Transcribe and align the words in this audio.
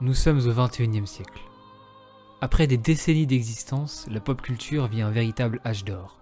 Nous 0.00 0.14
sommes 0.14 0.38
au 0.46 0.52
XXIe 0.52 1.08
siècle. 1.08 1.42
Après 2.40 2.68
des 2.68 2.76
décennies 2.76 3.26
d'existence, 3.26 4.06
la 4.08 4.20
pop 4.20 4.40
culture 4.40 4.86
vit 4.86 5.02
un 5.02 5.10
véritable 5.10 5.60
âge 5.66 5.84
d'or. 5.84 6.20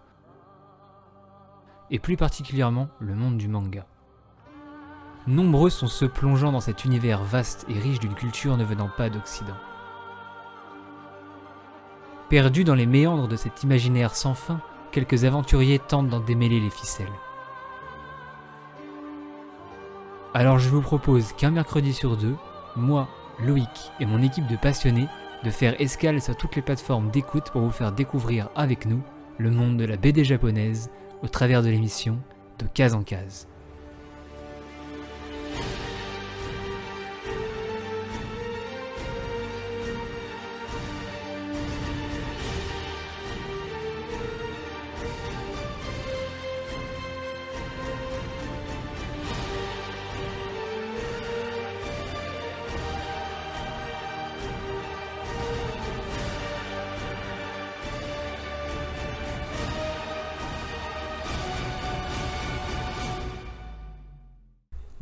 Et 1.91 1.99
plus 1.99 2.17
particulièrement 2.17 2.89
le 3.01 3.15
monde 3.15 3.37
du 3.37 3.49
manga. 3.49 3.85
Nombreux 5.27 5.69
sont 5.69 5.89
ceux 5.89 6.09
plongeant 6.09 6.53
dans 6.53 6.61
cet 6.61 6.87
univers 6.87 7.23
vaste 7.23 7.67
et 7.69 7.79
riche 7.79 8.01
d'une 8.01 8.15
culture 8.15 8.57
ne 8.57 8.65
venant 8.65 8.89
pas 8.97 9.11
d'Occident. 9.11 9.59
Perdus 12.31 12.65
dans 12.65 12.75
les 12.75 12.87
méandres 12.87 13.29
de 13.29 13.37
cet 13.37 13.63
imaginaire 13.63 14.17
sans 14.17 14.33
fin, 14.33 14.63
quelques 14.91 15.27
aventuriers 15.27 15.81
tentent 15.81 16.09
d'en 16.09 16.21
démêler 16.21 16.61
les 16.61 16.71
ficelles. 16.71 17.13
Alors 20.33 20.59
je 20.59 20.71
vous 20.71 20.81
propose 20.81 21.35
qu'un 21.35 21.51
mercredi 21.51 21.93
sur 21.93 22.17
deux, 22.17 22.37
moi, 22.75 23.07
Loïc 23.41 23.93
et 24.01 24.07
mon 24.07 24.23
équipe 24.23 24.47
de 24.47 24.57
passionnés 24.57 25.09
de 25.45 25.51
faire 25.51 25.81
escale 25.81 26.21
sur 26.21 26.37
toutes 26.37 26.57
les 26.57 26.63
plateformes 26.63 27.11
d'écoute 27.11 27.51
pour 27.51 27.63
vous 27.63 27.71
faire 27.71 27.93
découvrir 27.93 28.49
avec 28.55 28.87
nous 28.87 29.03
le 29.39 29.51
monde 29.51 29.77
de 29.77 29.85
la 29.85 29.97
BD 29.97 30.25
japonaise 30.25 30.91
au 31.23 31.29
travers 31.29 31.63
de 31.63 31.69
l'émission 31.69 32.19
de 32.59 32.67
case 32.67 32.95
en 32.95 33.03
case. 33.03 33.49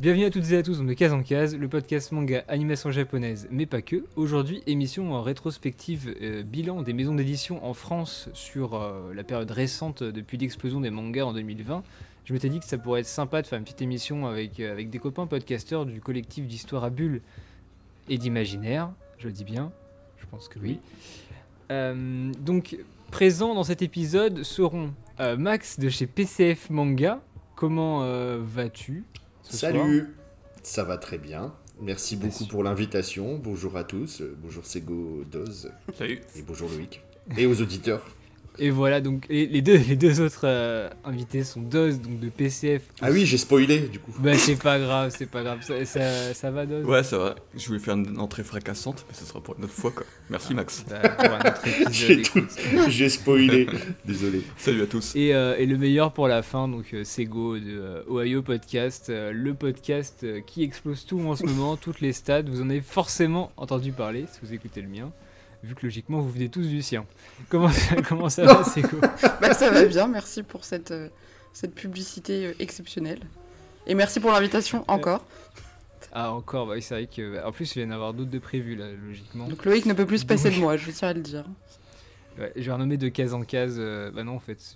Bienvenue 0.05 0.25
à 0.25 0.29
toutes 0.29 0.51
et 0.51 0.57
à 0.57 0.61
tous 0.61 0.77
dans 0.77 0.83
de 0.83 0.93
Case 0.93 1.13
en 1.13 1.23
Case, 1.23 1.57
le 1.57 1.67
podcast 1.67 2.11
manga 2.11 2.45
animation 2.47 2.91
japonaise, 2.91 3.47
mais 3.49 3.65
pas 3.65 3.81
que. 3.81 4.05
Aujourd'hui, 4.15 4.61
émission 4.67 5.15
en 5.15 5.23
rétrospective 5.23 6.15
euh, 6.21 6.43
bilan 6.43 6.83
des 6.83 6.93
maisons 6.93 7.15
d'édition 7.15 7.65
en 7.65 7.73
France 7.73 8.29
sur 8.33 8.75
euh, 8.75 9.11
la 9.15 9.23
période 9.23 9.49
récente 9.49 10.03
depuis 10.03 10.37
l'explosion 10.37 10.79
des 10.79 10.91
mangas 10.91 11.23
en 11.23 11.33
2020. 11.33 11.81
Je 12.23 12.33
m'étais 12.33 12.49
dit 12.49 12.59
que 12.59 12.65
ça 12.65 12.77
pourrait 12.77 12.99
être 12.99 13.07
sympa 13.07 13.41
de 13.41 13.47
faire 13.47 13.57
une 13.57 13.63
petite 13.63 13.81
émission 13.81 14.27
avec, 14.27 14.59
euh, 14.59 14.71
avec 14.71 14.91
des 14.91 14.99
copains 14.99 15.25
podcasteurs 15.25 15.87
du 15.87 15.99
collectif 16.01 16.45
d'histoire 16.45 16.83
à 16.83 16.91
bulles 16.91 17.21
et 18.07 18.19
d'imaginaire. 18.19 18.91
Je 19.17 19.25
le 19.25 19.33
dis 19.33 19.43
bien, 19.43 19.71
je 20.19 20.27
pense 20.27 20.47
que 20.47 20.59
oui. 20.59 20.77
Donc, 21.67 22.77
présents 23.09 23.55
dans 23.55 23.63
cet 23.63 23.81
épisode 23.81 24.43
seront 24.43 24.93
Max 25.17 25.79
de 25.79 25.89
chez 25.89 26.05
PCF 26.05 26.69
Manga. 26.69 27.23
Comment 27.55 28.05
vas-tu? 28.37 29.03
Soir 29.53 29.71
Salut, 29.73 30.15
ça 30.63 30.83
va 30.83 30.97
très 30.97 31.17
bien. 31.17 31.53
Merci 31.81 32.15
beaucoup 32.15 32.45
pour 32.45 32.63
l'invitation. 32.63 33.37
Bonjour 33.37 33.75
à 33.77 33.83
tous. 33.83 34.21
Euh, 34.21 34.35
Bonjour 34.41 34.65
Sego 34.65 35.23
Doz 35.29 35.71
Salut. 35.97 36.21
et 36.35 36.41
bonjour 36.41 36.69
Loïc. 36.69 37.01
Et 37.37 37.45
aux 37.45 37.61
auditeurs. 37.61 38.05
Et 38.59 38.69
voilà, 38.69 39.01
donc 39.01 39.25
et 39.29 39.45
les, 39.45 39.61
deux, 39.61 39.77
les 39.77 39.95
deux 39.95 40.21
autres 40.21 40.41
euh, 40.43 40.89
invités 41.03 41.43
sont 41.43 41.61
Doz, 41.61 41.99
donc 42.01 42.19
de 42.19 42.29
PCF. 42.29 42.83
Ah 43.01 43.11
oui, 43.11 43.25
j'ai 43.25 43.37
spoilé 43.37 43.79
du 43.79 43.99
coup. 43.99 44.11
Bah 44.19 44.35
c'est 44.37 44.61
pas 44.61 44.79
grave, 44.79 45.13
c'est 45.17 45.29
pas 45.29 45.43
grave. 45.43 45.59
Ça, 45.61 45.83
ça, 45.85 46.33
ça 46.33 46.51
va 46.51 46.65
Doz 46.65 46.85
Ouais, 46.85 47.03
ça 47.03 47.17
va. 47.17 47.35
Je 47.55 47.67
voulais 47.67 47.79
faire 47.79 47.95
une 47.95 48.19
entrée 48.19 48.43
fracassante, 48.43 49.05
mais 49.07 49.15
ce 49.15 49.25
sera 49.25 49.41
pour 49.41 49.55
une 49.57 49.65
autre 49.65 49.73
fois, 49.73 49.91
quoi. 49.91 50.05
Merci, 50.29 50.53
Max. 50.53 50.85
Bah, 50.89 51.53
J'ai 52.89 53.09
spoilé. 53.09 53.67
Désolé. 54.05 54.41
Salut 54.57 54.81
à 54.83 54.87
tous. 54.87 55.15
Et, 55.15 55.33
euh, 55.33 55.55
et 55.57 55.65
le 55.65 55.77
meilleur 55.77 56.11
pour 56.13 56.27
la 56.27 56.41
fin, 56.41 56.67
donc 56.67 56.93
euh, 56.93 57.03
Sego 57.03 57.57
de 57.57 57.63
euh, 57.67 58.01
Ohio 58.09 58.41
Podcast, 58.41 59.09
euh, 59.09 59.31
le 59.31 59.53
podcast 59.53 60.25
qui 60.45 60.63
explose 60.63 61.05
tout 61.05 61.19
en 61.21 61.35
ce 61.35 61.45
moment, 61.45 61.75
toutes 61.77 62.01
les 62.01 62.13
stades. 62.13 62.49
Vous 62.49 62.61
en 62.61 62.69
avez 62.69 62.81
forcément 62.81 63.51
entendu 63.57 63.91
parler 63.91 64.25
si 64.31 64.39
vous 64.43 64.53
écoutez 64.53 64.81
le 64.81 64.87
mien, 64.87 65.11
vu 65.65 65.75
que 65.75 65.85
logiquement 65.85 66.19
vous 66.19 66.29
venez 66.29 66.49
tous 66.49 66.67
du 66.67 66.81
sien. 66.81 67.05
Comment 67.49 67.69
ça, 67.69 67.95
comment 68.07 68.29
ça 68.29 68.45
va, 68.45 68.63
Sego 68.63 68.97
Bah, 69.41 69.53
ça 69.53 69.69
va 69.71 69.85
bien, 69.85 70.07
merci 70.07 70.43
pour 70.43 70.63
cette, 70.63 70.91
euh, 70.91 71.09
cette 71.53 71.73
publicité 71.75 72.47
euh, 72.47 72.53
exceptionnelle. 72.59 73.19
Et 73.87 73.95
merci 73.95 74.19
pour 74.19 74.31
l'invitation 74.31 74.83
encore. 74.87 75.25
Ah, 76.11 76.31
encore, 76.31 76.67
bah, 76.67 76.79
c'est 76.79 76.93
vrai 76.95 77.07
que. 77.07 77.43
En 77.45 77.51
plus, 77.51 77.75
il 77.75 77.79
vient 77.79 77.87
d'en 77.87 77.95
avoir 77.95 78.13
d'autres 78.13 78.31
de 78.31 78.39
prévus 78.39 78.75
là, 78.75 78.85
logiquement. 79.05 79.47
Donc 79.47 79.65
Loïc 79.65 79.85
ne 79.85 79.93
peut 79.93 80.05
plus 80.05 80.19
se 80.19 80.25
passer 80.25 80.49
de 80.49 80.57
moi, 80.57 80.77
je 80.77 80.89
tiens 80.91 81.09
à 81.09 81.13
le 81.13 81.21
dire. 81.21 81.45
Ouais, 82.39 82.51
je 82.55 82.61
vais 82.61 82.71
renommer 82.71 82.97
de 82.97 83.09
case 83.09 83.33
en 83.33 83.41
case. 83.43 83.75
euh, 83.77 84.11
bah 84.11 84.23
non, 84.23 84.35
en 84.35 84.39
fait, 84.39 84.75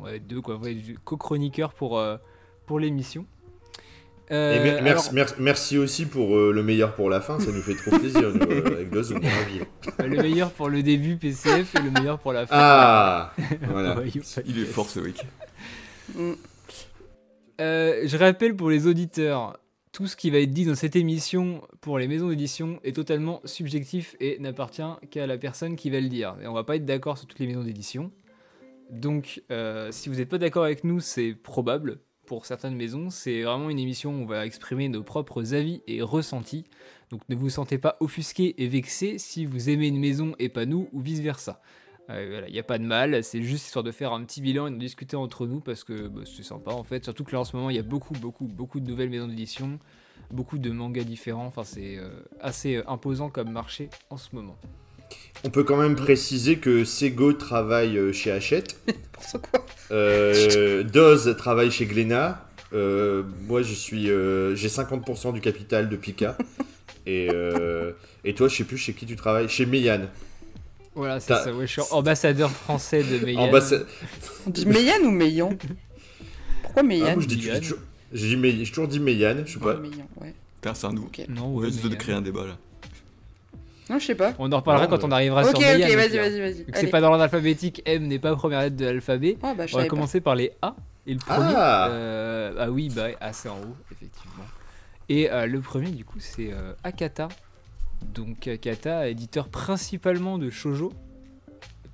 on 0.00 0.02
va 0.04 0.14
être 0.14 0.26
deux 0.26 0.40
quoi. 0.40 0.56
On 0.56 0.58
va 0.58 0.70
être 0.70 0.82
du- 0.82 0.98
co-chroniqueur 0.98 1.72
pour, 1.72 1.98
euh, 1.98 2.16
pour 2.66 2.78
l'émission. 2.80 3.26
Et 4.32 4.34
Euh, 4.34 4.62
mer- 4.64 4.72
alors- 4.78 4.82
merci, 4.84 5.14
mer- 5.14 5.34
merci 5.38 5.76
aussi 5.78 6.06
pour 6.06 6.34
euh, 6.36 6.52
le 6.52 6.62
meilleur 6.62 6.94
pour 6.94 7.10
la 7.10 7.20
fin. 7.20 7.38
Ça 7.38 7.52
nous 7.52 7.60
fait 7.60 7.74
trop 7.74 7.98
plaisir. 7.98 8.32
nous, 8.32 8.40
euh, 8.50 8.64
avec 8.66 8.88
on 8.92 10.04
est 10.04 10.08
le 10.08 10.22
meilleur 10.22 10.50
pour 10.52 10.68
le 10.70 10.82
début 10.82 11.16
PCF 11.16 11.74
et 11.76 11.82
le 11.82 11.90
meilleur 11.90 12.18
pour 12.18 12.32
la 12.32 12.46
fin. 12.46 12.56
Ah 12.58 13.34
Voilà. 13.70 13.96
Il 14.46 14.58
est 14.58 14.64
fort 14.64 14.88
ce 14.88 15.00
week. 15.00 15.20
Je 17.58 18.16
rappelle 18.16 18.56
pour 18.56 18.70
les 18.70 18.86
auditeurs, 18.86 19.58
tout 19.92 20.06
ce 20.06 20.16
qui 20.16 20.30
va 20.30 20.38
être 20.38 20.50
dit 20.52 20.64
dans 20.64 20.74
cette 20.74 20.96
émission 20.96 21.62
pour 21.80 21.98
les 21.98 22.08
maisons 22.08 22.28
d'édition 22.28 22.80
est 22.82 22.96
totalement 22.96 23.40
subjectif 23.44 24.16
et 24.20 24.38
n'appartient 24.40 24.82
qu'à 25.10 25.26
la 25.26 25.36
personne 25.38 25.76
qui 25.76 25.90
va 25.90 26.00
le 26.00 26.08
dire. 26.08 26.34
Et 26.42 26.46
on 26.46 26.54
va 26.54 26.64
pas 26.64 26.76
être 26.76 26.86
d'accord 26.86 27.18
sur 27.18 27.26
toutes 27.26 27.38
les 27.38 27.46
maisons 27.46 27.62
d'édition. 27.64 28.10
Donc, 28.90 29.42
euh, 29.50 29.88
si 29.90 30.08
vous 30.08 30.16
n'êtes 30.16 30.28
pas 30.28 30.38
d'accord 30.38 30.64
avec 30.64 30.84
nous, 30.84 31.00
c'est 31.00 31.34
probable. 31.34 31.98
Pour 32.32 32.46
certaines 32.46 32.76
maisons, 32.76 33.10
c'est 33.10 33.42
vraiment 33.42 33.68
une 33.68 33.78
émission 33.78 34.14
où 34.14 34.22
on 34.22 34.24
va 34.24 34.46
exprimer 34.46 34.88
nos 34.88 35.02
propres 35.02 35.52
avis 35.52 35.82
et 35.86 36.00
ressentis. 36.00 36.64
Donc, 37.10 37.20
ne 37.28 37.36
vous 37.36 37.50
sentez 37.50 37.76
pas 37.76 37.98
offusqué 38.00 38.54
et 38.56 38.68
vexé 38.68 39.18
si 39.18 39.44
vous 39.44 39.68
aimez 39.68 39.88
une 39.88 39.98
maison 39.98 40.34
et 40.38 40.48
pas 40.48 40.64
nous, 40.64 40.88
ou 40.94 41.02
vice 41.02 41.20
versa. 41.20 41.60
Euh, 42.08 42.42
il 42.48 42.54
n'y 42.54 42.58
a 42.58 42.62
pas 42.62 42.78
de 42.78 42.84
mal, 42.84 43.22
c'est 43.22 43.42
juste 43.42 43.66
histoire 43.66 43.82
de 43.82 43.92
faire 43.92 44.14
un 44.14 44.24
petit 44.24 44.40
bilan 44.40 44.68
et 44.68 44.70
de 44.70 44.78
discuter 44.78 45.14
entre 45.14 45.46
nous 45.46 45.60
parce 45.60 45.84
que 45.84 46.08
bah, 46.08 46.22
c'est 46.24 46.42
sympa 46.42 46.70
en 46.70 46.84
fait. 46.84 47.04
Surtout 47.04 47.24
que 47.24 47.32
là 47.32 47.40
en 47.40 47.44
ce 47.44 47.54
moment 47.54 47.68
il 47.68 47.76
y 47.76 47.78
a 47.78 47.82
beaucoup, 47.82 48.14
beaucoup, 48.14 48.46
beaucoup 48.46 48.80
de 48.80 48.86
nouvelles 48.88 49.10
maisons 49.10 49.28
d'édition, 49.28 49.78
beaucoup 50.30 50.56
de 50.56 50.70
mangas 50.70 51.04
différents. 51.04 51.44
Enfin, 51.44 51.64
c'est 51.64 51.98
euh, 51.98 52.08
assez 52.40 52.76
euh, 52.76 52.90
imposant 52.90 53.28
comme 53.28 53.50
marché 53.50 53.90
en 54.08 54.16
ce 54.16 54.34
moment. 54.34 54.56
On 55.44 55.50
peut 55.50 55.64
quand 55.64 55.76
même 55.76 55.96
préciser 55.96 56.58
que 56.58 56.84
Sego 56.84 57.32
travaille 57.32 57.98
euh, 57.98 58.12
chez 58.12 58.30
Hachette. 58.30 58.76
Quoi. 59.32 59.64
Euh, 59.90 60.82
Doz 60.84 61.34
travaille 61.36 61.70
chez 61.70 61.86
Glénat. 61.86 62.48
Euh, 62.72 63.22
moi, 63.48 63.62
je 63.62 63.74
suis, 63.74 64.10
euh, 64.10 64.54
j'ai 64.54 64.68
50% 64.68 65.32
du 65.32 65.40
capital 65.40 65.88
de 65.88 65.96
Pika. 65.96 66.36
Et, 67.06 67.28
euh, 67.32 67.90
et 68.24 68.32
toi, 68.32 68.46
je 68.46 68.54
sais 68.54 68.62
plus 68.64 68.76
chez 68.78 68.92
qui 68.92 69.06
tu 69.06 69.16
travailles. 69.16 69.48
Chez 69.48 69.66
Meyane. 69.66 70.08
Voilà, 70.94 71.18
c'est 71.18 71.34
ça. 71.34 71.52
Ouais, 71.52 71.66
je 71.66 71.72
suis 71.72 71.82
ambassadeur 71.90 72.48
français 72.48 73.02
de. 73.02 73.18
Ambassa- 73.34 73.84
On 74.46 74.50
dit 74.50 74.66
Meyane 74.66 75.02
ou 75.02 75.10
Meillon 75.10 75.48
Pourquoi 76.62 76.82
Ah, 76.82 76.86
Meyane 76.86 77.20
je 77.20 77.26
dis 77.26 77.38
Meyane. 77.38 77.60
toujours- 77.60 77.78
j'ai 78.12 78.64
toujours 78.68 78.86
dit 78.86 79.00
Meyane, 79.00 79.42
je 79.46 79.54
sais 79.54 79.58
pas. 79.58 79.74
Ouais. 80.20 80.32
Putain, 80.60 80.74
c'est 80.74 80.86
un 80.86 80.92
nous. 80.92 81.02
Ok. 81.02 81.22
Non, 81.28 81.46
On 81.46 81.58
ouais, 81.58 81.70
de 81.72 81.94
créer 81.96 82.14
un 82.14 82.20
débat 82.22 82.46
là. 82.46 82.56
Non, 83.92 83.98
je 83.98 84.06
sais 84.06 84.14
pas. 84.14 84.32
On 84.38 84.50
en 84.50 84.56
reparlera 84.56 84.86
quand 84.86 85.04
on 85.04 85.10
arrivera 85.10 85.42
Ok, 85.42 85.50
sur 85.50 85.58
ok, 85.58 85.64
vas-y, 85.64 85.80
donc, 85.82 85.90
vas-y, 85.96 86.40
vas-y. 86.40 86.52
Vu 86.54 86.64
que 86.64 86.70
Allez. 86.72 86.80
c'est 86.80 86.90
pas 86.90 87.00
dans 87.00 87.08
l'ordre 87.08 87.22
alphabétique, 87.24 87.82
M 87.84 88.06
n'est 88.06 88.18
pas 88.18 88.34
première 88.34 88.60
lettre 88.62 88.76
de 88.76 88.84
l'alphabet. 88.86 89.36
Ah 89.42 89.54
bah 89.54 89.66
je 89.66 89.74
On 89.74 89.76
va 89.76 89.82
savais 89.82 89.84
pas. 89.84 89.88
commencer 89.88 90.20
par 90.20 90.34
les 90.34 90.52
A. 90.62 90.74
Et 91.06 91.12
le 91.14 91.18
premier, 91.18 91.52
Ah. 91.56 91.88
euh, 91.90 92.54
ah 92.58 92.70
oui, 92.70 92.88
bah 92.94 93.08
A 93.20 93.32
c'est 93.32 93.48
en 93.50 93.58
haut, 93.58 93.76
effectivement. 93.90 94.44
Et 95.08 95.30
euh, 95.30 95.46
le 95.46 95.60
premier, 95.60 95.90
du 95.90 96.04
coup, 96.04 96.18
c'est 96.20 96.52
euh, 96.52 96.72
Akata. 96.84 97.28
Donc 98.14 98.46
Akata, 98.48 99.08
éditeur 99.08 99.48
principalement 99.48 100.38
de 100.38 100.48
shojo. 100.48 100.92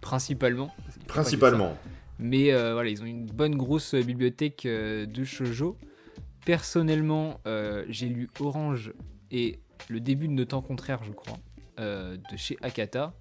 Principalement. 0.01 0.73
il 0.79 0.85
faut 0.85 0.91
pas 0.91 0.95
dire 0.99 1.07
ça. 1.09 1.13
Principalement. 1.15 1.77
Mais 2.21 2.53
euh, 2.53 2.73
voilà, 2.75 2.89
ils 2.91 3.03
ont 3.03 3.07
une 3.07 3.27
bonne 3.27 3.57
grosse 3.57 3.95
bibliothèque 3.95 4.67
euh, 4.67 5.07
de 5.07 5.25
shojo. 5.25 5.77
Personnellement, 6.45 7.41
euh, 7.47 7.85
j'ai 7.89 8.07
lu 8.09 8.29
Orange 8.41 8.93
et 9.31 9.59
le 9.89 10.01
début 10.01 10.29
de 10.29 10.33
Nos 10.33 10.45
temps 10.45 10.63
contraires, 10.63 11.01
je 11.05 11.13
crois, 11.13 11.37
de 11.79 12.37
chez 12.37 12.57
Akata. 12.63 13.15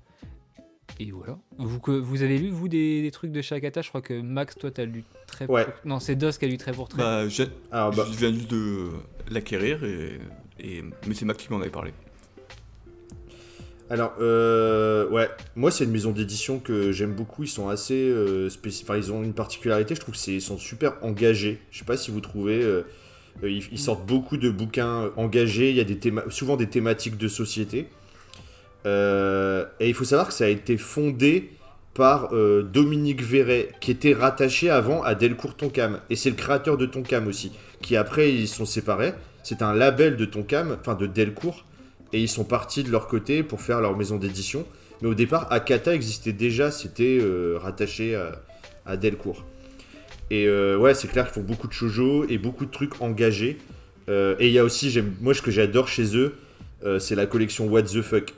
Et 1.00 1.12
voilà. 1.12 1.38
Vous, 1.58 1.80
que, 1.80 1.92
vous 1.92 2.24
avez 2.24 2.38
lu, 2.40 2.50
vous, 2.50 2.68
des, 2.68 3.02
des 3.02 3.12
trucs 3.12 3.32
de 3.32 3.42
chez 3.42 3.54
Akata? 3.56 3.82
Je 3.82 3.90
crois 3.90 4.02
que 4.02 4.20
Max, 4.20 4.56
toi, 4.56 4.72
t'as 4.72 4.86
lu 4.86 5.04
très 5.28 5.46
Ouais. 5.46 5.66
pour- 5.66 5.74
Non, 5.86 6.00
c'est 6.00 6.16
Dos 6.16 6.32
qui 6.32 6.46
a 6.46 6.48
lu 6.48 6.58
très 6.58 6.72
pour 6.72 6.88
très. 6.88 6.98
Bah, 7.02 7.28
je, 7.28 7.44
Alors, 7.72 7.92
bah, 7.94 8.06
je 8.12 8.18
viens 8.18 8.34
juste 8.34 8.50
de 8.50 8.90
l'acquérir 9.30 9.84
et, 9.84 10.20
et. 10.60 10.82
Mais 11.08 11.14
c'est 11.14 11.26
Max 11.26 11.44
qui 11.44 11.52
m'en 11.52 11.60
avait 11.62 11.70
parlé. 11.70 11.92
alors 13.90 14.14
euh, 14.20 15.08
ouais, 15.10 15.30
moi 15.56 15.72
c'est 15.72 15.86
une 15.86 15.92
maison 15.92 16.12
d'édition 16.12 16.60
que 16.60 16.92
j'aime 16.92 17.14
beaucoup. 17.14 17.44
Ils 17.44 17.48
sont 17.50 17.70
assez 17.70 17.94
euh, 18.10 18.50
spéci- 18.50 18.84
Enfin, 18.84 18.98
ils 18.98 19.12
ont 19.12 19.24
une 19.24 19.34
particularité. 19.34 19.96
Je 19.96 20.00
trouve 20.02 20.16
qu'ils 20.16 20.42
sont 20.42 20.58
super 20.58 20.98
engagés. 21.04 21.60
Je 21.72 21.80
sais 21.80 21.86
pas 21.86 21.98
si 21.98 22.12
vous 22.12 22.22
trouvez. 22.22 22.62
euh, 22.64 22.84
euh, 23.44 23.50
ils, 23.52 23.64
ils 23.72 23.80
sortent 23.80 24.06
beaucoup 24.06 24.38
de 24.38 24.50
bouquins 24.50 25.12
engagés. 25.16 25.70
Il 25.70 25.76
y 25.76 25.80
a 25.80 25.84
des 25.84 25.98
théma- 26.00 26.30
souvent 26.32 26.58
des 26.58 26.68
thématiques 26.68 27.18
de 27.18 27.28
société. 27.28 27.88
Euh, 28.88 29.66
et 29.82 29.90
il 29.90 29.94
faut 29.94 30.06
savoir 30.06 30.30
que 30.30 30.34
ça 30.34 30.46
a 30.46 30.48
été 30.48 30.78
fondé 30.78 31.52
par 31.94 32.30
euh, 32.34 32.62
Dominique 32.62 33.22
Verret, 33.22 33.70
qui 33.82 33.92
était 33.92 34.14
rattaché 34.14 34.70
avant 34.70 35.04
à 35.04 35.14
Delcourt 35.14 35.58
Tonkam. 35.58 36.00
Et 36.10 36.16
c'est 36.16 36.30
le 36.30 36.36
créateur 36.36 36.78
de 36.78 36.86
Tonkam 36.86 37.28
aussi, 37.28 37.52
qui 37.82 37.98
après 37.98 38.34
ils 38.34 38.48
sont 38.48 38.66
séparés. 38.66 39.14
C'est 39.44 39.62
un 39.62 39.74
label 39.74 40.16
de 40.16 40.26
Tonkam, 40.26 40.78
enfin 40.80 40.96
de 40.96 41.06
Delcourt, 41.06 41.66
et 42.14 42.22
ils 42.22 42.30
sont 42.30 42.46
partis 42.46 42.84
de 42.84 42.92
leur 42.92 43.08
côté 43.08 43.44
pour 43.44 43.62
faire 43.62 43.82
leur 43.82 43.98
maison 43.98 44.18
d'édition. 44.18 44.66
Mais 45.02 45.10
au 45.10 45.14
départ, 45.14 45.52
Akata 45.52 45.94
existait 45.94 46.32
déjà, 46.32 46.72
c'était 46.72 47.20
euh, 47.22 47.58
rattaché 47.62 48.16
à, 48.16 48.42
à 48.86 48.96
Delcourt. 48.96 49.44
Et 50.30 50.50
ouais, 50.76 50.94
c'est 50.94 51.08
clair 51.08 51.24
qu'ils 51.24 51.36
font 51.36 51.48
beaucoup 51.48 51.70
de 51.70 51.72
shoujo 51.72 52.26
et 52.28 52.38
beaucoup 52.38 52.66
de 52.66 52.72
trucs 52.72 53.02
engagés. 53.02 53.60
Et 54.10 54.48
il 54.48 54.52
y 54.52 54.60
a 54.60 54.66
aussi, 54.66 54.94
moi 55.22 55.34
ce 55.34 55.42
que 55.42 55.52
j'adore 55.52 55.88
chez 55.88 56.18
eux, 56.18 56.36
c'est 57.00 57.16
la 57.16 57.26
collection 57.28 57.68
What 57.68 57.84
the 57.84 58.02
Fuck. 58.02 58.34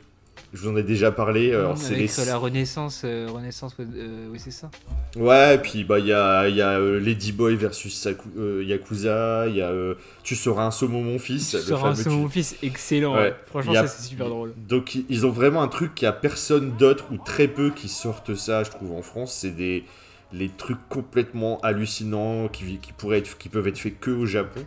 Je 0.51 0.61
vous 0.63 0.69
en 0.69 0.75
ai 0.77 0.83
déjà 0.83 1.11
parlé. 1.11 1.53
alors, 1.53 1.77
c'est 1.77 1.93
les- 1.93 2.09
la 2.25 2.37
Renaissance, 2.37 3.03
euh, 3.05 3.27
Renaissance, 3.31 3.75
euh, 3.79 4.27
oui 4.31 4.39
c'est 4.39 4.49
ça. 4.49 4.71
Ouais, 5.15 5.55
et 5.55 5.57
puis 5.59 5.83
bah 5.83 5.99
il 5.99 6.07
y 6.07 6.13
a, 6.13 6.47
y 6.49 6.61
a 6.61 6.79
euh, 6.79 6.99
Ladyboy 6.99 7.55
versus 7.55 7.93
Saku- 7.95 8.29
euh, 8.37 8.63
Yakuza, 8.63 9.45
il 9.47 9.57
y 9.57 9.61
a 9.61 9.69
euh, 9.69 9.93
Tu 10.23 10.35
seras 10.35 10.63
un 10.65 10.71
saumon 10.71 11.03
mon 11.03 11.19
fils. 11.19 11.53
le 11.53 11.59
Sur 11.61 11.85
un 11.85 11.93
second 11.93 12.25
tu- 12.25 12.31
fils 12.31 12.55
excellent. 12.63 13.13
Ouais. 13.13 13.19
ouais. 13.29 13.35
Franchement 13.45 13.73
y 13.73 13.77
a- 13.77 13.85
ça 13.87 13.95
c'est 13.95 14.07
super 14.09 14.27
drôle. 14.29 14.53
Donc 14.57 14.97
ils 15.07 15.25
ont 15.27 15.31
vraiment 15.31 15.61
un 15.61 15.67
truc 15.67 15.93
qu'il 15.93 16.05
n'y 16.07 16.09
a 16.09 16.13
personne 16.13 16.71
d'autre 16.77 17.05
ou 17.11 17.17
très 17.17 17.47
peu 17.47 17.69
qui 17.69 17.87
sortent 17.87 18.33
ça, 18.35 18.63
je 18.63 18.71
trouve, 18.71 18.93
en 18.93 19.03
France. 19.03 19.33
C'est 19.39 19.51
des 19.55 19.83
les 20.31 20.49
trucs 20.49 20.77
complètement 20.89 21.59
hallucinants 21.61 22.47
qui, 22.49 22.77
qui 22.77 22.93
pourraient 22.93 23.17
être, 23.19 23.37
qui 23.37 23.49
peuvent 23.49 23.67
être 23.67 23.79
faits 23.79 23.99
que 23.99 24.11
au 24.11 24.25
Japon. 24.27 24.61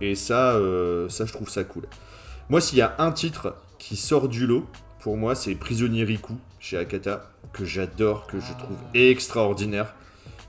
Et 0.00 0.14
ça, 0.16 0.54
euh, 0.54 1.08
ça 1.08 1.24
je 1.24 1.32
trouve 1.32 1.48
ça 1.48 1.62
cool. 1.64 1.84
Moi, 2.48 2.60
s'il 2.60 2.78
y 2.78 2.82
a 2.82 2.94
un 2.98 3.12
titre 3.12 3.54
qui 3.78 3.96
sort 3.96 4.28
du 4.28 4.46
lot, 4.46 4.66
pour 5.02 5.16
moi, 5.16 5.34
c'est 5.34 5.54
Prisonnier 5.54 6.04
Riku 6.04 6.34
chez 6.60 6.76
Akata, 6.76 7.30
que 7.52 7.64
j'adore, 7.64 8.26
que 8.26 8.38
je 8.38 8.52
trouve 8.52 8.76
extraordinaire. 8.94 9.94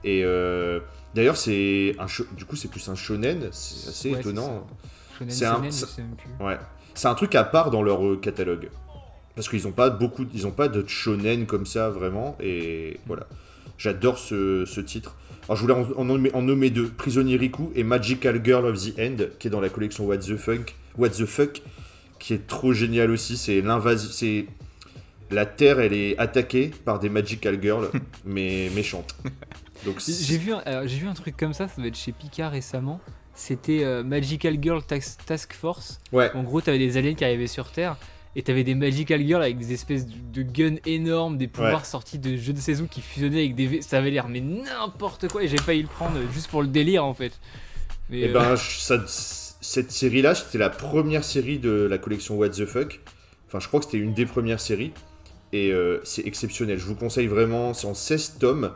Et 0.04 0.24
euh, 0.24 0.80
d'ailleurs, 1.16 1.38
c'est 1.38 1.96
un 2.00 2.06
du 2.36 2.46
coup, 2.46 2.56
c'est 2.56 2.68
plus 2.70 2.88
un 2.90 2.96
shonen, 2.96 3.50
c'est 3.52 3.90
assez 3.90 4.12
Ouais, 4.12 4.20
étonnant. 4.20 4.68
C'est 5.28 5.46
un-. 5.46 5.62
Ouais. 6.40 6.58
C'est 6.94 7.08
un 7.08 7.16
truc 7.16 7.34
à 7.36 7.44
part 7.44 7.72
dans 7.72 7.82
leur 7.82 8.06
euh, 8.06 8.18
catalogue. 8.18 8.70
Parce 9.36 9.50
qu'ils 9.50 9.68
ont 9.68 9.72
pas 9.72 9.90
beaucoup, 9.90 10.26
ils 10.34 10.46
ont 10.46 10.52
pas 10.52 10.68
de 10.68 10.88
shonen 10.88 11.48
comme 11.48 11.66
ça 11.66 11.90
vraiment. 11.90 12.38
Et 12.40 13.00
voilà. 13.08 13.26
J'adore 13.80 14.20
ce, 14.20 14.66
ce 14.66 14.80
titre. 14.82 15.16
Alors 15.46 15.56
je 15.56 15.62
voulais 15.62 15.74
en, 15.74 16.00
en 16.00 16.06
nommer, 16.06 16.32
en 16.34 16.44
nommer 16.44 16.70
deux. 16.70 16.88
Prisonnier 16.88 17.38
Riku 17.38 17.72
et 17.76 17.84
Magical 17.84 18.40
Girl 18.46 18.66
of 18.66 18.80
the 18.80 19.00
End, 19.00 19.18
qui 19.40 19.48
est 19.48 19.52
dans 19.52 19.62
la 19.62 19.70
collection 19.70 20.06
What 20.06 20.20
the 20.20 20.38
Fuck. 20.38 20.76
What 20.98 21.10
the 21.10 21.26
Fuck, 21.26 21.64
qui 22.24 22.34
est 22.34 22.48
trop 22.48 22.72
génial 22.74 23.12
aussi. 23.12 23.36
C'est 23.38 23.60
l'invasion. 23.62 24.10
C'est 24.12 24.46
la 25.30 25.46
Terre, 25.46 25.80
elle 25.80 25.94
est 25.94 26.18
attaquée 26.18 26.72
par 26.86 27.00
des 27.00 27.10
Magical 27.10 27.60
Girls, 27.62 27.90
mais 28.26 28.70
méchantes. 28.76 29.16
Donc 29.86 30.00
J'ai 30.00 30.38
vu, 30.38 30.54
j'ai 30.86 30.98
vu 31.00 31.08
un 31.08 31.14
truc 31.14 31.36
comme 31.36 31.54
ça, 31.54 31.68
ça 31.68 31.76
doit 31.78 31.88
être 31.88 31.98
chez 31.98 32.12
Picard 32.14 32.52
récemment. 32.52 33.02
C'était 33.36 33.84
euh, 33.84 34.04
Magical 34.04 34.58
Girl 34.62 34.82
Task, 34.86 35.26
Task 35.26 35.54
Force. 35.54 36.00
ouais. 36.12 36.32
En 36.36 36.44
gros, 36.44 36.62
t'avais 36.62 36.78
des 36.78 36.98
aliens 36.98 37.16
qui 37.16 37.26
arrivaient 37.26 37.48
sur 37.48 37.72
Terre 37.72 37.98
et 38.36 38.44
t'avais 38.44 38.64
des 38.64 38.76
Magical 38.76 39.26
Girls 39.26 39.42
avec 39.42 39.58
des 39.58 39.74
espèces 39.74 40.06
de, 40.06 40.14
de 40.32 40.44
guns 40.44 40.78
énormes, 40.86 41.38
des 41.38 41.48
pouvoirs 41.48 41.80
Ouais. 41.80 41.84
sortis 41.86 42.20
de 42.20 42.38
jeux 42.38 42.54
de 42.54 42.60
saison 42.60 42.86
qui 42.90 43.02
fusionnaient 43.02 43.40
avec 43.40 43.56
des. 43.56 43.66
V- 43.68 43.82
Ça 43.82 43.98
avait 43.98 44.12
l'air 44.12 44.30
mais 44.30 44.40
n'importe 44.42 45.28
quoi 45.30 45.44
et 45.44 45.48
j'ai 45.48 45.58
failli 45.58 45.82
le 45.82 45.88
prendre 45.88 46.18
euh, 46.18 46.26
juste 46.32 46.48
pour 46.50 46.62
le 46.62 46.68
délire 46.68 47.04
en 47.04 47.14
fait. 47.16 47.34
Mais, 48.10 48.20
Et 48.20 48.30
euh, 48.30 48.34
ben, 48.34 48.56
je- 48.56 48.80
ça- 48.80 49.04
cette 49.64 49.94
série-là, 49.94 50.36
c'était 50.36 50.58
la 50.58 50.70
première 50.70 51.24
série 51.24 51.58
de 51.58 51.88
la 51.90 51.98
collection 51.98 52.36
What 52.36 52.50
the 52.50 52.66
Fuck. 52.66 53.00
Enfin, 53.48 53.62
je 53.62 53.70
crois 53.70 53.80
que 53.80 53.86
c'était 53.86 53.98
une 53.98 54.14
des 54.14 54.26
premières 54.26 54.60
séries. 54.60 54.92
Et 55.54 55.72
euh, 55.72 56.02
c'est 56.04 56.28
exceptionnel. 56.28 56.78
Je 56.78 56.86
vous 56.86 56.96
conseille 56.96 57.28
vraiment. 57.28 57.74
C'est 57.74 57.88
en 57.88 57.94
16 57.94 58.40
tomes. 58.40 58.72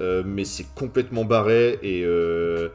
euh, 0.00 0.24
mais 0.26 0.44
c'est 0.44 0.66
complètement 0.74 1.24
barré. 1.24 1.78
Et 1.82 2.02
euh, 2.04 2.68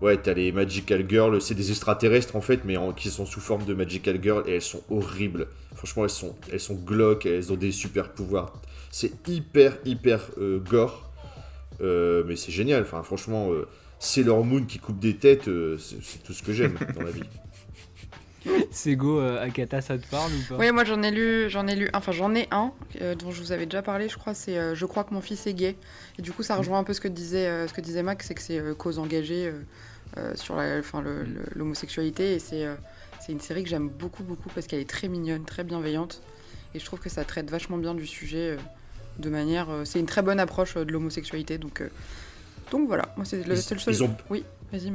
ouais, 0.00 0.16
t'as 0.16 0.34
les 0.34 0.50
Magical 0.50 1.08
Girls. 1.08 1.40
C'est 1.40 1.54
des 1.54 1.70
extraterrestres 1.70 2.34
en 2.34 2.40
fait, 2.40 2.64
mais 2.64 2.74
qui 2.96 3.10
sont 3.10 3.26
sous 3.26 3.40
forme 3.40 3.64
de 3.64 3.74
Magical 3.74 4.18
Girls. 4.20 4.42
Et 4.48 4.56
elles 4.56 4.62
sont 4.62 4.82
horribles. 4.90 5.46
Franchement, 5.76 6.02
elles 6.02 6.10
sont, 6.10 6.34
elles 6.52 6.58
sont 6.58 6.74
glauques. 6.74 7.26
Elles 7.26 7.52
ont 7.52 7.56
des 7.56 7.70
super 7.70 8.10
pouvoirs. 8.10 8.52
C'est 8.90 9.12
hyper, 9.28 9.78
hyper 9.84 10.30
gore. 10.68 11.12
Mais 11.78 12.34
c'est 12.34 12.50
génial. 12.50 12.82
Enfin, 12.82 13.04
franchement. 13.04 13.52
Sailor 14.00 14.44
Moon 14.44 14.64
qui 14.64 14.78
coupe 14.78 14.98
des 14.98 15.16
têtes, 15.16 15.48
euh, 15.48 15.76
c'est 15.78 16.22
tout 16.22 16.32
ce 16.32 16.42
que 16.42 16.52
j'aime 16.52 16.78
dans 16.94 17.02
la 17.02 17.10
vie. 17.10 17.22
Sego 18.70 19.18
euh, 19.20 19.42
Akata, 19.42 19.80
ça 19.80 19.98
te 19.98 20.06
parle 20.06 20.30
ou 20.32 20.48
pas? 20.48 20.56
Oui, 20.58 20.70
moi 20.72 20.84
j'en 20.84 21.02
ai 21.02 21.10
lu, 21.10 21.50
j'en 21.50 21.66
ai 21.66 21.74
lu, 21.74 21.88
enfin 21.92 22.12
j'en 22.12 22.34
ai 22.34 22.46
un 22.52 22.72
euh, 23.00 23.14
dont 23.14 23.30
je 23.32 23.40
vous 23.42 23.52
avais 23.52 23.66
déjà 23.66 23.82
parlé, 23.82 24.08
je 24.08 24.16
crois, 24.16 24.34
c'est 24.34 24.56
euh, 24.56 24.74
Je 24.74 24.86
crois 24.86 25.04
que 25.04 25.12
mon 25.12 25.20
fils 25.20 25.46
est 25.46 25.54
gay. 25.54 25.76
Et 26.18 26.22
du 26.22 26.32
coup, 26.32 26.42
ça 26.42 26.56
rejoint 26.56 26.78
un 26.78 26.84
peu 26.84 26.92
ce 26.94 27.00
que 27.00 27.08
disait, 27.08 27.46
euh, 27.48 27.66
ce 27.66 27.74
que 27.74 27.80
disait 27.80 28.02
Max, 28.02 28.26
c'est 28.26 28.34
que 28.34 28.40
c'est 28.42 28.58
euh, 28.58 28.74
cause 28.74 28.98
engagée 29.00 29.46
euh, 29.48 29.60
euh, 30.16 30.34
sur 30.36 30.54
la- 30.56 30.80
l'homosexualité. 31.54 32.34
Et 32.34 32.38
c'est 32.38 32.64
euh, 32.64 32.74
c'est 33.20 33.32
une 33.32 33.40
série 33.40 33.64
que 33.64 33.68
j'aime 33.68 33.88
beaucoup, 33.88 34.22
beaucoup 34.22 34.48
parce 34.54 34.66
qu'elle 34.68 34.80
est 34.80 34.88
très 34.88 35.08
mignonne, 35.08 35.44
très 35.44 35.64
bienveillante. 35.64 36.22
Et 36.74 36.78
je 36.78 36.84
trouve 36.84 37.00
que 37.00 37.08
ça 37.10 37.24
traite 37.24 37.50
vachement 37.50 37.76
bien 37.78 37.94
du 37.94 38.06
sujet 38.06 38.50
euh, 38.52 38.56
de 39.18 39.28
manière. 39.28 39.68
euh, 39.68 39.84
c'est 39.84 39.98
une 39.98 40.06
très 40.06 40.22
bonne 40.22 40.38
approche 40.40 40.76
euh, 40.76 40.84
de 40.84 40.92
l'homosexualité. 40.92 41.58
Donc, 41.58 41.80
euh, 41.82 41.88
donc 42.70 42.86
voilà, 42.88 43.12
moi 43.16 43.24
c'est 43.24 43.46
le, 43.46 43.56
seul. 43.56 43.78
ils 43.88 44.02
ont- 44.02 44.16
Oui. 44.30 44.44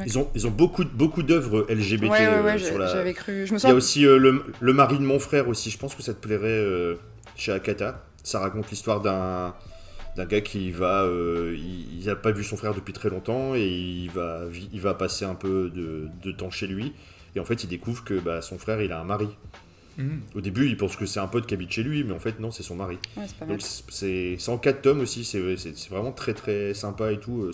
Ils 0.06 0.20
ont, 0.20 0.30
ils 0.36 0.46
ont 0.46 0.52
beaucoup, 0.52 0.84
beaucoup 0.86 1.24
d'œuvres 1.24 1.66
LGBT 1.68 2.04
ouais, 2.04 2.10
ouais, 2.10 2.26
euh, 2.28 2.44
ouais, 2.44 2.58
sur 2.60 2.74
j'ai- 2.74 2.78
la. 2.78 2.88
j'avais 2.94 3.14
cru. 3.14 3.48
Je 3.48 3.54
me 3.56 3.60
Il 3.60 3.68
y 3.68 3.72
a 3.72 3.74
aussi 3.74 4.06
euh, 4.06 4.18
le, 4.20 4.44
le 4.60 4.74
mari 4.74 4.98
de 5.00 5.04
mon 5.04 5.18
frère 5.18 5.48
aussi. 5.48 5.72
Je 5.72 5.80
pense 5.80 5.96
que 5.96 6.04
ça 6.04 6.14
te 6.14 6.20
plairait 6.20 6.48
euh, 6.48 6.96
chez 7.36 7.52
Akata. 7.52 8.04
Ça 8.24 8.38
raconte 8.40 8.70
l'histoire 8.70 9.02
d'un 9.02 9.56
d'un 10.16 10.26
gars 10.26 10.42
qui 10.42 10.70
va, 10.70 11.02
euh, 11.06 11.58
il 11.58 12.06
n'a 12.06 12.16
pas 12.16 12.30
vu 12.32 12.44
son 12.44 12.56
frère 12.56 12.76
depuis 12.76 12.94
très 12.94 13.10
longtemps 13.10 13.56
et 13.56 13.66
il 13.68 14.12
va, 14.12 14.42
il 14.72 14.80
va 14.80 14.94
passer 14.94 15.26
un 15.26 15.34
peu 15.34 15.72
de, 15.74 16.08
de 16.24 16.32
temps 16.32 16.52
chez 16.52 16.68
lui. 16.68 16.94
Et 17.36 17.40
en 17.40 17.46
fait, 17.46 17.64
il 17.64 17.68
découvre 17.68 18.04
que 18.04 18.14
bah, 18.20 18.44
son 18.44 18.60
frère, 18.60 18.80
il 18.80 18.92
a 18.92 19.00
un 19.00 19.04
mari. 19.06 19.28
Au 20.36 20.42
début, 20.42 20.68
il 20.68 20.78
pense 20.78 20.96
que 20.96 21.06
c'est 21.06 21.20
un 21.20 21.28
pote 21.28 21.46
qui 21.46 21.54
habite 21.54 21.72
chez 21.72 21.84
lui, 21.84 22.04
mais 22.04 22.14
en 22.14 22.20
fait, 22.20 22.40
non, 22.40 22.52
c'est 22.52 22.64
son 22.64 22.76
mari. 22.76 22.98
Ouais, 23.16 23.24
c'est 23.28 23.36
pas 23.38 23.46
mal. 23.46 23.58
Donc 23.58 23.66
c'est 23.90 24.36
c'est 24.40 24.52
en 24.52 24.58
4 24.58 24.82
tomes 24.82 25.02
aussi, 25.02 25.24
c'est 25.24 25.40
vraiment 25.90 26.12
très 26.12 26.34
très 26.34 26.74
sympa 26.74 27.12
et 27.12 27.20
tout. 27.20 27.44
euh, 27.44 27.52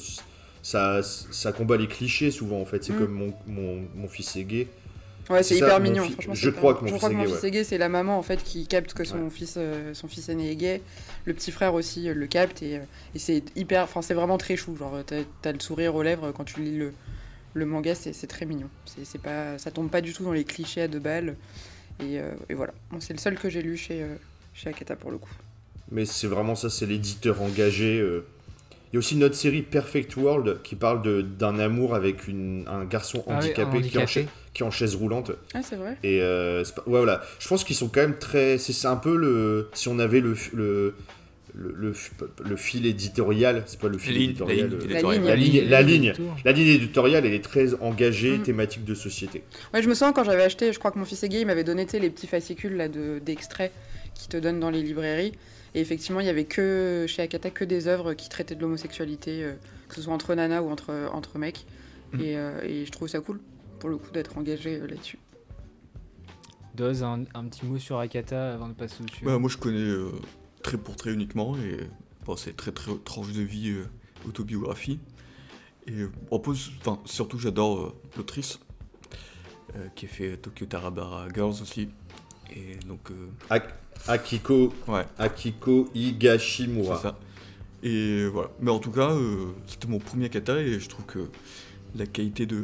Ça, 0.61 1.01
ça 1.03 1.51
combat 1.53 1.77
les 1.77 1.87
clichés 1.87 2.31
souvent 2.31 2.59
en 2.61 2.65
fait, 2.65 2.83
c'est 2.83 2.93
Mm. 2.93 2.97
comme 2.97 3.11
mon, 3.13 3.33
mon, 3.47 3.81
mon 3.95 4.07
fils 4.09 4.35
est 4.35 4.43
gay. 4.43 4.67
Ouais, 5.29 5.43
C'est 5.43 5.55
hyper 5.57 5.79
mignon. 5.79 6.03
fi- 6.03 6.13
Franchement, 6.13 6.33
je 6.33 6.49
crois 6.49 6.73
que 6.73 6.81
mon 6.81 6.87
je 6.87 6.91
fils 6.93 6.97
crois 6.97 7.09
que 7.09 7.13
est 7.13 7.17
mon 7.17 7.23
gay, 7.23 7.29
fils 7.29 7.43
est 7.43 7.51
gay, 7.51 7.63
c'est 7.63 7.77
la 7.77 7.87
maman 7.89 8.17
en 8.17 8.23
fait 8.23 8.43
qui 8.43 8.65
capte 8.67 8.93
que 8.93 9.03
son 9.03 9.23
Ouais. 9.23 9.29
fils, 9.29 9.55
euh, 9.57 9.93
son 9.93 10.07
fils 10.07 10.27
aîné 10.29 10.51
est 10.51 10.55
gay. 10.55 10.81
Le 11.25 11.33
petit 11.33 11.51
frère 11.51 11.73
aussi 11.75 12.09
euh, 12.09 12.13
le 12.13 12.27
capte 12.27 12.61
et, 12.63 12.77
euh, 12.77 12.81
et 13.15 13.19
c'est 13.19 13.43
hyper, 13.55 13.83
enfin 13.83 14.01
c'est 14.01 14.15
vraiment 14.15 14.37
très 14.37 14.55
chou. 14.57 14.75
Genre 14.75 14.97
t'as 15.05 15.21
as 15.49 15.51
le 15.53 15.59
sourire 15.59 15.93
aux 15.95 16.03
lèvres 16.03 16.31
quand 16.31 16.45
tu 16.45 16.61
lis 16.61 16.77
le, 16.77 16.93
le 17.53 17.65
manga, 17.65 17.95
c'est 17.95 18.27
très 18.27 18.45
mignon. 18.45 18.69
C'est 18.85 19.05
c'est 19.05 19.21
pas, 19.21 19.57
ça 19.59 19.71
tombe 19.71 19.89
pas 19.89 20.01
du 20.01 20.13
tout 20.13 20.23
dans 20.23 20.33
les 20.33 20.43
clichés 20.45 20.81
à 20.81 20.87
deux 20.87 20.99
balles. 20.99 21.35
Et, 21.99 22.19
euh, 22.19 22.31
et 22.49 22.53
voilà, 22.53 22.73
Bon, 22.91 22.99
c'est 22.99 23.13
le 23.13 23.19
seul 23.19 23.35
que 23.37 23.49
j'ai 23.49 23.61
lu 23.61 23.75
chez 23.77 24.01
euh, 24.03 24.15
chez 24.53 24.69
Akata 24.69 24.95
pour 24.95 25.11
le 25.11 25.17
coup. 25.17 25.29
Mais 25.91 26.05
c'est 26.05 26.27
vraiment 26.27 26.55
ça, 26.55 26.69
c'est 26.69 26.85
l'éditeur 26.85 27.41
engagé. 27.41 27.99
euh. 27.99 28.25
Il 28.91 28.95
y 28.95 28.97
a 28.97 28.99
aussi 28.99 29.15
une 29.15 29.23
autre 29.23 29.35
série 29.35 29.61
Perfect 29.61 30.15
World 30.17 30.61
qui 30.63 30.75
parle 30.75 31.01
de- 31.03 31.21
d'un 31.21 31.59
amour 31.59 31.93
avec 31.93 32.27
une, 32.27 32.63
un 32.67 32.85
garçon 32.85 33.23
Ah 33.27 33.37
handicapé, 33.37 33.53
Qui, 33.53 33.61
est 33.61 33.65
en 33.65 33.77
handicapé. 34.03 34.07
cha- 34.07 34.29
qui 34.53 34.63
est 34.63 34.65
en 34.65 34.71
chaise 34.71 34.95
roulante. 34.95 35.31
Ah 35.53 35.61
c'est 35.61 35.75
vrai. 35.75 35.95
Et 36.03 36.21
euh, 36.21 36.63
pas- 36.75 36.81
ouais, 36.87 36.97
voilà. 36.99 37.21
Je 37.39 37.47
pense 37.47 37.63
qu'ils 37.63 37.75
sont 37.75 37.87
quand 37.87 38.01
même 38.01 38.17
très. 38.17 38.57
C'est 38.57 38.73
c'est 38.73 38.87
un 38.87 38.95
peu 38.95 39.15
le. 39.15 39.69
Si 39.73 39.87
on 39.89 39.99
avait 39.99 40.21
le. 40.21 40.35
le 40.53 40.95
le, 41.61 41.73
le, 41.75 41.93
le 42.49 42.55
fil 42.55 42.85
éditorial, 42.85 43.63
c'est 43.65 43.79
pas 43.79 43.89
le 43.89 43.97
fil 43.97 44.13
ligne, 44.15 44.29
éditorial. 44.29 44.69
la 44.69 44.75
euh, 44.75 44.75
ligne 44.79 44.87
La 44.89 45.01
ligne. 45.01 45.25
La 45.25 45.35
ligne, 45.35 45.69
la 45.69 45.81
ligne, 45.81 46.13
Tour. 46.13 46.35
la 46.45 46.51
ligne 46.53 46.67
éditoriale, 46.67 47.25
elle 47.25 47.33
est 47.33 47.43
très 47.43 47.73
engagée, 47.81 48.37
Mm. 48.37 48.43
thématique 48.43 48.85
de 48.85 48.95
société. 48.95 49.43
Ouais, 49.73 49.81
je 49.83 49.89
me 49.89 49.93
sens 49.93 50.13
quand 50.15 50.23
j'avais 50.23 50.43
acheté, 50.43 50.71
je 50.71 50.79
crois 50.79 50.91
que 50.91 50.99
mon 50.99 51.05
fils 51.05 51.21
est 51.23 51.29
gay, 51.29 51.41
il 51.41 51.47
m'avait 51.47 51.63
donné 51.65 51.85
les 51.91 52.09
petits 52.09 52.27
fascicules 52.27 52.75
là 52.77 52.87
de 52.87 53.19
d'extraits 53.19 53.71
qui 54.15 54.27
te 54.29 54.37
donnent 54.37 54.59
dans 54.59 54.69
les 54.69 54.81
librairies. 54.81 55.33
Et 55.75 55.81
effectivement, 55.81 56.19
il 56.19 56.25
y 56.25 56.29
avait 56.29 56.45
que 56.45 57.05
chez 57.07 57.21
Akata 57.21 57.49
que 57.51 57.63
des 57.65 57.87
œuvres 57.87 58.13
qui 58.13 58.27
traitaient 58.29 58.55
de 58.55 58.61
l'homosexualité, 58.61 59.43
euh, 59.43 59.53
que 59.87 59.95
ce 59.95 60.01
soit 60.01 60.13
entre 60.13 60.33
nanas 60.35 60.61
ou 60.61 60.69
entre, 60.69 61.09
entre 61.13 61.37
mecs. 61.37 61.65
Mm. 62.13 62.19
Et, 62.21 62.37
euh, 62.37 62.61
et 62.63 62.85
je 62.85 62.91
trouve 62.91 63.07
ça 63.07 63.19
cool, 63.19 63.39
pour 63.79 63.89
le 63.89 63.97
coup, 63.97 64.11
d'être 64.11 64.37
engagé 64.37 64.75
euh, 64.81 64.87
là-dessus. 64.87 65.19
Doz, 66.75 67.03
un, 67.03 67.23
un 67.33 67.43
petit 67.45 67.65
mot 67.65 67.77
sur 67.77 67.99
Akata 67.99 68.53
avant 68.53 68.69
de 68.69 68.73
passer 68.73 68.95
au 69.01 69.05
dessus. 69.05 69.25
Bah, 69.25 69.37
moi 69.37 69.49
je 69.49 69.57
connais 69.57 69.91
très 70.69 70.77
pour 70.77 70.95
très 70.95 71.11
uniquement 71.11 71.55
et 71.57 71.79
bon, 72.25 72.35
c'est 72.35 72.55
très 72.55 72.71
très 72.71 72.91
tranche 73.03 73.31
de 73.31 73.41
vie 73.41 73.69
euh, 73.71 73.85
autobiographie. 74.27 74.99
Et 75.87 75.93
euh, 75.93 76.11
en 76.29 76.37
plus, 76.37 76.71
enfin, 76.79 76.99
surtout 77.05 77.39
j'adore 77.39 77.79
euh, 77.79 77.93
l'autrice 78.17 78.59
qui 79.95 80.05
a 80.05 80.09
fait 80.09 80.35
Tokyo 80.37 80.65
Tarabara 80.65 81.27
Girls 81.33 81.61
aussi. 81.61 81.89
Et 82.55 82.75
donc, 82.87 83.11
Ak- 83.51 83.75
Akiko, 84.07 84.73
ouais, 84.87 85.05
Akiko 85.19 85.89
c'est 85.93 85.99
Higashimura. 85.99 86.97
ça. 86.97 87.19
Et 87.83 88.25
voilà. 88.27 88.49
Mais 88.59 88.71
en 88.71 88.79
tout 88.79 88.89
cas, 88.91 89.15
c'était 89.67 89.87
mon 89.87 89.99
premier 89.99 90.29
kata 90.29 90.59
et 90.59 90.79
je 90.79 90.89
trouve 90.89 91.05
que 91.05 91.29
la 91.95 92.07
qualité 92.07 92.47
de, 92.47 92.63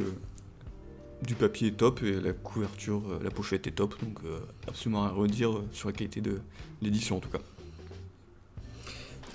du 1.21 1.35
papier 1.35 1.67
est 1.67 1.77
top 1.77 2.01
et 2.01 2.19
la 2.19 2.33
couverture, 2.33 3.03
la 3.23 3.29
pochette 3.29 3.67
est 3.67 3.71
top, 3.71 3.99
donc 4.03 4.17
euh, 4.25 4.39
absolument 4.67 5.03
à 5.05 5.09
redire 5.09 5.61
sur 5.73 5.89
la 5.89 5.93
qualité 5.93 6.21
de 6.21 6.39
l'édition 6.81 7.17
en 7.17 7.19
tout 7.19 7.29
cas. 7.29 7.39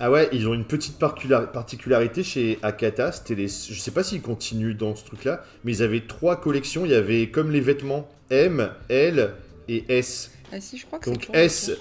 Ah 0.03 0.09
ouais, 0.09 0.27
ils 0.33 0.47
ont 0.47 0.55
une 0.55 0.65
petite 0.65 0.97
particularité 0.97 2.23
chez 2.23 2.57
Akata. 2.63 3.11
C'était 3.11 3.35
les... 3.35 3.47
Je 3.47 3.79
sais 3.79 3.91
pas 3.91 4.01
s'ils 4.01 4.23
continuent 4.23 4.75
dans 4.75 4.95
ce 4.95 5.05
truc-là, 5.05 5.43
mais 5.63 5.73
ils 5.73 5.83
avaient 5.83 6.01
trois 6.07 6.41
collections. 6.41 6.87
Il 6.87 6.91
y 6.91 6.95
avait 6.95 7.29
comme 7.29 7.51
les 7.51 7.59
vêtements 7.59 8.09
M, 8.31 8.71
L 8.89 9.35
et 9.67 9.85
S. 9.89 10.31
Ah 10.51 10.59
si, 10.59 10.79
je 10.79 10.87
crois 10.87 10.97
que 10.97 11.05
c'est 11.05 11.11
Donc 11.11 11.29
S. 11.35 11.71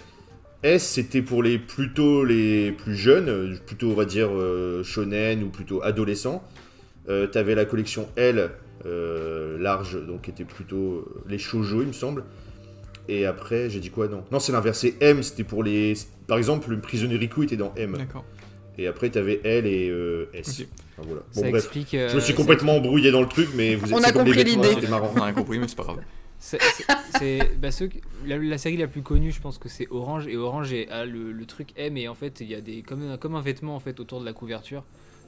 S 0.62 0.87
c'était 0.87 1.23
pour 1.23 1.43
les 1.43 1.59
plutôt 1.59 2.23
les 2.23 2.73
plus 2.73 2.95
jeunes, 2.95 3.59
plutôt 3.67 3.93
on 3.93 3.95
va 3.95 4.05
dire 4.05 4.29
euh, 4.31 4.85
shonen 4.85 5.43
ou 5.43 5.49
plutôt 5.49 5.83
adolescents. 5.83 6.45
Euh, 7.09 7.27
T'avais 7.27 7.55
la 7.55 7.65
collection 7.65 8.07
L 8.17 8.50
euh, 8.85 9.57
large, 9.59 9.99
donc 10.07 10.23
qui 10.23 10.31
était 10.31 10.45
plutôt 10.45 10.77
euh, 10.77 11.23
les 11.27 11.39
shoujo 11.39 11.81
il 11.81 11.89
me 11.89 11.93
semble. 11.95 12.25
Et 13.11 13.26
après 13.26 13.69
j'ai 13.71 13.81
dit 13.81 13.90
quoi 13.90 14.07
non 14.09 14.25
Non 14.31 14.38
c'est 14.38 14.52
l'inverse, 14.52 14.79
c'est 14.79 14.95
M 15.02 15.23
c'était 15.23 15.43
pour 15.45 15.62
les... 15.64 15.95
Par 16.29 16.38
exemple 16.38 16.71
le 16.71 16.81
prisonnier 16.81 17.17
Riku 17.17 17.43
était 17.43 17.57
dans 17.57 17.73
M. 17.76 17.97
D'accord. 17.99 18.25
Et 18.79 18.87
après 18.87 19.11
t'avais 19.11 19.40
L 19.45 19.67
et 19.67 19.88
euh, 19.90 20.31
S. 20.33 20.61
Ok. 20.61 20.67
Enfin, 20.97 21.09
voilà. 21.09 21.23
Ça 21.33 21.40
bref, 21.43 21.55
explique. 21.64 21.88
je 21.90 21.97
me 21.97 22.02
euh, 22.17 22.21
suis 22.21 22.35
complètement 22.35 22.76
embrouillé 22.76 23.11
dans 23.11 23.21
le 23.21 23.29
truc 23.29 23.49
mais 23.57 23.75
vous 23.75 23.93
On 23.93 23.99
êtes 23.99 24.07
a 24.07 24.12
compris 24.12 24.33
vêtements, 24.33 24.62
l'idée. 24.62 24.75
c'était 24.75 24.88
marrant. 24.88 25.11
On 25.14 25.21
a 25.21 25.25
rien 25.25 25.35
compris, 25.35 25.59
mais 25.59 25.67
c'est 25.69 25.76
pas 25.76 25.83
grave. 25.83 25.99
C'est 26.38 26.59
bah, 27.61 27.69
la, 28.26 28.38
la 28.38 28.57
série 28.59 28.79
la 28.79 28.87
plus 28.87 29.02
connue, 29.02 29.31
je 29.31 29.43
pense 29.43 29.59
que 29.59 29.69
c'est 29.69 29.87
Orange 29.90 30.26
et 30.26 30.38
Orange 30.38 30.73
a 30.90 31.05
le, 31.05 31.33
le 31.33 31.45
truc 31.45 31.69
M 31.76 31.99
et 31.99 32.09
en 32.09 32.14
fait 32.14 32.40
il 32.40 32.47
y 32.49 32.55
a 32.55 32.62
des 32.62 32.81
comme 32.81 33.02
un, 33.11 33.19
comme 33.19 33.35
un 33.35 33.43
vêtement 33.43 33.76
en 33.76 33.81
fait 33.81 34.00
autour 34.00 34.21
de 34.21 34.25
la 34.25 34.33
couverture. 34.33 34.85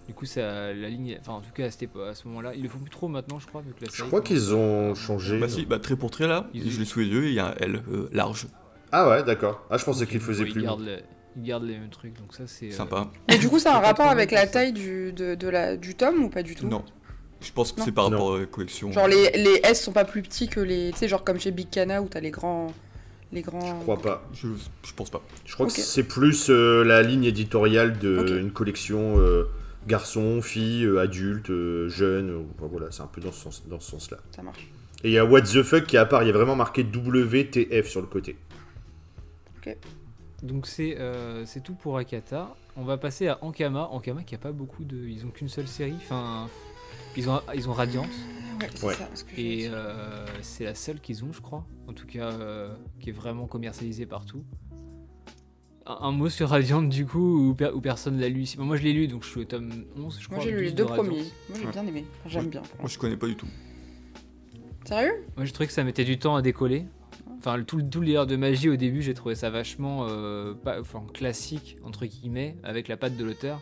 Du 0.09 0.15
coup 0.15 0.27
ça 0.27 0.73
la 0.73 0.89
ligne, 0.89 1.17
enfin 1.21 1.35
en 1.35 1.41
tout 1.41 1.53
cas 1.55 1.67
à, 1.67 1.71
cette 1.71 1.89
à 1.97 2.15
ce 2.15 2.27
moment-là, 2.29 2.53
ils 2.57 2.63
le 2.63 2.69
font 2.69 2.79
plus 2.79 2.91
trop 2.91 3.07
maintenant 3.09 3.39
je 3.39 3.47
crois 3.47 3.61
vu 3.63 3.73
que 3.73 3.85
la 3.85 3.91
Je 3.93 4.03
crois 4.03 4.21
qu'ils 4.21 4.53
ont 4.55 4.95
changé. 4.97 5.39
Bah 5.39 5.49
si, 5.49 5.65
bah 5.65 5.79
trait 5.79 5.95
pour 5.97 6.11
trait 6.11 6.27
là, 6.27 6.49
Ils- 6.55 6.71
je 6.71 6.79
l'ai 6.81 6.85
sous 6.85 6.99
les 7.01 7.07
yeux, 7.07 7.25
et 7.27 7.29
il 7.29 7.35
y 7.35 7.39
a 7.41 7.49
un 7.51 7.55
L 7.61 7.83
euh, 7.91 8.09
large, 8.13 8.47
Ah 8.91 9.09
ouais 9.09 9.23
d'accord. 9.23 9.65
Ah 9.71 9.79
je 9.79 9.85
pensais 9.85 10.07
qu'ils 10.07 10.21
faisaient 10.21 10.45
plus. 10.45 10.61
Ils 10.61 10.65
gardent, 10.65 10.85
le- 10.85 10.99
ils 11.37 11.43
gardent 11.45 11.65
les 11.65 11.79
mêmes 11.79 11.89
trucs 11.91 12.15
donc 12.19 12.35
ça 12.35 12.49
c'est. 12.49 12.67
euh, 12.69 12.71
sympa. 12.73 13.11
Et 13.29 13.39
du 13.39 13.49
coup, 13.49 13.59
ça 13.61 13.75
a 13.75 13.79
un 13.79 13.81
rapport 13.81 14.07
avec 14.09 14.33
la 14.33 14.47
taille 14.49 14.73
du, 14.73 15.13
de, 15.13 15.35
de 15.37 15.49
la, 15.49 15.77
du 15.77 15.95
tome 15.95 16.25
ou 16.25 16.29
pas 16.29 16.43
du 16.43 16.55
tout? 16.57 16.67
Non. 16.67 16.85
Je 17.41 17.51
pense 17.53 17.73
que 17.73 17.81
c'est 17.83 17.91
par 17.93 18.11
Non. 18.11 18.19
rapport 18.19 18.37
à 18.37 18.41
la 18.41 18.47
collection. 18.47 18.91
Genre 18.93 19.09
les, 19.09 19.31
les 19.33 19.61
S 19.65 19.83
sont 19.83 19.93
pas 19.93 20.05
plus 20.05 20.23
petits 20.23 20.49
que 20.49 20.61
les. 20.61 20.91
Tu 20.93 20.99
sais, 20.99 21.09
genre 21.09 21.25
comme 21.25 21.41
chez 21.41 21.51
Big 21.53 21.71
Cana 21.71 22.01
où 22.03 22.07
t'as 22.09 22.21
les 22.21 22.31
grands. 22.31 22.73
Les 23.33 23.43
grands. 23.43 23.79
Je 23.79 23.83
crois 23.83 23.99
pas. 24.01 24.29
Je, 24.35 24.47
je 24.87 24.93
pense 24.95 25.11
pas. 25.11 25.23
Je 25.45 25.55
crois 25.55 25.67
que 25.67 25.73
c'est 25.73 26.05
plus 26.05 26.51
euh, 26.51 26.85
la 26.85 27.03
ligne 27.03 27.25
éditoriale 27.25 27.99
d'une 27.99 28.19
Ok. 28.19 28.29
une 28.31 28.51
collection 28.53 29.19
euh, 29.19 29.45
garçons, 29.87 30.41
filles, 30.43 30.85
euh, 30.85 31.01
adultes, 31.01 31.51
euh, 31.51 31.89
jeunes. 31.89 32.31
euh, 32.31 32.43
enfin, 32.57 32.67
voilà, 32.71 32.91
c'est 32.91 33.03
un 33.03 33.07
peu 33.07 33.21
dans 33.21 33.33
ce, 33.33 33.41
sens, 33.41 33.67
dans 33.69 33.81
ce 33.81 33.91
sens-là. 33.93 34.19
Ça 34.35 34.43
marche. 34.43 34.69
Et 35.05 35.09
il 35.09 35.13
y 35.13 35.19
a 35.19 35.25
What 35.25 35.43
the 35.43 35.63
fuck 35.63 35.87
qui 35.87 35.97
est 35.97 35.99
à 35.99 36.07
part, 36.07 36.23
il 36.23 36.27
y 36.27 36.31
a 36.31 36.33
vraiment 36.33 36.55
marqué 36.57 36.83
WTF 36.85 37.89
sur 37.89 38.01
le 38.01 38.07
côté. 38.07 38.37
Donc 40.43 40.67
c'est 40.67 40.99
euh, 40.99 41.47
c'est 41.47 41.61
tout 41.63 41.75
pour 41.75 41.97
Akata. 41.99 42.55
On 42.77 42.83
va 42.83 42.99
passer 42.99 43.29
à 43.29 43.39
Ankama. 43.45 43.89
Ankama 43.93 44.23
qui 44.25 44.35
a 44.35 44.39
pas 44.39 44.51
beaucoup 44.53 44.85
de, 44.85 44.97
ils 44.97 45.25
ont 45.25 45.31
qu'une 45.31 45.49
seule 45.49 45.69
série. 45.69 45.95
Enfin 45.97 46.49
ils 47.17 47.29
ont 47.31 47.41
ils 47.55 47.69
ont 47.69 47.73
Radiant 47.73 48.07
Ouais, 48.61 48.69
c'est 48.75 48.85
Ouais. 48.87 48.95
ça. 48.95 49.09
ce 49.15 49.23
que 49.25 49.31
j'ai 49.37 49.63
et 49.63 49.69
euh, 49.69 50.27
c'est 50.43 50.65
la 50.65 50.75
seule 50.75 51.01
qu'ils 51.01 51.25
ont 51.25 51.33
je 51.33 51.41
crois. 51.41 51.65
En 51.87 51.93
tout 51.93 52.07
cas 52.09 52.33
euh, 52.33 52.75
qui 52.99 53.11
est 53.11 53.13
vraiment 53.13 53.47
commercialisée 53.47 54.07
partout. 54.07 54.45
Un, 55.87 55.99
un 56.01 56.13
mot 56.13 56.29
sur 56.29 56.49
Radiant 56.51 56.83
du 56.83 57.07
coup 57.07 57.55
per- 57.59 57.73
ou 57.75 57.81
personne 57.81 58.19
l'a 58.21 58.29
lu 58.29 58.43
ici. 58.43 58.57
Bon, 58.57 58.65
moi 58.65 58.77
je 58.77 58.83
l'ai 58.85 58.93
lu 58.93 59.09
donc 59.09 59.25
je 59.25 59.29
suis 59.31 59.41
au 59.41 59.45
tome 59.45 59.71
11 59.97 60.19
je 60.21 60.27
crois. 60.27 60.37
Moi 60.39 60.45
j'ai 60.47 60.51
lu 60.53 60.57
12 60.59 60.65
les 60.67 60.71
de 60.73 60.77
deux 60.77 60.85
premiers. 60.85 61.09
Moi 61.09 61.59
j'ai 61.59 61.65
Ouais. 61.67 61.73
bien 61.73 61.87
aimé. 61.87 62.05
Enfin, 62.21 62.29
J'aime 62.29 62.45
Ouais. 62.45 62.51
bien. 62.51 62.63
Moi 62.79 62.89
je 62.89 62.99
connais 62.99 63.17
pas 63.17 63.27
du 63.27 63.37
tout. 63.37 63.49
Sérieux? 64.85 65.13
Moi, 65.37 65.45
je 65.47 65.53
trouvais 65.53 65.67
que 65.69 65.73
ça 65.73 65.85
mettait 65.85 66.05
du 66.05 66.19
temps 66.19 66.35
à 66.35 66.43
décoller. 66.43 66.87
Enfin, 67.39 67.57
le- 67.57 67.65
tout, 67.65 67.77
le- 67.77 67.89
tout 67.89 68.01
le 68.01 68.07
délire 68.07 68.27
de 68.27 68.35
magie 68.37 68.69
au 68.69 68.77
début, 68.77 69.01
j'ai 69.03 69.15
trouvé 69.15 69.35
ça 69.37 69.49
vachement 69.49 70.07
euh, 70.09 70.55
pas, 70.55 70.81
enfin, 70.81 71.05
classique, 71.15 71.77
entre 71.85 72.05
guillemets, 72.07 72.57
avec 72.65 72.89
la 72.89 72.97
patte 72.97 73.17
de 73.17 73.25
l'auteur. 73.25 73.61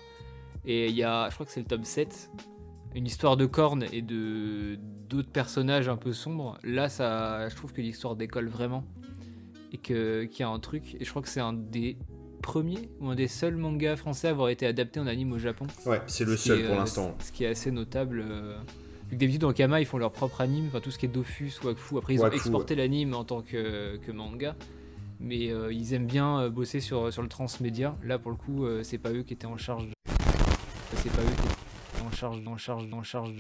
Et 0.65 0.89
il 0.89 0.95
y 0.97 1.03
a, 1.03 1.29
je 1.29 1.35
crois 1.35 1.45
que 1.47 1.53
c'est 1.53 1.61
le 1.61 1.67
tome 1.67 1.85
7, 1.85 2.31
une 2.95 3.07
histoire 3.07 3.37
de 3.37 3.45
cornes 3.47 3.85
et 3.93 4.01
de 4.03 4.79
d'autres 5.11 5.31
personnages 5.31 5.89
un 5.89 5.97
peu 5.97 6.13
sombres. 6.13 6.57
Là, 6.65 6.89
ça, 6.89 7.49
je 7.49 7.55
trouve 7.57 7.73
que 7.73 7.81
l'histoire 7.83 8.17
décolle 8.17 8.49
vraiment. 8.49 8.85
Et 9.73 9.77
que- 9.79 10.25
qu'il 10.25 10.41
y 10.41 10.43
a 10.43 10.49
un 10.49 10.59
truc. 10.59 10.97
Et 10.99 11.05
je 11.05 11.11
crois 11.11 11.23
que 11.23 11.29
c'est 11.29 11.41
un 11.41 11.53
des 11.53 11.97
premiers 12.41 12.89
ou 13.01 13.09
un 13.09 13.15
des 13.15 13.29
seuls 13.29 13.57
mangas 13.57 13.97
français 13.97 14.29
à 14.29 14.31
avoir 14.31 14.49
été 14.49 14.67
adapté 14.67 14.99
en 15.01 15.07
anime 15.07 15.33
au 15.33 15.39
Japon. 15.39 15.67
Ouais, 15.87 16.01
c'est 16.07 16.25
le 16.25 16.37
Ce 16.37 16.49
seul 16.49 16.61
est, 16.61 16.65
pour 16.65 16.75
euh, 16.75 16.79
l'instant. 16.79 17.15
Ce 17.21 17.31
qui 17.33 17.45
est 17.45 17.49
assez 17.49 17.71
notable. 17.71 18.25
euh, 18.27 18.57
Vu 19.09 19.17
que 19.17 19.21
d'habitude 19.21 19.41
dans 19.41 19.53
Kama 19.53 19.81
ils 19.81 19.87
font 19.87 19.99
leur 19.99 20.13
propre 20.13 20.41
anime, 20.41 20.67
enfin 20.69 20.81
tout 20.81 20.91
ce 20.91 20.99
qui 20.99 21.07
est 21.07 21.09
Dofus, 21.09 21.53
Wakfu. 21.65 21.99
Après 21.99 22.15
ils 22.15 22.23
ont 22.23 22.31
exporté 22.31 22.75
l'anime 22.75 23.15
en 23.15 23.25
tant 23.25 23.43
que, 23.43 23.97
que 23.97 24.13
manga. 24.13 24.55
Mais 25.19 25.51
euh, 25.51 25.73
ils 25.73 25.93
aiment 25.95 26.07
bien 26.07 26.49
bosser 26.49 26.81
sur, 26.81 27.13
sur 27.13 27.21
le 27.23 27.29
transmédia. 27.29 27.95
Là 28.05 28.19
pour 28.19 28.31
le 28.31 28.37
coup, 28.39 28.65
euh, 28.65 28.83
c'est 28.83 28.99
pas 28.99 29.13
eux 29.13 29.23
qui 29.23 29.35
étaient 29.35 29.47
en 29.47 29.57
charge 29.59 29.87
de. 29.87 29.93
C'est 30.97 31.11
pas 31.13 31.23
eux 31.23 31.27
qui 31.27 31.33
étaient 31.99 32.07
en 32.07 32.11
charge, 32.13 32.41
en 32.47 32.57
charge, 32.57 32.89
en 32.93 33.03
charge 33.03 33.33
de. 33.35 33.39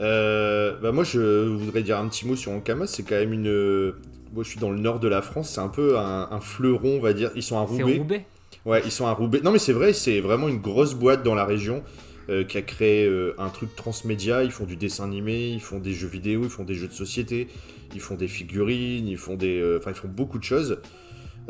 Euh, 0.00 0.78
bah 0.80 0.83
moi, 0.94 1.04
je 1.04 1.46
voudrais 1.46 1.82
dire 1.82 1.98
un 1.98 2.08
petit 2.08 2.26
mot 2.26 2.36
sur 2.36 2.52
Ankama. 2.52 2.86
C'est 2.86 3.02
quand 3.02 3.16
même 3.16 3.32
une. 3.32 3.48
euh, 3.48 3.92
Moi, 4.32 4.44
je 4.44 4.50
suis 4.50 4.60
dans 4.60 4.70
le 4.70 4.78
nord 4.78 5.00
de 5.00 5.08
la 5.08 5.22
France. 5.22 5.50
C'est 5.50 5.60
un 5.60 5.68
peu 5.68 5.98
un, 5.98 6.28
un 6.30 6.40
fleuron, 6.40 6.96
on 6.98 7.00
va 7.00 7.12
dire. 7.12 7.30
Ils 7.36 7.42
sont 7.42 7.58
à 7.58 7.62
Roubaix. 7.62 7.98
Roubaix 7.98 8.26
Ouais, 8.64 8.82
ils 8.84 8.90
sont 8.90 9.06
à 9.06 9.12
Roubaix. 9.12 9.40
Non, 9.44 9.52
mais 9.52 9.58
c'est 9.58 9.72
vrai, 9.74 9.92
c'est 9.92 10.20
vraiment 10.20 10.48
une 10.48 10.60
grosse 10.60 10.94
boîte 10.94 11.22
dans 11.22 11.34
la 11.34 11.44
région 11.44 11.82
euh, 12.30 12.44
qui 12.44 12.56
a 12.56 12.62
créé 12.62 13.06
euh, 13.06 13.34
un 13.38 13.50
truc 13.50 13.76
transmédia. 13.76 14.42
Ils 14.42 14.50
font 14.50 14.64
du 14.64 14.76
dessin 14.76 15.04
animé, 15.04 15.48
ils 15.50 15.60
font 15.60 15.78
des 15.80 15.92
jeux 15.92 16.08
vidéo, 16.08 16.40
ils 16.44 16.50
font 16.50 16.64
des 16.64 16.74
jeux 16.74 16.88
de 16.88 16.92
société, 16.94 17.48
ils 17.94 18.00
font 18.00 18.14
des 18.14 18.28
figurines, 18.28 19.06
ils 19.06 19.18
font 19.18 19.34
des, 19.34 19.62
enfin, 19.78 19.90
ils 19.90 19.96
font 19.96 20.08
beaucoup 20.08 20.38
de 20.38 20.44
choses. 20.44 20.78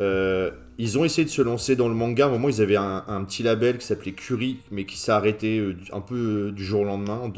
Euh, 0.00 0.50
ils 0.76 0.98
ont 0.98 1.04
essayé 1.04 1.24
de 1.24 1.30
se 1.30 1.40
lancer 1.42 1.76
dans 1.76 1.88
le 1.88 1.94
manga. 1.94 2.24
À 2.24 2.28
un 2.28 2.32
moment, 2.32 2.48
ils 2.48 2.60
avaient 2.60 2.74
un, 2.76 3.04
un 3.06 3.24
petit 3.24 3.44
label 3.44 3.78
qui 3.78 3.86
s'appelait 3.86 4.12
Curie, 4.12 4.58
mais 4.72 4.84
qui 4.86 4.98
s'est 4.98 5.12
arrêté 5.12 5.64
un 5.92 6.00
peu 6.00 6.50
du 6.50 6.64
jour 6.64 6.80
au 6.80 6.84
lendemain. 6.84 7.32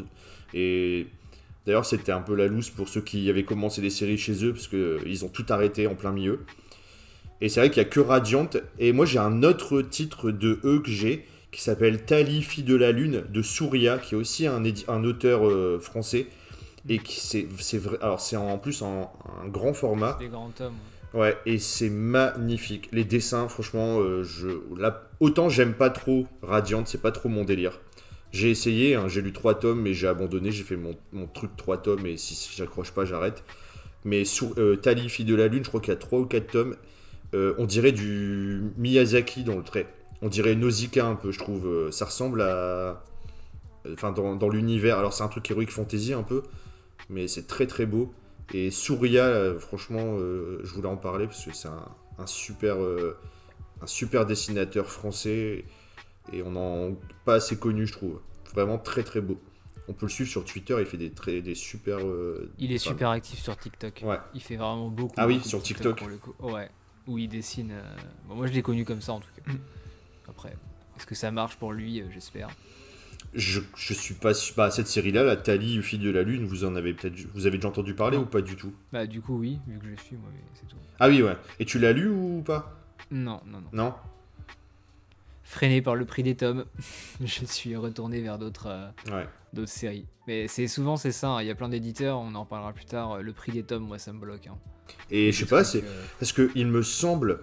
Et 0.55 1.05
d'ailleurs, 1.67 1.85
c'était 1.85 2.13
un 2.13 2.21
peu 2.21 2.33
la 2.33 2.47
loose 2.47 2.69
pour 2.69 2.87
ceux 2.87 3.01
qui 3.01 3.29
avaient 3.29 3.43
commencé 3.43 3.81
des 3.81 3.89
séries 3.89 4.17
chez 4.17 4.45
eux, 4.45 4.53
parce 4.53 4.69
qu'ils 4.69 5.25
ont 5.25 5.27
tout 5.27 5.45
arrêté 5.49 5.85
en 5.85 5.95
plein 5.95 6.11
milieu. 6.11 6.39
Et 7.41 7.49
c'est 7.49 7.59
vrai 7.59 7.69
qu'il 7.69 7.83
n'y 7.83 7.87
a 7.87 7.91
que 7.91 7.99
Radiant. 7.99 8.49
Et 8.79 8.93
moi, 8.93 9.05
j'ai 9.05 9.19
un 9.19 9.43
autre 9.43 9.81
titre 9.81 10.31
de 10.31 10.59
eux 10.63 10.79
que 10.79 10.89
j'ai, 10.89 11.25
qui 11.51 11.61
s'appelle 11.61 12.05
Tali, 12.05 12.41
fille 12.41 12.63
de 12.63 12.75
la 12.75 12.93
lune, 12.93 13.25
de 13.29 13.41
Souria, 13.41 13.97
qui 13.97 14.15
est 14.15 14.17
aussi 14.17 14.47
un, 14.47 15.03
auteur 15.03 15.45
euh, 15.45 15.77
français. 15.79 16.27
Et 16.89 16.99
qui 16.99 17.19
c'est 17.19 17.45
c'est 17.59 17.77
vrai. 17.79 17.97
Alors, 18.01 18.21
c'est 18.21 18.37
en 18.37 18.57
plus 18.57 18.81
en 18.81 19.11
un 19.43 19.47
grand 19.49 19.73
format. 19.73 20.17
Des 20.21 20.29
grands 20.29 20.51
tomes. 20.51 20.73
Ouais, 21.13 21.37
et 21.45 21.59
c'est 21.59 21.89
magnifique. 21.89 22.87
Les 22.93 23.03
dessins, 23.03 23.49
franchement, 23.49 23.99
euh, 23.99 24.23
je, 24.23 24.47
là, 24.77 25.09
autant 25.19 25.49
j'aime 25.49 25.73
pas 25.73 25.89
trop 25.89 26.27
Radiant, 26.41 26.83
c'est 26.85 27.01
pas 27.01 27.11
trop 27.11 27.27
mon 27.27 27.43
délire. 27.43 27.81
J'ai 28.37 28.51
essayé, 28.51 28.93
hein, 28.93 29.07
j'ai 29.07 29.23
lu 29.23 29.33
trois 29.33 29.55
tomes, 29.55 29.81
mais 29.81 29.95
j'ai 29.95 30.07
abandonné. 30.07 30.51
J'ai 30.51 30.63
fait 30.63 30.75
mon, 30.75 30.95
mon 31.11 31.25
truc 31.25 31.49
trois 31.57 31.79
tomes, 31.81 32.05
et 32.05 32.17
si, 32.17 32.51
j'accroche 32.55 32.91
pas, 32.91 33.03
j'arrête. 33.03 33.43
Mais 34.05 34.23
euh, 34.59 34.75
Tali, 34.75 35.09
fille 35.09 35.25
de 35.25 35.33
la 35.33 35.47
lune, 35.47 35.63
je 35.63 35.69
crois 35.69 35.81
qu'il 35.81 35.91
y 35.91 35.97
a 35.97 35.99
trois 35.99 36.19
ou 36.19 36.27
quatre 36.27 36.51
tomes. 36.51 36.75
Euh, 37.33 37.55
on 37.57 37.65
dirait 37.65 37.93
du 37.93 38.61
Miyazaki 38.77 39.43
dans 39.43 39.55
le 39.57 39.63
trait. 39.63 39.87
On 40.21 40.29
dirait 40.29 40.53
Nausicaa 40.53 41.07
un 41.07 41.15
peu, 41.15 41.31
je 41.31 41.39
trouve. 41.39 41.65
Euh, 41.65 41.89
Ça 41.89 42.05
ressemble 42.05 42.43
à. 42.43 43.03
Enfin, 43.91 44.11
dans, 44.11 44.35
dans 44.35 44.49
l'univers. 44.49 44.99
Alors, 44.99 45.13
c'est 45.13 45.23
un 45.23 45.29
truc 45.29 45.49
Heroic 45.49 45.71
Fantasy 45.71 46.13
un 46.13 46.21
peu, 46.21 46.43
mais 47.09 47.27
c'est 47.27 47.47
très 47.47 47.65
très 47.65 47.87
beau. 47.87 48.13
Et 48.53 48.69
Souria, 48.69 49.55
franchement, 49.59 50.19
je 50.19 50.71
voulais 50.73 50.87
en 50.87 50.95
parler 50.95 51.25
parce 51.25 51.43
que 51.43 51.53
c'est 51.53 51.69
un, 51.69 51.89
un 52.19 52.27
super 53.87 54.25
dessinateur 54.25 54.89
français 54.89 55.65
et 56.33 56.41
on 56.43 56.51
n'en 56.51 56.95
pas 57.25 57.35
assez 57.35 57.57
connu, 57.57 57.85
je 57.87 57.93
trouve. 57.93 58.19
Vraiment 58.53 58.77
très 58.77 59.03
très 59.03 59.21
beau. 59.21 59.39
On 59.89 59.93
peut 59.93 60.05
le 60.07 60.11
suivre 60.11 60.29
sur 60.29 60.43
Twitter, 60.43 60.75
il 60.79 60.85
fait 60.85 60.97
des, 60.97 61.11
très, 61.11 61.41
des 61.41 61.55
super. 61.55 61.99
euh, 61.99 62.51
Il 62.59 62.71
est 62.71 62.75
enfin, 62.75 62.89
super 62.91 63.09
actif 63.11 63.39
sur 63.39 63.55
TikTok. 63.55 64.01
Ouais. 64.05 64.17
Il 64.33 64.41
fait 64.41 64.57
vraiment 64.57 64.89
beaucoup. 64.89 65.13
Ah 65.17 65.27
oui, 65.27 65.39
sur 65.43 65.61
TikTok. 65.61 65.97
pour 65.97 66.07
le 66.09 66.17
coup. 66.17 66.33
Ouais. 66.39 66.69
Où 67.07 67.17
il 67.17 67.29
dessine. 67.29 67.71
euh, 67.71 67.95
bon, 68.27 68.35
moi 68.35 68.47
je 68.47 68.51
l'ai 68.53 68.61
connu 68.61 68.83
comme 68.83 69.01
ça 69.01 69.13
en 69.13 69.19
tout 69.21 69.29
cas. 69.45 69.51
Après, 70.29 70.53
est-ce 70.97 71.05
que 71.05 71.15
ça 71.15 71.31
marche 71.31 71.55
pour 71.55 71.71
lui 71.71 72.01
euh, 72.01 72.05
J'espère? 72.13 72.49
Je, 73.33 73.61
je 73.77 73.93
suis 73.93 74.13
pas. 74.13 74.31
Bah, 74.55 74.71
cette 74.71 74.87
série-là, 74.87 75.23
la 75.23 75.35
Tali, 75.37 75.81
fille 75.81 75.99
de 75.99 76.09
la 76.09 76.23
lune, 76.23 76.45
vous 76.45 76.65
en 76.65 76.75
avez 76.75 76.93
peut-être, 76.93 77.15
vous 77.33 77.45
avez 77.45 77.57
déjà 77.57 77.69
entendu 77.69 77.93
parler 77.93 78.17
Non. 78.17 78.23
ou 78.23 78.25
pas 78.25 78.41
du 78.41 78.55
tout? 78.55 78.73
Bah 78.91 79.05
du 79.05 79.21
coup 79.21 79.37
oui, 79.37 79.59
vu 79.67 79.79
que 79.79 79.85
je 79.97 80.01
suis 80.03 80.15
moi, 80.17 80.29
c'est 80.53 80.67
tout. 80.67 80.75
Ah 80.99 81.07
oui, 81.07 81.21
ouais. 81.21 81.35
Et 81.59 81.65
tu 81.65 81.79
l'as 81.79 81.93
lu 81.93 82.09
ou 82.09 82.41
pas? 82.45 82.77
Non, 83.11 83.39
non, 83.45 83.61
non. 83.61 83.69
Non? 83.71 83.93
Freiné 85.47 85.81
par 85.81 85.95
le 85.95 86.05
prix 86.05 86.23
des 86.23 86.35
tomes, 86.35 86.65
je 87.23 87.45
suis 87.45 87.75
retourné 87.75 88.21
vers 88.21 88.37
d'autres 88.37 88.67
euh, 88.67 88.89
Ouais. 89.11 89.27
d'autres 89.53 89.71
séries. 89.71 90.05
Mais 90.27 90.47
c'est 90.47 90.67
souvent 90.67 90.97
c'est 90.97 91.11
ça, 91.13 91.29
hein. 91.29 91.41
il 91.41 91.47
y 91.47 91.51
a 91.51 91.55
plein 91.55 91.69
d'éditeurs, 91.69 92.19
on 92.19 92.35
en 92.35 92.41
reparlera 92.43 92.73
plus 92.73 92.85
tard, 92.85 93.13
euh, 93.13 93.21
le 93.21 93.33
prix 93.33 93.51
des 93.53 93.63
tomes, 93.63 93.83
moi 93.87 93.97
ça 93.97 94.11
me 94.13 94.19
bloque. 94.19 94.47
hein. 94.47 94.57
Et 95.09 95.31
je 95.31 95.39
sais 95.39 95.45
pas, 95.45 95.63
c'est 95.63 95.83
euh, 95.83 96.03
parce 96.19 96.31
que 96.33 96.49
il 96.55 96.67
me 96.67 96.81
semble 96.83 97.41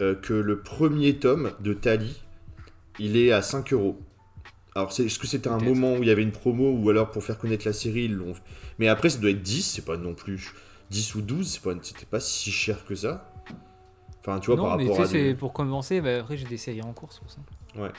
euh, 0.00 0.14
que 0.14 0.32
le 0.34 0.60
premier 0.60 1.16
tome 1.18 1.52
de 1.60 1.72
Tali, 1.74 2.22
il 2.98 3.16
est 3.16 3.30
à 3.32 3.42
5 3.42 3.72
euros. 3.72 4.00
Alors, 4.74 4.92
c'est- 4.92 5.04
est-ce 5.04 5.18
que 5.20 5.26
c'était 5.26 5.48
un 5.48 5.58
moment 5.58 5.94
où 5.94 6.02
il 6.02 6.08
y 6.08 6.10
avait 6.10 6.22
une 6.24 6.32
promo 6.32 6.72
ou 6.72 6.90
alors 6.90 7.10
pour 7.10 7.22
faire 7.22 7.38
connaître 7.38 7.64
la 7.66 7.72
série, 7.72 8.04
ils 8.06 8.14
l'ont. 8.14 8.32
Mais 8.78 8.88
après, 8.88 9.08
ça 9.08 9.18
doit 9.18 9.30
être 9.30 9.40
10, 9.42 9.62
c'est 9.62 9.84
pas 9.84 9.96
non 9.96 10.14
plus 10.14 10.52
10 10.90 11.14
ou 11.14 11.22
12, 11.22 11.48
c'est 11.48 11.62
pas, 11.62 11.74
c'était 11.82 12.06
pas 12.06 12.18
si 12.20 12.50
cher 12.50 12.84
que 12.84 12.94
ça. 12.96 13.32
Enfin, 14.26 14.40
tu 14.40 14.46
vois, 14.46 14.56
non, 14.56 14.62
par 14.64 14.76
mais 14.78 14.84
rapport 14.84 14.96
tu 14.96 15.02
à. 15.02 15.06
sais, 15.06 15.12
c'est 15.12 15.24
des- 15.24 15.34
pour 15.34 15.52
commencer, 15.52 16.00
bah, 16.00 16.20
après 16.20 16.36
j'ai 16.36 16.46
des 16.46 16.56
séries 16.56 16.80
en 16.82 16.92
cours, 16.92 17.12
c'est 17.12 17.20
pour 17.20 17.30
ça. 17.30 17.38
Ouais. 17.76 17.90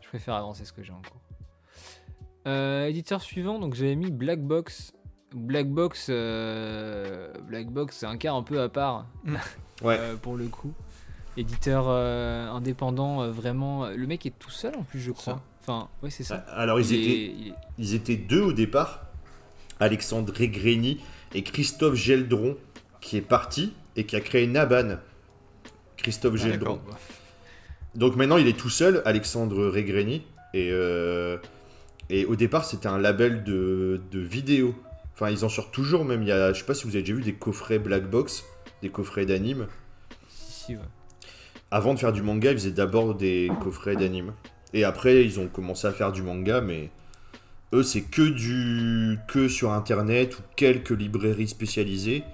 Je 0.00 0.08
préfère 0.08 0.34
avancer 0.34 0.64
ce 0.64 0.72
que 0.72 0.82
j'ai 0.82 0.92
en 0.92 1.02
cours. 1.02 1.20
Euh, 2.46 2.86
éditeur 2.86 3.20
suivant, 3.22 3.58
donc 3.58 3.74
j'avais 3.74 3.94
mis 3.96 4.10
Black 4.10 4.40
Box. 4.40 4.92
Black 5.34 5.68
Box, 5.68 6.08
euh, 6.10 7.32
Black 7.48 7.68
Box, 7.70 7.96
c'est 7.98 8.06
un 8.06 8.16
cas 8.16 8.34
un 8.34 8.42
peu 8.42 8.60
à 8.60 8.68
part 8.68 9.06
Ouais. 9.82 9.96
euh, 9.98 10.16
pour 10.16 10.36
le 10.36 10.46
coup. 10.48 10.72
Éditeur 11.36 11.86
euh, 11.88 12.48
indépendant, 12.50 13.22
euh, 13.22 13.30
vraiment. 13.30 13.86
Le 13.88 14.06
mec 14.06 14.26
est 14.26 14.38
tout 14.38 14.50
seul 14.50 14.76
en 14.76 14.82
plus, 14.82 15.00
je 15.00 15.10
crois. 15.12 15.34
Ça. 15.34 15.40
Enfin, 15.62 15.88
ouais, 16.02 16.10
c'est 16.10 16.24
ça. 16.24 16.36
Alors, 16.54 16.78
ils 16.80 16.90
Il 16.90 16.94
est- 16.94 17.02
étaient, 17.02 17.34
il 17.40 17.48
est- 17.48 17.54
ils 17.78 17.94
étaient 17.94 18.16
deux 18.16 18.42
au 18.42 18.52
départ 18.52 19.06
Alexandre 19.80 20.32
Regreni 20.36 21.00
et 21.34 21.42
Christophe 21.42 21.94
Geldron, 21.94 22.56
qui 23.00 23.16
est 23.16 23.20
parti 23.22 23.72
et 23.96 24.04
qui 24.04 24.16
a 24.16 24.20
créé 24.20 24.46
Naban. 24.46 24.96
Christophe 26.02 26.34
Ah. 26.44 26.98
Donc 27.94 28.16
maintenant, 28.16 28.36
il 28.36 28.48
est 28.48 28.58
tout 28.58 28.70
seul, 28.70 29.02
Alexandre 29.04 29.68
Regreni. 29.68 30.22
Et, 30.54 30.68
euh, 30.70 31.38
et 32.10 32.24
au 32.24 32.36
départ, 32.36 32.64
c'était 32.64 32.88
un 32.88 32.98
label 32.98 33.44
de, 33.44 34.00
de 34.10 34.18
vidéos. 34.18 34.74
Enfin, 35.14 35.30
ils 35.30 35.44
en 35.44 35.48
sortent 35.48 35.72
toujours, 35.72 36.04
même. 36.04 36.22
Il 36.22 36.28
y 36.28 36.32
a, 36.32 36.52
je 36.52 36.60
sais 36.60 36.66
pas 36.66 36.74
si 36.74 36.84
vous 36.84 36.94
avez 36.94 37.02
déjà 37.02 37.14
vu 37.14 37.22
des 37.22 37.34
coffrets 37.34 37.78
Black 37.78 38.08
Box, 38.08 38.44
des 38.82 38.88
coffrets 38.88 39.26
d'anime. 39.26 39.66
Si, 40.28 40.52
si, 40.52 40.76
ouais. 40.76 40.82
Avant 41.70 41.94
de 41.94 41.98
faire 41.98 42.12
du 42.12 42.22
manga, 42.22 42.50
ils 42.50 42.58
faisaient 42.58 42.70
d'abord 42.70 43.14
des 43.14 43.50
coffrets 43.62 43.96
d'anime. 43.96 44.34
Et 44.74 44.84
après, 44.84 45.24
ils 45.24 45.40
ont 45.40 45.48
commencé 45.48 45.86
à 45.86 45.92
faire 45.92 46.12
du 46.12 46.22
manga, 46.22 46.60
mais 46.60 46.90
eux, 47.72 47.82
c'est 47.82 48.02
que 48.02 48.22
du 48.22 49.18
que 49.28 49.48
sur 49.48 49.72
internet 49.72 50.38
ou 50.38 50.42
quelques 50.56 50.90
librairies 50.90 51.48
spécialisées. 51.48 52.24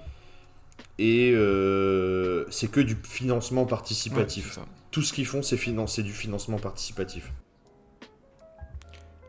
Et 1.01 1.31
euh, 1.33 2.43
c'est 2.49 2.69
que 2.69 2.81
du 2.81 2.95
financement 3.01 3.65
participatif. 3.65 4.59
Tout 4.91 5.01
ce 5.01 5.13
qu'ils 5.13 5.25
font, 5.25 5.41
c'est 5.41 5.55
financer 5.55 6.03
du 6.03 6.11
financement 6.11 6.57
participatif. 6.59 7.31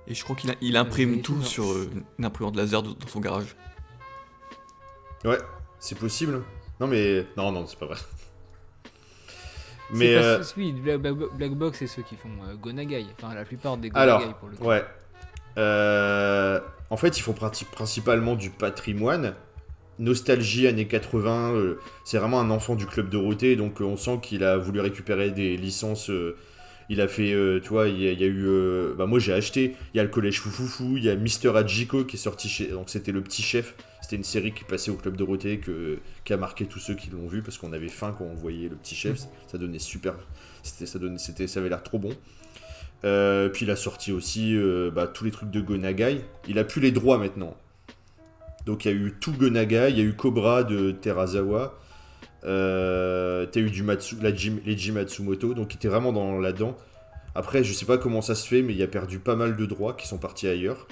Et 0.09 0.15
je 0.15 0.25
crois 0.25 0.35
qu'il 0.35 0.53
il 0.61 0.77
imprime 0.77 1.15
Et 1.15 1.21
tout 1.23 1.37
non. 1.37 1.43
sur 1.43 1.71
euh, 1.71 1.89
une 2.19 2.25
imprimante 2.25 2.57
laser 2.57 2.83
de- 2.83 2.93
dans 2.95 3.07
son 3.07 3.21
garage. 3.21 3.55
Ouais, 5.25 5.39
c'est 5.79 5.97
possible. 5.97 6.43
Non, 6.81 6.89
mais. 6.89 7.25
Non, 7.37 7.53
non, 7.53 7.65
c'est 7.67 7.79
pas 7.79 7.87
vrai. 7.87 7.97
Mais. 9.93 10.15
pas 10.17 10.21
euh, 10.23 10.43
ceux- 10.43 10.55
oui, 10.57 10.73
Black, 10.73 10.97
Black- 10.99 11.35
Black 11.37 11.53
Box, 11.53 11.79
c'est 11.79 11.87
ceux 11.87 12.03
qui 12.03 12.17
font 12.17 12.31
euh, 12.49 12.57
Gonagai. 12.57 13.07
Enfin, 13.17 13.33
la 13.35 13.45
plupart 13.45 13.77
des 13.77 13.91
Alors, 13.95 14.19
Gonagai 14.19 14.39
pour 14.41 14.49
le 14.49 14.57
coup. 14.57 14.65
Ouais. 14.65 14.85
Euh, 15.59 16.61
en 16.89 16.97
fait, 16.97 17.17
ils 17.19 17.23
font 17.23 17.35
principalement 17.35 18.35
du 18.35 18.51
patrimoine. 18.51 19.37
Nostalgie 19.99 20.67
années 20.67 20.87
80. 20.87 21.53
euh, 21.55 21.79
c'est 22.05 22.19
vraiment 22.19 22.41
un 22.41 22.51
enfant 22.51 22.75
du 22.75 22.87
club 22.87 23.11
Dorothée, 23.11 23.57
donc 23.57 23.81
euh, 23.81 23.85
on 23.85 23.97
sent 23.97 24.19
qu'il 24.23 24.45
a 24.45 24.57
voulu 24.57 24.81
récupérer 24.81 25.31
des 25.31 25.57
licences. 25.57 26.11
euh, 26.11 26.37
il 26.89 27.01
a 27.01 27.07
fait, 27.07 27.33
tu 27.63 27.69
vois, 27.69 27.87
il 27.87 28.03
y 28.03 28.09
a, 28.09 28.11
il 28.11 28.21
y 28.21 28.25
a 28.25 28.27
eu. 28.27 28.49
bah, 28.99 29.07
moi 29.07 29.21
j'ai 29.21 29.33
acheté. 29.33 29.77
Il 29.95 29.99
y 29.99 30.01
a 30.01 30.03
le 30.03 30.09
collège 30.09 30.41
Foufoufou, 30.41 30.97
il 30.97 31.05
y 31.05 31.09
a 31.09 31.15
Mister 31.15 31.53
Hachiko 31.55 32.05
qui 32.05 32.17
est 32.17 32.19
sorti 32.19 32.49
chez. 32.49 32.67
Donc 32.67 32.91
c'était 32.91 33.13
le 33.13 33.23
petit 33.23 33.43
chef. 33.43 33.77
C'était 34.01 34.17
une 34.17 34.25
série 34.25 34.51
qui 34.53 34.65
passait 34.65 34.91
au 34.91 34.97
club 34.97 35.17
Dorothée 35.17 35.59
que, 35.59 35.99
qui 36.25 36.33
a 36.33 36.37
marqué 36.37 36.67
tous 36.67 36.81
ceux 36.81 36.95
qui 36.95 37.09
l'ont 37.11 37.29
vu 37.29 37.43
parce 37.43 37.59
qu'on 37.59 37.73
avait 37.73 37.87
faim 37.87 38.13
quand 38.19 38.25
on 38.25 38.35
voyait 38.35 38.69
le 38.69 38.75
petit 38.75 38.97
chef. 38.97 39.21
Ça 39.47 39.57
donnait 39.57 39.79
super. 39.79 40.15
C'était, 40.65 40.87
ça, 40.87 40.99
donnait, 40.99 41.19
c'était, 41.19 41.47
ça 41.47 41.61
avait 41.61 41.69
l'air 41.69 41.85
trop 41.85 42.01
bon. 42.01 42.11
Puis 43.03 43.67
il 43.67 43.71
a 43.71 43.77
sorti 43.77 44.11
aussi 44.11 44.59
bah, 44.93 45.07
tous 45.07 45.23
les 45.23 45.31
trucs 45.31 45.53
de 45.53 45.61
Gonagai. 45.61 46.23
Il 46.49 46.59
a 46.59 46.65
plus 46.65 46.81
les 46.81 46.91
droits 46.91 47.19
maintenant. 47.19 47.57
Donc 48.71 48.85
il 48.85 48.91
y 48.93 48.95
a 48.95 48.97
eu 48.97 49.15
tout 49.21 49.33
Gonagai, 49.33 49.89
il 49.91 49.99
y 49.99 50.01
a 50.01 50.05
eu 50.05 50.15
Cobra 50.15 50.63
de 50.63 50.93
Terazawa. 50.93 51.77
Euh, 52.45 53.47
T'as 53.51 53.61
eu 53.61 53.69
du 53.71 53.83
Matsu, 53.83 54.17
la 54.23 54.33
Jim, 54.35 54.59
les 54.65 54.79
Jim 54.79 54.93
Matsumoto, 54.95 55.55
donc 55.55 55.73
il 55.75 55.77
était 55.77 55.89
vraiment 55.89 56.13
dans 56.13 56.39
là-dedans. 56.39 56.77
Après, 57.35 57.65
je 57.65 57.73
sais 57.73 57.85
pas 57.85 57.99
comment 57.99 58.23
ça 58.23 58.35
se 58.37 58.47
fait, 58.47 58.63
mais 58.63 58.73
il 58.75 58.83
a 58.83 58.87
perdu 58.87 59.19
pas 59.19 59.35
mal 59.35 59.57
de 59.57 59.67
droits 59.67 59.95
qui 59.95 60.07
sont 60.07 60.19
partis 60.19 60.47
ailleurs. 60.47 60.87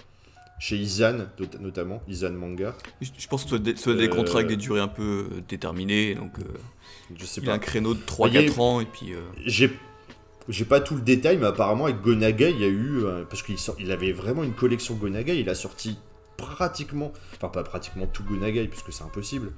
Chez 0.59 0.77
Izan, 0.77 1.19
not- 1.38 1.59
notamment, 1.61 2.03
Izan 2.09 2.33
Manga. 2.33 2.75
Je, 3.01 3.29
pense 3.29 3.45
que 3.45 3.51
ce 3.51 3.57
sont 3.77 3.95
des, 3.95 4.07
Euh, 4.07 4.09
contrats 4.09 4.38
avec 4.41 4.49
des 4.49 4.57
durées 4.57 4.81
un 4.81 4.88
peu 4.88 5.29
euh, 5.31 5.41
déterminées, 5.49 6.17
donc 6.17 6.37
euh, 6.41 6.43
Je 7.17 7.25
sais 7.27 7.41
il 7.41 7.49
a 7.49 7.53
un 7.53 7.59
pas. 7.59 7.64
créneau 7.64 7.95
de 7.95 8.01
Il 8.27 8.35
y 8.35 8.38
a 8.38 8.43
eu- 8.43 8.49
3-4 8.49 8.61
ans, 8.61 8.81
et 8.81 8.87
puis... 8.87 9.12
euh, 9.14 9.21
J'ai 9.47 9.71
j'ai 10.49 10.64
pas 10.64 10.81
tout 10.81 10.95
le 10.97 11.03
détail, 11.03 11.37
mais 11.37 11.47
apparemment 11.47 11.85
avec 11.85 12.01
Gonagai, 12.01 12.51
il 12.51 12.61
y 12.61 12.64
a 12.64 12.69
eu. 12.69 13.05
euh, 13.05 13.23
parce 13.29 13.43
qu'il 13.45 13.55
il 13.79 13.93
avait 13.93 14.11
vraiment 14.12 14.43
une 14.43 14.55
collection 14.55 14.95
Gonagai, 14.95 15.38
il 15.38 15.49
a 15.49 15.55
sorti 15.55 15.97
pratiquement. 16.38 17.12
Enfin, 17.37 17.48
pas 17.48 17.62
pratiquement 17.62 18.07
tout 18.07 18.24
Gonagai, 18.24 18.66
puisque 18.68 18.92
c'est 18.92 19.05
impossible. 19.05 19.53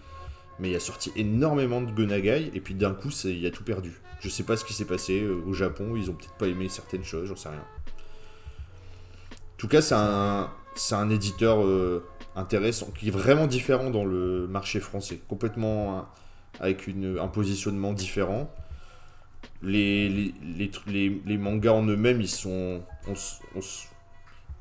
Mais 0.59 0.71
il 0.71 0.77
a 0.77 0.81
sorti 0.81 1.13
énormément 1.15 1.81
de 1.81 1.93
Gonagai, 1.93 2.51
et 2.53 2.61
puis 2.61 2.75
d'un 2.75 2.93
coup, 2.93 3.11
il 3.25 3.47
a 3.47 3.51
tout 3.53 3.63
perdu. 3.63 4.01
Je 4.21 4.29
sais 4.29 4.43
pas 4.43 4.57
ce 4.57 4.65
qui 4.65 4.75
s'est 4.75 4.85
passé 4.85 5.23
euh, 5.23 5.41
au 5.47 5.55
Japon, 5.55 5.95
ils 5.97 6.11
ont 6.11 6.15
peut-être 6.15 6.35
pas 6.35 6.49
aimé 6.49 6.69
certaines 6.69 7.05
choses, 7.05 7.29
j'en 7.29 7.37
sais 7.37 7.49
rien. 7.49 7.59
En 7.61 9.57
tout 9.57 9.69
cas, 9.69 9.81
c'est 9.81 9.95
un, 9.95 11.11
éditeur 11.11 11.65
euh, 11.65 12.05
intéressant, 12.35 12.91
qui 12.99 13.09
est 13.09 13.13
vraiment 13.13 13.47
différent 13.47 13.91
dans 13.91 14.05
le 14.05 14.49
marché 14.49 14.81
français. 14.81 15.21
Complètement. 15.29 16.09
avec 16.59 16.89
une, 16.89 17.19
un 17.19 17.29
positionnement 17.29 17.93
différent 17.93 18.53
les, 19.63 21.39
mangas 21.39 21.73
en 21.73 21.87
eux-mêmes, 21.87 22.21
ils 22.21 22.29
sont, 22.29 22.83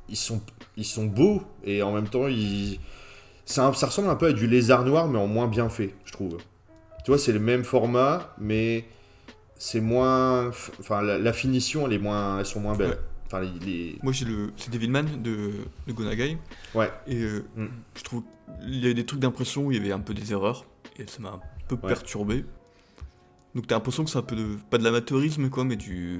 ils 0.09 0.15
sont, 0.17 0.41
ils 0.77 0.85
sont 0.85 1.05
beaux 1.05 1.41
et 1.63 1.81
en 1.83 1.91
même 1.93 2.07
temps, 2.07 2.27
ils, 2.27 2.79
ça 3.45 3.69
ressemble 3.69 4.09
un 4.09 4.15
peu 4.15 4.27
à 4.27 4.33
du 4.33 4.47
lézard 4.47 4.85
noir, 4.85 5.07
mais 5.07 5.17
en 5.19 5.27
moins 5.27 5.47
bien 5.47 5.69
fait, 5.69 5.93
je 6.05 6.11
trouve. 6.11 6.37
Tu 7.05 7.11
vois, 7.11 7.17
c'est 7.17 7.31
le 7.31 7.39
même 7.39 7.63
format, 7.63 8.33
mais 8.39 8.85
c'est 9.55 9.81
moins, 9.81 10.49
enfin, 10.79 11.01
la, 11.01 11.17
la 11.17 11.33
finition, 11.33 11.87
elle 11.87 11.93
est 11.93 11.99
moins, 11.99 12.39
elles 12.39 12.45
sont 12.45 12.59
moins 12.59 12.75
belles. 12.75 12.89
Ouais. 12.91 12.99
Enfin, 13.27 13.41
les, 13.41 13.59
les- 13.65 13.99
Moi 14.01 14.11
j'ai 14.11 14.25
le... 14.25 14.51
C'est 14.57 14.71
Devilman 14.71 15.03
de, 15.21 15.51
de 15.87 15.93
Gonagai, 15.93 16.37
ouais, 16.73 16.91
et 17.07 17.17
euh, 17.21 17.45
Mm. 17.55 17.67
je 17.95 18.03
trouve 18.03 18.23
il 18.63 18.83
y 18.83 18.89
a 18.89 18.93
des 18.93 19.05
trucs 19.05 19.19
d'impression 19.19 19.65
où 19.67 19.71
il 19.71 19.77
y 19.77 19.79
avait 19.81 19.91
un 19.91 19.99
peu 19.99 20.13
des 20.15 20.31
erreurs, 20.31 20.65
et 20.97 21.05
ça 21.07 21.19
m'a 21.19 21.29
un 21.29 21.41
peu 21.67 21.75
Ouais. 21.75 21.87
perturbé. 21.87 22.43
Donc 23.55 23.67
t'as 23.67 23.75
l'impression 23.75 24.03
que 24.03 24.09
c'est 24.09 24.17
un 24.17 24.23
peu 24.23 24.35
de... 24.35 24.57
pas 24.71 24.77
de 24.79 24.83
l'amateurisme 24.83 25.49
quoi, 25.49 25.63
mais 25.63 25.75
du... 25.75 26.19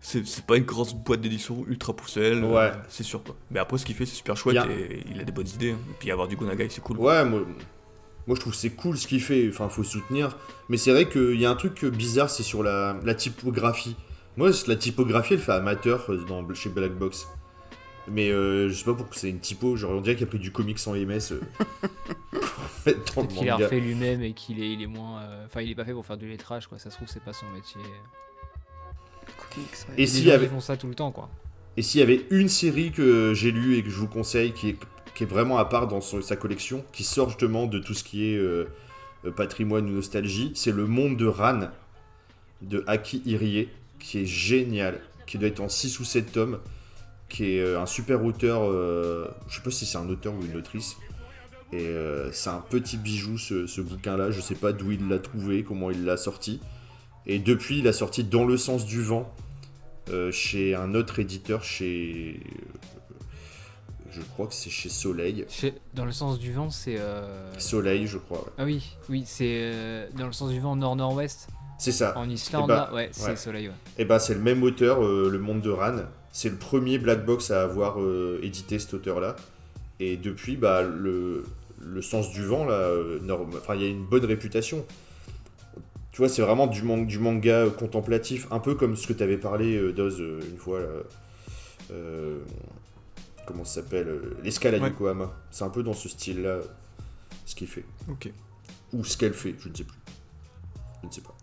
C'est 0.00 0.26
c'est 0.26 0.44
pas 0.46 0.56
une 0.56 0.64
grosse 0.64 0.94
boîte 0.94 1.20
d'édition 1.20 1.64
ultra 1.66 1.94
pousselle, 1.94 2.42
euh, 2.44 2.72
c'est 2.88 3.02
sûr 3.02 3.22
quoi. 3.24 3.34
Mais 3.50 3.58
après 3.58 3.78
ce 3.78 3.84
qu'il 3.84 3.96
fait 3.96 4.06
c'est 4.06 4.14
super 4.14 4.36
chouette 4.36 4.56
Il 4.64 4.70
y 4.70 4.74
a- 4.74 4.76
et 4.78 5.04
il 5.10 5.20
a 5.20 5.24
des 5.24 5.32
bonnes 5.32 5.48
idées. 5.48 5.72
hein. 5.72 5.78
Et 5.90 5.94
puis 5.98 6.10
avoir 6.12 6.28
du 6.28 6.36
Gonagai 6.36 6.68
c'est 6.70 6.80
cool. 6.80 6.98
Ouais, 6.98 7.24
moi, 7.24 7.40
moi 8.28 8.36
je 8.36 8.40
trouve 8.40 8.52
que 8.52 8.58
c'est 8.58 8.70
cool 8.70 8.96
ce 8.96 9.06
qu'il 9.08 9.20
fait, 9.20 9.48
enfin 9.48 9.68
faut 9.68 9.82
soutenir. 9.82 10.36
Mais 10.68 10.76
c'est 10.76 10.92
vrai 10.92 11.08
qu'il 11.08 11.40
y 11.40 11.44
a 11.46 11.50
un 11.50 11.56
truc 11.56 11.84
bizarre, 11.84 12.30
c'est 12.30 12.44
sur 12.44 12.62
la, 12.62 12.96
la 13.04 13.14
typographie. 13.14 13.96
Moi, 14.36 14.50
la 14.68 14.76
typographie, 14.76 15.34
elle 15.34 15.40
fait 15.40 15.50
amateur 15.52 16.04
euh, 16.10 16.24
dans, 16.28 16.46
chez 16.54 16.68
Black 16.68 16.92
Box. 16.92 17.26
Mais 18.06 18.30
euh, 18.30 18.68
je 18.68 18.74
sais 18.74 18.84
pas 18.84 18.94
pourquoi 18.94 19.16
c'est 19.16 19.28
une 19.28 19.40
typo, 19.40 19.74
genre 19.76 19.90
on 19.90 20.00
dirait 20.00 20.14
qu'il 20.14 20.24
a 20.24 20.28
pris 20.28 20.38
du 20.38 20.52
comics 20.52 20.78
sans 20.78 20.94
MS 20.94 21.32
euh, 21.32 21.40
pour 23.14 23.26
qu'il 23.28 23.48
a 23.48 23.52
manga. 23.52 23.64
refait 23.66 23.80
lui-même 23.80 24.22
et 24.22 24.32
qu'il 24.32 24.62
est, 24.62 24.72
il 24.72 24.80
est 24.82 24.86
moins. 24.86 25.22
euh, 25.22 25.44
Enfin, 25.46 25.60
il 25.62 25.70
est 25.70 25.74
pas 25.74 25.84
fait 25.84 25.92
pour 25.92 26.06
faire 26.06 26.16
du 26.16 26.28
lettrage, 26.28 26.68
quoi. 26.68 26.78
Ça 26.78 26.90
se 26.90 26.96
trouve, 26.96 27.08
c'est 27.08 27.22
pas 27.22 27.32
son 27.32 27.46
métier. 27.50 27.80
Et 29.96 30.06
s'il 30.06 30.26
y 30.26 30.30
avait, 30.32 30.46
font 30.48 30.60
ça 30.60 30.76
tout 30.76 30.88
le 30.88 30.94
temps, 30.94 31.10
quoi. 31.12 31.28
et 31.76 31.82
s'il 31.82 32.00
y 32.00 32.02
avait 32.02 32.24
une 32.30 32.48
série 32.48 32.90
que 32.92 33.32
j'ai 33.34 33.50
lue 33.50 33.76
et 33.76 33.82
que 33.82 33.90
je 33.90 33.96
vous 33.96 34.08
conseille, 34.08 34.52
qui 34.52 34.70
est, 34.70 34.76
qui 35.14 35.24
est 35.24 35.26
vraiment 35.26 35.58
à 35.58 35.64
part 35.64 35.88
dans 35.88 36.00
son- 36.00 36.22
sa 36.22 36.36
collection, 36.36 36.84
qui 36.92 37.04
sort 37.04 37.28
justement 37.30 37.66
de 37.66 37.78
tout 37.78 37.94
ce 37.94 38.04
qui 38.04 38.30
est 38.32 38.36
euh, 38.36 38.66
euh, 39.24 39.30
patrimoine 39.32 39.86
ou 39.86 39.92
nostalgie, 39.94 40.52
c'est 40.54 40.72
Le 40.72 40.86
Monde 40.86 41.16
de 41.16 41.26
Ran 41.26 41.68
de 42.62 42.84
Aki 42.86 43.22
Irie, 43.26 43.68
qui 44.00 44.18
est 44.20 44.26
génial, 44.26 45.00
qui 45.26 45.38
doit 45.38 45.48
être 45.48 45.60
en 45.60 45.68
6 45.68 45.98
ou 46.00 46.04
7 46.04 46.32
tomes, 46.32 46.58
qui 47.28 47.52
est 47.56 47.60
euh, 47.60 47.80
un 47.80 47.86
super 47.86 48.24
auteur, 48.24 48.62
euh, 48.64 49.26
je 49.48 49.56
sais 49.56 49.62
pas 49.62 49.70
si 49.70 49.86
c'est 49.86 49.98
un 49.98 50.08
auteur 50.08 50.34
ou 50.34 50.44
une 50.44 50.56
autrice, 50.56 50.96
et 51.72 51.86
euh, 51.86 52.30
c'est 52.32 52.50
un 52.50 52.60
petit 52.68 52.96
bijou 52.96 53.36
ce, 53.38 53.66
ce 53.66 53.80
bouquin-là, 53.80 54.30
je 54.30 54.40
sais 54.40 54.54
pas 54.54 54.72
d'où 54.72 54.90
il 54.92 55.08
l'a 55.08 55.18
trouvé, 55.18 55.62
comment 55.62 55.90
il 55.90 56.04
l'a 56.04 56.16
sorti, 56.16 56.60
et 57.28 57.38
depuis 57.38 57.78
il 57.80 57.88
a 57.88 57.92
sorti 57.92 58.24
Dans 58.24 58.44
le 58.44 58.56
sens 58.56 58.84
du 58.86 59.02
vent, 59.02 59.32
euh, 60.10 60.32
chez 60.32 60.74
un 60.74 60.94
autre 60.94 61.18
éditeur, 61.18 61.62
chez... 61.62 62.40
euh, 62.44 63.14
Je 64.10 64.20
crois 64.22 64.46
que 64.46 64.54
c'est 64.54 64.70
chez 64.70 64.88
Soleil. 64.88 65.44
Chez- 65.48 65.74
Dans 65.94 66.04
le 66.06 66.12
sens 66.12 66.38
du 66.38 66.52
vent, 66.52 66.70
c'est. 66.70 66.98
euh, 66.98 67.52
Soleil, 67.58 68.06
je 68.06 68.18
crois. 68.18 68.38
ouais. 68.38 68.52
Ah 68.58 68.64
oui, 68.64 68.82
oui, 69.08 69.22
c'est 69.26 69.60
euh, 69.72 70.06
dans 70.16 70.26
le 70.26 70.32
sens 70.32 70.50
du 70.50 70.60
vent 70.60 70.74
nord-nord-ouest. 70.76 71.48
C'est 71.78 71.92
ça. 71.92 72.16
En 72.18 72.28
Islande, 72.28 72.64
Eh 72.64 72.68
bah, 72.68 72.88
là, 72.90 72.94
ouais, 72.94 73.08
c'est 73.12 73.28
ouais. 73.30 73.36
Soleil, 73.36 73.68
ouais. 73.68 73.74
Et 73.98 74.04
ben 74.04 74.18
c'est 74.18 74.34
le 74.34 74.40
même 74.40 74.62
auteur, 74.64 75.00
Le 75.00 75.38
Monde 75.38 75.60
de 75.60 75.70
Ran. 75.70 75.96
C'est 76.32 76.48
le 76.48 76.56
premier 76.56 76.98
Black 76.98 77.24
Box 77.24 77.50
à 77.52 77.62
avoir 77.62 77.96
édité 78.42 78.78
cet 78.80 78.94
auteur-là. 78.94 79.36
Et 80.00 80.16
depuis, 80.16 80.56
bah, 80.56 80.82
le, 80.82 81.44
le 81.80 82.02
sens 82.02 82.30
du 82.32 82.44
vent, 82.44 82.64
là, 82.64 82.90
enfin, 83.56 83.74
il 83.76 83.82
y 83.82 83.84
a 83.84 83.88
une 83.88 84.04
bonne 84.04 84.24
réputation. 84.24 84.84
Tu 86.18 86.22
vois, 86.22 86.28
c'est 86.28 86.42
vraiment 86.42 86.66
du, 86.66 86.82
man- 86.82 87.06
du 87.06 87.20
manga 87.20 87.66
euh, 87.66 87.70
contemplatif, 87.70 88.48
un 88.50 88.58
peu 88.58 88.74
comme 88.74 88.96
ce 88.96 89.06
que 89.06 89.12
tu 89.12 89.22
avais 89.22 89.36
parlé, 89.38 89.76
euh, 89.76 89.92
Doz, 89.92 90.20
euh, 90.20 90.40
une 90.50 90.56
fois. 90.58 90.80
là. 90.80 90.86
Euh, 91.92 92.40
comment 93.46 93.64
ça 93.64 93.82
s'appelle 93.82 94.20
L'escalade 94.42 94.82
Ouais. 94.82 94.88
Yokohama. 94.88 95.32
C'est 95.52 95.62
un 95.62 95.70
peu 95.70 95.84
dans 95.84 95.92
ce 95.92 96.08
style-là, 96.08 96.58
ce 97.46 97.54
qu'il 97.54 97.68
fait. 97.68 97.84
Ok. 98.10 98.32
Ou 98.94 99.04
ce 99.04 99.16
qu'elle 99.16 99.32
fait, 99.32 99.54
je 99.60 99.68
ne 99.68 99.74
sais 99.76 99.84
plus. 99.84 99.98
Je 101.02 101.06
ne 101.06 101.12
sais 101.12 101.20
pas. 101.20 101.36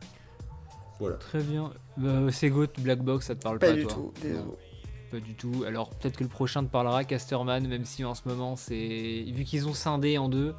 Voilà. 1.00 1.16
Très 1.16 1.42
bien. 1.42 1.72
Bah, 1.96 2.30
Segot, 2.34 2.68
Black 2.80 3.00
Box, 3.02 3.28
ça 3.28 3.36
te 3.36 3.44
parle 3.44 3.60
Pas 3.60 3.68
pas, 3.68 3.74
du 3.76 3.84
toi 3.84 3.94
tout. 3.94 4.14
Non, 4.28 4.58
Pas 5.10 5.20
du 5.22 5.36
tout. 5.36 5.64
Alors 5.66 5.90
peut-être 5.92 6.18
que 6.18 6.24
le 6.26 6.30
prochain 6.30 6.66
te 6.66 6.70
parlera, 6.70 7.06
Casterman, 7.06 7.66
même 7.66 7.86
si 7.86 8.04
en 8.04 8.14
ce 8.14 8.28
moment 8.28 8.58
c'est. 8.58 8.76
Vu 9.34 9.46
qu'ils 9.46 9.70
ont 9.70 9.74
scindé 9.74 10.18
en 10.18 10.28
deux, 10.28 10.54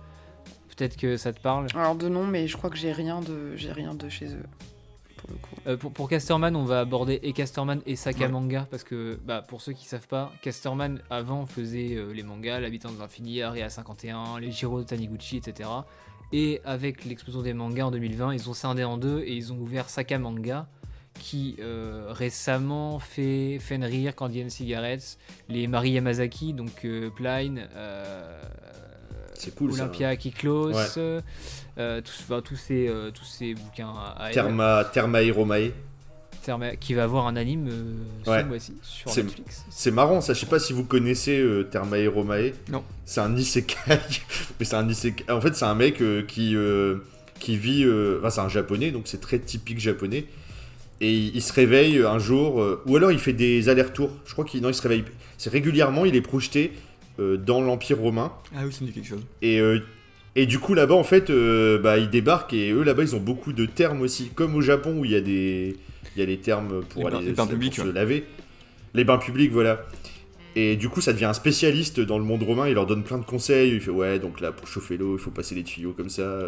peut-être 0.76 0.96
que 0.96 1.16
ça 1.16 1.32
te 1.32 1.40
parle. 1.40 1.66
Alors 1.74 1.94
de 1.94 2.08
nom, 2.08 2.26
mais 2.26 2.46
je 2.46 2.56
crois 2.56 2.70
que 2.70 2.76
j'ai 2.76 2.92
rien 2.92 3.20
de, 3.20 3.56
j'ai 3.56 3.72
rien 3.72 3.94
de 3.94 4.08
chez 4.08 4.26
eux 4.26 4.46
pour 5.16 5.30
le 5.30 5.36
coup. 5.36 5.56
Euh, 5.66 5.76
pour, 5.76 5.92
pour 5.92 6.08
Casterman, 6.08 6.54
on 6.56 6.64
va 6.64 6.80
aborder 6.80 7.20
et 7.22 7.32
Casterman 7.32 7.80
et 7.86 7.96
Saka 7.96 8.26
Ouais. 8.26 8.28
Manga 8.28 8.66
parce 8.70 8.84
que 8.84 9.18
bah, 9.24 9.42
pour 9.46 9.60
ceux 9.60 9.72
qui 9.72 9.86
savent 9.86 10.06
pas, 10.06 10.32
Casterman 10.42 11.00
avant 11.10 11.46
faisait 11.46 11.94
euh, 11.94 12.12
les 12.12 12.22
mangas, 12.22 12.60
l'habitant 12.60 12.90
de 12.90 12.98
l'infini, 12.98 13.42
Area 13.42 13.68
51, 13.68 14.40
les 14.40 14.50
Jiro 14.50 14.80
de 14.80 14.84
Taniguchi, 14.84 15.38
etc. 15.38 15.68
Et 16.32 16.60
avec 16.64 17.04
l'explosion 17.04 17.42
des 17.42 17.54
mangas 17.54 17.84
en 17.84 17.90
2020, 17.90 18.34
ils 18.34 18.50
ont 18.50 18.54
scindé 18.54 18.84
en 18.84 18.96
deux 18.96 19.20
et 19.20 19.34
ils 19.34 19.52
ont 19.52 19.58
ouvert 19.58 19.88
Saka 19.88 20.18
Manga 20.18 20.66
qui 21.18 21.56
euh, 21.60 22.08
récemment 22.10 22.98
fait 22.98 23.58
Fenrir, 23.58 24.14
Candy 24.14 24.44
and 24.44 24.50
Cigarettes, 24.50 25.16
les 25.48 25.66
Mari 25.66 25.92
Yamazaki, 25.92 26.52
donc 26.52 26.86
Pline, 27.14 27.66
C'est 29.38 29.55
cool 29.55 29.72
ça. 29.72 29.83
Olympia 29.85 30.16
Kiklos, 30.16 30.72
Ouais. 30.72 30.85
euh, 31.79 32.01
tous, 32.01 32.25
enfin, 32.29 32.40
tous, 32.42 32.57
ces, 32.57 32.88
euh, 32.88 33.11
tous 33.11 33.25
ces 33.25 33.55
bouquins 33.55 33.92
à. 34.18 34.31
Therma. 34.31 34.85
Therma- 36.44 36.77
qui 36.79 36.94
va 36.94 37.03
avoir 37.05 37.27
un 37.27 37.35
anime 37.35 37.66
euh, 37.68 37.94
ce 38.25 38.31
Ouais. 38.31 38.44
mois-ci 38.44 38.75
sur 38.83 39.14
Netflix. 39.16 39.64
C'est 39.68 39.90
marrant, 39.90 40.20
ça. 40.20 40.33
Je 40.33 40.38
sais 40.40 40.46
pas 40.46 40.61
si 40.61 40.72
vous 40.72 40.85
connaissez 40.85 41.38
euh, 41.40 41.64
Therma 41.64 41.99
Hiromae. 41.99 42.53
Non. 42.70 42.85
C'est 43.05 43.20
un 43.20 43.35
isekai. 43.37 43.77
Mais 44.61 44.64
c'est 44.64 44.77
un 44.77 44.88
isekai. 44.88 45.31
En 45.31 45.40
fait, 45.40 45.55
c'est 45.57 45.64
un 45.64 45.75
mec 45.75 45.96
qui, 46.29 46.57
qui 47.40 47.57
vit. 47.59 47.85
Enfin, 48.20 48.31
c'est 48.31 48.40
un 48.40 48.49
japonais, 48.49 48.92
donc 48.92 49.03
c'est 49.07 49.20
très 49.20 49.38
typique 49.40 49.81
japonais. 49.81 50.27
Et 51.01 51.12
il, 51.12 51.42
se 51.42 51.53
réveille 51.53 52.03
un 52.03 52.18
jour. 52.18 52.62
euh, 52.62 52.83
Ou 52.87 52.96
alors 52.96 53.12
il 53.12 53.18
fait 53.18 53.35
des 53.35 53.68
allers-retours. 53.68 54.11
Je 54.25 54.33
crois 54.33 54.44
qu'il 54.46 54.62
non, 54.62 54.68
il 54.70 54.75
se 54.75 54.81
réveille. 54.83 55.05
C'est 55.37 55.51
régulièrement, 55.51 56.05
il 56.07 56.16
est 56.16 56.22
projeté 56.22 56.72
dans 57.18 57.61
l'Empire 57.61 57.98
romain. 57.98 58.33
Ah 58.55 58.61
oui, 58.64 58.72
ça 58.72 58.81
me 58.83 58.87
dit 58.88 58.92
quelque 58.92 59.09
chose. 59.09 59.24
Et, 59.42 59.61
euh, 59.61 59.81
et 60.35 60.46
du 60.46 60.59
coup, 60.59 60.74
là-bas, 60.74 60.94
en 60.94 61.05
fait, 61.05 61.31
euh, 61.31 61.79
bah, 61.79 61.98
ils 61.98 62.11
débarquent 62.11 62.52
et 62.52 62.70
eux, 62.70 62.83
là-bas, 62.83 63.02
ils 63.05 63.16
ont 63.16 63.20
beaucoup 63.20 63.52
de 63.52 63.64
termes 63.66 64.02
aussi. 64.02 64.29
Comme 64.35 64.55
au 64.55 64.61
Japon, 64.61 64.98
où 64.98 65.05
il 65.05 65.12
y 65.12 65.16
a 65.16 65.20
des, 65.20 65.76
il 66.14 66.20
y 66.20 66.22
a 66.22 66.26
les 66.26 66.38
termes 66.38 66.83
pour 66.85 67.05
Les 67.05 67.11
bains- 67.11 67.16
aller 67.18 67.26
les 67.29 67.33
bains 67.33 67.44
se- 67.46 67.50
publics, 67.50 67.76
pour 67.76 67.85
se 67.87 67.90
laver. 67.90 68.24
Les 68.94 69.05
bains 69.05 69.18
publics, 69.18 69.50
voilà. 69.52 69.83
Et 70.59 70.76
du 70.76 70.88
coup, 70.88 71.00
ça 71.02 71.12
devient 71.12 71.26
un 71.26 71.35
spécialiste 71.35 72.00
dans 72.00 72.18
le 72.18 72.24
monde 72.24 72.42
romain. 72.42 72.66
Il 72.68 72.74
leur 72.74 72.87
donne 72.87 73.02
plein 73.05 73.18
de 73.18 73.24
conseils. 73.26 73.72
Il 73.74 73.81
fait 73.81 73.90
Ouais, 73.90 74.18
donc 74.18 74.40
là, 74.40 74.52
pour 74.52 74.66
chauffer 74.68 74.96
l'eau, 74.96 75.16
il 75.16 75.20
faut 75.20 75.31
passer 75.31 75.55
les 75.55 75.62
tuyaux 75.64 75.92
comme 75.92 76.09
ça. 76.09 76.40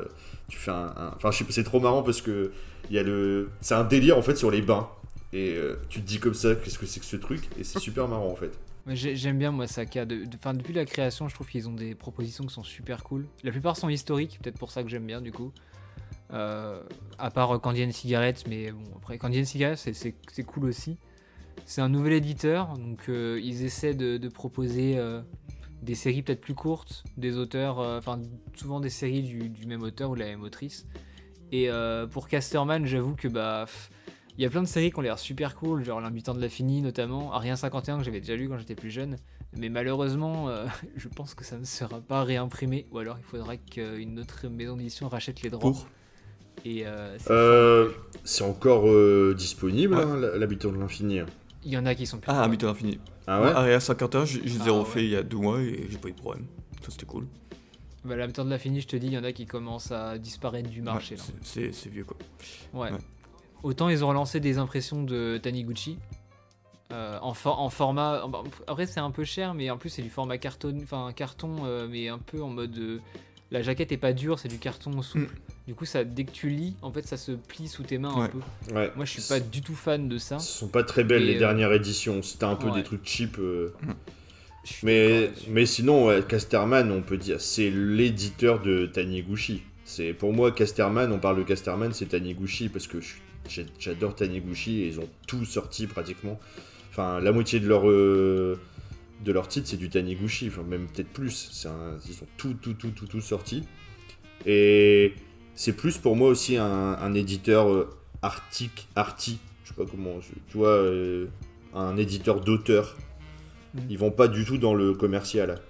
Tu 0.49 0.57
fais 0.59 0.71
un. 0.71 0.93
un- 0.97 1.13
Enfin, 1.17 1.31
je 1.31 1.39
sais 1.39 1.45
pas, 1.45 1.53
c'est 1.53 1.65
trop 1.65 1.79
marrant 1.81 2.03
parce 2.03 2.23
que 2.23 2.51
il 2.91 2.97
y 2.97 2.99
a 2.99 3.03
le. 3.03 3.51
C'est 3.61 3.75
un 3.75 3.85
délire, 3.85 4.17
en 4.17 4.23
fait, 4.23 4.37
sur 4.37 4.51
les 4.51 4.63
bains. 4.63 4.89
Et 5.35 5.55
euh, 5.57 5.77
tu 5.91 6.01
te 6.01 6.07
dis 6.07 6.19
comme 6.19 6.33
ça, 6.33 6.55
qu'est-ce 6.55 6.79
que 6.79 6.87
c'est 6.87 7.01
que 7.01 7.07
ce 7.07 7.17
truc? 7.17 7.43
Et 7.61 7.65
c'est 7.65 7.79
super 7.81 8.09
marrant, 8.09 8.31
en 8.31 8.37
fait. 8.37 8.53
J'aime 8.95 9.39
bien 9.39 9.51
moi 9.51 9.67
Saka. 9.67 10.05
De, 10.05 10.25
de- 10.25 10.37
'fin, 10.39 10.55
depuis 10.55 10.73
la 10.73 10.85
création, 10.85 11.29
je 11.29 11.35
trouve 11.35 11.49
qu'ils 11.49 11.69
ont 11.69 11.73
des 11.73 11.95
propositions 11.95 12.45
qui 12.45 12.55
sont 12.55 12.63
super 12.65 13.05
cool. 13.05 13.27
La 13.45 13.51
plupart 13.51 13.77
sont 13.77 13.89
historiques, 13.89 14.39
peut-être 14.43 14.59
pour 14.59 14.71
ça 14.71 14.83
que 14.83 14.89
j'aime 14.89 15.07
bien 15.07 15.21
du 15.21 15.33
coup. 15.33 15.53
Euh, 16.33 16.83
à 17.19 17.31
part 17.31 17.55
euh, 17.57 17.59
Candy 17.59 17.85
and 17.85 17.91
Cigarettes, 17.93 18.45
mais 18.49 18.71
bon, 18.71 18.85
après 18.97 19.19
Candy 19.19 19.41
and 19.41 19.45
Cigarettes, 19.45 19.79
c'est- 19.79 20.43
cool 20.45 20.67
aussi. 20.67 20.97
C'est 21.67 21.81
un 21.81 21.89
nouvel 21.89 22.13
éditeur, 22.15 22.75
donc 22.79 23.09
euh, 23.09 23.41
ils 23.43 23.65
essaient 23.65 23.95
de, 23.95 24.29
proposer 24.29 24.97
euh, 24.97 25.21
des 25.83 25.95
séries 25.95 26.23
peut-être 26.23 26.41
plus 26.41 26.55
courtes, 26.55 27.05
des 27.17 27.37
auteurs, 27.37 27.79
enfin 27.79 28.21
souvent 28.55 28.81
des 28.81 28.91
séries 28.91 29.23
du, 29.23 29.67
même 29.67 29.83
auteur 29.83 30.11
ou 30.11 30.15
de 30.15 30.21
la 30.21 30.27
même 30.27 30.43
autrice. 30.43 30.87
Et 31.51 31.69
pour 32.11 32.29
Casterman, 32.29 32.85
j'avoue 32.87 33.15
que 33.15 33.29
bah. 33.29 33.67
Il 34.39 34.43
y 34.43 34.47
a 34.47 34.51
plein 34.51 34.63
de 34.63 34.69
séries 34.69 34.91
qui 34.91 34.99
ont 34.99 35.03
l'air 35.03 35.19
super 35.19 35.55
cool, 35.57 35.85
genre 35.85 36.01
L'Habitant 36.01 36.33
de 36.33 36.41
l'Infini 36.41 36.81
notamment, 36.81 37.33
Arien 37.35 37.57
51 37.57 37.99
que 37.99 38.05
j'avais 38.05 38.21
déjà 38.21 38.37
lu 38.37 38.49
quand 38.49 38.57
j'étais 38.59 38.75
plus 38.77 38.91
jeune. 38.91 39.17
Mais 39.57 39.69
malheureusement, 39.69 40.49
euh, 40.49 40.67
je 40.97 41.09
pense 41.09 41.35
que 41.35 41.45
ça 41.45 41.59
ne 41.59 41.65
sera 41.65 42.01
pas 42.01 42.23
réimprimé, 42.25 42.87
ou 42.93 42.99
alors 42.99 43.17
il 43.19 43.25
faudra 43.25 43.57
qu'une 43.57 44.19
autre 44.21 44.47
maison 44.49 44.77
d'édition 44.77 45.09
rachète 45.09 45.43
les 45.43 45.51
droits. 45.51 45.61
Pour 45.73 45.87
Et 46.65 46.87
euh, 46.87 47.17
c'est 47.19 47.31
Euh, 47.33 47.91
encore 48.43 48.89
euh, 48.89 49.35
disponible, 49.37 49.95
Ouais. 49.95 50.03
hein, 50.03 50.17
l'habitant 50.37 50.71
de 50.73 50.79
l'infini. 50.79 51.21
il 51.65 51.73
y 51.73 51.77
en 51.77 51.87
a 51.87 51.95
qui 51.95 52.07
sont 52.07 52.19
plus. 52.19 52.31
Ah, 52.31 52.43
Habitat 52.45 52.69
Infini. 52.69 52.99
Ah 53.27 53.43
ouais 53.43 53.49
Area 53.51 53.79
51, 53.81 54.25
j'ai 54.25 54.41
Ah 54.45 54.65
zéro 54.65 54.79
ouais. 54.81 54.85
fait 54.87 55.05
il 55.05 55.11
y 55.11 55.17
a 55.17 55.23
deux 55.23 55.37
mois 55.37 55.61
et 55.61 55.87
j'ai 55.91 55.99
pas 55.99 56.09
eu 56.09 56.13
de 56.13 56.17
problème. 56.19 56.47
Ça 56.83 56.91
c'était 56.91 57.05
cool. 57.07 57.27
Bah, 58.05 58.17
L'Habitant 58.17 58.45
de 58.45 58.51
l'Infini, 58.51 58.81
je 58.81 58.87
te 58.87 58.97
dis, 58.97 59.09
il 59.09 59.13
y 59.13 59.19
en 59.19 59.25
a 59.25 59.33
qui 59.33 59.45
commencent 59.47 59.91
à 59.93 60.17
disparaître 60.19 60.71
du 60.71 60.81
marché. 60.83 61.17
Ouais, 61.17 61.21
là. 61.67 61.69
c'est- 61.73 61.89
vieux 61.91 62.05
quoi. 62.05 62.17
Ouais. 62.73 62.91
Ouais. 62.93 62.99
Autant 63.63 63.89
ils 63.89 64.05
ont 64.05 64.09
relancé 64.09 64.41
des 64.41 64.59
impressions 64.59 65.03
de 65.03 65.39
Taniguchi. 65.39 65.99
euh, 66.93 67.19
en, 67.21 67.35
for- 67.35 67.61
en 67.61 67.69
format. 67.71 68.25
en- 68.25 68.45
Après, 68.67 68.87
c'est 68.87 69.01
un 69.01 69.11
peu 69.11 69.25
cher, 69.25 69.53
mais 69.55 69.69
en 69.71 69.77
plus, 69.77 69.91
c'est 69.91 70.01
du 70.03 70.09
format 70.11 70.39
carton, 70.39 70.75
enfin, 70.83 71.13
carton, 71.15 71.57
euh, 71.67 71.87
mais 71.91 72.09
un 72.09 72.19
peu 72.19 72.43
en 72.43 72.49
mode. 72.49 72.79
euh, 72.79 72.99
la 73.51 73.61
jaquette 73.63 73.93
est 73.93 73.97
pas 73.99 74.13
dure, 74.13 74.39
c'est 74.39 74.49
du 74.49 74.59
carton 74.59 75.01
souple. 75.03 75.35
Du 75.67 75.75
coup, 75.75 75.85
ça, 75.85 76.05
dès 76.05 76.25
que 76.25 76.31
tu 76.31 76.49
lis, 76.51 76.77
en 76.83 76.91
fait, 76.93 77.07
ça 77.07 77.17
se 77.19 77.33
plie 77.33 77.69
sous 77.69 77.83
tes 77.83 77.99
mains 77.99 78.15
un 78.15 78.29
peu. 78.29 78.39
Ouais. 78.75 78.91
Moi, 78.97 79.05
je 79.05 79.13
suis 79.21 79.23
pas 79.29 79.39
du 79.41 79.61
tout 79.63 79.75
fan 79.75 80.09
de 80.09 80.17
ça. 80.19 80.39
Ce 80.39 80.59
sont 80.61 80.69
pas 80.69 80.83
très 80.83 81.03
belles 81.05 81.23
Et, 81.23 81.27
les 81.33 81.37
euh, 81.37 81.41
dernières 81.41 81.73
éditions. 81.73 82.23
C'était 82.23 82.45
un 82.45 82.57
peu 82.57 82.69
ouais. 82.69 82.75
des 82.77 82.83
trucs 82.83 83.07
cheap. 83.07 83.39
euh. 83.39 83.75
Suis 84.65 84.87
Mais, 84.87 85.31
mais 85.49 85.65
sinon, 85.67 86.07
ouais, 86.07 86.23
Casterman, 86.27 86.91
on 86.93 87.01
peut 87.03 87.17
dire, 87.17 87.41
c'est 87.41 87.71
l'éditeur 87.71 88.61
de 88.61 88.87
Taniguchi. 88.87 89.63
C'est 89.85 90.13
pour 90.13 90.33
moi 90.35 90.53
Casterman. 90.53 91.11
On 91.13 91.19
parle 91.19 91.39
de 91.39 91.43
Casterman, 91.43 91.93
c'est 91.95 92.07
Taniguchi 92.07 92.69
parce 92.69 92.87
que 92.87 93.01
je 93.01 93.07
suis- 93.07 93.21
j'adore 93.79 94.15
Taniguchi 94.15 94.83
et 94.83 94.89
ils 94.89 95.01
ont 95.01 95.09
tout 95.27 95.45
sorti 95.45 95.87
pratiquement. 95.87 96.39
Enfin, 96.91 97.21
la 97.21 97.33
moitié 97.33 97.61
de 97.61 97.67
leur 97.69 97.89
euh, 97.89 98.59
de 99.25 99.33
leur 99.33 99.49
titre, 99.49 99.69
c'est 99.69 99.77
du 99.77 99.89
Taniguchi. 99.89 100.49
Enfin, 100.49 100.63
même 100.63 100.87
peut-être 100.87 101.09
plus. 101.11 101.67
Un- 101.67 101.97
ils 102.09 102.23
ont 102.23 102.27
tout, 102.37 102.55
tout, 102.55 102.75
tout, 102.75 102.91
tout, 102.91 103.07
tout 103.07 103.21
sorti. 103.21 103.65
Et 104.47 105.15
c'est 105.55 105.73
plus 105.75 105.99
pour 105.99 106.17
moi 106.17 106.29
aussi 106.29 106.57
un, 106.57 106.65
un 106.67 107.15
éditeur 107.15 107.69
euh, 107.69 107.91
artique, 108.23 108.89
arty. 108.95 109.39
Je 109.65 109.69
sais 109.71 109.75
pas 109.75 109.85
comment. 109.91 110.21
je- 110.21 110.29
tu 110.51 110.57
vois, 110.57 110.69
euh, 110.69 111.27
un 111.75 111.97
éditeur 111.97 112.41
d'auteur. 112.41 112.97
Mhm. 113.75 113.83
Ils 113.91 113.99
vont 113.99 114.11
pas 114.11 114.29
du 114.29 114.45
tout 114.45 114.59
dans 114.59 114.75
le 114.75 114.95
commercial. 114.95 115.61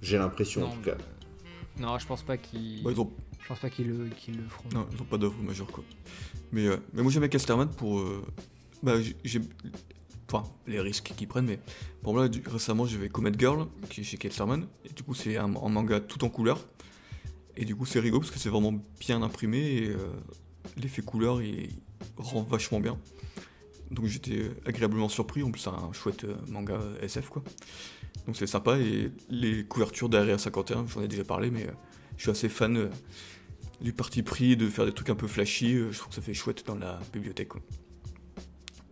J'ai 0.00 0.18
l'impression 0.18 0.64
en 0.64 0.70
tout 0.70 0.80
cas. 0.80 0.96
Non, 1.78 1.98
je 1.98 2.06
pense 2.06 2.22
pas 2.22 2.36
qu'ils. 2.36 2.82
Bah, 2.82 2.90
ils 2.92 3.00
ont, 3.00 3.10
Je 3.31 3.31
pas 3.60 3.70
qu'ils 3.70 3.88
le, 3.88 4.04
le 4.04 4.48
feront. 4.48 4.68
non, 4.74 4.86
ils 4.92 5.00
ont 5.00 5.04
pas 5.04 5.18
d'œuvre 5.18 5.40
majeure 5.42 5.66
quoi. 5.68 5.84
Mais, 6.52 6.66
euh, 6.66 6.76
mais 6.92 7.02
moi 7.02 7.10
j'aimais 7.10 7.28
Casterman 7.28 7.68
pour. 7.68 7.98
euh, 8.00 8.24
bah, 8.82 8.94
j'ai-. 9.24 9.40
Enfin, 10.30 10.44
les 10.66 10.80
risques 10.80 11.12
qu'ils 11.14 11.28
prennent, 11.28 11.44
mais 11.44 11.58
pour 12.02 12.14
moi, 12.14 12.26
récemment 12.46 12.86
j'avais 12.86 13.10
Comet 13.10 13.32
Girl 13.38 13.66
qui 13.90 14.00
est 14.00 14.04
chez 14.04 14.16
Casterman, 14.16 14.66
et 14.84 14.92
du 14.92 15.02
coup 15.02 15.14
c'est 15.14 15.36
un, 15.36 15.46
manga 15.46 16.00
tout 16.00 16.24
en 16.24 16.30
couleur. 16.30 16.58
Et 17.56 17.66
du 17.66 17.76
coup 17.76 17.84
c'est 17.84 18.00
rigolo 18.00 18.20
parce 18.20 18.30
que 18.30 18.38
c'est 18.38 18.48
vraiment 18.48 18.72
bien 18.98 19.22
imprimé 19.22 19.58
et 19.58 19.88
euh, 19.90 19.98
l'effet 20.78 21.02
couleur 21.02 21.42
il 21.42 21.68
rend 22.16 22.42
vachement 22.42 22.80
bien. 22.80 22.98
Donc 23.90 24.06
j'étais 24.06 24.50
agréablement 24.64 25.10
surpris, 25.10 25.42
en 25.42 25.50
plus 25.50 25.60
c'est 25.60 25.68
un 25.68 25.92
chouette 25.92 26.24
euh, 26.24 26.34
manga 26.48 26.80
SF 27.02 27.28
quoi. 27.28 27.44
Donc 28.26 28.36
c'est 28.38 28.46
sympa 28.46 28.78
et 28.78 29.10
les 29.28 29.64
couvertures 29.66 30.08
d'Area 30.08 30.38
51, 30.38 30.86
j'en 30.86 31.02
ai 31.02 31.08
déjà 31.08 31.24
parlé, 31.24 31.50
mais 31.50 31.66
je 32.16 32.22
suis 32.22 32.30
assez 32.30 32.48
fan 32.48 32.88
du 33.82 33.92
parti 33.92 34.22
pris 34.22 34.56
de 34.56 34.68
faire 34.68 34.84
des 34.86 34.92
trucs 34.92 35.10
un 35.10 35.14
peu 35.14 35.26
flashy, 35.26 35.74
euh, 35.74 35.90
je 35.92 35.98
trouve 35.98 36.08
que 36.10 36.14
ça 36.14 36.22
fait 36.22 36.34
chouette 36.34 36.64
dans 36.66 36.74
la 36.76 36.98
bibliothèque 37.12 37.48
quoi. 37.48 37.60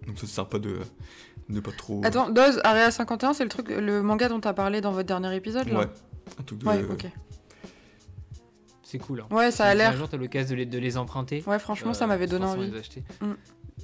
Donc 0.07 0.17
c'est 0.19 0.27
sympa 0.27 0.59
de 0.59 0.79
ne 1.49 1.61
pas 1.61 1.73
trop. 1.73 2.01
Attends, 2.05 2.31
Doz, 2.31 2.61
Area 2.65 2.91
51, 2.91 3.33
c'est 3.35 3.45
le 3.45 3.51
truc, 3.51 3.69
le 3.69 4.03
manga 4.03 4.29
dont 4.29 4.41
t'as 4.41 4.53
parlé 4.53 4.81
dans 4.81 4.93
votre 4.93 5.07
dernier 5.07 5.35
épisode 5.37 5.69
là 5.69 5.81
Ouais. 5.81 5.87
Un 6.39 6.43
truc 6.43 6.59
de. 6.61 6.67
Ouais, 6.67 6.83
ok. 6.85 7.07
C'est 8.83 8.99
cool. 8.99 9.21
hein. 9.21 9.35
Ouais, 9.35 9.51
ça 9.53 9.67
a 9.67 9.75
l'air. 9.75 9.93
Un 9.93 9.97
jour, 9.97 10.09
t'as 10.09 10.17
l'occasion 10.17 10.51
de 10.51 10.57
les, 10.61 10.67
de 10.67 10.79
les 10.79 10.97
emprunter. 10.97 11.45
Ouais, 11.47 11.59
franchement, 11.61 11.95
ça 11.95 12.05
euh, 12.05 12.09
m'avait 12.09 12.27
donné 12.27 12.45
envie. 12.47 12.71
Mm. 13.21 13.33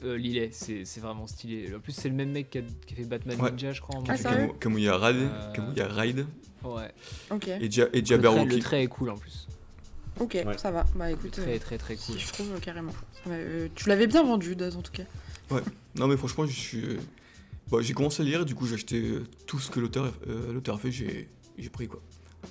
Euh, 0.05 0.16
Lillet, 0.19 0.51
c'est 0.53 0.85
c'est 0.85 1.01
vraiment 1.01 1.27
stylé. 1.29 1.73
En 1.75 1.79
plus, 1.81 1.92
c'est 1.92 2.09
le 2.09 2.14
même 2.14 2.31
mec 2.33 2.51
qui 2.51 2.59
a, 2.59 2.62
qui 2.62 2.95
a 2.95 2.97
fait 2.97 3.05
Batman 3.05 3.40
Ouais. 3.40 3.51
Ninja, 3.53 3.73
je 3.73 3.81
crois. 3.81 4.01
en 4.01 4.05
Ah, 4.09 4.16
Kamuya 4.61 4.97
Ride, 4.99 5.16
Euh, 5.33 5.53
Kamuya 5.53 5.87
Ride 5.88 6.27
Ouais. 6.64 6.90
Ok. 7.31 7.49
et, 7.49 7.69
Dia- 7.69 7.85
et 7.87 7.88
trait, 7.88 8.01
le 8.01 8.05
Jabberwocky. 8.07 8.59
trait 8.59 8.83
est 8.83 8.88
cool 8.88 9.11
en 9.11 9.16
plus. 9.16 9.47
Ok, 10.19 10.35
Ouais. 10.47 10.59
ça 10.59 10.71
va. 10.71 10.87
Bah 10.95 11.11
écoute, 11.11 11.33
Très 11.33 11.57
euh, 11.57 11.59
très 11.59 11.79
très 11.79 11.97
cool. 11.97 12.19
je 12.19 12.27
trouve 12.33 12.53
euh, 12.55 12.59
carrément. 12.59 12.93
M'a- 13.27 13.35
euh, 13.35 13.69
tu 13.75 13.89
l'avais 13.89 14.07
bien 14.07 14.23
vendu, 14.23 14.57
Daz, 14.57 14.77
en 14.77 14.83
tout 14.83 14.93
cas. 14.93 15.05
Non, 15.95 16.07
mais 16.09 16.17
franchement, 16.17 16.47
je 16.47 16.53
suis. 16.53 16.85
euh, 16.85 16.97
bah, 17.71 17.79
j'ai 17.81 17.93
commencé 17.95 18.23
à 18.23 18.25
lire 18.25 18.41
et 18.43 18.45
du 18.45 18.55
coup, 18.55 18.67
j'ai 18.67 18.75
acheté 18.75 19.19
tout 19.47 19.59
ce 19.59 19.71
que 19.71 19.81
l'auteur 19.81 20.13
euh, 20.29 20.53
l'auteur 20.53 20.77
a 20.77 20.79
fait, 20.79 20.91
j'ai 20.91 21.29
j'ai 21.59 21.69
pris 21.71 21.87
quoi. 21.89 22.01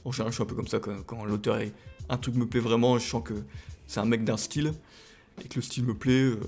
En 0.04 0.12
général, 0.12 0.32
je 0.32 0.36
suis 0.36 0.44
un 0.44 0.46
peu 0.48 0.56
comme 0.56 0.68
ça 0.68 0.80
quand, 0.80 1.02
quand 1.04 1.26
l'auteur 1.26 1.58
est. 1.58 1.72
Un 2.10 2.18
truc 2.18 2.36
me 2.36 2.46
plaît 2.46 2.60
vraiment, 2.60 3.00
je 3.00 3.08
sens 3.08 3.24
que 3.24 3.34
c'est 3.88 4.00
un 4.00 4.06
mec 4.06 4.24
d'un 4.24 4.38
style 4.38 4.74
et 5.44 5.48
que 5.48 5.56
le 5.56 5.62
style 5.64 5.86
me 5.86 5.94
plaît, 5.96 6.22
euh, 6.22 6.40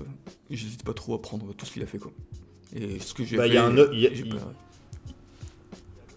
j'hésite 0.50 0.84
pas 0.84 0.94
trop 0.94 1.14
à 1.14 1.20
prendre 1.22 1.52
tout 1.54 1.66
ce 1.66 1.72
qu'il 1.72 1.82
a 1.82 1.86
fait 1.86 1.98
quoi. 1.98 2.12
Et 2.76 3.00
ce 3.00 3.12
que 3.14 3.24
j'ai 3.24 3.36
Bah, 3.36 3.42
fait. 3.44 3.48
il 3.50 3.54
y 3.54 3.58
a 3.58 3.64
un 3.64 3.76
autre- 3.76 3.92
il 3.92 4.00
y 4.00 4.06
a- 4.06 4.14
j'ai 4.14 4.22
il- 4.24 4.34
pas- 4.36 4.52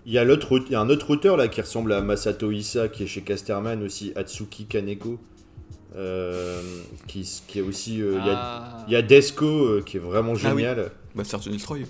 Il 0.06 0.14
y 0.14 0.18
a 0.18 0.24
l'autre, 0.24 0.52
aut- 0.54 0.66
il 0.66 0.72
y 0.72 0.76
a 0.76 0.80
un 0.82 0.90
autre 0.90 1.12
auteur 1.12 1.38
là 1.38 1.48
qui 1.48 1.62
ressemble 1.62 1.94
à 1.94 2.02
Masato 2.02 2.52
Issa 2.52 2.88
qui 2.90 3.04
est 3.04 3.08
chez 3.08 3.22
Casterman 3.22 3.84
aussi, 3.84 4.12
Atsuki 4.16 4.66
Kaneko, 4.66 5.20
euh, 5.96 6.62
qui, 7.08 7.28
qui 7.48 7.60
est 7.60 7.62
aussi. 7.62 8.02
euh, 8.02 8.18
il 8.20 8.26
y 8.26 8.30
a- 8.30 8.38
Ah. 8.38 8.86
Il 8.88 8.94
y 8.94 8.96
a 8.96 9.02
Desco 9.02 9.46
euh, 9.46 9.84
qui 9.86 9.98
est 9.98 10.00
vraiment 10.00 10.32
Ah 10.44 10.54
oui. 10.54 10.62
génial. 10.62 10.92
Bah, 11.16 11.24
Search 11.24 11.48
and 11.48 11.52
Destroy. 11.52 11.86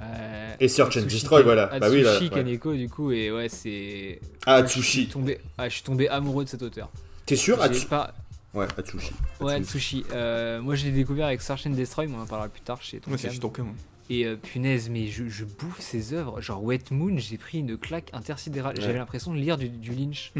Euh, 0.00 0.54
Et 0.58 0.66
Search 0.68 0.96
and 0.96 1.00
Atsushi 1.00 1.14
Destroy, 1.20 1.42
voilà. 1.44 1.66
Bah 1.78 1.88
oui, 1.90 2.02
là, 2.02 2.12
Atsushi 2.14 2.30
ouais. 2.30 2.34
Kaneko, 2.36 2.74
du 2.74 2.88
coup, 2.88 3.12
et 3.12 3.30
ouais, 3.30 3.48
c'est. 3.48 4.20
Ah, 4.46 4.62
Je 4.62 4.68
suis 4.68 4.80
Atsushi. 4.80 5.08
tombé, 5.08 5.38
ah, 5.58 5.68
je 5.68 5.74
suis 5.74 5.82
tombé 5.84 6.08
amoureux 6.08 6.44
de 6.44 6.48
cet 6.48 6.62
auteur. 6.62 6.90
T'es 7.26 7.36
sûr 7.36 7.58
J'ai 7.62 7.68
Atsu- 7.68 7.86
pas... 7.86 8.12
Ouais, 8.54 8.66
Atsushi. 8.76 9.12
Ouais, 9.40 9.54
Atsushi. 9.54 10.00
Atsushi. 10.00 10.04
Euh, 10.12 10.60
moi, 10.60 10.74
je 10.74 10.84
l'ai 10.86 10.90
découvert 10.90 11.26
avec 11.26 11.40
Search 11.42 11.66
and 11.66 11.70
Destroy, 11.70 12.08
mais 12.08 12.16
on 12.18 12.22
en 12.22 12.26
parlera 12.26 12.48
plus 12.48 12.62
tard 12.62 12.82
chez 12.82 13.00
Ouais, 13.06 13.16
c'est 13.16 13.30
chez 13.30 13.38
Tonkam. 13.38 13.68
Et 14.14 14.26
euh, 14.26 14.36
punaise, 14.36 14.90
mais 14.90 15.06
je, 15.06 15.28
je 15.28 15.44
bouffe 15.44 15.80
ses 15.80 16.12
œuvres. 16.12 16.40
Genre 16.40 16.62
Wet 16.62 16.84
Moon, 16.90 17.16
j'ai 17.16 17.38
pris 17.38 17.58
une 17.60 17.76
claque 17.78 18.10
intersidérale. 18.12 18.74
Ouais. 18.76 18.82
J'avais 18.82 18.98
l'impression 18.98 19.32
de 19.32 19.38
lire 19.38 19.56
du, 19.56 19.68
du 19.68 19.92
Lynch, 19.94 20.32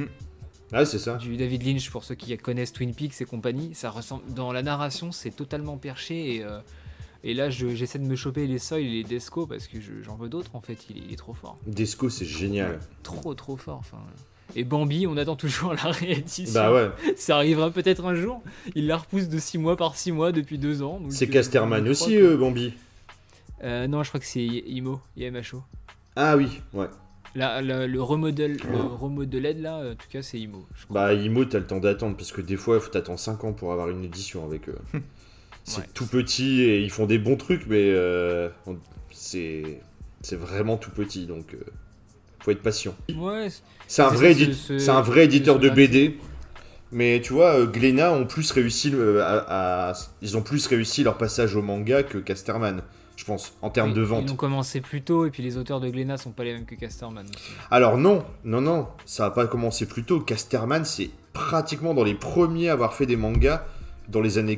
Ah, 0.72 0.84
c'est 0.84 0.98
ça. 0.98 1.14
du 1.16 1.36
David 1.36 1.64
Lynch, 1.64 1.90
pour 1.90 2.04
ceux 2.04 2.14
qui 2.14 2.36
connaissent 2.36 2.72
Twin 2.72 2.94
Peaks 2.94 3.20
et 3.20 3.24
compagnie. 3.24 3.74
Ça 3.74 3.90
ressemble 3.90 4.24
dans 4.34 4.52
la 4.52 4.62
narration, 4.62 5.10
c'est 5.12 5.30
totalement 5.34 5.76
perché 5.78 6.36
et. 6.36 6.42
euh, 6.44 6.58
et 7.24 7.34
là, 7.34 7.50
je- 7.50 7.68
j'essaie 7.74 8.00
de 8.00 8.04
me 8.04 8.16
choper 8.16 8.48
les 8.48 8.58
Soil 8.58 8.82
et 8.82 8.90
les 8.90 9.04
Desco 9.04 9.46
parce 9.46 9.68
que 9.68 9.80
je- 9.80 10.02
j'en 10.02 10.16
veux 10.16 10.28
d'autres 10.28 10.56
en 10.56 10.60
fait. 10.60 10.76
Il 10.90 10.98
est, 10.98 11.02
il 11.06 11.12
est 11.12 11.16
trop 11.16 11.34
fort. 11.34 11.56
Desco, 11.68 12.10
c'est 12.10 12.24
génial. 12.26 12.80
Trop, 13.04 13.32
trop 13.34 13.56
fort. 13.56 13.78
Enfin, 13.78 13.98
et 14.56 14.64
Bambi, 14.64 15.06
on 15.06 15.16
attend 15.16 15.36
toujours 15.36 15.72
la 15.84 15.92
réédition. 15.92 16.52
Bah 16.52 16.72
ouais. 16.74 16.90
Ça 17.16 17.36
arrivera 17.36 17.70
peut-être 17.70 18.04
un 18.06 18.16
jour. 18.16 18.42
Il 18.74 18.88
la 18.88 18.96
repousse 18.96 19.28
de 19.28 19.38
6 19.38 19.56
mois 19.58 19.76
par 19.76 19.94
6 19.96 20.10
mois 20.10 20.32
depuis 20.32 20.58
2 20.58 20.82
ans. 20.82 21.00
C'est 21.10 21.28
Casterman 21.28 21.86
aussi, 21.88 22.16
euh, 22.16 22.36
Bambi. 22.36 22.74
Euh, 23.62 23.86
non, 23.86 24.02
je 24.02 24.08
crois 24.08 24.20
que 24.20 24.26
c'est 24.26 24.44
IMO, 24.44 25.00
IMHO. 25.16 25.62
Ah 26.16 26.36
oui, 26.36 26.60
ouais. 26.74 26.88
Là, 27.34 27.62
le, 27.62 27.86
le 27.86 28.02
remodel, 28.02 28.58
le 28.70 28.76
remodeled 28.78 29.60
là, 29.60 29.78
en 29.92 29.94
tout 29.94 30.08
cas, 30.10 30.20
c'est 30.22 30.38
IMO. 30.38 30.66
Je. 30.74 30.84
Bah, 30.90 31.14
Imo, 31.14 31.44
t'as 31.46 31.60
le 31.60 31.66
temps 31.66 31.78
d'attendre 31.80 32.16
parce 32.16 32.32
que 32.32 32.40
des 32.42 32.56
fois, 32.56 32.76
il 32.76 32.80
faut 32.82 32.90
t'attendre 32.90 33.18
5 33.18 33.44
ans 33.44 33.52
pour 33.52 33.72
avoir 33.72 33.88
une 33.88 34.04
édition 34.04 34.44
avec 34.44 34.68
eux. 34.68 34.76
c'est 35.64 35.80
Ouais. 35.80 35.86
tout 35.94 36.06
petit 36.06 36.60
et 36.62 36.80
ils 36.82 36.90
font 36.90 37.06
des 37.06 37.18
bons 37.18 37.36
trucs, 37.36 37.66
mais 37.68 37.88
euh, 37.90 38.48
c'est 39.12 39.80
c'est 40.20 40.36
vraiment 40.36 40.76
tout 40.76 40.90
petit 40.90 41.26
donc 41.26 41.54
euh, 41.54 41.58
faut 42.40 42.50
être 42.50 42.62
patient. 42.62 42.94
Ouais, 43.16 43.48
c'est- 43.50 43.62
C'est 43.88 44.02
un, 44.02 44.10
C'est 44.10 44.14
vrai 44.16 44.34
ce- 44.34 44.78
c'est 44.78 44.90
un 44.90 45.04
éditeur 45.16 45.58
de. 45.58 45.68
BD. 45.70 46.18
Mais 46.94 47.20
tu 47.22 47.32
vois, 47.32 47.64
Glénat 47.66 48.12
ont 48.12 48.26
plus 48.26 48.50
réussi 48.50 48.90
le- 48.90 49.22
à, 49.22 49.90
à- 49.90 49.92
ils 50.20 50.36
ont 50.36 50.42
plus 50.42 50.66
réussi 50.66 51.02
leur 51.02 51.16
passage 51.16 51.56
au 51.56 51.62
manga 51.62 52.02
que 52.02 52.18
Casterman, 52.18 52.82
je 53.22 53.26
pense, 53.26 53.56
en 53.62 53.70
termes 53.70 53.90
ils- 53.90 53.94
de 53.94 54.00
Ils 54.00 54.06
vente. 54.06 54.30
ont 54.32 54.36
commencé 54.36 54.80
plus 54.80 55.02
tôt 55.02 55.26
et 55.26 55.30
puis 55.30 55.44
les 55.44 55.56
auteurs 55.56 55.78
de 55.80 55.88
Glénat 55.88 56.16
sont 56.16 56.32
pas 56.32 56.42
les 56.42 56.54
mêmes 56.54 56.64
que 56.66 56.74
Casterman. 56.74 57.24
aussi. 57.24 57.52
Alors 57.70 57.96
non, 57.96 58.24
non, 58.44 58.60
non, 58.60 58.88
ça 59.04 59.26
a 59.26 59.30
pas 59.30 59.46
commencé 59.46 59.86
plus 59.86 60.02
tôt. 60.02 60.18
Casterman, 60.18 60.84
c'est 60.84 61.10
pratiquement 61.32 61.94
dans 61.94 62.02
les 62.04 62.14
premiers 62.14 62.68
à 62.68 62.72
avoir 62.72 62.94
fait 62.94 63.06
des 63.06 63.14
mangas 63.16 63.64
dans 64.08 64.20
les 64.20 64.38
années 64.38 64.56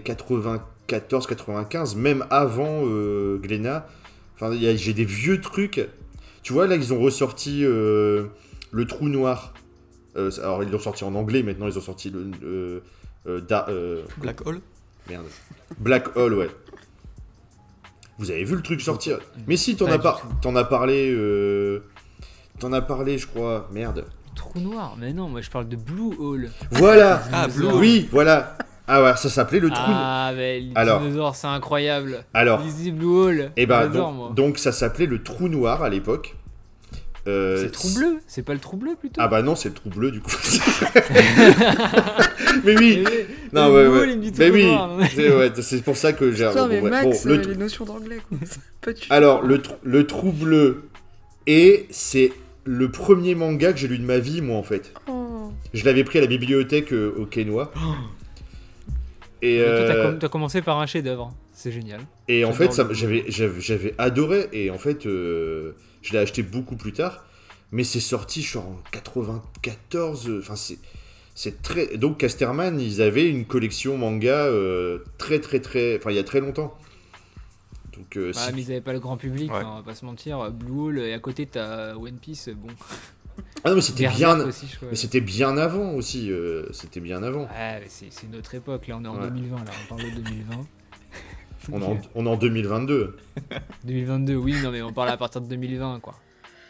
94-95, 0.89 1.95
même 1.97 2.25
avant 2.31 2.83
euh, 2.87 3.37
Glénat. 3.39 3.87
Enfin, 4.35 4.51
j'ai 4.77 4.93
des 4.95 5.05
vieux 5.05 5.41
trucs. 5.41 5.87
Tu 6.43 6.53
vois, 6.53 6.67
là, 6.67 6.77
ils 6.77 6.93
ont 6.93 7.01
ressorti 7.01 7.61
euh, 7.65 8.27
Le 8.73 8.87
Trou 8.87 9.09
Noir. 9.09 9.55
Euh, 10.17 10.31
alors, 10.39 10.63
ils 10.63 10.71
l'ont 10.71 10.79
sorti 10.79 11.05
en 11.05 11.15
anglais, 11.15 11.43
maintenant, 11.43 11.67
ils 11.67 11.77
ont 11.79 11.83
sorti 11.83 12.11
le... 12.11 12.31
euh, 12.43 12.81
euh, 13.27 13.41
Da- 13.41 13.67
euh, 13.69 14.03
Black 14.19 14.47
Hole 14.47 14.61
merde. 15.09 15.27
Black 15.79 16.17
Hole, 16.17 16.35
ouais. 16.35 16.49
Vous 18.19 18.31
avez 18.31 18.45
vu 18.45 18.55
le 18.57 18.63
truc 18.63 18.81
sortir 18.81 19.19
Mais 19.47 19.57
si, 19.57 19.77
t'en 19.77 19.87
Pas 19.87 19.95
as, 19.95 19.99
par- 19.99 20.21
tout. 20.21 20.29
t'en 20.41 20.55
as 20.57 20.65
parlé... 20.65 21.11
euh, 21.13 21.85
T'en 22.61 22.73
as 22.73 22.81
parlé, 22.83 23.19
je 23.19 23.27
crois. 23.27 23.69
Merde. 23.73 24.05
Trou 24.37 24.61
noir, 24.61 24.97
mais 24.99 25.13
non, 25.13 25.29
moi 25.29 25.41
je 25.41 25.51
parle 25.51 25.69
de 25.69 25.77
Blue 25.77 26.15
Hole. 26.19 26.51
Voilà 26.73 27.23
Ah, 27.33 27.47
Blue. 27.49 27.67
Oui, 27.75 28.09
voilà 28.13 28.57
Ah 28.87 29.03
ouais, 29.03 29.17
ça 29.17 29.29
s'appelait 29.29 29.61
le 29.61 29.71
trou. 29.71 29.79
Ah, 29.93 30.33
mais 30.35 30.61
les 30.61 30.73
Alors. 30.75 31.01
dinosaures, 31.01 31.35
c'est 31.37 31.47
incroyable. 31.49 32.25
Alors, 32.35 32.61
Blue 32.61 33.05
Hole. 33.07 33.51
et 33.57 33.67
ben 33.67 33.83
J'adore, 33.83 34.13
donc, 34.13 34.35
donc 34.35 34.59
ça 34.59 34.71
s'appelait 34.73 35.07
le 35.07 35.23
trou 35.23 35.49
noir 35.49 35.83
à 35.83 35.89
l'époque. 35.89 36.37
Euh, 37.27 37.63
C'est 37.63 37.71
trou 37.71 37.89
bleu, 37.95 38.19
c'est 38.27 38.43
pas 38.43 38.53
le 38.53 38.61
trou 38.61 38.77
bleu 38.77 38.97
plutôt 39.01 39.19
Ah 39.23 39.29
bah 39.29 39.41
non, 39.43 39.55
c'est 39.57 39.71
le 39.71 39.75
trou 39.75 39.89
bleu 39.89 40.11
du 40.11 40.21
coup. 40.21 40.31
mais 42.65 42.77
oui, 42.79 43.05
non 43.53 43.69
le 43.69 43.89
ouais 43.91 44.01
ouais. 44.01 44.17
Mais 44.39 44.51
oui, 44.51 44.67
noir. 44.67 44.99
c'est 45.15 45.35
ouais, 45.35 45.51
pour 45.85 45.97
ça 45.97 46.13
que 46.13 46.33
j'ai. 46.33 46.45
Bon, 46.55 46.67
mais 46.69 46.81
bref. 46.81 46.91
Max, 46.93 47.25
Bon, 47.25 47.31
le 47.31 47.35
euh, 47.39 47.41
trou- 47.43 47.51
les 47.53 47.57
notions 47.57 47.85
d'anglais, 47.85 48.19
quoi. 48.29 48.93
Alors 49.11 49.43
le 49.43 49.59
trou- 49.63 49.77
le 49.83 50.07
trou 50.07 50.33
bleu 50.33 50.85
et 51.47 51.87
c'est 51.91 52.33
le 52.65 52.91
premier 52.91 53.35
manga 53.35 53.73
que 53.73 53.79
j'ai 53.79 53.89
lu 53.89 53.99
de 53.99 54.05
ma 54.05 54.19
vie 54.19 54.41
moi 54.43 54.57
en 54.59 54.63
fait. 54.63 54.93
Oh. 55.09 55.51
Je 55.73 55.85
l'avais 55.85 56.05
pris 56.05 56.19
à 56.19 56.23
la 56.23 56.27
bibliothèque 56.27 56.93
euh, 56.93 57.15
au 57.19 57.27
Quénois. 57.27 57.73
Et, 59.43 59.59
Mais 59.59 59.65
toi, 59.67 59.87
t'as 59.87 59.95
euh, 59.95 60.11
com- 60.11 60.19
t'as 60.19 60.29
commencé 60.29 60.63
par 60.63 60.81
un 60.81 60.87
chef-d'œuvre, 60.87 61.35
c'est 61.53 61.71
génial. 61.71 62.01
Et 62.29 62.47
en 62.47 62.53
fait, 62.53 62.73
ça- 62.73 62.85
le- 62.85 62.95
j'avais, 62.95 63.25
j'avais, 63.29 63.61
j'avais 63.61 63.95
adoré. 63.99 64.49
Et 64.55 64.71
en 64.71 64.79
fait, 64.79 65.05
euh, 65.05 65.73
je 66.05 66.13
l'ai 66.13 66.19
acheté 66.21 66.43
beaucoup 66.45 66.77
plus 66.77 66.93
tard. 66.93 67.25
Mais 67.73 67.83
c'est 67.83 67.99
sorti, 67.99 68.41
je 68.43 68.49
suis 68.51 68.59
en 68.59 68.77
94. 68.93 70.29
euh, 70.29 70.39
Enfin, 70.41 70.55
c'est, 70.55 70.79
c'est 71.35 71.61
très. 71.63 71.97
Donc, 71.97 72.19
Casterman, 72.19 72.79
ils 72.81 73.03
avaient 73.03 73.29
une 73.29 73.47
collection 73.47 73.99
manga 73.99 74.45
euh, 74.47 74.99
très, 75.19 75.41
très, 75.41 75.59
très. 75.61 75.97
Enfin, 75.97 76.11
il 76.11 76.17
y 76.17 76.21
a 76.21 76.25
très 76.25 76.41
longtemps. 76.41 76.77
Donc, 77.97 78.17
euh, 78.17 78.33
Bah, 78.33 78.39
si- 78.41 78.53
mais 78.55 78.63
ils 78.63 78.71
avaient 78.71 78.81
pas 78.81 78.93
le 78.93 79.01
grand 79.01 79.17
public, 79.17 79.51
Ouais. 79.53 79.59
hein, 79.59 79.71
on 79.73 79.77
va 79.79 79.83
pas 79.83 79.95
se 79.95 80.05
mentir. 80.05 80.51
Blue 80.53 80.79
Hole 80.79 80.99
et 81.01 81.13
à 81.15 81.19
côté 81.19 81.47
t'as 81.47 81.95
One 81.95 82.17
Piece, 82.19 82.49
bon. 82.49 82.69
ah 83.65 83.71
non, 83.71 83.77
mais 83.77 83.81
c'était 83.83 84.09
bien. 84.09 84.39
aussi. 84.41 84.67
Mais 84.91 84.97
c'était 84.97 85.21
bien 85.21 85.57
avant 85.57 85.93
aussi. 85.95 86.31
euh, 86.31 86.67
c'était 86.73 87.01
bien 87.01 87.23
avant. 87.23 87.49
Mais 87.53 87.83
c'est 87.89 88.09
autre 88.37 88.55
époque, 88.55 88.87
là 88.89 88.97
on 89.01 89.05
est 89.05 89.09
en 89.09 89.17
Ouais. 89.21 89.31
2020, 89.31 89.57
là 89.65 89.71
on 89.85 89.89
parle 89.97 90.11
de 90.11 90.21
2020. 90.21 90.67
On 91.73 91.81
est, 91.81 91.85
en, 91.85 91.99
on 92.15 92.27
est 92.27 92.29
en 92.29 92.37
2022. 92.37 93.17
2022, 93.85 94.35
oui, 94.37 94.55
non 94.63 94.71
mais 94.71 94.83
on 94.83 94.93
parle 94.93 95.09
à 95.11 95.17
partir 95.17 95.41
de 95.41 95.47
2020 95.49 96.01
quoi. 96.01 96.15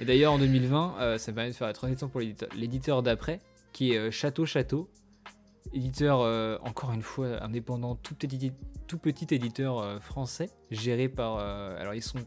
Et 0.01 0.05
d'ailleurs 0.05 0.33
en 0.33 0.39
2020, 0.39 0.95
euh, 1.01 1.19
ça 1.19 1.31
me 1.33 1.37
permet 1.37 1.51
de 1.51 1.55
faire 1.57 1.67
la 1.69 1.73
transition 1.73 2.09
pour 2.09 2.21
l'éditeur- 2.21 2.49
l'éditeur 2.57 3.03
d'après, 3.03 3.41
qui 3.73 3.93
est 3.93 3.99
euh, 3.99 4.11
Château 4.11 4.45
Château, 4.47 4.89
éditeur 5.73 6.21
euh, 6.21 6.59
encore 6.63 6.93
une 6.93 7.03
fois 7.03 7.43
indépendant, 7.43 7.95
tout 7.97 8.15
petit, 8.15 8.53
tout 8.87 8.99
petit 8.99 9.33
éditeur 9.35 9.79
euh, 9.79 10.01
français, 10.01 10.51
géré 10.71 11.09
par... 11.09 11.37
euh, 11.39 11.77
alors 11.81 11.95
ils 11.95 12.03
sont 12.03 12.19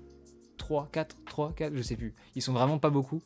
3, 0.58 0.90
4, 0.92 1.16
3, 1.26 1.54
4, 1.54 1.76
je 1.76 1.82
sais 1.82 1.96
plus. 1.96 2.14
Ils 2.36 2.42
sont 2.42 2.54
vraiment 2.54 2.80
pas 2.80 2.90
beaucoup. 2.90 3.22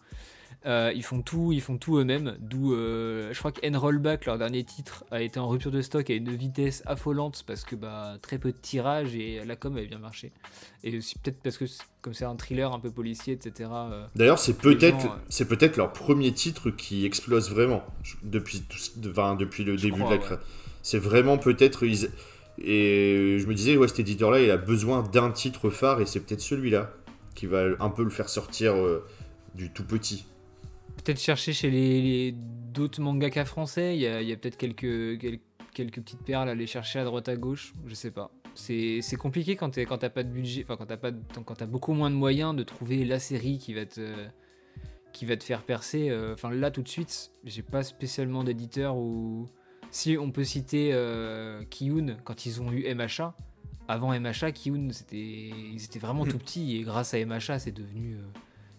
Euh, 0.67 0.91
ils 0.95 1.01
font 1.03 1.23
tout, 1.23 1.51
ils 1.51 1.61
font 1.61 1.77
tout 1.79 1.97
eux-mêmes. 1.97 2.37
D'où, 2.39 2.73
euh, 2.75 3.33
je 3.33 3.39
crois 3.39 3.51
que 3.51 3.75
Rollback, 3.75 4.25
leur 4.27 4.37
dernier 4.37 4.63
titre, 4.63 5.03
a 5.09 5.21
été 5.23 5.39
en 5.39 5.47
rupture 5.47 5.71
de 5.71 5.81
stock 5.81 6.07
à 6.09 6.13
une 6.13 6.29
vitesse 6.35 6.83
affolante 6.85 7.43
parce 7.47 7.63
que 7.63 7.75
bah 7.75 8.17
très 8.21 8.37
peu 8.37 8.51
de 8.51 8.57
tirage 8.57 9.15
et 9.15 9.43
la 9.43 9.55
com 9.55 9.75
avait 9.75 9.87
bien 9.87 9.97
marché. 9.97 10.31
Et 10.83 10.95
aussi 10.97 11.17
peut-être 11.17 11.41
parce 11.41 11.57
que 11.57 11.65
comme 12.03 12.13
c'est 12.13 12.25
un 12.25 12.35
thriller 12.35 12.71
un 12.73 12.79
peu 12.79 12.91
policier, 12.91 13.33
etc. 13.33 13.69
euh, 13.73 14.05
D'ailleurs, 14.15 14.37
c'est 14.37 14.53
peut-être, 14.53 15.01
gens, 15.01 15.15
c'est 15.29 15.45
peut-être 15.47 15.77
leur 15.77 15.93
premier 15.93 16.31
titre 16.31 16.69
qui 16.69 17.05
explose 17.07 17.49
vraiment 17.49 17.81
depuis, 18.21 18.61
tout 18.61 18.77
ce- 18.77 18.91
enfin, 19.09 19.35
depuis 19.35 19.63
le 19.63 19.75
début 19.77 19.93
crois, 20.01 20.11
de 20.11 20.15
la 20.15 20.19
ouais. 20.21 20.25
cré- 20.37 20.45
C'est 20.83 20.99
vraiment 20.99 21.39
peut-être. 21.39 21.83
ils- 21.85 22.09
Et 22.59 23.37
je 23.39 23.47
me 23.47 23.55
disais, 23.55 23.77
ouais, 23.77 23.87
cet 23.87 23.99
éditeur-là, 24.01 24.41
il 24.41 24.51
a 24.51 24.57
besoin 24.57 25.01
d'un 25.01 25.31
titre 25.31 25.71
phare 25.71 26.01
et 26.01 26.05
c'est 26.05 26.19
peut-être 26.19 26.41
celui-là 26.41 26.91
qui 27.33 27.47
va 27.47 27.63
un 27.79 27.89
peu 27.89 28.03
le 28.03 28.09
faire 28.11 28.29
sortir 28.29 28.75
du 29.55 29.71
tout 29.71 29.83
petit. 29.85 30.25
Peut-être 31.03 31.19
chercher 31.19 31.53
chez 31.53 31.69
les, 31.71 32.01
les- 32.01 32.31
d'autres 32.33 33.01
mangaka 33.01 33.45
français. 33.45 33.95
Il 33.95 34.01
y 34.01 34.07
a, 34.07 34.21
il 34.21 34.27
y 34.27 34.31
a 34.31 34.37
peut-être 34.37 34.57
quelques, 34.57 35.19
quelques 35.19 35.41
quelques 35.73 36.01
petites 36.01 36.23
perles 36.23 36.49
à 36.49 36.51
aller 36.51 36.67
chercher 36.67 36.99
à 36.99 37.05
droite 37.05 37.29
à 37.29 37.35
gauche. 37.37 37.73
Je 37.85 37.93
sais 37.95 38.11
pas. 38.11 38.29
C'est 38.55 38.99
c'est 39.01 39.15
compliqué 39.15 39.55
quand 39.55 39.69
t'as 39.69 40.09
pas 40.09 40.23
de 40.23 40.29
budget, 40.29 40.63
enfin 40.63 40.75
quand 40.75 40.85
t'as 40.85 40.97
pas 40.97 41.11
de- 41.11 41.21
quand 41.45 41.55
t'as 41.55 41.65
beaucoup 41.65 41.93
moins 41.93 42.09
de 42.09 42.15
moyens 42.15 42.53
de 42.55 42.63
trouver 42.63 43.05
la 43.05 43.19
série 43.19 43.57
qui 43.57 43.73
va 43.73 43.85
te 43.85 44.13
qui 45.13 45.25
va 45.25 45.37
te 45.37 45.43
faire 45.43 45.63
percer. 45.63 46.09
Euh, 46.09 46.33
Enfin 46.33 46.51
là 46.51 46.71
tout 46.71 46.81
de 46.81 46.87
suite, 46.89 47.31
j'ai 47.45 47.61
pas 47.63 47.83
spécialement 47.83 48.43
d'éditeur 48.43 48.97
ou 48.97 49.47
si 49.91 50.17
on 50.17 50.31
peut 50.31 50.43
citer 50.43 50.89
euh, 50.93 51.63
Kiyun 51.69 52.17
quand 52.25 52.45
ils 52.45 52.61
ont 52.61 52.71
eu 52.73 52.93
MHA. 52.93 53.35
Avant 53.87 54.17
MHA, 54.17 54.51
Kiyun 54.51 54.89
c'était 54.91 55.17
ils 55.73 55.83
étaient 55.83 55.99
vraiment 55.99 56.25
tout 56.25 56.37
petits 56.37 56.77
et 56.77 56.81
grâce 56.83 57.13
à 57.13 57.25
MHA 57.25 57.59
c'est 57.59 57.71
devenu 57.73 58.15
euh, 58.15 58.21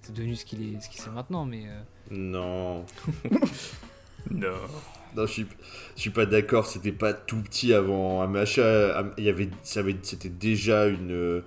c'est 0.03 0.13
devenu 0.15 0.35
ce 0.37 0.45
qu'il 0.45 0.63
est 0.63 0.81
ce 0.81 0.89
qu'il 0.89 1.01
c'est 1.01 1.11
maintenant. 1.11 1.45
Mais 1.45 1.65
euh, 1.67 1.81
Non. 2.11 2.85
Non. 4.31 4.49
Non, 5.17 5.27
je 5.27 5.33
suis, 5.33 5.47
je 5.97 6.01
suis 6.01 6.11
pas 6.11 6.27
d'accord. 6.27 6.67
C'était 6.67 6.93
pas 6.93 7.13
tout 7.13 7.37
petit 7.43 7.75
avant 7.75 8.23
Amacha. 8.23 9.05
Il 9.19 9.25
y 9.25 9.29
avait, 9.29 9.51
ça 9.63 9.81
avait- 9.81 9.97
c'était 10.03 10.29
déjà 10.31 10.87
une, 10.87 11.43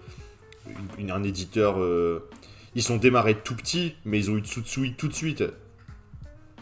une- 0.99 1.11
un 1.11 1.23
éditeur. 1.23 1.79
euh, 1.79 2.27
ils 2.75 2.83
sont 2.83 2.97
démarrés 2.97 3.35
tout 3.35 3.55
petits, 3.55 3.95
mais 4.03 4.19
ils 4.19 4.29
ont 4.29 4.35
eu 4.37 4.41
Tsutsui 4.41 4.93
tout 4.95 5.07
de 5.07 5.13
suite. 5.13 5.43
Ah, 6.57 6.61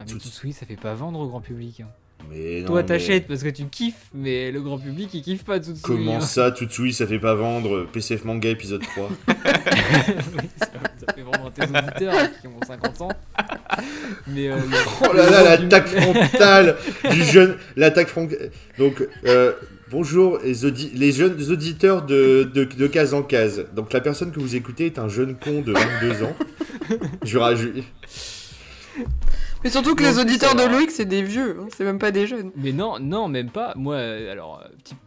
mais 0.00 0.06
Tout- 0.06 0.18
Tsutsui, 0.18 0.52
ça 0.52 0.66
fait 0.66 0.76
pas 0.76 0.94
vendre 0.94 1.20
au 1.20 1.28
grand 1.28 1.40
public. 1.42 1.80
hein. 1.82 1.88
Mais 2.30 2.60
non, 2.62 2.68
Toi, 2.68 2.80
mais 2.82 2.86
t'achètes 2.86 3.26
parce 3.28 3.42
que 3.42 3.48
tu 3.50 3.66
kiffes, 3.66 4.08
mais 4.14 4.50
le 4.50 4.62
grand 4.62 4.78
public, 4.78 5.12
il 5.12 5.22
kiffe 5.22 5.44
pas 5.44 5.58
Tsutsui. 5.60 5.82
Comment 5.82 6.16
hein. 6.16 6.20
ça, 6.20 6.50
Tsutsui, 6.50 6.92
ça 6.92 7.06
fait 7.06 7.18
pas 7.20 7.34
vendre? 7.34 7.84
PCF 7.92 8.24
Manga 8.24 8.48
épisode 8.48 8.82
3 8.82 9.08
Oui, 9.28 10.48
ça, 11.06 11.14
fait 11.14 11.22
à 11.22 11.66
tes 11.66 11.78
auditeurs 11.78 12.14
hein, 12.14 12.30
qui 12.40 12.46
ont 12.46 12.60
50 12.66 13.00
ans. 13.02 13.08
Mais 14.26 14.48
euh, 14.50 14.56
Oh 15.02 15.12
là 15.14 15.30
là, 15.30 15.42
l'attaque 15.56 15.86
frontale 15.88 16.76
du 17.10 17.22
jeune. 17.24 17.56
L'attaque 17.76 18.08
frontale. 18.08 18.50
Donc, 18.78 19.06
euh, 19.26 19.52
bonjour 19.90 20.38
les, 20.44 20.64
audi- 20.64 20.92
les 20.94 21.12
jeunes 21.12 21.40
auditeurs 21.50 22.02
de, 22.02 22.44
de, 22.54 22.64
de 22.64 22.86
case 22.86 23.14
en 23.14 23.22
case. 23.22 23.66
Donc, 23.74 23.92
la 23.92 24.00
personne 24.00 24.30
que 24.32 24.40
vous 24.40 24.56
écoutez 24.56 24.86
est 24.86 24.98
un 24.98 25.08
jeune 25.08 25.36
con 25.36 25.60
de 25.62 25.72
22 25.72 26.22
ans. 26.24 26.36
Je 27.24 27.38
rajoute. 27.38 27.74
Mais 29.64 29.70
surtout 29.70 29.94
que 29.94 30.02
Non, 30.02 30.10
les 30.10 30.18
auditeurs 30.18 30.54
de. 30.54 30.64
Loïc, 30.64 30.90
c'est 30.90 31.04
des 31.04 31.22
vieux, 31.22 31.56
hein, 31.60 31.68
c'est 31.76 31.84
même 31.84 31.98
pas 32.00 32.10
des 32.10 32.26
jeunes. 32.26 32.50
Mais 32.56 32.72
non, 32.72 32.98
non, 32.98 33.28
même 33.28 33.48
pas. 33.48 33.72
Moi, 33.76 33.94
euh, 33.94 34.32
alors, 34.32 34.62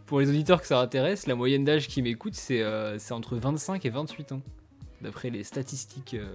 pour 0.06 0.22
les 0.22 0.30
auditeurs 0.30 0.62
que 0.62 0.68
ça 0.68 0.80
intéresse, 0.80 1.28
la 1.28 1.36
moyenne 1.36 1.66
d'âge 1.66 1.88
qui 1.88 2.02
m'écoute, 2.02 2.36
c'est 2.36 2.62
euh, 2.62 2.98
c'est 2.98 3.14
entre 3.14 3.36
25 3.36 3.86
et 3.86 3.90
28 3.90 4.32
ans, 4.32 4.42
d'après 5.06 5.30
les 5.30 5.44
statistiques 5.44 6.16
euh, 6.16 6.26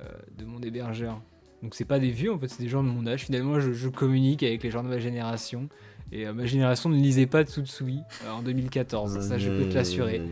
euh, 0.00 0.04
de 0.38 0.44
mon 0.44 0.60
hébergeur. 0.60 1.20
Donc 1.62 1.74
c'est 1.74 1.84
pas 1.84 1.98
des 1.98 2.10
vieux, 2.10 2.32
en 2.32 2.38
fait, 2.38 2.48
c'est 2.48 2.62
des 2.62 2.68
gens 2.68 2.82
de 2.84 2.88
mon 2.88 3.06
âge. 3.06 3.24
Finalement, 3.24 3.58
je, 3.60 3.72
je 3.72 3.88
communique 3.88 4.42
avec 4.42 4.62
les 4.62 4.70
gens 4.70 4.82
de 4.82 4.88
ma 4.88 4.98
génération. 4.98 5.68
Et 6.12 6.26
euh, 6.26 6.32
ma 6.32 6.46
génération 6.46 6.88
ne 6.88 6.96
lisait 6.96 7.26
pas 7.26 7.42
Tsutsui 7.44 7.98
euh, 8.24 8.30
en 8.30 8.42
2014, 8.42 9.20
ça 9.28 9.36
je 9.38 9.50
peux 9.50 9.68
te 9.68 9.74
l'assurer. 9.74 10.22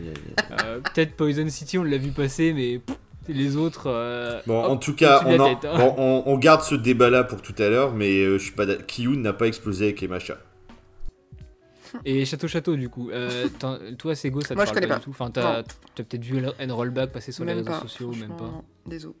Euh, 0.63 0.79
Peut-être 0.79 1.15
Poison 1.15 1.47
City, 1.49 1.77
on 1.77 1.83
l'a 1.83 1.97
vu 1.97 2.09
passer, 2.11 2.51
mais 2.53 2.79
pff, 2.79 2.97
les 3.27 3.55
autres... 3.57 4.41
Bon, 4.47 4.63
hop, 4.63 4.71
en 4.71 4.77
tout 4.77 4.95
cas, 4.95 5.21
on, 5.27 5.37
en- 5.39 5.53
tête, 5.55 5.65
hein. 5.65 5.93
on- 5.97 6.23
on 6.25 6.37
garde 6.37 6.61
ce 6.63 6.73
débat-là 6.75 7.23
pour 7.25 7.41
tout 7.43 7.53
à 7.59 7.69
l'heure, 7.69 7.93
mais 7.93 8.23
je 8.23 8.37
suis 8.39 8.53
pas. 8.53 8.65
Kiyun 8.75 9.17
n'a 9.19 9.33
pas 9.33 9.45
explosé 9.47 9.85
avec 9.85 10.01
Emacha. 10.01 10.37
Et 12.05 12.25
Château 12.25 12.47
Château, 12.47 12.75
du 12.75 12.89
coup. 12.89 13.09
Euh, 13.11 13.47
toi, 13.97 14.15
Sego, 14.15 14.41
ça 14.41 14.49
te 14.49 14.53
Moi, 14.55 14.65
je 14.65 14.69
parle 14.69 14.75
connais 14.75 14.87
pas, 14.87 14.93
pas. 14.95 14.99
du 14.99 15.05
tout. 15.05 15.09
Enfin, 15.11 15.31
t'as 15.31 15.63
peut-être 15.95 16.23
vu 16.23 16.43
un 16.59 16.73
rollback 16.73 17.11
passer 17.11 17.31
sur 17.31 17.45
les 17.45 17.53
réseaux 17.53 17.71
pas. 17.71 17.81
sociaux, 17.81 18.07
ou 18.09 18.15
même 18.15 18.35
pas. 18.35 18.45
non, 18.45 18.63
Désolé. 18.85 19.15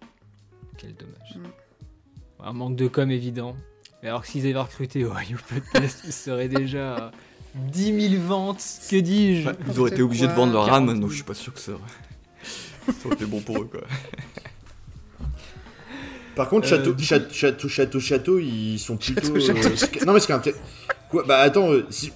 Quel 0.77 0.93
dommage. 0.95 1.35
Mm. 1.37 2.43
Un 2.45 2.53
manque 2.53 2.75
de 2.75 2.87
com 2.87 3.09
évident. 3.09 3.55
Mais 4.03 4.09
alors 4.09 4.21
que 4.21 4.27
s'ils 4.27 4.45
avaient 4.45 4.59
recruté 4.59 5.03
au 5.05 5.09
You 5.29 5.37
Podcast, 5.49 6.01
ils 6.05 6.13
seraient 6.13 6.49
déjà 6.49 6.95
à 6.95 7.11
10 7.55 8.09
000 8.11 8.21
ventes. 8.23 8.63
Que 8.89 8.97
dis-je? 8.97 9.47
Ouais, 9.49 9.55
ils 9.67 9.79
auraient 9.79 9.89
été 9.91 10.03
obligés 10.03 10.27
de 10.27 10.33
vendre 10.33 10.53
leur 10.53 10.65
40 10.65 10.77
âme, 10.81 10.87
000. 10.89 10.99
donc 10.99 11.09
je 11.09 11.15
suis 11.15 11.23
pas 11.23 11.33
sûr 11.33 11.51
que 11.53 11.59
ça 11.59 11.71
aurait, 11.71 11.81
ça 12.87 12.93
aurait 13.05 13.15
été 13.15 13.25
bon 13.25 13.41
pour 13.41 13.57
eux 13.59 13.65
quoi. 13.65 13.81
Par 16.35 16.49
contre, 16.49 16.67
Euh, 16.67 16.69
château, 16.69 16.95
château, 16.99 17.33
château, 17.33 17.67
château, 17.67 17.99
château, 17.99 18.39
ils 18.39 18.77
sont 18.77 18.97
plutôt. 18.97 19.39
Château, 19.39 19.59
euh, 19.69 20.05
Non, 20.05 20.13
mais 20.13 20.19
ce 20.19 20.27
qui 20.27 20.49
est 20.49 20.55
Quoi 21.09 21.23
Bah 21.27 21.39
attends, 21.39 21.71
euh, 21.71 21.85
si. 21.89 22.11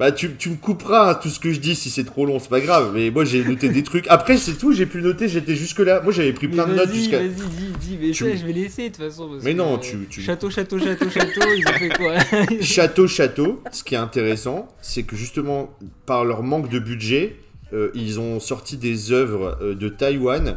Bah 0.00 0.10
tu, 0.12 0.34
tu 0.38 0.48
me 0.48 0.56
couperas 0.56 1.14
tout 1.16 1.28
ce 1.28 1.38
que 1.38 1.52
je 1.52 1.60
dis 1.60 1.74
si 1.74 1.90
c'est 1.90 2.04
trop 2.04 2.24
long, 2.24 2.38
c'est 2.38 2.48
pas 2.48 2.60
grave. 2.60 2.92
Mais 2.94 3.10
moi 3.10 3.26
j'ai 3.26 3.44
noté 3.44 3.68
des 3.68 3.82
trucs. 3.82 4.06
Après 4.08 4.38
c'est 4.38 4.54
tout, 4.54 4.72
j'ai 4.72 4.86
pu 4.86 5.02
noter, 5.02 5.28
j'étais 5.28 5.54
jusque 5.54 5.80
là. 5.80 6.00
Moi 6.00 6.10
j'avais 6.10 6.32
pris 6.32 6.48
plein 6.48 6.66
de 6.66 6.72
notes 6.74 6.90
jusqu'à. 6.90 7.18
vas-y, 7.18 7.28
dis, 7.28 7.72
dis, 7.78 7.98
mais 8.00 8.10
Tu- 8.12 8.24
ça, 8.24 8.34
je 8.34 8.46
vais 8.46 8.54
laisser 8.54 8.88
de 8.88 8.94
toute 8.94 9.04
façon. 9.04 9.28
parce 9.28 9.44
Mais 9.44 9.52
que, 9.52 9.58
non, 9.58 9.74
euh, 9.74 9.78
tu- 9.78 10.06
tu- 10.08 10.22
Château, 10.22 10.48
château, 10.48 10.78
château, 10.78 11.10
château, 11.10 11.42
ils 11.54 11.68
ont 11.68 11.72
fait 11.72 11.88
quoi 11.90 12.14
Château, 12.62 13.06
château. 13.06 13.62
Ce 13.72 13.84
qui 13.84 13.94
est 13.94 13.98
intéressant, 13.98 14.68
c'est 14.80 15.02
que 15.02 15.16
justement 15.16 15.70
par 16.06 16.24
leur 16.24 16.42
manque 16.42 16.70
de 16.70 16.78
budget, 16.78 17.36
euh, 17.74 17.90
ils 17.94 18.18
ont 18.20 18.40
sorti 18.40 18.78
des 18.78 19.12
œuvres 19.12 19.58
euh, 19.60 19.74
de 19.74 19.90
Taïwan. 19.90 20.56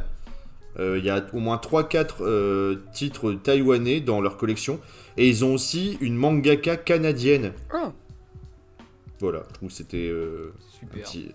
Il 0.80 1.06
y 1.06 1.10
a 1.12 1.24
au 1.34 1.40
moins 1.40 1.58
3-4 1.58 2.22
euh, 2.22 2.78
titres 2.96 3.34
taïwanais 3.34 4.00
dans 4.00 4.22
leur 4.22 4.38
collection. 4.38 4.80
Et 5.18 5.28
ils 5.30 5.46
ont 5.46 5.54
aussi 5.54 6.00
une 6.02 6.16
mangaka 6.16 6.78
canadienne. 6.78 7.52
Oh, 7.76 7.90
Voilà, 9.24 9.44
je 9.50 9.54
trouve 9.56 9.70
que 9.70 9.76
c'était 9.76 10.10
euh, 10.10 10.54
un 10.54 10.80
Super. 10.80 11.04
petit... 11.10 11.32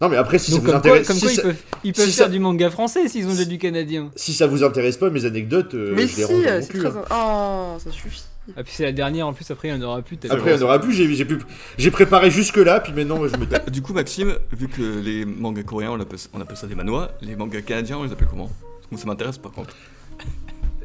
Non 0.00 0.08
mais 0.08 0.16
après 0.16 0.38
si 0.40 0.50
Donc, 0.50 0.60
ça 0.60 0.64
vous 0.64 0.70
quoi, 0.70 0.78
intéresse, 0.78 1.06
comme 1.06 1.16
si, 1.16 1.22
quoi 1.22 1.32
ils 1.32 1.40
peuvent, 1.40 1.56
ils 1.84 1.92
peuvent 1.92 2.04
si 2.06 2.12
faire 2.12 2.26
ça- 2.26 2.30
du 2.30 2.40
manga 2.40 2.68
français 2.68 3.06
s'ils 3.08 3.26
ont 3.26 3.30
déjà 3.30 3.44
du 3.44 3.58
canadien. 3.58 4.10
si 4.16 4.32
ça 4.34 4.46
vous 4.48 4.64
intéresse 4.64 4.96
pas 4.96 5.08
mes 5.08 5.24
anecdotes, 5.24 5.74
euh, 5.74 5.92
mais 5.94 6.02
je 6.02 6.06
si, 6.08 6.16
les 6.18 6.24
rends 6.24 6.32
dans 6.40 6.46
euh, 6.48 6.60
c'est 6.60 6.78
très. 6.78 6.88
hein. 6.88 7.04
Oh, 7.10 7.78
ça 7.78 7.90
suffit. 7.92 8.24
Ah, 8.56 8.62
puis 8.64 8.72
c'est 8.74 8.82
la 8.82 8.92
dernière 8.92 9.26
en 9.28 9.32
plus, 9.32 9.48
après 9.50 9.68
il 9.68 9.74
n'y 9.78 9.82
en 9.84 9.88
aura 9.88 10.02
plus. 10.02 10.16
Après 10.28 10.36
il 10.36 10.42
vu. 10.56 10.60
y 10.60 10.62
en 10.62 10.66
aura 10.66 10.78
plus, 10.80 10.92
j'ai 10.92 11.24
pu- 11.24 11.90
préparé 11.92 12.30
jusque 12.30 12.56
là, 12.56 12.80
puis 12.80 12.92
maintenant 12.92 13.16
moi, 13.18 13.28
je 13.32 13.36
me 13.38 13.46
tape. 13.46 13.70
Du 13.70 13.80
coup, 13.82 13.92
Maxime, 13.94 14.34
vu 14.52 14.66
que 14.68 14.82
les 14.82 15.24
mangas 15.24 15.62
coréens 15.62 15.92
on 15.92 16.00
appelle, 16.00 16.18
on 16.34 16.40
appelle 16.40 16.56
ça 16.56 16.66
des 16.66 16.74
manois, 16.74 17.12
les 17.22 17.36
mangas 17.36 17.62
canadiens 17.62 17.98
on 17.98 18.02
les 18.02 18.12
appelle 18.12 18.28
comment? 18.28 18.48
Parce 18.48 18.86
que 18.86 18.90
moi 18.90 19.00
ça 19.00 19.06
m'intéresse 19.06 19.38
par 19.38 19.52
contre. 19.52 19.74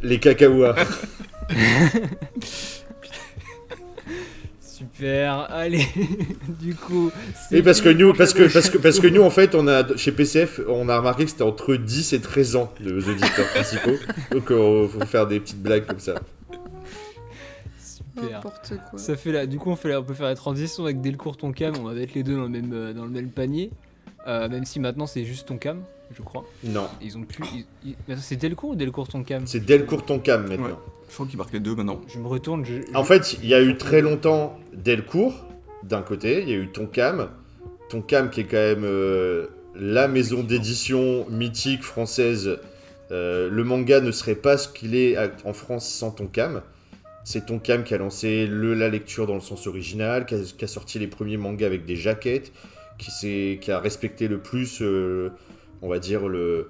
Les 0.03 0.19
cacahuas. 0.19 0.75
Super, 4.79 5.47
allez, 5.51 5.85
du 6.61 6.73
coup. 6.73 7.11
c'est 7.49 7.57
Et 7.57 7.61
parce 7.63 7.81
que 7.81 7.89
nous, 7.89 8.13
parce 8.13 8.33
que, 8.33 8.51
parce 8.51 8.69
que, 8.69 8.77
parce 8.77 8.99
que 8.99 9.07
nous, 9.07 9.21
en 9.21 9.29
fait, 9.29 9.53
on 9.55 9.67
a, 9.67 9.95
chez 9.97 10.13
PCF, 10.13 10.61
on 10.69 10.87
a 10.87 10.97
remarqué 10.97 11.25
que 11.25 11.31
c'était 11.31 11.43
entre 11.43 11.75
10 11.75 12.13
et 12.13 12.21
13 12.21 12.55
ans, 12.55 12.71
de 12.79 12.91
nos 12.93 13.01
auditeurs 13.01 13.47
principaux. 13.53 13.97
Donc, 14.31 14.45
il 14.49 14.87
faut 14.89 15.05
faire 15.05 15.27
des 15.27 15.39
petites 15.41 15.61
blagues 15.61 15.85
comme 15.85 15.99
ça. 15.99 16.15
Super. 17.79 18.29
N'importe 18.31 18.73
quoi. 18.89 18.99
Ça 18.99 19.15
fait 19.15 19.31
la... 19.31 19.45
Du 19.45 19.57
coup, 19.59 19.69
on, 19.69 19.75
fait 19.75 19.89
la- 19.89 19.99
on 19.99 20.03
peut 20.03 20.13
faire 20.13 20.27
la 20.27 20.35
transition 20.35 20.83
avec 20.85 21.01
Delcourt 21.01 21.37
Tonkam. 21.37 21.73
On 21.79 21.83
va 21.83 21.93
mettre 21.93 22.13
les 22.15 22.23
deux 22.23 22.35
dans 22.35 22.43
le 22.43 22.49
même, 22.49 22.71
euh, 22.73 22.93
dans 22.93 23.03
le 23.03 23.11
même 23.11 23.29
panier. 23.29 23.71
Euh, 24.27 24.49
même 24.49 24.65
si 24.65 24.79
maintenant 24.79 25.07
c'est 25.07 25.23
juste 25.23 25.47
Tonkam, 25.47 25.81
je 26.15 26.21
crois. 26.21 26.45
Non, 26.63 26.87
Ils 27.01 27.17
ont 27.17 27.21
plus. 27.23 27.43
ils- 27.85 27.95
ils- 28.07 28.17
C'est 28.19 28.35
Delcourt 28.35 28.71
ou 28.71 28.75
Delcourt 28.75 29.07
Tonkam 29.07 29.43
c'est 29.47 29.61
Delcourt 29.65 30.05
Tonkam 30.05 30.47
maintenant. 30.47 30.65
Ouais. 30.65 30.73
Je 31.09 31.13
crois 31.15 31.25
qu'ils 31.25 31.37
marquent 31.37 31.53
les 31.53 31.59
deux 31.59 31.75
maintenant. 31.75 32.01
Je 32.07 32.19
me 32.19 32.27
retourne. 32.27 32.63
Je... 32.63 32.75
En 32.95 33.03
fait, 33.03 33.37
il 33.41 33.49
y 33.49 33.53
a 33.53 33.61
eu 33.61 33.75
très 33.77 34.01
longtemps 34.01 34.57
Delcourt, 34.73 35.45
d'un 35.83 36.01
côté, 36.01 36.41
il 36.43 36.49
y 36.49 36.53
a 36.53 36.57
eu 36.57 36.71
Tonkam. 36.71 37.29
Tonkam 37.89 38.29
qui 38.29 38.41
est 38.41 38.45
quand 38.45 38.57
même 38.57 38.83
euh, 38.83 39.47
la 39.75 40.07
maison 40.07 40.43
d'édition 40.43 41.25
mythique 41.29 41.83
française. 41.83 42.59
Euh, 43.11 43.49
le 43.49 43.63
manga 43.63 43.99
ne 44.01 44.11
serait 44.11 44.35
pas 44.35 44.57
ce 44.57 44.67
qu'il 44.69 44.95
est 44.95 45.17
en 45.43 45.53
France 45.53 45.89
sans 45.89 46.11
Tonkam. 46.11 46.61
C'est 47.23 47.47
Tonkam 47.47 47.83
qui 47.83 47.93
a 47.95 47.97
lancé 47.97 48.45
le, 48.45 48.75
la 48.75 48.89
lecture 48.89 49.25
dans 49.25 49.33
le 49.33 49.41
sens 49.41 49.67
original, 49.67 50.25
qui 50.25 50.35
a, 50.35 50.37
qui 50.39 50.63
a 50.63 50.67
sorti 50.67 50.99
les 50.99 51.07
premiers 51.07 51.37
mangas 51.37 51.65
avec 51.65 51.85
des 51.85 51.95
jaquettes, 51.95 52.51
qui 52.97 53.71
a 53.71 53.79
respecté 53.79 54.27
le 54.27 54.39
plus, 54.39 54.81
euh, 54.81 55.31
on 55.81 55.89
va 55.89 55.99
dire, 55.99 56.27
le, 56.27 56.69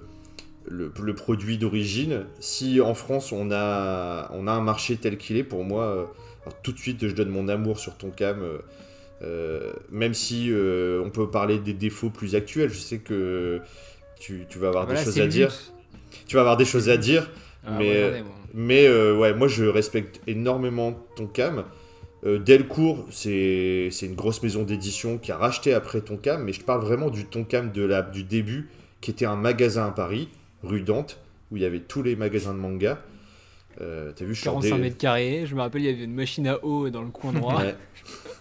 le, 0.69 0.91
le 1.01 1.15
produit 1.15 1.58
d'origine. 1.58 2.25
Si 2.39 2.82
en 2.82 2.93
France 2.95 3.32
on 3.32 3.51
a, 3.51 4.29
on 4.34 4.47
a 4.47 4.51
un 4.51 4.62
marché 4.62 4.97
tel 4.97 5.17
qu'il 5.17 5.38
est, 5.38 5.43
pour 5.43 5.63
moi, 5.65 5.84
euh, 5.86 6.05
alors, 6.43 6.62
tout 6.63 6.71
de 6.71 6.79
suite 6.79 7.08
je 7.08 7.13
donne 7.15 7.29
mon 7.29 7.47
amour 7.49 7.79
sur 7.79 7.97
Tonkam. 7.97 8.41
euh, 8.41 8.60
euh, 9.23 9.73
même 9.91 10.13
si 10.13 10.47
euh, 10.51 11.01
on 11.05 11.10
peut 11.10 11.29
parler 11.29 11.60
des 11.60 11.73
défauts 11.73 12.10
plus 12.12 12.36
actuels, 12.36 12.69
je 12.69 12.79
sais 12.79 12.99
que 12.99 13.62
tu, 14.19 14.45
tu 14.49 14.60
vas 14.60 14.69
avoir 14.69 14.86
Voilà, 14.86 14.99
des 15.03 15.05
choses 15.05 15.19
à 15.19 15.27
dire. 15.27 15.51
Tu 16.27 16.36
vas 16.36 16.41
avoir 16.41 16.58
des 16.58 16.65
choses 16.65 16.89
à 16.89 16.97
dire, 16.97 17.29
Ah, 17.63 17.71
mais, 17.71 17.89
regardez, 17.93 18.21
moi. 18.21 18.36
mais 18.53 18.88
euh, 18.88 19.15
ouais, 19.17 19.34
moi 19.34 19.47
je 19.47 19.65
respecte 19.65 20.21
énormément 20.27 20.93
Tonkam. 21.15 21.65
Euh, 22.25 22.39
Delcourt, 22.39 23.08
c'est 23.12 23.89
c'est 23.91 24.05
une 24.08 24.15
grosse 24.15 24.43
maison 24.43 24.63
d'édition 24.63 25.17
qui 25.17 25.32
a 25.32 25.38
racheté 25.38 25.73
après 25.73 26.01
Tonkam, 26.01 26.43
mais 26.43 26.53
je 26.53 26.62
parle 26.62 26.82
vraiment 26.82 27.10
du 27.10 27.25
Tonkam 27.25 27.71
de 27.71 27.84
la, 27.84 28.01
du 28.01 28.23
début, 28.23 28.69
qui 29.01 29.12
était 29.12 29.25
un 29.25 29.36
magasin 29.38 29.88
à 29.88 29.91
Paris, 29.91 30.29
rue 30.63 30.82
Dante, 30.82 31.19
où 31.52 31.58
il 31.58 31.63
y 31.63 31.65
avait 31.65 31.80
tous 31.80 32.04
les 32.04 32.15
magasins 32.15 32.54
de 32.54 32.60
manga. 32.60 33.02
Euh, 33.82 34.12
T'as 34.15 34.26
vu, 34.26 34.36
je 34.36 34.43
45 34.43 34.69
sortais- 34.69 34.84
mètres 34.84 34.98
carrés. 34.98 35.45
Je 35.45 35.56
me 35.56 35.62
rappelle, 35.62 35.82
il 35.82 35.86
y 35.89 35.93
avait 35.93 36.04
une 36.04 36.13
machine 36.13 36.48
à 36.48 36.63
eau 36.65 36.89
dans 36.89 37.02
le 37.02 37.10
coin 37.10 37.32
droit. 37.32 37.62
Ouais. 37.62 37.76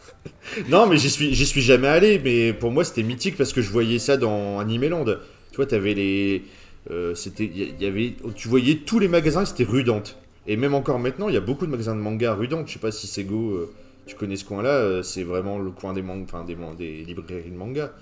non, 0.69 0.87
mais 0.87 0.97
j'y 0.99 1.11
suis, 1.11 1.35
j'y 1.35 1.47
suis 1.47 1.61
jamais 1.62 1.89
allé, 1.89 2.19
mais 2.23 2.53
pour 2.53 2.71
moi 2.71 2.85
c'était 2.85 3.03
mythique 3.03 3.37
parce 3.37 3.53
que 3.53 3.62
je 3.62 3.71
voyais 3.71 3.99
ça 3.99 4.16
dans 4.16 4.59
Animeland. 4.59 5.05
Tu 5.51 5.57
vois, 5.57 5.66
t'avais 5.66 5.95
les. 5.95 6.43
euh, 6.91 7.14
c'était, 7.14 7.45
y- 7.45 7.75
y 7.79 7.87
avait, 7.87 8.14
tu 8.35 8.49
voyais 8.49 8.77
tous 8.85 8.99
les 8.99 9.09
magasins, 9.09 9.45
c'était 9.45 9.64
rue 9.64 9.85
Dante. 9.85 10.19
Et 10.47 10.57
même 10.57 10.75
encore 10.75 10.99
maintenant, 10.99 11.29
il 11.29 11.35
y 11.35 11.39
a 11.39 11.41
beaucoup 11.43 11.66
de 11.66 11.71
magasins 11.71 11.95
de 11.95 12.01
manga 12.01 12.33
à 12.33 12.35
rue 12.35 12.49
Dante. 12.49 12.66
Je 12.69 12.73
sais 12.73 12.79
pas 12.79 12.91
si 12.91 13.07
Sego, 13.07 13.51
euh, 13.53 13.71
tu 14.07 14.16
connais 14.16 14.37
ce 14.37 14.45
coin-là, 14.45 15.03
c'est 15.03 15.23
vraiment 15.23 15.59
le 15.59 15.71
coin 15.71 15.93
des, 15.93 16.03
man- 16.03 16.23
enfin, 16.25 16.45
des, 16.45 16.57
man- 16.57 16.75
des 16.77 17.05
librairies 17.05 17.51
de 17.51 17.57
manga. 17.57 17.93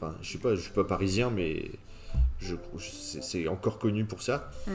Enfin, 0.00 0.14
je 0.22 0.30
sais 0.32 0.38
pas, 0.38 0.54
je 0.54 0.60
suis 0.60 0.70
pas 0.72 0.84
parisien, 0.84 1.30
mais 1.34 1.62
je, 2.40 2.54
je- 2.76 2.84
c'est, 2.90 3.22
c'est 3.22 3.48
encore 3.48 3.78
connu 3.78 4.04
pour 4.04 4.22
ça. 4.22 4.50
Mm. 4.66 4.70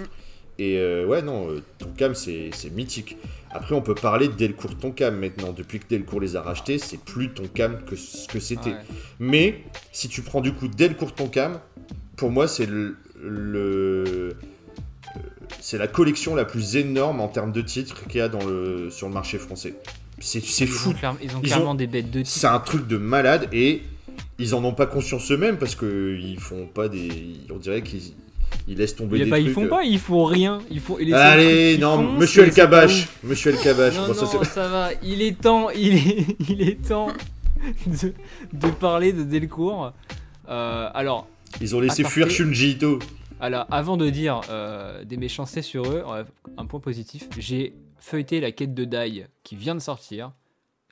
Et 0.59 0.77
euh, 0.77 1.05
ouais, 1.07 1.23
non, 1.23 1.49
euh, 1.49 1.63
Tonkam, 1.79 2.13
c'est, 2.13 2.51
c'est 2.53 2.69
mythique. 2.69 3.17
Après, 3.49 3.73
on 3.73 3.81
peut 3.81 3.95
parler 3.95 4.27
de 4.27 4.33
Delcourt 4.33 4.77
Tonkam 4.77 5.17
maintenant. 5.17 5.51
Depuis 5.51 5.79
que 5.79 5.87
Delcourt 5.89 6.19
les 6.19 6.35
a 6.35 6.41
rachetés, 6.43 6.77
c'est 6.77 6.99
plus 6.99 7.29
Tonkam 7.33 7.83
que 7.85 7.95
ce 7.95 8.27
que 8.27 8.39
c'était. 8.39 8.69
Ouais. 8.71 8.77
Mais 9.19 9.63
si 9.91 10.09
tu 10.09 10.21
prends 10.21 10.41
du 10.41 10.53
coup 10.53 10.67
Delcourt 10.67 11.15
Tonkam, 11.15 11.59
pour 12.17 12.29
moi, 12.29 12.47
c'est 12.47 12.67
le, 12.67 12.97
le- 13.19 14.35
c'est 15.59 15.77
la 15.77 15.87
collection 15.87 16.35
la 16.35 16.45
plus 16.45 16.75
énorme 16.75 17.19
en 17.21 17.27
termes 17.29 17.51
de 17.51 17.61
titres 17.61 18.05
qu'il 18.07 18.17
y 18.17 18.21
a 18.21 18.29
dans 18.29 18.45
le, 18.45 18.89
sur 18.91 19.07
le 19.07 19.13
marché 19.13 19.37
français. 19.37 19.75
C'est 20.19 20.43
c'est 20.43 20.67
fou. 20.67 20.91
ont, 20.91 20.95
ils 21.21 21.35
ont 21.35 21.39
Ils 21.41 21.47
clairement 21.47 21.71
ont- 21.71 21.75
des 21.75 21.87
bêtes 21.87 22.11
de 22.11 22.23
C'est 22.23 22.41
titre. 22.41 22.51
un 22.53 22.59
truc 22.59 22.87
de 22.87 22.97
malade 22.97 23.49
et 23.51 23.81
ils 24.39 24.55
en 24.55 24.63
ont 24.63 24.73
pas 24.73 24.85
conscience 24.85 25.31
eux-mêmes 25.31 25.57
parce 25.57 25.75
que 25.75 26.17
ils 26.19 26.39
font 26.39 26.67
pas 26.67 26.89
des. 26.89 27.09
On 27.51 27.57
dirait 27.57 27.81
qu'ils 27.81 28.13
ils 28.67 28.77
laissent 28.77 28.95
tomber 28.95 29.19
des 29.19 29.29
trucs. 29.29 29.43
ils 29.43 29.51
font 29.51 29.65
euh. 29.65 29.69
pas, 29.69 29.83
ils 29.83 29.99
font 29.99 30.25
rien. 30.25 30.59
Ils 30.69 30.79
font, 30.79 30.97
Allez, 31.13 31.77
non, 31.77 31.95
font, 31.97 32.11
monsieur 32.13 32.43
El 32.43 32.53
Kabash, 32.53 33.07
monsieur 33.23 33.51
El 33.51 33.57
Kabash. 33.59 33.95
Non, 33.95 34.07
bon, 34.07 34.13
ça, 34.13 34.21
non, 34.21 34.43
c'est- 34.43 34.49
ça 34.49 34.67
va. 34.69 34.89
Il 35.03 35.21
est 35.21 35.39
temps, 35.39 35.69
il 35.75 35.95
est, 35.95 36.25
il 36.49 36.61
est 36.61 36.87
temps 36.87 37.07
de, 37.87 38.13
de 38.53 38.67
parler 38.71 39.13
de 39.13 39.23
Delcourt. 39.23 39.93
Euh, 40.49 40.89
alors, 40.93 41.27
Ils 41.61 41.75
ont 41.75 41.79
laissé 41.79 42.03
fuir 42.03 42.29
Shunji 42.29 42.71
Ito. 42.71 42.99
alors, 43.39 43.65
avant 43.71 43.97
de 43.97 44.09
dire 44.09 44.41
euh, 44.49 45.03
des 45.03 45.17
méchancetés 45.17 45.61
sur 45.61 45.85
eux, 45.85 46.03
un 46.57 46.65
point 46.65 46.79
positif, 46.79 47.27
j'ai 47.37 47.73
feuilleté 47.99 48.39
la 48.41 48.51
quête 48.51 48.73
de 48.73 48.85
Dai 48.85 49.25
qui 49.43 49.55
vient 49.55 49.75
de 49.75 49.79
sortir. 49.79 50.31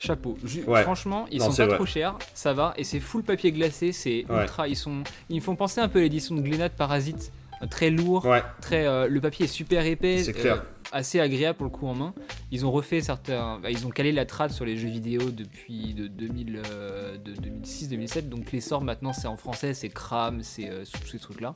Chapeau. 0.02 0.36
Ouais. 0.68 0.82
Franchement, 0.84 1.28
ils 1.32 1.38
Non, 1.40 1.52
sont 1.52 1.58
pas 1.58 1.66
vrai. 1.68 1.76
trop 1.76 1.86
chers, 1.86 2.18
ça 2.34 2.54
va, 2.54 2.74
et 2.76 2.84
c'est 2.84 3.00
full 3.00 3.22
papier 3.24 3.52
glacé, 3.52 3.92
c'est 3.92 4.26
Ouais. 4.30 4.42
ultra. 4.42 4.68
Ils 4.68 4.76
sont, 4.76 5.04
ils 5.30 5.36
me 5.36 5.42
font 5.42 5.56
penser 5.56 5.80
un 5.80 5.88
peu 5.90 6.00
à 6.00 6.02
l'édition 6.02 6.34
de 6.36 6.42
Glénat 6.42 6.70
de 6.70 6.74
Parasite, 6.74 7.32
très 7.70 7.92
lourd, 7.92 8.26
Ouais, 8.26 8.42
très. 8.62 8.88
euh, 8.88 9.08
le 9.08 9.22
papier 9.22 9.46
est 9.46 9.48
super 9.48 9.86
épais, 9.86 10.24
C'est 10.24 10.34
clair. 10.34 10.56
euh, 10.56 10.60
assez 10.92 11.20
agréable 11.20 11.58
pour 11.58 11.66
le 11.66 11.72
coup 11.72 11.86
en 11.86 11.94
main. 11.94 12.14
Ils 12.52 12.66
ont 12.66 12.72
refait 12.72 13.02
certains, 13.02 13.60
bah, 13.60 13.70
ils 13.70 13.86
ont 13.86 13.92
calé 13.92 14.12
la 14.12 14.26
trad 14.26 14.50
sur 14.50 14.66
les 14.66 14.76
jeux 14.76 14.90
vidéo 14.90 15.30
depuis 15.30 15.94
de 15.94 16.08
2000, 16.08 16.62
euh, 16.72 17.18
de 17.18 17.34
2006-2007. 17.36 18.28
Donc 18.28 18.52
les 18.52 18.60
sorts 18.62 18.82
maintenant 18.84 19.14
c'est 19.14 19.28
en 19.28 19.38
français, 19.38 19.76
c'est 19.76 19.90
Cram, 19.90 20.42
c'est 20.42 20.70
tous 21.00 21.08
ces 21.10 21.20
trucs 21.20 21.42
là. 21.42 21.54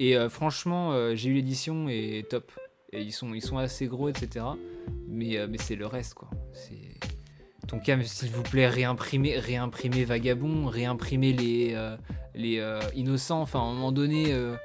Et 0.00 0.16
franchement, 0.28 1.14
j'ai 1.14 1.30
eu 1.30 1.34
l'édition 1.34 1.88
et 1.88 2.24
top. 2.28 2.50
Et 2.92 3.02
ils 3.02 3.12
sont, 3.12 3.34
ils 3.34 3.42
sont 3.42 3.58
assez 3.58 3.86
gros, 3.86 4.08
etc. 4.08 4.44
Mais, 5.08 5.36
mais 5.48 5.58
c'est 5.58 5.76
le 5.76 5.86
reste 5.86 6.14
quoi. 6.14 6.30
C'est 6.54 6.87
ton 7.68 7.78
cam, 7.78 8.02
s'il 8.02 8.30
vous 8.30 8.42
plaît, 8.42 8.66
réimprimer, 8.66 9.38
réimprimer 9.38 10.04
Vagabond, 10.04 10.66
réimprimer 10.66 11.32
les, 11.32 11.72
euh, 11.74 11.96
les 12.34 12.58
euh, 12.58 12.80
innocents. 12.96 13.42
Enfin, 13.42 13.60
à 13.60 13.62
un 13.62 13.74
moment 13.74 13.92
donné, 13.92 14.32
euh, 14.32 14.56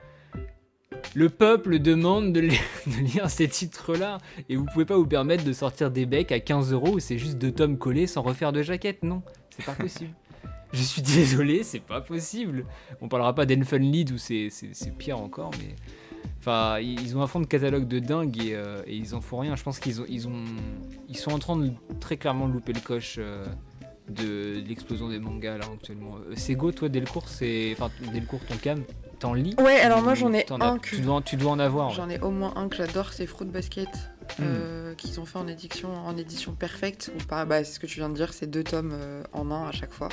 le 1.14 1.30
peuple 1.30 1.80
demande 1.80 2.32
de, 2.34 2.40
li- 2.40 2.60
de 2.88 3.02
lire 3.04 3.30
ces 3.30 3.48
titres-là. 3.48 4.20
Et 4.50 4.56
vous 4.56 4.66
pouvez 4.66 4.86
pas 4.86 4.96
vous 4.98 5.06
permettre 5.06 5.44
de 5.44 5.54
sortir 5.54 5.92
des 5.92 6.06
becs 6.06 6.32
à 6.32 6.40
15 6.40 6.72
euros 6.72 6.94
où 6.96 7.00
c'est 7.00 7.18
juste 7.18 7.38
deux 7.38 7.52
tomes 7.52 7.78
collés 7.78 8.08
sans 8.08 8.22
refaire 8.22 8.54
de 8.54 8.62
jaquette. 8.62 9.04
Non, 9.04 9.22
c'est 9.56 9.66
pas 9.66 9.74
possible. 9.74 10.12
Je 10.74 10.82
suis 10.82 11.04
désolé, 11.04 11.62
c'est 11.62 11.82
pas 11.82 12.02
possible. 12.02 12.66
On 13.00 13.08
parlera 13.08 13.36
pas 13.36 13.46
d'Enfun 13.46 13.78
Lead 13.78 14.12
où 14.12 14.18
c'est 14.18 14.50
pire 14.98 15.20
encore, 15.20 15.52
mais. 15.60 15.76
Enfin, 16.40 16.80
ils 16.80 17.16
ont 17.18 17.22
un 17.22 17.28
fond 17.28 17.40
de 17.40 17.46
catalogue 17.46 17.88
de 17.88 18.00
dingue 18.00 18.38
et, 18.44 18.54
euh, 18.56 18.82
et 18.86 18.96
ils 18.96 19.16
en 19.16 19.22
font 19.22 19.38
rien. 19.40 19.56
Je 19.56 19.64
pense 19.64 19.80
qu'ils 19.80 20.02
ont, 20.02 20.06
ils 20.10 20.28
ont, 20.28 20.44
ils 21.08 21.18
sont 21.18 21.32
en 21.32 21.40
train 21.40 21.56
de 21.56 21.72
très 22.02 22.18
clairement 22.18 22.48
louper 22.48 22.74
le 22.74 22.82
coche 22.82 23.16
euh, 23.18 23.46
de, 24.10 24.60
de 24.60 24.68
l'explosion 24.68 25.08
des 25.08 25.20
mangas 25.20 25.58
là 25.58 25.66
actuellement. 25.74 26.16
Euh, 26.30 26.36
Sego, 26.36 26.72
toi 26.74 26.90
Delcourt, 26.90 27.30
c'est, 27.30 27.72
enfin 27.78 27.90
Delcourt, 28.14 28.42
ton 28.46 28.58
cam, 28.58 28.84
t'en 29.20 29.34
lis? 29.34 29.56
Ouais, 29.58 29.80
alors 29.80 30.02
moi 30.02 30.16
j'en 30.16 30.34
ai 30.34 30.46
un 30.52 30.78
que 30.80 30.90
Tu 30.90 31.02
dois, 31.02 31.22
tu 31.22 31.38
dois 31.38 31.52
en 31.52 31.60
avoir. 31.60 31.92
j'en 31.92 32.10
ai 32.10 32.20
au 32.20 32.30
moins 32.32 32.54
un 32.58 32.68
que 32.68 32.76
j'adore, 32.76 33.14
c'est 33.14 33.26
Fruit 33.26 33.48
Basket 33.48 33.88
Hmm. 34.40 34.44
euh, 34.44 34.96
qu'ils 34.96 35.20
ont 35.20 35.26
fait 35.26 35.38
en 35.38 35.50
édition 35.50 35.94
en 35.94 36.16
édition 36.16 36.54
perfecte. 36.54 37.12
Ou 37.14 37.22
pas, 37.26 37.44
bah, 37.44 37.66
c'est 37.66 37.74
ce 37.74 37.80
que 37.82 37.88
tu 37.88 38.00
viens 38.00 38.08
de 38.08 38.14
dire, 38.16 38.32
c'est 38.34 38.48
deux 38.50 38.64
tomes 38.64 38.96
en 39.34 39.52
un 39.52 39.68
à 39.68 39.74
chaque 39.74 39.92
fois. 39.92 40.08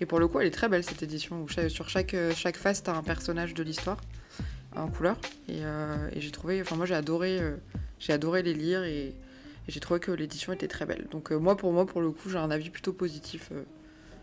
Et 0.00 0.06
pour 0.06 0.20
le 0.20 0.28
coup, 0.28 0.38
elle 0.38 0.46
est 0.46 0.52
très 0.52 0.68
belle 0.68 0.84
cette 0.84 1.02
édition 1.02 1.42
où 1.42 1.48
sur 1.68 1.88
chaque 1.88 2.14
chaque 2.36 2.56
face 2.56 2.84
t'as 2.84 2.94
un 2.94 3.02
personnage 3.02 3.54
de 3.54 3.64
l'histoire 3.64 3.96
en 4.82 4.88
couleur. 4.88 5.16
Et, 5.48 5.58
euh, 5.62 6.08
et 6.14 6.20
j'ai 6.20 6.30
trouvé, 6.30 6.60
enfin 6.60 6.76
moi 6.76 6.86
j'ai 6.86 6.94
adoré, 6.94 7.38
euh, 7.40 7.56
j'ai 7.98 8.12
adoré 8.12 8.42
les 8.42 8.54
lire 8.54 8.84
et, 8.84 9.06
et 9.08 9.14
j'ai 9.68 9.80
trouvé 9.80 10.00
que 10.00 10.10
l'édition 10.12 10.52
était 10.52 10.68
très 10.68 10.86
belle. 10.86 11.06
Donc 11.10 11.32
euh, 11.32 11.38
moi 11.38 11.56
pour 11.56 11.72
moi 11.72 11.86
pour 11.86 12.00
le 12.00 12.10
coup 12.10 12.28
j'ai 12.30 12.38
un 12.38 12.50
avis 12.50 12.70
plutôt 12.70 12.92
positif 12.92 13.48
euh, 13.52 13.62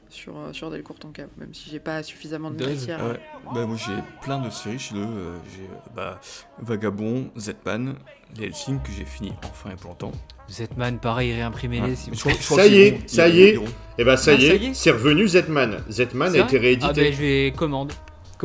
sur 0.10 0.38
euh, 0.38 0.54
sur 0.54 0.70
Delcourt 0.72 1.00
Tonkam, 1.00 1.28
même 1.38 1.54
si 1.54 1.70
j'ai 1.70 1.80
pas 1.80 2.04
suffisamment 2.04 2.52
de 2.52 2.64
matière. 2.66 3.00
Ouais, 3.04 3.20
bah 3.54 3.66
moi 3.66 3.78
j'ai 3.78 3.94
plein 4.22 4.40
de 4.40 4.50
séries 4.50 4.80
chez 4.80 4.96
eux. 4.96 5.00
euh, 5.06 5.38
j'ai 5.54 5.68
bah, 5.96 6.20
Vagabond, 6.60 7.30
Z-Man, 7.38 7.96
les 8.38 8.46
Helsing 8.46 8.82
que 8.82 8.92
j'ai 8.92 9.06
fini 9.06 9.34
enfin 9.44 9.72
et 9.72 9.76
pour 9.76 9.92
longtemps. 9.92 10.12
Zetman, 10.48 11.00
pareil, 11.00 11.34
réimprimez-les. 11.34 11.90
Ouais. 11.90 11.96
si 11.96 12.12
vous 12.12 12.16
Ça 12.40 12.68
y 12.68 12.78
est, 12.82 13.10
ça 13.10 13.28
y 13.28 13.42
est. 13.42 13.60
Et 13.98 14.04
bah 14.04 14.16
ça 14.16 14.32
Ah, 14.32 14.36
y 14.36 14.48
ça 14.48 14.54
est, 14.54 14.58
y 14.60 14.66
est 14.68 14.74
c'est 14.76 14.92
revenu 14.92 15.28
Zetman. 15.28 15.80
Zetman 15.90 16.32
C'est 16.32 16.40
a 16.40 16.44
été 16.44 16.60
vrai? 16.60 16.78
Ah 16.84 16.88
réédité. 16.92 17.02
ben 17.02 17.14
je 17.14 17.20
vais 17.20 17.54
commande. 17.58 17.92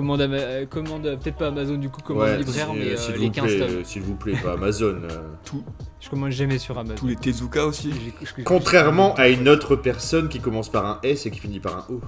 Commande, 0.01 0.23
Ama- 0.23 0.37
euh, 0.39 0.65
commande 0.65 1.05
euh, 1.07 1.17
peut-être 1.19 1.37
pas 1.37 1.49
Amazon 1.49 1.75
du 1.77 1.91
coup, 1.91 2.01
commande 2.01 2.23
Ouais, 2.23 2.39
libraire, 2.39 2.73
mais 2.73 2.87
euh, 2.93 2.97
s'il 2.97 3.15
les 3.17 3.27
vous 3.27 3.31
15 3.33 3.45
plaît, 3.45 3.59
tomes. 3.59 3.85
s'il 3.85 4.01
vous 4.03 4.15
plaît, 4.15 4.33
pas 4.43 4.53
Amazon. 4.55 4.97
euh. 5.05 5.09
Tous- 5.45 5.63
Je 6.01 6.09
commande 6.09 6.31
jamais 6.31 6.57
sur 6.57 6.79
Amazon. 6.79 6.95
tous 6.97 7.07
les 7.07 7.17
Tezuka 7.17 7.67
aussi. 7.67 7.93
J'ai- 7.93 8.15
je- 8.27 8.33
je- 8.39 8.43
Contrairement 8.45 9.15
à 9.17 9.29
une 9.29 9.47
autre 9.47 9.77
personne 9.77 10.31
qui 10.31 10.41
commence 10.41 10.71
par 10.71 10.87
un 10.87 11.01
S 11.03 11.27
et 11.27 11.31
qui 11.31 11.39
finit 11.39 11.61
par 11.61 11.77
un 11.77 11.93
O. 11.93 12.01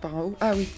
Par 0.00 0.14
en 0.16 0.20
haut 0.22 0.34
Ah 0.40 0.52
oui. 0.56 0.68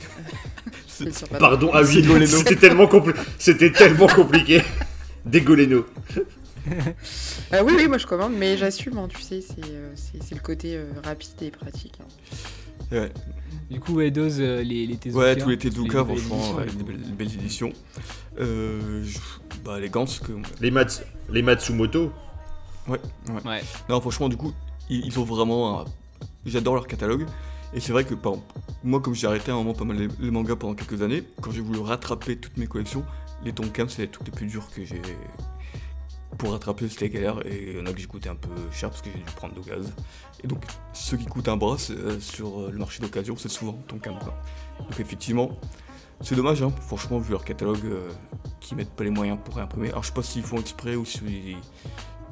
Pardon, 1.38 1.70
ah 1.72 1.82
oui, 1.82 2.26
c'était 2.26 2.56
tellement, 2.56 2.86
compli- 2.86 3.14
c'était 3.38 3.70
tellement 3.70 4.08
compliqué. 4.08 4.60
Des 5.24 5.40
Goleno. 5.42 5.86
Euh, 7.52 7.62
oui, 7.64 7.74
oui, 7.76 7.86
moi 7.86 7.98
je 7.98 8.06
commande, 8.08 8.32
mais 8.36 8.56
j'assume, 8.56 8.98
hein, 8.98 9.06
tu 9.08 9.22
sais, 9.22 9.40
c'est 9.40 9.62
euh, 9.70 9.94
le 10.32 10.40
côté 10.40 10.76
euh, 10.76 10.86
rapide 11.04 11.30
et 11.42 11.50
pratique. 11.52 11.94
hein. 12.02 12.06
Ouais, 12.90 13.12
Du 13.70 13.80
coup, 13.80 13.94
ouais, 13.94 14.10
dose 14.10 14.36
euh, 14.40 14.62
les, 14.62 14.86
les 14.86 14.96
Tezuka. 14.96 15.18
ouais, 15.22 15.36
tous 15.36 15.48
les 15.50 15.58
Tezuka, 15.58 16.04
franchement, 16.04 16.54
ouais, 16.56 16.66
des, 16.66 17.12
belles, 17.12 17.34
éditions. 17.34 17.72
Euh, 18.40 19.02
je- 19.04 19.18
bah, 19.64 19.78
les 19.80 19.88
Gans, 19.90 20.06
que. 20.06 20.32
Les, 20.60 20.70
Mats- 20.70 21.02
les 21.30 21.42
Matsumoto. 21.42 22.12
Ouais, 22.86 22.98
ouais. 23.28 23.42
Ouais. 23.50 23.60
Non, 23.88 24.00
franchement, 24.00 24.28
du 24.28 24.36
coup, 24.36 24.52
ils, 24.88 25.04
ils 25.06 25.18
ont 25.18 25.24
vraiment. 25.24 25.80
un- 25.80 25.84
J'adore 26.46 26.74
leur 26.74 26.86
catalogue. 26.86 27.26
Et 27.74 27.80
c'est 27.80 27.92
vrai 27.92 28.04
que, 28.04 28.14
par 28.14 28.32
exemple, 28.34 28.54
moi, 28.82 29.00
comme 29.00 29.14
j'ai 29.14 29.26
arrêté 29.26 29.50
à 29.50 29.54
un 29.54 29.58
moment 29.58 29.74
pas 29.74 29.84
mal 29.84 29.98
les, 29.98 30.08
les 30.20 30.30
mangas 30.30 30.56
pendant 30.56 30.74
quelques 30.74 31.02
années, 31.02 31.22
quand 31.42 31.50
j'ai 31.50 31.60
voulu 31.60 31.80
rattraper 31.80 32.36
toutes 32.38 32.56
mes 32.56 32.66
collections, 32.66 33.04
les 33.44 33.52
Tonkam, 33.52 33.90
c'est 33.90 34.02
les 34.02 34.08
trucs 34.08 34.26
les 34.28 34.32
plus 34.32 34.46
durs 34.46 34.70
que 34.74 34.82
j'ai. 34.84 35.02
Pour 36.38 36.52
rattraper, 36.52 36.88
c'était 36.88 37.10
galère. 37.10 37.44
Et 37.46 37.72
il 37.72 37.76
y 37.78 37.80
en 37.80 37.86
a 37.86 37.92
que 37.92 38.00
j'ai 38.00 38.06
coûté 38.06 38.28
un 38.30 38.36
peu 38.36 38.48
cher 38.72 38.88
parce 38.90 39.02
que 39.02 39.10
j'ai 39.10 39.18
dû 39.18 39.24
prendre 39.36 39.54
de 39.54 39.60
gaz. 39.60 39.92
Et 40.44 40.46
donc, 40.46 40.64
ceux 40.92 41.16
qui 41.16 41.26
coûtent 41.26 41.48
un 41.48 41.56
bras 41.56 41.76
euh, 41.90 42.20
sur 42.20 42.60
euh, 42.60 42.70
le 42.72 42.78
marché 42.78 43.00
d'occasion, 43.00 43.36
c'est 43.36 43.48
souvent 43.48 43.72
Tonkam. 43.88 44.18
Quoi. 44.18 44.34
Donc, 44.78 45.00
effectivement, 45.00 45.50
c'est 46.20 46.34
dommage, 46.36 46.62
hein, 46.62 46.72
franchement, 46.80 47.18
vu 47.18 47.32
leur 47.32 47.44
catalogue, 47.44 47.84
euh, 47.84 48.08
qui 48.60 48.74
mettent 48.74 48.90
pas 48.94 49.04
les 49.04 49.10
moyens 49.10 49.38
pour 49.44 49.56
réimprimer. 49.56 49.88
Alors, 49.90 50.02
je 50.02 50.08
sais 50.08 50.14
pas 50.14 50.22
s'ils 50.22 50.42
font 50.44 50.58
exprès 50.58 50.94
ou 50.96 51.04
si- 51.04 51.56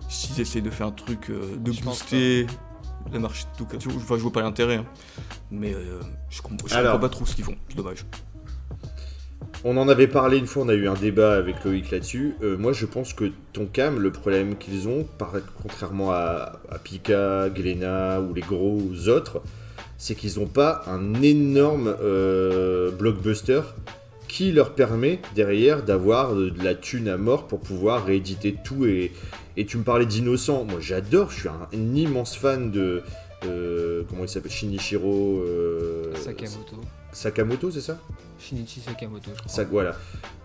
s'ils 0.09 0.41
essayent 0.41 0.63
de 0.63 0.71
faire 0.71 0.87
un 0.89 0.93
truc 0.93 1.31
euh, 1.31 1.57
de 1.57 1.73
Je 1.73 1.83
booster 1.83 2.47
le 3.13 3.19
marché 3.19 3.45
d'occasion. 3.59 3.91
Enfin, 3.97 4.17
je 4.17 4.23
vois 4.23 4.33
pas 4.33 4.43
l'intérêt. 4.43 4.77
hein. 4.77 4.87
Mais 5.51 5.75
je, 6.31 6.43
comprends, 6.43 6.67
je 6.69 6.75
comprends 6.75 6.99
pas 7.01 7.09
trop 7.09 7.25
ce 7.27 7.35
qu'ils 7.35 7.45
font. 7.45 7.55
C'est 7.69 7.77
dommage. 7.77 8.05
On 9.69 9.77
en 9.79 9.89
avait 9.89 10.07
parlé 10.07 10.39
une 10.39 10.47
fois, 10.47 10.63
on 10.63 10.69
a 10.69 10.75
eu 10.75 10.87
un 10.87 10.95
débat 10.95 11.33
avec 11.35 11.65
Loïc 11.65 11.91
là-dessus. 11.91 12.37
Euh, 12.41 12.57
moi, 12.57 12.73
je 12.73 12.87
pense 12.87 13.13
que 13.13 13.25
Tonkam, 13.53 13.99
le 13.99 14.13
problème 14.13 14.57
qu'ils 14.57 14.87
ont, 14.87 15.03
par- 15.19 15.33
contrairement 15.61 16.13
à, 16.13 16.61
à 16.71 16.79
Pika, 16.79 17.49
Glénat 17.53 18.21
ou 18.21 18.33
les 18.33 18.43
gros 18.43 18.81
autres, 19.09 19.43
c'est 19.99 20.15
qu'ils 20.15 20.39
n'ont 20.39 20.47
pas 20.47 20.83
un 20.87 21.15
énorme 21.21 21.93
euh, 22.01 22.93
blockbuster 22.93 23.63
qui 24.29 24.53
leur 24.53 24.71
permet 24.75 25.19
derrière 25.35 25.83
d'avoir 25.83 26.37
de 26.37 26.53
la 26.63 26.77
thune 26.77 27.09
à 27.09 27.17
mort 27.17 27.49
pour 27.49 27.59
pouvoir 27.59 28.05
rééditer 28.07 28.55
tout. 28.65 28.87
Et, 28.87 29.11
et 29.57 29.67
tu 29.67 29.79
me 29.79 29.83
parlais 29.83 30.07
d'Innocent, 30.07 30.65
moi 30.65 30.79
j'adore, 30.81 31.33
je 31.33 31.41
suis 31.41 31.49
un, 31.49 31.67
un 31.75 31.95
immense 31.97 32.37
fan 32.37 32.71
de. 32.71 33.03
euh, 33.45 34.03
comment 34.09 34.23
il 34.23 34.29
s'appelle 34.29 34.53
Shinichiro 34.53 35.41
euh, 35.45 36.15
Sakamoto. 36.15 36.77
Sakamoto, 37.13 37.71
c'est 37.73 37.81
ça? 37.81 37.99
Shinichi 38.39 38.81
Sakamoto, 38.81 39.31
je 39.35 39.39
crois. 39.41 39.53
ça, 39.53 39.65
voilà. 39.65 39.97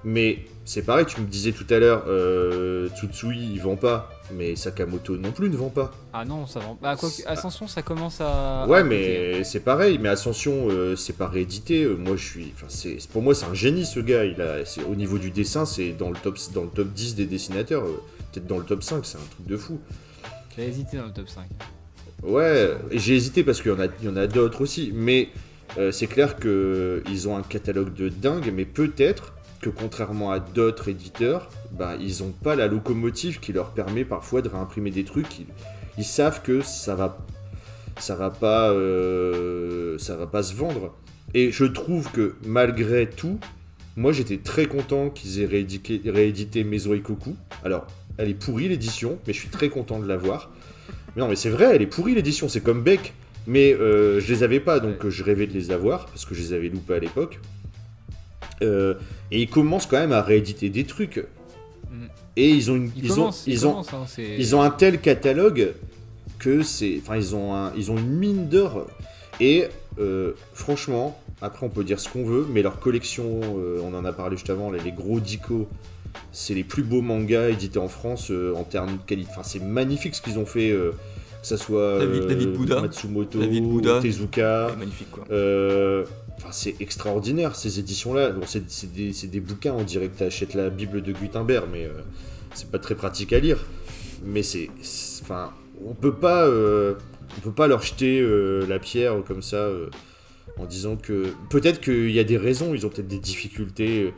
Mais 0.04 0.46
c'est 0.66 0.82
pareil, 0.82 1.06
tu 1.06 1.22
me 1.22 1.28
disais 1.28 1.52
tout 1.52 1.66
à 1.70 1.78
l'heure, 1.78 2.06
euh, 2.08 2.90
Tsutsui, 2.90 3.38
il 3.54 3.60
vend 3.62 3.76
pas, 3.76 4.10
mais 4.34 4.56
Sakamoto 4.56 5.18
non 5.18 5.32
plus 5.32 5.50
ne 5.50 5.56
vend 5.58 5.70
pas. 5.70 5.92
Ah 6.14 6.26
non, 6.26 6.48
ça 6.48 6.60
va. 6.60 6.68
Bah, 6.82 6.96
quoi 6.96 7.10
que- 7.10 7.28
Ascension, 7.28 7.68
ça 7.68 7.82
commence 7.84 8.20
à. 8.22 8.66
ouais, 8.68 8.80
à 8.80 8.84
mais 8.84 9.44
c'est 9.44 9.60
pareil. 9.60 10.00
Mais 10.00 10.10
Ascension, 10.10 10.68
euh, 10.70 10.96
c'est 10.96 11.18
pas 11.18 11.28
réédité. 11.28 11.84
Euh, 11.84 11.96
moi, 11.96 12.16
je 12.16 12.26
suis, 12.26 12.54
enfin, 12.56 12.68
pour 13.12 13.22
moi, 13.22 13.36
c'est 13.36 13.46
un 13.46 13.54
génie 13.54 13.86
ce 13.86 14.00
gars. 14.00 14.24
Il 14.26 14.42
a, 14.42 14.66
c'est- 14.66 14.84
au 14.84 14.96
niveau 14.96 15.18
du 15.20 15.30
dessin, 15.32 15.66
c'est 15.66 15.92
dans 15.92 16.10
le 16.10 16.16
top, 16.18 16.38
dans 16.54 16.64
le 16.64 16.70
top 16.70 16.88
10 16.88 17.16
des 17.16 17.26
dessinateurs. 17.26 17.84
euh, 17.84 18.02
Peut-être 18.32 18.48
dans 18.48 18.58
le 18.60 18.64
top 18.64 18.82
5, 18.82 19.06
c'est 19.06 19.18
un 19.18 19.28
truc 19.36 19.46
de 19.46 19.58
fou. 19.58 19.78
J'ai 20.56 20.66
hésité 20.66 20.96
dans 20.98 21.06
le 21.08 21.12
top 21.12 21.28
5. 21.28 21.44
Ouais, 22.24 22.76
j'ai 22.92 23.16
hésité 23.16 23.44
parce 23.44 23.62
qu'il 23.62 23.72
y 23.72 23.76
en 23.76 23.80
a, 23.80 23.88
il 24.02 24.06
y 24.06 24.10
en 24.10 24.16
a 24.16 24.26
d'autres 24.28 24.62
aussi. 24.62 24.92
Mais 24.94 25.28
euh, 25.78 25.92
c'est 25.92 26.08
clair 26.08 26.38
qu'ils 26.38 27.30
ont 27.30 27.38
un 27.38 27.44
catalogue 27.44 27.94
de 27.94 28.10
dingue, 28.10 28.52
mais 28.54 28.66
peut-être 28.66 29.34
que 29.62 29.70
contrairement 29.70 30.32
à 30.32 30.40
d'autres 30.40 30.90
éditeurs, 30.90 31.50
bah, 31.72 31.96
ils 32.00 32.24
n'ont 32.24 32.32
pas 32.32 32.56
la 32.56 32.68
locomotive 32.68 33.40
qui 33.40 33.54
leur 33.54 33.72
permet 33.72 34.04
parfois 34.04 34.42
de 34.42 34.50
réimprimer 34.50 34.92
des 34.92 35.04
trucs. 35.04 35.42
Ils, 35.98 36.04
savent 36.04 36.42
que 36.42 36.62
ça 36.62 36.96
va, 36.96 37.20
ça 37.98 38.16
va 38.16 38.32
pas, 38.32 38.72
euh, 38.72 39.98
ça 39.98 40.16
va 40.16 40.28
pas 40.28 40.44
se 40.44 40.56
vendre. 40.56 40.96
Et 41.34 41.52
je 41.52 41.66
trouve 41.66 42.12
que 42.12 42.36
malgré 42.46 43.10
tout, 43.10 43.40
Moi, 43.98 44.14
j'étais 44.14 44.38
très 44.38 44.68
content 44.68 45.10
qu'ils 45.10 45.42
aient 45.42 45.46
réédité, 45.46 46.02
réédité 46.06 46.64
Mesoikoku. 46.64 47.36
Alors, 47.66 47.86
elle 48.18 48.30
est 48.30 48.34
pourrie 48.34 48.70
l'édition, 48.70 49.20
mais 49.28 49.34
je 49.34 49.40
suis 49.40 49.50
très 49.50 49.68
content 49.68 50.00
de 50.00 50.08
l'avoir. 50.08 50.50
Mais 51.14 51.22
non, 51.22 51.28
mais 51.28 51.36
c'est 51.36 51.50
vrai, 51.50 51.76
elle 51.76 51.82
est 51.82 51.88
pourrie 51.88 52.16
l'édition, 52.16 52.48
c'est 52.48 52.62
comme 52.62 52.84
Beck. 52.84 53.14
Mais 53.48 53.74
euh, 53.74 54.20
je 54.20 54.32
les 54.34 54.44
avais 54.44 54.60
pas, 54.60 54.80
donc 54.80 55.08
je 55.08 55.24
rêvais 55.24 55.48
de 55.48 55.54
les 55.54 55.72
avoir, 55.72 56.06
parce 56.06 56.26
que 56.26 56.36
je 56.36 56.42
les 56.42 56.54
avais 56.54 56.70
loupés 56.70 56.96
à 56.96 57.00
l'époque. 57.00 57.40
Euh, 58.62 58.94
et 59.32 59.42
ils 59.42 59.50
commencent 59.50 59.88
quand 59.88 59.98
même 60.00 60.12
à 60.12 60.22
rééditer 60.22 60.70
des 60.70 60.84
trucs. 60.84 61.18
Mm. 61.90 62.06
Et 62.38 62.50
ils 62.50 62.70
ont, 62.72 62.76
une, 62.76 62.92
Il 62.96 63.06
ils 63.06 63.20
ont, 63.20 63.32
ils 63.48 63.68
ont, 63.68 63.80
hein, 63.80 64.06
ils 64.38 64.56
ont 64.56 64.62
un 64.62 64.70
tel 64.70 65.00
catalogue 65.02 65.74
que 66.40 66.62
c'est. 66.64 67.00
Enfin, 67.02 67.18
ils 67.18 67.36
ont, 67.36 67.56
un- 67.56 67.74
ils 67.76 67.92
ont 67.92 67.98
une 67.98 68.12
mine 68.18 68.48
d'or. 68.48 68.88
Et 69.40 69.66
euh, 70.00 70.34
franchement, 70.54 71.20
après, 71.42 71.66
on 71.66 71.70
peut 71.70 71.84
dire 71.84 72.00
ce 72.00 72.08
qu'on 72.10 72.24
veut, 72.24 72.46
mais 72.52 72.62
leur 72.62 72.80
collection, 72.80 73.42
euh, 73.58 73.82
on 73.84 73.96
en 73.96 74.06
a 74.06 74.14
parlé 74.14 74.38
juste 74.38 74.52
avant, 74.52 74.70
les, 74.70 74.80
les 74.80 74.92
gros 74.92 75.20
Dico, 75.20 75.68
c'est 76.32 76.54
les 76.54 76.64
plus 76.64 76.84
beaux 76.84 77.02
mangas 77.02 77.50
édités 77.50 77.80
en 77.80 77.88
France 77.88 78.30
euh, 78.30 78.54
en 78.56 78.64
termes 78.64 78.98
de 78.98 79.02
qualité. 79.04 79.30
Enfin, 79.32 79.44
c'est 79.44 79.62
magnifique 79.64 80.14
ce 80.14 80.22
qu'ils 80.22 80.38
ont 80.38 80.46
fait, 80.46 80.70
que 81.42 81.48
ça 81.48 81.58
soit 81.58 82.00
David- 82.00 82.22
euh, 82.24 82.28
David 82.28 82.54
Bouddha. 82.54 82.82
Matsumoto, 82.82 83.40
David 83.40 83.64
Bouddha. 83.64 84.00
Tezuka. 84.02 84.76
Magnifique 84.78 85.12
quoi. 85.12 85.24
Euh, 85.32 86.06
Enfin, 86.38 86.52
c'est 86.54 86.76
extraordinaire 86.82 87.56
ces 87.56 87.78
éditions-là. 87.78 88.32
Bon, 88.32 88.42
c'est 88.48 88.64
c'est 88.68 88.92
des, 88.92 89.14
c'est 89.14 89.28
des 89.28 89.40
bouquins, 89.40 89.74
on 89.78 89.84
dirait 89.84 90.08
que 90.08 90.18
tu 90.18 90.24
achètes 90.24 90.56
la 90.56 90.72
Bible 90.72 91.04
de 91.04 91.12
Gutenberg, 91.12 91.66
mais 91.72 91.86
euh, 91.86 91.92
c'est 92.56 92.72
pas 92.72 92.80
très 92.80 92.96
pratique 92.96 93.32
à 93.32 93.40
lire. 93.40 93.60
Mais 94.26 94.42
c'est, 94.42 94.70
c'est- 94.82 95.22
enfin, 95.22 95.52
on 95.86 95.94
peut 95.94 96.16
pas, 96.16 96.48
euh, 96.48 96.96
on 97.38 97.42
peut 97.42 97.52
pas 97.52 97.68
leur 97.68 97.84
jeter 97.84 98.20
euh, 98.20 98.66
la 98.68 98.80
pierre 98.80 99.18
comme 99.28 99.44
ça 99.44 99.70
en 100.58 100.66
disant 100.66 100.96
que 100.96 101.28
peut-être 101.52 101.80
qu'il 101.80 102.10
y 102.10 102.18
a 102.20 102.24
des 102.24 102.38
raisons, 102.38 102.74
ils 102.74 102.88
ont 102.88 102.90
peut-être 102.90 103.08
des 103.08 103.20
difficultés. 103.20 104.12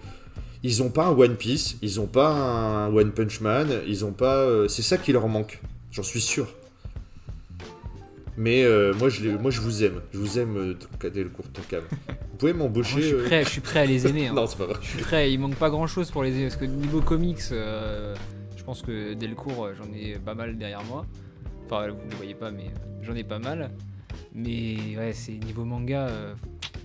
Ils 0.63 0.81
ont 0.81 0.89
pas 0.89 1.07
un 1.07 1.11
One 1.11 1.35
Piece, 1.35 1.75
ils 1.81 1.99
ont 1.99 2.07
pas 2.07 2.29
un 2.29 2.87
One 2.95 3.11
Punch 3.11 3.41
Man, 3.41 3.67
ils 3.85 4.05
ont 4.05 4.13
pas. 4.13 4.47
c'est 4.69 4.81
ça 4.81 4.97
qui 4.97 5.11
leur 5.11 5.27
manque, 5.27 5.61
j'en 5.91 6.03
suis 6.03 6.21
sûr. 6.21 6.47
Mais 8.37 8.63
euh, 8.63 8.93
moi, 8.95 9.09
je 9.09 9.21
les- 9.21 9.37
moi, 9.37 9.51
je 9.51 9.61
vous 9.61 9.83
aime. 9.83 10.01
Je 10.11 10.17
vous 10.17 10.39
aime, 10.39 10.75
Cadet 10.99 11.23
le 11.23 11.29
court 11.29 11.45
cam. 11.69 11.83
Vous 12.31 12.37
pouvez 12.37 12.53
m'embaucher 12.53 13.01
je 13.01 13.05
suis 13.07 13.13
euh, 13.15 13.25
prêt, 13.25 13.43
je 13.43 13.49
suis 13.49 13.61
prêt 13.61 13.79
à 13.81 13.85
les 13.85 14.07
aimer. 14.07 14.27
hein. 14.29 14.33
Non, 14.33 14.47
c'est 14.47 14.57
pas 14.57 14.65
vrai. 14.65 14.77
Je 14.81 14.87
suis 14.87 14.99
prêt, 14.99 15.31
il 15.31 15.39
manque 15.39 15.55
pas 15.55 15.69
grand 15.69 15.87
chose 15.87 16.09
pour 16.11 16.23
les 16.23 16.31
aimer 16.33 16.43
parce 16.43 16.55
que 16.57 16.65
niveau 16.65 17.01
comics, 17.01 17.39
euh, 17.51 18.15
je 18.57 18.63
pense 18.63 18.81
que 18.81 19.13
Delcourt, 19.13 19.65
euh, 19.65 19.73
j'en 19.77 19.91
ai 19.93 20.17
pas 20.17 20.33
mal 20.33 20.57
derrière 20.57 20.83
moi. 20.85 21.05
Enfin, 21.65 21.87
vous 21.89 22.09
ne 22.09 22.15
voyez 22.15 22.33
pas, 22.35 22.49
mais 22.51 22.71
j'en 23.01 23.15
ai 23.15 23.23
pas 23.23 23.39
mal. 23.39 23.71
Mais 24.33 24.97
ouais, 24.97 25.11
c'est 25.13 25.33
niveau 25.33 25.63
manga, 25.63 26.07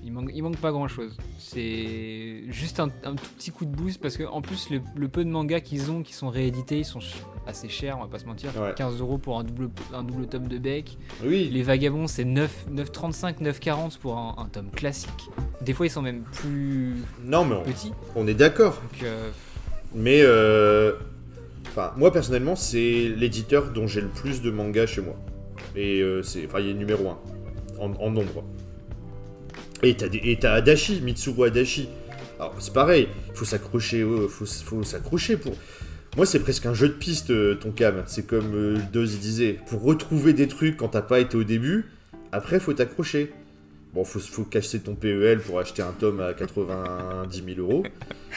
il, 0.09 0.12
manque, 0.14 0.30
il 0.34 0.42
manque 0.42 0.56
pas 0.56 0.72
grand 0.72 0.88
chose. 0.88 1.16
C'est 1.38 2.42
juste 2.48 2.80
un, 2.80 2.88
un 3.04 3.14
tout 3.14 3.28
petit 3.36 3.50
coup 3.50 3.66
de 3.66 3.70
boost 3.70 4.00
parce 4.00 4.16
que 4.16 4.24
en 4.24 4.40
plus, 4.40 4.70
le, 4.70 4.80
le 4.96 5.09
peu 5.09 5.22
de 5.24 5.28
mangas 5.28 5.61
qu'ils 5.61 5.90
ont, 5.90 6.02
qui 6.02 6.14
sont 6.14 6.30
réédités, 6.30 6.78
ils 6.78 6.84
sont 6.84 7.00
assez 7.46 7.68
chers, 7.68 7.98
on 7.98 8.02
va 8.02 8.09
pas 8.09 8.18
se 8.18 8.24
mentir. 8.24 8.50
Ouais. 8.59 8.72
15 8.74 9.00
euros 9.00 9.18
pour 9.18 9.38
un 9.38 9.44
double, 9.44 9.68
un 9.92 10.02
double 10.02 10.26
tome 10.26 10.48
de 10.48 10.56
Beck. 10.59 10.96
Oui, 11.24 11.50
Les 11.52 11.62
Vagabonds, 11.62 12.06
c'est 12.06 12.24
9, 12.24 12.66
9,35, 12.72 13.42
9,40 13.42 13.98
pour 13.98 14.16
un, 14.16 14.34
un 14.38 14.46
tome 14.46 14.70
classique. 14.70 15.28
Des 15.61 15.74
fois, 15.74 15.86
ils 15.86 15.90
sont 15.90 16.02
même 16.02 16.22
plus 16.32 16.94
non, 17.24 17.44
mais 17.44 17.62
petits. 17.64 17.92
on, 18.14 18.22
on 18.22 18.26
est 18.26 18.34
d'accord. 18.34 18.80
Euh, 19.02 19.30
Mais, 19.94 20.20
euh, 20.22 20.92
enfin, 21.66 21.92
moi 21.98 22.11
personnellement, 22.12 22.56
c'est 22.56 23.09
l'éditeur 23.14 23.72
dont 23.72 23.86
j'ai 23.86 24.00
le 24.00 24.09
plus 24.09 24.40
de 24.40 24.50
mangas 24.50 24.86
chez 24.86 25.02
moi. 25.02 25.16
Et 25.76 26.00
euh, 26.00 26.22
c'est, 26.22 26.46
enfin, 26.46 26.61
il 26.61 26.68
est 26.70 26.74
numéro 26.74 27.09
1 27.09 27.18
en, 27.80 27.92
en 27.92 28.11
nombre. 28.11 28.42
Et 29.83 29.97
t'as, 29.97 30.53
Adachi, 30.53 31.01
Mitsuru 31.01 31.47
Adachi. 31.47 31.89
Alors 32.41 32.55
c'est 32.59 32.72
pareil, 32.72 33.09
il 33.29 33.37
faut 33.37 33.45
s'accrocher, 33.45 34.03
euh, 34.03 34.29
faut, 34.29 34.83
s'accrocher 34.85 35.37
pour. 35.37 35.55
Moi, 36.16 36.26
c'est 36.26 36.41
presque 36.41 36.66
un 36.66 36.74
jeu 36.74 36.89
de 36.89 36.95
piste, 36.95 37.31
euh, 37.31 37.55
ton 37.55 37.70
cam. 37.70 38.03
C'est 38.07 38.26
comme 38.26 38.55
euh, 38.55 38.79
Doz 38.93 39.18
disait, 39.18 39.59
pour 39.68 39.83
retrouver 39.83 40.33
des 40.33 40.49
trucs 40.49 40.76
quand 40.76 40.89
t'as 40.89 41.03
pas 41.03 41.20
été 41.20 41.37
au 41.37 41.45
début, 41.45 41.87
après, 42.33 42.59
faut 42.59 42.72
t'accrocher. 42.72 43.33
Bon, 43.95 44.05
faut, 44.05 44.18
faut 44.18 44.45
casser 44.45 44.81
ton 44.81 44.95
PEL 44.95 45.41
pour 45.41 45.61
acheter 45.61 45.83
un 45.83 45.93
tome 45.93 46.20
à 46.20 46.35
90 46.35 47.43
000 47.55 47.61
euros. 47.61 47.85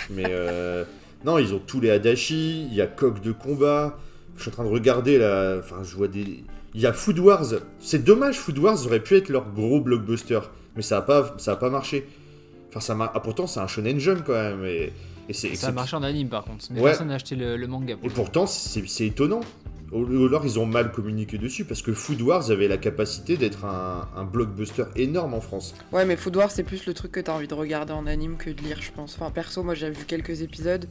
Mais 0.10 0.26
euh, 0.30 0.84
non, 1.26 1.38
ils 1.40 1.54
ont 1.54 1.60
tous 1.60 1.80
les 1.80 1.90
Adachi, 1.90 2.68
il 2.68 2.74
y 2.74 2.82
a 2.82 2.88
Coq 2.88 3.22
de 3.22 3.32
combat. 3.32 4.00
Je 4.38 4.44
suis 4.44 4.50
en 4.52 4.54
train 4.54 4.64
de 4.64 4.70
regarder 4.70 5.18
là, 5.18 5.58
enfin, 5.60 5.84
je 5.84 5.96
vois 5.96 6.08
des. 6.08 6.44
Il 6.74 6.82
y 6.82 6.86
a 6.86 6.94
Food 6.94 7.20
Wars. 7.20 7.54
C'est 7.80 8.04
dommage, 8.04 8.38
Food 8.38 8.60
Wars 8.60 8.86
aurait 8.86 9.02
pu 9.02 9.16
être 9.16 9.30
leur 9.30 9.52
gros 9.52 9.82
blockbuster. 9.82 10.40
Mais 10.76 10.82
ça 10.82 10.98
a 10.98 11.02
pas, 11.02 11.34
ça 11.38 11.54
a 11.54 11.56
pas 11.56 11.70
marché. 11.70 12.08
Enfin, 12.70 12.80
ça. 12.80 13.12
Ah, 13.14 13.20
pourtant, 13.20 13.48
c'est 13.48 13.60
un 13.60 13.68
shonen 13.68 14.00
jump 14.00 14.24
quand 14.26 14.34
même. 14.34 14.64
Et, 14.66 14.94
et 15.28 15.34
c'est 15.34 15.54
Ça 15.56 15.68
a 15.68 15.72
marché 15.72 15.96
en 15.96 16.04
anime 16.04 16.30
par 16.30 16.44
contre, 16.46 16.66
mais 16.72 16.80
Ouais. 16.80 16.92
personne 16.92 17.10
n'a 17.10 17.16
acheté 17.16 17.36
le, 17.36 17.58
le 17.58 17.68
manga. 17.68 17.96
pour 17.98 18.06
Et 18.06 18.14
pourtant, 18.14 18.46
c'est 18.48 19.06
étonnant. 19.06 19.42
Ou 19.94 20.26
alors, 20.26 20.46
ils 20.46 20.58
ont 20.58 20.66
mal 20.66 20.94
communiqué 20.94 21.38
dessus 21.38 21.66
parce 21.66 21.82
que 21.82 21.92
Food 21.94 22.22
Wars 22.22 22.50
avait 22.50 22.70
la 22.70 22.78
capacité 22.78 23.36
d'être 23.36 23.66
un, 23.66 24.08
un 24.16 24.24
blockbuster 24.24 24.86
énorme 24.96 25.34
en 25.34 25.42
France. 25.42 25.76
Ouais, 25.92 26.06
mais 26.06 26.16
Food 26.16 26.38
Wars, 26.38 26.50
c'est 26.50 26.64
plus 26.64 26.86
le 26.86 26.94
truc 26.94 27.12
que 27.12 27.20
t'as 27.20 27.34
envie 27.34 27.48
de 27.50 27.54
regarder 27.54 27.92
en 27.92 28.08
anime 28.08 28.38
que 28.38 28.50
de 28.50 28.62
lire, 28.62 28.78
je 28.82 28.92
pense. 28.94 29.18
Enfin, 29.20 29.32
perso, 29.32 29.64
moi, 29.64 29.74
j'ai 29.76 29.90
vu 29.90 30.06
quelques 30.06 30.42
épisodes. 30.44 30.88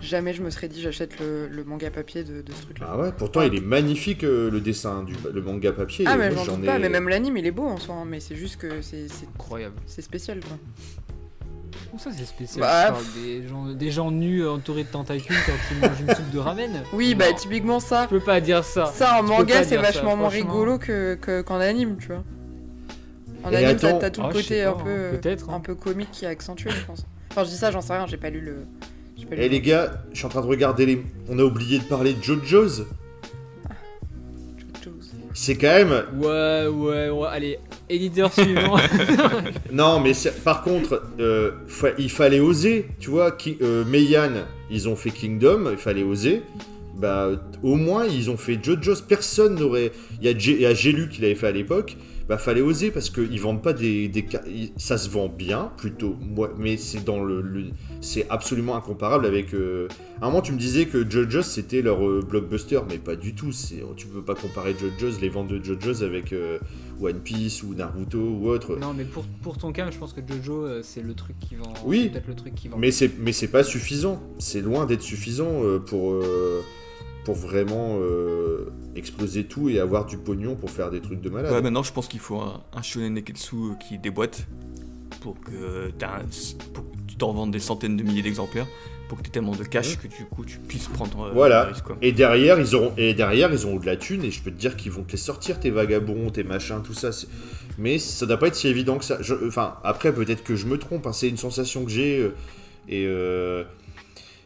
Jamais 0.00 0.32
je 0.32 0.42
me 0.42 0.50
serais 0.50 0.66
dit, 0.68 0.80
j'achète 0.80 1.20
le, 1.20 1.46
le 1.46 1.62
manga 1.62 1.90
papier 1.90 2.24
de, 2.24 2.42
de 2.42 2.52
ce 2.52 2.62
truc-là. 2.62 2.88
Ah 2.90 2.98
ouais, 2.98 3.12
pourtant, 3.16 3.42
il 3.42 3.54
est 3.54 3.60
magnifique 3.60 4.24
euh, 4.24 4.50
le 4.50 4.60
dessin, 4.60 5.04
du, 5.04 5.14
le 5.32 5.42
manga 5.42 5.70
papier. 5.72 6.04
Ah, 6.08 6.16
mais 6.16 6.32
j'en 6.34 6.56
doute 6.56 6.64
ai- 6.64 6.66
pas, 6.66 6.78
mais 6.80 6.88
même 6.88 7.08
l'anime, 7.08 7.36
il 7.36 7.46
est 7.46 7.50
beau 7.52 7.64
en 7.66 7.76
soi. 7.78 7.94
hein, 7.94 8.04
mais 8.04 8.18
c'est 8.18 8.34
juste 8.36 8.56
que 8.56 8.82
c'est 8.82 9.06
c'est- 9.08 9.26
Incroyable. 9.34 9.76
c'est 9.86 10.02
spécial, 10.02 10.40
quoi. 10.40 10.58
Comment 11.90 12.02
ça 12.02 12.10
c'est 12.16 12.24
spécial 12.24 12.60
Bah, 12.60 12.86
tu 12.86 12.92
parles 12.92 13.04
des, 13.24 13.48
gens, 13.48 13.64
des 13.66 13.90
gens 13.90 14.10
nus 14.10 14.46
entourés 14.46 14.84
de 14.84 14.88
tentacules 14.88 15.36
quand 15.46 15.52
ils 15.70 15.78
mangent 15.80 16.00
une 16.00 16.14
soupe 16.14 16.30
de 16.30 16.38
ramen? 16.38 16.82
Oui, 16.92 17.12
Non, 17.12 17.18
bah, 17.18 17.32
typiquement 17.32 17.80
ça. 17.80 18.04
Je 18.04 18.08
peux 18.08 18.20
pas 18.24 18.40
dire 18.40 18.64
ça. 18.64 18.86
Ça, 18.86 19.18
en 19.20 19.22
manga, 19.22 19.64
c'est 19.64 19.76
vachement 19.76 20.16
moins 20.16 20.28
rigolo 20.28 20.78
que 20.78 21.14
que- 21.14 21.42
qu'en 21.42 21.60
anime, 21.60 21.96
tu 21.98 22.08
vois. 22.08 22.22
En 23.44 23.50
Et 23.52 23.56
anime, 23.56 23.76
t'as 23.78 23.88
attends- 23.88 23.98
t'as 23.98 24.10
tout 24.10 24.20
Ah, 24.24 24.28
le 24.28 24.38
je 24.38 24.42
côté 24.42 24.62
un 24.64 24.72
peu, 24.72 25.10
hein, 25.14 25.36
hein. 25.48 25.52
un 25.54 25.60
peu 25.60 25.74
comique 25.74 26.10
qui 26.12 26.24
est 26.26 26.28
accentué, 26.28 26.70
je 26.70 26.84
pense. 26.84 27.06
Enfin, 27.30 27.44
je 27.44 27.48
dis 27.50 27.56
ça, 27.56 27.70
j'en 27.70 27.80
sais 27.80 27.92
rien, 27.94 28.06
j'ai 28.06 28.16
pas 28.18 28.28
lu 28.30 28.40
le. 28.40 28.66
j'ai 29.16 29.24
pas 29.24 29.34
lu 29.36 29.40
Eh 29.42 29.48
le- 29.48 29.52
les 29.52 29.60
gars, 29.60 30.02
je 30.12 30.18
suis 30.18 30.26
en 30.26 30.28
train 30.28 30.40
de 30.42 30.46
regarder 30.46 30.84
les. 30.84 31.02
On 31.28 31.38
a 31.38 31.42
oublié 31.42 31.78
de 31.78 31.84
parler 31.84 32.12
de 32.14 32.22
JoJo's. 32.22 32.84
C'est 35.42 35.54
quand 35.54 35.68
même. 35.68 36.04
Ouais, 36.18 36.66
ouais, 36.66 37.08
ouais. 37.08 37.28
Allez, 37.30 37.58
éditeur 37.88 38.30
suivant. 38.30 38.76
Non, 39.72 39.98
mais 39.98 40.12
par 40.44 40.62
contre, 40.62 41.02
euh, 41.18 41.52
fa- 41.66 41.92
il 41.96 42.10
fallait 42.10 42.40
oser. 42.40 42.88
Tu 42.98 43.08
vois, 43.08 43.30
Ki- 43.32 43.56
euh, 43.62 43.82
Meian, 43.86 44.32
ils 44.70 44.86
ont 44.86 44.96
fait 44.96 45.08
Kingdom, 45.08 45.68
il 45.70 45.78
fallait 45.78 46.02
oser. 46.02 46.42
Bah, 46.94 47.30
au 47.62 47.76
moins, 47.76 48.04
ils 48.04 48.28
ont 48.30 48.36
fait 48.36 48.58
JoJo's. 48.62 49.00
Personne 49.00 49.54
n'aurait. 49.58 49.92
Il 50.20 50.28
y 50.28 50.64
a, 50.66 50.68
a 50.68 50.74
J'ai 50.74 50.92
lu 50.92 51.08
qui 51.08 51.22
l'avait 51.22 51.34
fait 51.34 51.46
à 51.46 51.52
l'époque. 51.52 51.96
Bah, 52.30 52.38
fallait 52.38 52.60
oser 52.60 52.92
parce 52.92 53.10
qu'ils 53.10 53.40
vendent 53.40 53.60
pas 53.60 53.72
des, 53.72 54.06
des 54.06 54.24
Ça 54.76 54.96
se 54.98 55.10
vend 55.10 55.28
bien, 55.28 55.72
plutôt. 55.76 56.14
Moi, 56.20 56.52
mais 56.56 56.76
c'est 56.76 57.04
dans 57.04 57.24
le. 57.24 57.40
le- 57.42 57.64
c'est 58.00 58.24
absolument 58.30 58.76
incomparable 58.76 59.26
avec. 59.26 59.52
euh, 59.52 59.88
À 60.22 60.26
un 60.26 60.28
moment, 60.28 60.40
tu 60.40 60.52
me 60.52 60.56
disais 60.58 60.86
que 60.86 61.02
JoJo's 61.10 61.44
c'était 61.44 61.82
leur 61.82 62.06
euh, 62.08 62.20
blockbuster, 62.22 62.78
mais 62.88 62.98
pas 62.98 63.16
du 63.16 63.34
tout. 63.34 63.50
C'est, 63.50 63.82
tu 63.96 64.06
peux 64.06 64.22
pas 64.22 64.36
comparer 64.36 64.76
JoJo's, 64.78 65.20
les 65.20 65.28
ventes 65.28 65.48
de 65.48 65.60
JoJo's 65.62 66.04
avec 66.04 66.32
euh, 66.32 66.60
One 67.02 67.18
Piece 67.18 67.64
ou 67.64 67.74
Naruto 67.74 68.18
ou 68.20 68.48
autre. 68.48 68.76
non, 68.76 68.94
mais 68.96 69.02
pour, 69.04 69.24
pour 69.42 69.58
ton 69.58 69.72
cas, 69.72 69.90
je 69.90 69.98
pense 69.98 70.12
que 70.12 70.20
Jojo, 70.20 70.64
euh, 70.66 70.80
c'est 70.84 71.02
le 71.02 71.14
truc 71.14 71.34
qui 71.40 71.56
vend. 71.56 71.72
Oui. 71.84 72.10
Peut-être 72.10 72.28
le 72.28 72.36
truc 72.36 72.54
qui 72.54 72.68
vend. 72.68 72.78
Mais 72.78 72.92
c'est 72.92 73.10
mais 73.18 73.32
c'est 73.32 73.48
pas 73.48 73.64
suffisant. 73.64 74.22
C'est 74.38 74.60
loin 74.60 74.86
d'être 74.86 75.02
suffisant 75.02 75.62
pour 75.84 76.12
pour 77.24 77.34
vraiment 77.34 77.98
euh, 78.00 78.70
exploser 78.96 79.44
tout 79.44 79.68
et 79.68 79.78
avoir 79.78 80.06
du 80.06 80.16
pognon 80.16 80.54
pour 80.56 80.70
faire 80.70 80.90
des 80.90 81.00
trucs 81.00 81.20
de 81.20 81.28
malade. 81.30 81.52
Ouais, 81.52 81.62
maintenant 81.62 81.82
je 81.82 81.92
pense 81.92 82.08
qu'il 82.08 82.20
faut 82.20 82.40
un, 82.40 82.62
un 82.74 82.82
shonen 82.82 83.12
neketsu 83.14 83.56
qui 83.86 83.98
déboîte 83.98 84.46
pour 85.20 85.38
que, 85.40 85.90
pour 86.72 86.84
tu 87.06 87.16
t'en 87.16 87.32
vendes 87.32 87.50
des 87.50 87.58
centaines 87.60 87.96
de 87.96 88.02
milliers 88.02 88.22
d'exemplaires, 88.22 88.66
pour 89.08 89.18
que 89.18 89.22
tu 89.24 89.28
aies 89.28 89.32
tellement 89.32 89.54
de 89.54 89.64
cash 89.64 89.98
que 89.98 90.06
du 90.08 90.24
coup 90.24 90.44
tu 90.46 90.58
puisses 90.58 90.88
prendre 90.88 91.26
euh, 91.26 91.30
Voilà. 91.34 91.64
risque. 91.64 91.84
Quoi. 91.84 91.96
Et 92.00 92.12
derrière 92.12 92.58
ils 92.58 92.74
auront 92.74 92.92
et 92.96 93.12
derrière 93.12 93.52
ils 93.52 93.66
auront 93.66 93.76
de 93.78 93.86
la 93.86 93.96
thune 93.96 94.24
et 94.24 94.30
je 94.30 94.40
peux 94.42 94.50
te 94.50 94.58
dire 94.58 94.76
qu'ils 94.76 94.92
vont 94.92 95.02
te 95.02 95.12
les 95.12 95.18
sortir 95.18 95.60
tes 95.60 95.70
vagabonds, 95.70 96.30
tes 96.30 96.44
machins, 96.44 96.80
tout 96.82 96.94
ça. 96.94 97.10
Mais 97.76 97.98
ça 97.98 98.24
doit 98.26 98.38
pas 98.38 98.46
être 98.48 98.54
si 98.56 98.68
évident 98.68 98.96
que 98.98 99.04
ça. 99.04 99.18
Je- 99.20 99.34
Enfin 99.46 99.74
après 99.84 100.14
peut-être 100.14 100.42
que 100.42 100.56
je 100.56 100.66
me 100.66 100.78
trompe. 100.78 101.06
hein, 101.06 101.12
c'est 101.12 101.28
une 101.28 101.36
sensation 101.36 101.84
que 101.84 101.90
j'ai 101.90 102.18
euh, 102.18 102.34
et 102.88 103.04
euh, 103.06 103.64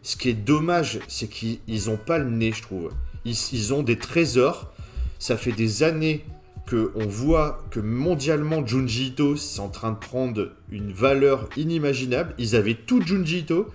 ce 0.04 0.16
qui 0.16 0.28
est 0.28 0.34
dommage 0.34 1.00
c'est 1.08 1.26
qu'ils 1.28 1.58
ils 1.66 1.90
ont 1.90 1.96
pas 1.96 2.18
le 2.18 2.30
nez 2.30 2.52
je 2.52 2.62
trouve. 2.62 2.90
Ils, 3.24 3.34
ils 3.52 3.74
ont 3.74 3.82
des 3.82 3.96
trésors. 3.98 4.70
Ça 5.18 5.36
fait 5.36 5.52
des 5.52 5.82
années 5.82 6.24
que 6.66 6.92
on 6.94 7.06
voit 7.06 7.64
que 7.70 7.80
mondialement 7.80 8.66
Junji 8.66 9.08
Ito 9.08 9.36
c'est 9.36 9.60
en 9.60 9.68
train 9.68 9.90
de 9.92 9.98
prendre 9.98 10.50
une 10.70 10.92
valeur 10.92 11.48
inimaginable. 11.56 12.34
Ils 12.38 12.54
avaient 12.56 12.74
tout 12.74 13.00
Junji 13.04 13.40
Ito, 13.40 13.68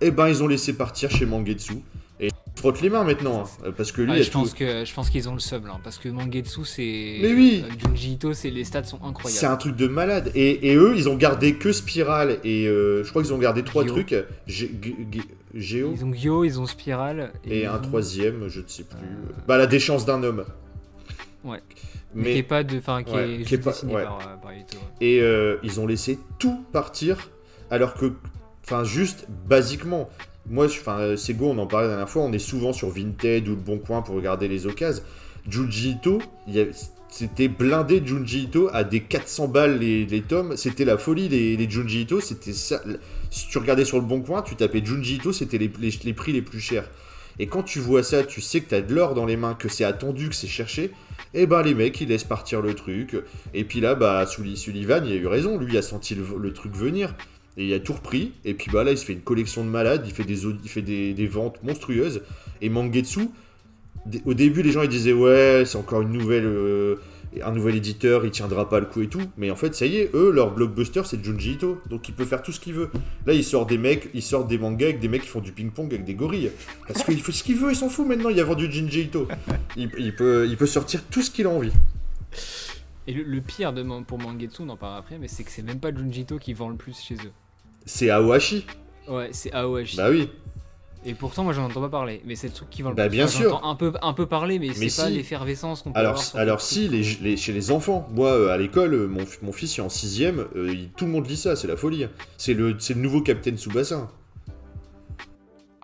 et 0.00 0.10
ben 0.10 0.28
ils 0.28 0.42
ont 0.42 0.46
laissé 0.48 0.72
partir 0.74 1.10
chez 1.10 1.24
Mangetsu. 1.26 1.74
Et 2.20 2.28
frotte 2.56 2.80
les 2.82 2.90
mains 2.90 3.04
maintenant. 3.04 3.44
hein, 3.66 3.70
parce 3.76 3.90
que 3.92 4.02
lui, 4.02 4.10
Ouais, 4.10 4.16
il 4.18 4.20
a 4.20 4.24
je, 4.24 4.30
tout- 4.30 4.38
pense 4.38 4.54
que, 4.54 4.84
je 4.84 4.94
pense 4.94 5.10
qu'ils 5.10 5.28
ont 5.28 5.34
le 5.34 5.40
sub 5.40 5.66
là, 5.66 5.78
parce 5.82 5.98
que 5.98 6.08
Mangetsu 6.08 6.64
c'est. 6.64 7.18
Mais 7.22 7.32
oui. 7.34 7.64
euh, 7.64 7.72
Junji 7.88 8.12
Ito, 8.12 8.32
c'est 8.34 8.50
les 8.50 8.64
stats 8.64 8.84
sont 8.84 8.98
C'est 9.02 9.08
incroyables. 9.08 9.46
un 9.46 9.56
truc 9.56 9.76
de 9.76 9.86
malade. 9.88 10.30
Et, 10.34 10.70
et 10.70 10.74
eux, 10.76 10.94
ils 10.96 11.08
ont 11.08 11.16
gardé 11.16 11.54
que 11.54 11.72
Spiral. 11.72 12.38
Et 12.44 12.66
euh, 12.66 13.02
je 13.04 13.10
crois 13.10 13.22
qu'ils 13.22 13.32
ont 13.32 13.38
gardé 13.38 13.62
trois 13.62 13.84
Gyo. 13.84 13.92
trucs. 13.92 14.14
Géo. 15.54 15.92
Ils 15.94 16.04
ont 16.04 16.12
Gyo, 16.12 16.44
ils 16.44 16.60
ont 16.60 16.66
Spiral. 16.66 17.32
Et 17.44 17.66
un 17.66 17.76
ont- 17.76 17.80
troisième, 17.80 18.48
je 18.48 18.60
ne 18.60 18.66
sais 18.66 18.84
plus. 18.84 18.98
Euh. 18.98 19.32
Bah, 19.46 19.56
la 19.58 19.66
déchance 19.66 20.04
d'un 20.06 20.22
homme. 20.22 20.44
Ouais. 21.44 21.60
Mais, 22.14 22.32
qui 22.32 22.38
est 22.38 22.42
pas 22.42 22.62
de. 22.62 22.78
Enfin, 22.78 23.02
qui 23.02 23.12
Ouais, 23.14 23.40
est 23.40 23.42
qui 23.44 23.54
est 23.54 23.58
pas- 23.58 23.84
ouais. 23.84 24.02
par, 24.04 24.18
euh, 24.20 24.36
par 24.42 24.52
Ito. 24.52 24.76
ouais. 24.76 24.82
et 25.06 25.20
euh, 25.20 25.56
ils 25.62 25.80
ont 25.80 25.86
laissé 25.86 26.18
tout 26.38 26.62
partir. 26.72 27.30
Alors 27.70 27.94
que, 27.94 28.12
enfin, 28.64 28.84
juste 28.84 29.26
basiquement. 29.48 30.08
Moi, 30.48 30.66
enfin, 30.66 31.16
Sego, 31.16 31.46
on 31.50 31.58
en 31.58 31.66
parlait 31.66 31.86
la 31.86 31.92
dernière 31.94 32.10
fois. 32.10 32.22
On 32.22 32.32
est 32.32 32.38
souvent 32.38 32.72
sur 32.72 32.90
Vinted 32.90 33.46
ou 33.48 33.52
Le 33.52 33.56
Bon 33.56 33.78
Coin 33.78 34.02
pour 34.02 34.14
regarder 34.16 34.48
les 34.48 34.66
occasions. 34.66 35.02
Junji 35.48 35.90
Ito, 35.92 36.20
c'était 37.08 37.48
blindé 37.48 38.02
Junji 38.04 38.44
Ito 38.44 38.68
à 38.72 38.84
des 38.84 39.00
400 39.00 39.48
balles 39.48 39.78
les, 39.78 40.04
les 40.06 40.20
tomes. 40.22 40.56
C'était 40.56 40.84
la 40.84 40.98
folie, 40.98 41.28
les, 41.28 41.56
les 41.56 41.70
Junji 41.70 42.02
Ito. 42.02 42.20
C'était 42.20 42.52
ça. 42.52 42.82
Si 43.32 43.48
tu 43.48 43.56
regardais 43.56 43.86
sur 43.86 43.98
Le 43.98 44.04
Bon 44.04 44.20
Coin, 44.20 44.42
tu 44.42 44.56
tapais 44.56 44.84
Junji 44.84 45.14
Ito, 45.14 45.32
c'était 45.32 45.56
les, 45.56 45.70
prix 45.70 46.32
les 46.32 46.42
plus 46.42 46.60
chers. 46.60 46.90
Et 47.38 47.46
quand 47.46 47.62
tu 47.62 47.78
vois 47.78 48.02
ça, 48.02 48.24
tu 48.24 48.42
sais 48.42 48.60
que 48.60 48.68
tu 48.68 48.74
as 48.74 48.82
de 48.82 48.94
l'or 48.94 49.14
dans 49.14 49.24
les 49.24 49.38
mains, 49.38 49.54
que 49.54 49.70
c'est 49.70 49.84
attendu, 49.84 50.28
que 50.28 50.34
c'est 50.34 50.46
cherché. 50.46 50.90
Et 51.32 51.46
ben 51.46 51.62
les 51.62 51.74
mecs, 51.74 51.98
ils 52.02 52.08
laissent 52.08 52.24
partir 52.24 52.60
le 52.60 52.74
truc. 52.74 53.16
Et 53.54 53.64
puis 53.64 53.80
là, 53.80 53.94
bah, 53.94 54.26
Sullivan, 54.26 55.02
il 55.06 55.12
a 55.12 55.16
eu 55.16 55.26
raison. 55.26 55.56
Lui, 55.56 55.72
il 55.72 55.78
a 55.78 55.82
senti 55.82 56.14
le, 56.14 56.52
truc 56.52 56.74
venir. 56.76 57.14
Et 57.56 57.68
il 57.68 57.72
a 57.72 57.80
tout 57.80 57.94
repris. 57.94 58.32
Et 58.44 58.52
puis 58.52 58.70
bah 58.70 58.84
là, 58.84 58.90
il 58.90 58.98
se 58.98 59.04
fait 59.06 59.14
une 59.14 59.22
collection 59.22 59.64
de 59.64 59.70
malades. 59.70 60.02
Il 60.04 60.12
fait 60.12 60.24
des, 60.24 60.44
il 60.44 60.68
fait 60.68 60.82
des, 60.82 61.26
ventes 61.26 61.62
monstrueuses. 61.62 62.20
Et 62.60 62.68
Mangetsu, 62.68 63.30
au 64.26 64.34
début, 64.34 64.60
les 64.60 64.72
gens 64.72 64.82
ils 64.82 64.90
disaient 64.90 65.14
ouais, 65.14 65.62
c'est 65.64 65.78
encore 65.78 66.02
une 66.02 66.12
nouvelle, 66.12 66.44
euh, 66.44 66.96
un 67.42 67.52
nouvel 67.52 67.76
éditeur, 67.76 68.24
il 68.24 68.30
tiendra 68.30 68.68
pas 68.68 68.80
le 68.80 68.86
coup 68.86 69.02
et 69.02 69.08
tout. 69.08 69.22
Mais 69.36 69.50
en 69.50 69.56
fait, 69.56 69.74
ça 69.74 69.86
y 69.86 69.96
est, 69.96 70.10
eux, 70.14 70.30
leur 70.30 70.52
blockbuster, 70.52 71.02
c'est 71.04 71.24
Junji 71.24 71.52
Ito. 71.52 71.80
Donc 71.88 72.08
il 72.08 72.14
peut 72.14 72.24
faire 72.24 72.42
tout 72.42 72.52
ce 72.52 72.60
qu'il 72.60 72.74
veut. 72.74 72.90
Là, 73.26 73.32
il 73.32 73.44
sort 73.44 73.66
des 73.66 73.78
mecs, 73.78 74.10
il 74.12 74.22
sort 74.22 74.44
des 74.44 74.58
mangas 74.58 74.86
avec 74.86 75.00
des 75.00 75.08
mecs 75.08 75.22
qui 75.22 75.28
font 75.28 75.40
du 75.40 75.52
ping-pong 75.52 75.92
avec 75.92 76.04
des 76.04 76.14
gorilles. 76.14 76.50
Parce 76.86 77.04
qu'il 77.04 77.22
fait 77.22 77.32
ce 77.32 77.42
qu'il 77.42 77.56
veut, 77.56 77.70
il 77.70 77.76
s'en 77.76 77.88
fout 77.88 78.06
maintenant. 78.06 78.28
Il 78.28 78.38
a 78.40 78.44
vendu 78.44 78.70
Junji 78.70 79.02
Ito. 79.02 79.28
Il, 79.76 79.90
il 79.98 80.14
peut, 80.14 80.46
il 80.48 80.56
peut 80.56 80.66
sortir 80.66 81.04
tout 81.04 81.22
ce 81.22 81.30
qu'il 81.30 81.46
a 81.46 81.50
envie. 81.50 81.72
Et 83.06 83.14
le, 83.14 83.22
le 83.22 83.40
pire 83.40 83.72
de, 83.72 83.82
pour 84.02 84.18
Mangetsu, 84.18 84.62
on 84.62 84.68
en 84.68 84.76
parlera 84.76 85.00
après, 85.00 85.18
mais 85.18 85.28
c'est 85.28 85.44
que 85.44 85.50
c'est 85.50 85.62
même 85.62 85.80
pas 85.80 85.94
Junji 85.94 86.20
Ito 86.22 86.38
qui 86.38 86.52
vend 86.52 86.68
le 86.68 86.76
plus 86.76 87.00
chez 87.00 87.14
eux. 87.14 87.32
C'est 87.86 88.10
Awashi. 88.10 88.66
Ouais, 89.08 89.30
c'est 89.32 89.52
Aohashi. 89.52 89.96
Bah 89.96 90.10
oui. 90.10 90.28
Et 91.04 91.14
pourtant, 91.14 91.42
moi, 91.42 91.52
j'en 91.52 91.64
entends 91.64 91.80
pas 91.80 91.88
parler. 91.88 92.22
Mais 92.24 92.36
c'est 92.36 92.46
le 92.46 92.52
truc 92.52 92.70
qui 92.70 92.82
vend 92.82 92.90
le 92.90 92.94
Bah, 92.94 93.08
plus. 93.08 93.16
bien 93.16 93.24
Enfin, 93.24 93.38
sûr. 93.40 93.60
Un 93.64 93.74
peu, 93.74 93.92
un 94.02 94.12
peu 94.12 94.26
parler, 94.26 94.58
mais, 94.60 94.68
Mais 94.78 94.88
c'est 94.88 95.02
pas 95.02 95.10
l'effervescence 95.10 95.82
qu'on 95.82 95.92
peut 95.92 95.98
Alors, 95.98 96.12
avoir. 96.12 96.24
sur 96.24 96.38
alors 96.38 96.60
si, 96.60 96.88
les, 96.88 97.02
les- 97.20 97.36
chez 97.36 97.52
les 97.52 97.72
enfants, 97.72 98.08
moi 98.12 98.28
euh, 98.30 98.50
à 98.50 98.56
l'école, 98.56 98.94
euh, 98.94 99.06
mon, 99.08 99.24
mon 99.42 99.50
fils 99.52 99.76
il 99.76 99.80
est 99.80 99.82
en 99.84 99.88
sixième, 99.88 100.46
euh, 100.54 100.72
il- 100.72 100.90
tout 100.90 101.06
le 101.06 101.10
monde 101.10 101.28
lit 101.28 101.36
ça, 101.36 101.56
c'est 101.56 101.66
la 101.66 101.76
folie. 101.76 102.06
C'est 102.38 102.54
le, 102.54 102.70
le 102.72 102.94
nouveau 102.94 103.20
Captain 103.20 103.56
Tsubasa. 103.56 104.08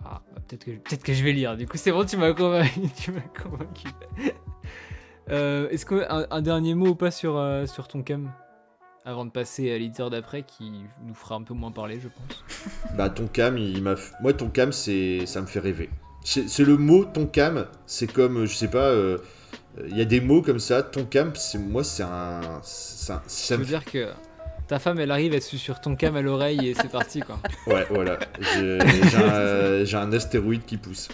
Ah, 0.05 0.21
bah, 0.33 0.41
peut-être 0.47 0.63
que, 0.65 0.71
peut 0.71 0.95
que 1.03 1.13
je 1.13 1.23
vais 1.23 1.33
lire. 1.33 1.57
Du 1.57 1.67
coup, 1.67 1.75
c'est 1.77 1.91
bon, 1.91 2.05
tu 2.05 2.15
m'as 2.15 2.31
convaincu. 2.33 2.79
tu 3.03 3.11
m'as 3.11 3.19
convaincu. 3.43 3.87
Est-ce 5.29 5.85
qu'un 5.85 6.27
un 6.31 6.41
dernier 6.41 6.73
mot 6.75 6.87
ou 6.87 6.95
pas 6.95 7.11
sur, 7.11 7.39
sur 7.67 7.87
ton 7.89 8.01
cam? 8.03 8.31
Avant 9.09 9.25
de 9.25 9.31
passer 9.31 9.71
à 9.71 9.77
l'éditeur 9.79 10.11
d'après 10.11 10.43
qui 10.43 10.71
nous 11.03 11.15
fera 11.15 11.33
un 11.33 11.41
peu 11.41 11.55
moins 11.55 11.71
parler, 11.71 11.99
je 11.99 12.09
pense. 12.09 12.43
Bah 12.95 13.09
ton 13.09 13.25
cam, 13.25 13.57
il 13.57 13.81
m'a, 13.81 13.95
moi 14.21 14.33
ton 14.33 14.49
cam, 14.49 14.71
c'est, 14.71 15.25
ça 15.25 15.41
me 15.41 15.47
fait 15.47 15.59
rêver. 15.59 15.89
C'est 16.23 16.47
c'est 16.47 16.63
le 16.63 16.77
mot 16.77 17.05
ton 17.05 17.25
cam, 17.25 17.65
c'est 17.87 18.05
comme, 18.11 18.37
euh, 18.37 18.45
je 18.45 18.53
sais 18.53 18.67
pas, 18.67 18.85
euh, 18.85 19.17
il 19.87 19.97
y 19.97 20.01
a 20.01 20.05
des 20.05 20.21
mots 20.21 20.43
comme 20.43 20.59
ça. 20.59 20.83
Ton 20.83 21.05
cam, 21.05 21.31
c'est 21.33 21.57
moi, 21.57 21.83
c'est 21.83 22.03
un, 22.03 22.59
ça 22.61 23.23
veut 23.57 23.65
dire 23.65 23.83
que 23.83 24.09
ta 24.67 24.77
femme, 24.77 24.99
elle 24.99 25.09
arrive, 25.09 25.33
elle 25.33 25.41
se 25.41 25.57
sur 25.57 25.81
ton 25.81 25.95
cam 25.95 26.15
à 26.15 26.21
l'oreille 26.21 26.67
et 26.69 26.75
c'est 26.75 26.91
parti, 26.91 27.21
quoi. 27.21 27.39
Ouais, 27.65 27.87
voilà. 27.89 28.19
J'ai 28.39 28.77
j'ai 29.09 29.17
un, 29.17 29.85
j'ai 29.85 29.97
un 29.97 30.13
astéroïde 30.13 30.65
qui 30.65 30.77
pousse. 30.77 31.07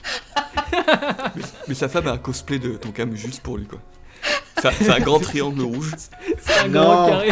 Mais 1.69 1.73
sa 1.73 1.87
femme 1.87 2.07
a 2.07 2.11
un 2.11 2.17
cosplay 2.17 2.59
de 2.59 2.75
ton 2.75 2.91
cam 2.91 3.15
juste 3.15 3.41
pour 3.41 3.57
lui, 3.57 3.67
quoi. 3.67 3.79
C'est 4.61 4.89
un- 4.89 4.99
grand 4.99 5.19
triangle 5.19 5.61
rouge. 5.61 5.91
C'est 6.39 6.59
un 6.59 6.67
Non. 6.69 6.81
grand 6.83 7.07
carré. 7.09 7.29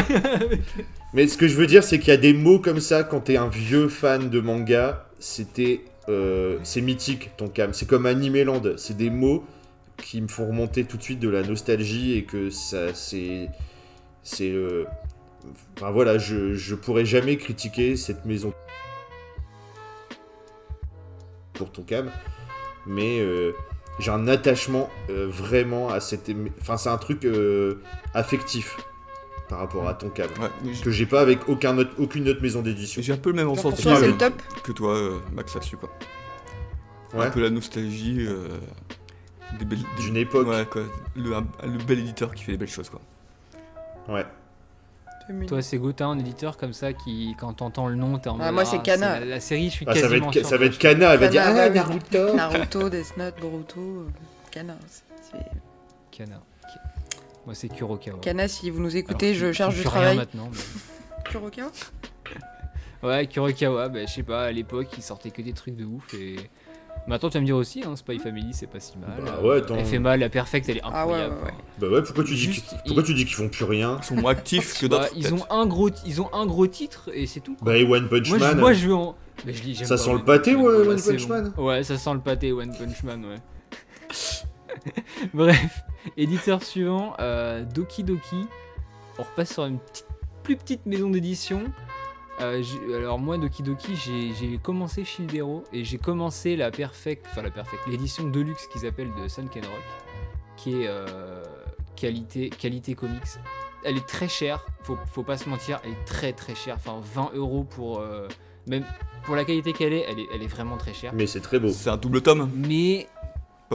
Mais 1.14 1.28
ce 1.28 1.38
que 1.38 1.48
je 1.48 1.56
veux 1.56 1.68
dire, 1.68 1.84
c'est 1.84 2.00
qu'il 2.00 2.10
y 2.10 2.12
a 2.12 2.18
des 2.18 2.34
mots 2.34 2.60
comme 2.60 2.80
ça 2.80 3.04
quand 3.04 3.22
t'es 3.22 3.38
un 3.38 3.48
vieux 3.48 3.88
fan 3.88 4.30
de 4.30 4.40
manga. 4.40 5.08
C'était, 5.20 5.82
euh, 6.10 6.58
c'est 6.64 6.82
mythique 6.82 7.32
ton 7.38 7.48
cam. 7.48 7.74
C'est 7.74 7.88
comme 7.88 8.06
Animeland. 8.06 8.62
C'est 8.78 8.98
des 8.98 9.10
mots 9.10 9.44
qui 9.98 10.22
me 10.22 10.28
font 10.28 10.48
remonter 10.48 10.84
tout 10.86 10.98
de 10.98 11.04
suite 11.04 11.20
de 11.20 11.30
la 11.30 11.44
nostalgie 11.44 12.18
et 12.18 12.24
que 12.26 12.50
ça, 12.50 12.94
c'est, 12.94 13.48
c'est, 14.24 14.50
euh, 14.50 14.86
enfin 15.78 15.92
voilà, 15.92 16.18
je, 16.18 16.54
je 16.56 16.76
pourrais 16.76 17.06
jamais 17.06 17.38
critiquer 17.38 17.96
cette 17.96 18.26
maison 18.26 18.54
pour 21.54 21.72
ton 21.72 21.84
cam, 21.84 22.10
mais 22.88 23.20
euh, 23.20 23.54
j'ai 24.00 24.12
un 24.12 24.28
attachement 24.28 24.90
euh, 25.10 25.28
vraiment 25.30 25.90
à 25.90 26.00
cette, 26.00 26.32
enfin 26.62 26.78
c'est 26.78 26.90
un 26.90 26.98
truc 26.98 27.26
euh, 27.26 27.82
affectif 28.14 28.78
par 29.50 29.60
rapport 29.60 29.88
à 29.88 29.94
ton 29.94 30.08
Ouais, 30.08 30.50
j'ai- 30.74 30.82
que 30.84 30.90
j'ai 30.90 31.06
pas 31.06 31.22
avec 31.22 31.48
aucun 31.48 31.78
autre- 31.78 31.94
aucune 32.00 32.28
autre 32.30 32.42
maison 32.42 32.62
d'édition. 32.62 33.02
j'ai 33.02 33.14
un 33.14 33.18
peu 33.18 33.30
le 33.30 33.36
même 33.36 33.48
ressenti 33.50 33.84
que, 33.84 34.06
le 34.06 34.18
top 34.18 34.34
que 34.64 34.72
toi, 34.72 34.96
euh, 34.96 35.20
Max, 35.34 35.54
là-dessus, 35.54 35.78
quoi. 35.78 35.90
Ouais. 37.14 37.26
Un 37.28 37.30
peu 37.30 37.42
la 37.42 37.52
nostalgie 37.52 38.26
euh, 38.28 38.48
des 39.60 39.66
belles... 39.66 39.80
D'une 40.00 40.18
époque. 40.18 40.48
Ouais, 40.48 40.66
quoi. 40.66 40.84
Le, 41.16 41.36
un- 41.36 41.46
le 41.64 41.78
bel 41.84 42.00
éditeur 42.00 42.34
qui 42.34 42.44
fait 42.44 42.54
des 42.54 42.58
belles 42.58 42.70
choses, 42.70 42.90
quoi. 42.90 43.02
Ouais. 44.08 44.26
Toi, 45.48 45.62
c'est 45.62 45.78
Gotha, 45.78 46.06
un 46.06 46.20
éditeur 46.20 46.58
comme 46.58 46.74
ça 46.74 46.92
qui, 46.94 47.36
quand 47.40 47.54
t'entends 47.54 47.88
le 47.88 47.96
nom, 47.96 48.18
t'es 48.20 48.30
en 48.30 48.38
Ah, 48.40 48.46
mode, 48.46 48.54
moi, 48.56 48.66
c'est 48.66 48.82
Kana. 48.82 49.20
La, 49.20 49.26
la 49.26 49.40
série, 49.40 49.70
je 49.70 49.74
suis 49.76 49.86
Ah, 49.88 49.94
ça 49.96 50.02
va 50.02 50.08
quasiment 50.10 50.28
être, 50.32 50.40
sûr 50.40 50.46
ça 50.48 50.58
va 50.58 50.66
être 50.66 50.78
Kana, 50.78 51.14
elle 51.14 51.20
va 51.20 51.28
dire 51.30 51.44
ah. 51.46 51.70
Naruto. 51.70 52.34
Naruto, 52.36 52.90
Death 52.90 53.16
Note, 53.18 53.36
Boruto, 53.40 53.80
euh, 53.80 54.08
Kana. 54.52 54.76
Kana. 56.12 56.42
Moi, 57.46 57.56
c'est 57.56 57.70
Kurokawa. 57.70 58.20
Kana, 58.20 58.48
si 58.48 58.70
vous 58.70 58.82
nous 58.82 58.96
écoutez, 58.96 59.36
Alors, 59.38 59.54
je 59.54 59.64
qui 59.72 59.76
du 59.78 59.84
travail. 59.84 60.18
maintenant. 60.18 60.50
mais- 60.52 61.24
Kurokawa? 61.32 61.72
Ouais, 63.02 63.28
Kurokawa, 63.28 63.90
bah, 63.90 64.06
je 64.06 64.12
sais 64.14 64.24
pas, 64.24 64.46
à 64.46 64.52
l'époque, 64.52 64.88
il 64.98 65.04
sortait 65.04 65.32
que 65.32 65.42
des 65.42 65.54
trucs 65.54 65.76
de 65.76 65.86
ouf 65.86 66.14
et. 66.14 66.36
Maintenant, 67.06 67.30
tu 67.30 67.34
vas 67.34 67.42
me 67.42 67.46
dire 67.46 67.58
aussi, 67.58 67.84
hein, 67.86 67.96
Spy 67.98 68.18
Family, 68.18 68.54
c'est 68.54 68.68
pas 68.68 68.80
si 68.80 68.94
mal. 68.98 69.22
Bah 69.26 69.40
ouais, 69.44 69.58
attends. 69.58 69.76
Elle 69.78 69.86
fait 69.86 70.00
mal, 70.00 70.22
la 70.22 70.30
perfecte, 70.30 70.70
elle 70.70 70.78
est 70.78 70.82
Ah 70.84 71.06
ouais, 71.06 71.14
incroyable. 71.16 71.36
ouais, 71.36 71.42
ouais. 71.44 71.54
Bah 71.80 71.88
ouais, 71.90 72.02
pourquoi 72.02 72.24
tu 72.24 72.34
dis, 72.34 72.40
Juste, 72.40 72.76
pourquoi 72.86 73.04
il- 73.04 73.08
tu 73.08 73.14
dis 73.14 73.26
qu'ils 73.26 73.36
font 73.36 73.50
plus 73.50 73.66
rien 73.66 73.98
Ils 74.02 74.06
sont 74.06 74.16
moins 74.16 74.32
actifs 74.32 74.80
que 74.80 74.86
Bah, 74.88 75.00
d'autres. 75.00 75.12
ils, 75.18 75.34
ont 75.34 75.46
un 75.50 75.66
gros, 75.66 75.90
ils 76.06 76.22
ont 76.22 76.34
un 76.34 76.46
gros 76.46 76.66
titre 76.68 77.10
et 77.14 77.28
c'est 77.28 77.42
tout. 77.42 77.58
Bah 77.62 77.76
et 77.78 77.84
One 77.84 78.08
Punch 78.08 78.30
moi, 78.30 78.38
je, 78.38 78.44
Man. 78.46 78.58
moi, 78.60 78.74
je 78.74 78.88
veux 78.88 78.96
en. 78.96 79.16
Mais 79.46 79.54
je 79.54 79.74
Ça 79.84 79.96
pas 79.96 79.98
sent 79.98 80.14
le 80.14 80.24
pâté, 80.24 80.54
Man, 80.56 80.66
ouais, 80.66 80.88
One 80.88 81.02
Punch 81.02 81.28
Man 81.28 81.54
Ouais, 81.58 81.84
ça 81.84 81.98
sent 81.98 82.14
le 82.14 82.20
pâté, 82.22 82.52
One 82.54 82.72
Punch 82.74 83.04
Man, 83.04 83.26
ouais. 83.26 83.36
Bref, 85.34 85.82
éditeur 86.18 86.64
suivant, 86.64 87.16
euh, 87.20 87.64
Doki 87.66 88.04
Doki. 88.04 88.48
On 89.20 89.24
repasse 89.24 89.54
sur 89.54 89.66
une 89.66 89.78
petite- 89.80 90.06
plus 90.44 90.56
petite 90.56 90.86
maison 90.86 91.10
d'édition. 91.10 91.64
Euh, 92.42 92.64
alors 92.96 93.20
moi, 93.20 93.38
Doki 93.38 93.64
Doki, 93.64 93.96
j'ai 93.96 94.34
j'ai 94.34 94.58
commencé 94.58 95.06
Shildero 95.06 95.64
et 95.72 95.84
j'ai 95.84 95.98
commencé 95.98 96.56
la 96.56 96.72
perfect, 96.72 97.28
enfin 97.30 97.42
la 97.42 97.52
perfect, 97.52 97.82
l'édition 97.88 98.28
deluxe 98.28 98.68
qu'ils 98.68 98.86
appellent 98.86 99.12
de 99.22 99.28
Sunken 99.28 99.64
Rock, 99.64 99.84
qui 100.58 100.82
est 100.82 100.88
euh, 100.88 101.44
qualité, 101.96 102.50
qualité 102.50 102.96
comics. 102.96 103.22
Elle 103.84 103.98
est 103.98 104.08
très 104.08 104.28
chère, 104.28 104.66
faut, 104.82 104.98
faut 105.12 105.24
pas 105.24 105.38
se 105.38 105.48
mentir, 105.50 105.80
elle 105.84 105.92
est 105.92 106.06
très 106.06 106.34
très 106.34 106.56
chère. 106.56 106.76
Enfin 106.76 107.02
20 107.14 107.32
euros 107.36 107.64
pour 107.64 108.00
euh, 108.00 108.28
même 108.66 108.86
pour 109.26 109.36
la 109.36 109.46
qualité 109.46 109.74
qu'elle 109.74 109.94
est, 109.94 110.06
elle 110.10 110.20
est, 110.20 110.28
elle 110.34 110.42
est 110.42 110.48
vraiment 110.48 110.78
très 110.78 110.94
chère. 110.94 111.14
Mais 111.14 111.28
c'est 111.28 111.40
très 111.40 111.60
beau. 111.60 111.70
C'est 111.70 111.90
un 111.90 111.98
double 111.98 112.22
tome, 112.22 112.50
Mais 112.56 113.08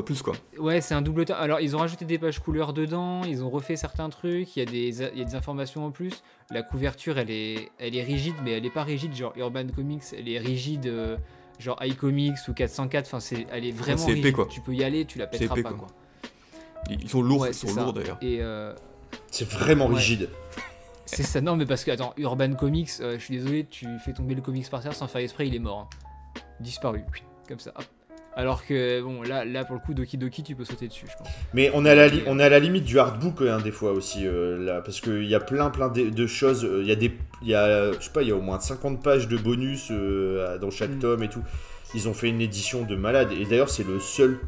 pas 0.01 0.05
plus, 0.05 0.23
quoi. 0.23 0.35
Ouais, 0.59 0.81
c'est 0.81 0.95
un 0.95 1.03
double 1.03 1.25
tome. 1.25 1.37
Alors, 1.39 1.61
ils 1.61 1.75
ont 1.77 1.79
rajouté 1.79 2.05
des 2.05 2.19
pages 2.19 2.39
couleurs 2.39 2.73
dedans, 2.73 3.23
ils 3.25 3.43
ont 3.45 3.51
refait 3.51 3.77
certains 3.77 4.09
trucs, 4.11 4.57
il 4.57 4.61
y, 4.61 4.63
a 4.63 4.65
des, 4.65 5.03
il 5.13 5.19
y 5.19 5.23
a 5.23 5.25
des 5.25 5.35
informations 5.35 5.85
en 5.87 5.91
plus. 5.91 6.23
La 6.51 6.63
couverture, 6.63 7.19
elle 7.19 7.31
est, 7.31 7.71
elle 7.79 7.95
est 7.97 8.03
rigide, 8.03 8.35
mais 8.45 8.53
elle 8.53 8.65
est 8.67 8.71
pas 8.71 8.85
rigide, 8.85 9.15
genre 9.15 9.33
Urban 9.37 9.67
Comics, 9.75 10.03
elle 10.17 10.29
est 10.29 10.39
rigide, 10.39 10.87
euh, 10.87 11.17
genre 11.59 11.77
iComics 11.85 12.37
ou 12.49 12.53
404, 12.55 13.07
enfin, 13.07 13.21
c'est, 13.21 13.47
elle 13.53 13.65
est 13.65 13.71
vraiment 13.73 13.99
c'est 13.99 14.11
épais, 14.13 14.21
rigide. 14.21 14.35
quoi. 14.35 14.47
Tu 14.51 14.61
peux 14.61 14.75
y 14.75 14.83
aller, 14.85 15.05
tu 15.05 15.19
la 15.19 15.27
pèteras 15.27 15.55
épais, 15.55 15.63
pas, 15.63 15.71
quoi. 15.75 15.79
quoi. 15.89 16.91
Ils 16.91 17.09
sont 17.09 17.21
lourds, 17.23 17.41
Ouais, 17.43 17.51
ils 17.51 17.55
c'est 17.55 17.67
sont 17.67 17.75
ça. 17.75 17.83
lourds 17.83 17.93
d'ailleurs. 17.93 18.19
Et 18.23 18.39
euh, 18.41 18.75
C'est 19.31 19.49
vraiment 19.49 19.87
Ouais. 19.89 19.97
rigide. 19.97 20.29
c'est 21.07 21.23
ça, 21.23 21.41
non, 21.41 21.57
mais 21.57 21.67
parce 21.67 21.85
que, 21.85 21.91
attends, 21.91 22.15
Urban 22.17 22.55
Comics, 22.55 22.91
euh, 23.01 23.19
je 23.19 23.25
suis 23.25 23.37
désolé, 23.39 23.67
tu 23.69 23.87
fais 24.05 24.13
tomber 24.13 24.35
le 24.35 24.43
comics 24.43 24.69
par 24.71 24.83
terre 24.83 24.95
sans 24.95 25.09
faire 25.09 25.21
exprès, 25.23 25.47
il 25.49 25.55
est 25.55 25.59
mort. 25.59 25.89
hein. 25.91 26.41
Disparu, 26.61 27.03
comme 27.49 27.59
ça. 27.59 27.73
hop. 27.77 27.85
Alors 28.39 28.65
que, 28.65 29.03
bon, 29.03 29.23
là, 29.23 29.45
là 29.45 29.65
pour 29.65 29.75
le 29.75 29.81
coup, 29.81 29.95
Doki 29.95 30.17
Doki, 30.17 30.45
tu 30.45 30.55
peux 30.55 30.65
sauter 30.65 30.87
dessus, 30.87 31.07
je 31.11 31.17
pense. 31.19 31.27
Mais 31.55 31.73
on 31.75 31.85
est 31.85 31.91
à 31.91 31.97
la, 31.97 32.07
li- 32.07 32.23
on 32.29 32.39
est 32.39 32.45
à 32.45 32.49
la 32.49 32.61
limite 32.61 32.85
du 32.85 32.97
hardbook 33.01 33.43
hein, 33.43 33.59
des 33.63 33.73
fois 33.73 33.91
aussi 33.91 34.21
euh, 34.29 34.65
là 34.65 34.81
parce 34.81 35.01
qu'il 35.01 35.25
y 35.25 35.35
a 35.35 35.41
plein 35.41 35.71
plein 35.71 35.89
de, 35.89 36.09
de 36.09 36.27
choses. 36.29 36.65
euh, 36.65 36.79
Il 36.83 36.87
y 36.87 36.93
a 36.93 36.95
des, 36.95 37.13
y 37.43 37.55
a, 37.55 37.91
je 37.93 37.99
sais 38.01 38.13
pas, 38.13 38.23
il 38.23 38.29
y 38.29 38.31
a 38.31 38.37
au 38.37 38.41
moins 38.41 38.61
50 38.61 39.03
pages 39.03 39.27
de 39.27 39.37
bonus 39.37 39.89
euh, 39.91 40.57
dans 40.59 40.71
chaque 40.71 40.91
Mm. 40.91 40.99
tome 41.01 41.23
et 41.25 41.29
tout. 41.29 41.43
Ils 41.97 42.09
ont 42.09 42.15
fait 42.15 42.29
une 42.29 42.41
édition 42.41 42.83
de 42.85 42.95
malade 42.95 43.33
et 43.33 43.45
d'ailleurs 43.45 43.71
c'est 43.71 43.85
le 43.87 43.99
seul 43.99 44.39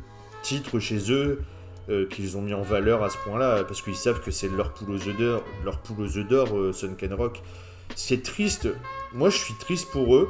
titre 0.43 0.79
chez 0.79 1.11
eux 1.11 1.41
euh, 1.89 2.07
qu'ils 2.07 2.37
ont 2.37 2.43
mis 2.43 2.55
en 2.55 2.63
valeur 2.63 3.03
à 3.03 3.11
ce 3.11 3.17
point-là 3.25 3.65
parce 3.65 3.83
qu'ils 3.83 3.97
savent 3.97 4.21
que 4.21 4.31
c'est 4.31 4.49
leur 4.49 4.73
poule 4.73 4.91
aux 4.93 5.09
œufs 5.09 5.17
d'or, 5.19 5.43
leur 5.65 5.79
poule 5.81 6.05
aux 6.05 6.17
œufs 6.17 6.29
d'or, 6.29 6.49
Sunken 6.73 7.13
Rock. 7.15 7.43
C'est 7.97 8.23
triste. 8.23 8.69
Moi 9.15 9.31
je 9.31 9.37
suis 9.39 9.55
triste 9.55 9.91
pour 9.91 10.15
eux. 10.15 10.29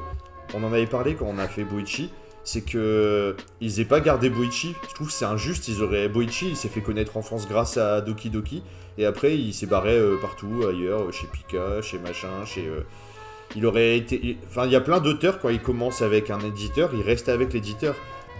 On 0.54 0.64
en 0.64 0.72
avait 0.72 0.86
parlé 0.86 1.14
quand 1.14 1.26
on 1.26 1.36
a 1.38 1.46
fait 1.46 1.64
Boichi 1.64 2.10
c'est 2.44 2.62
que 2.62 3.36
ils 3.60 3.80
aient 3.80 3.84
pas 3.84 4.00
gardé 4.00 4.30
Boichi. 4.30 4.74
Je 4.88 4.94
trouve 4.94 5.06
que 5.08 5.12
c'est 5.12 5.24
injuste. 5.24 5.68
Ils 5.68 5.82
auraient 5.82 6.08
Boichi, 6.08 6.48
il 6.50 6.56
s'est 6.56 6.68
fait 6.68 6.80
connaître 6.80 7.16
en 7.16 7.22
France 7.22 7.46
grâce 7.48 7.76
à 7.76 8.00
Doki 8.00 8.30
Doki, 8.30 8.62
et 8.98 9.04
après 9.06 9.36
il 9.36 9.52
s'est 9.52 9.66
barré 9.66 9.94
euh, 9.96 10.16
partout 10.20 10.64
ailleurs, 10.68 11.12
chez 11.12 11.26
Pika, 11.26 11.82
chez 11.82 11.98
machin, 11.98 12.44
chez. 12.46 12.66
euh, 12.66 12.80
Il 13.56 13.66
aurait 13.66 13.96
été. 13.96 14.20
il- 14.22 14.36
Enfin, 14.48 14.66
il 14.66 14.72
y 14.72 14.76
a 14.76 14.80
plein 14.80 15.00
d'auteurs 15.00 15.40
quand 15.40 15.48
ils 15.48 15.60
commencent 15.60 16.02
avec 16.02 16.30
un 16.30 16.38
éditeur, 16.40 16.90
ils 16.94 17.02
restent 17.02 17.28
avec 17.28 17.52
l'éditeur. 17.52 17.94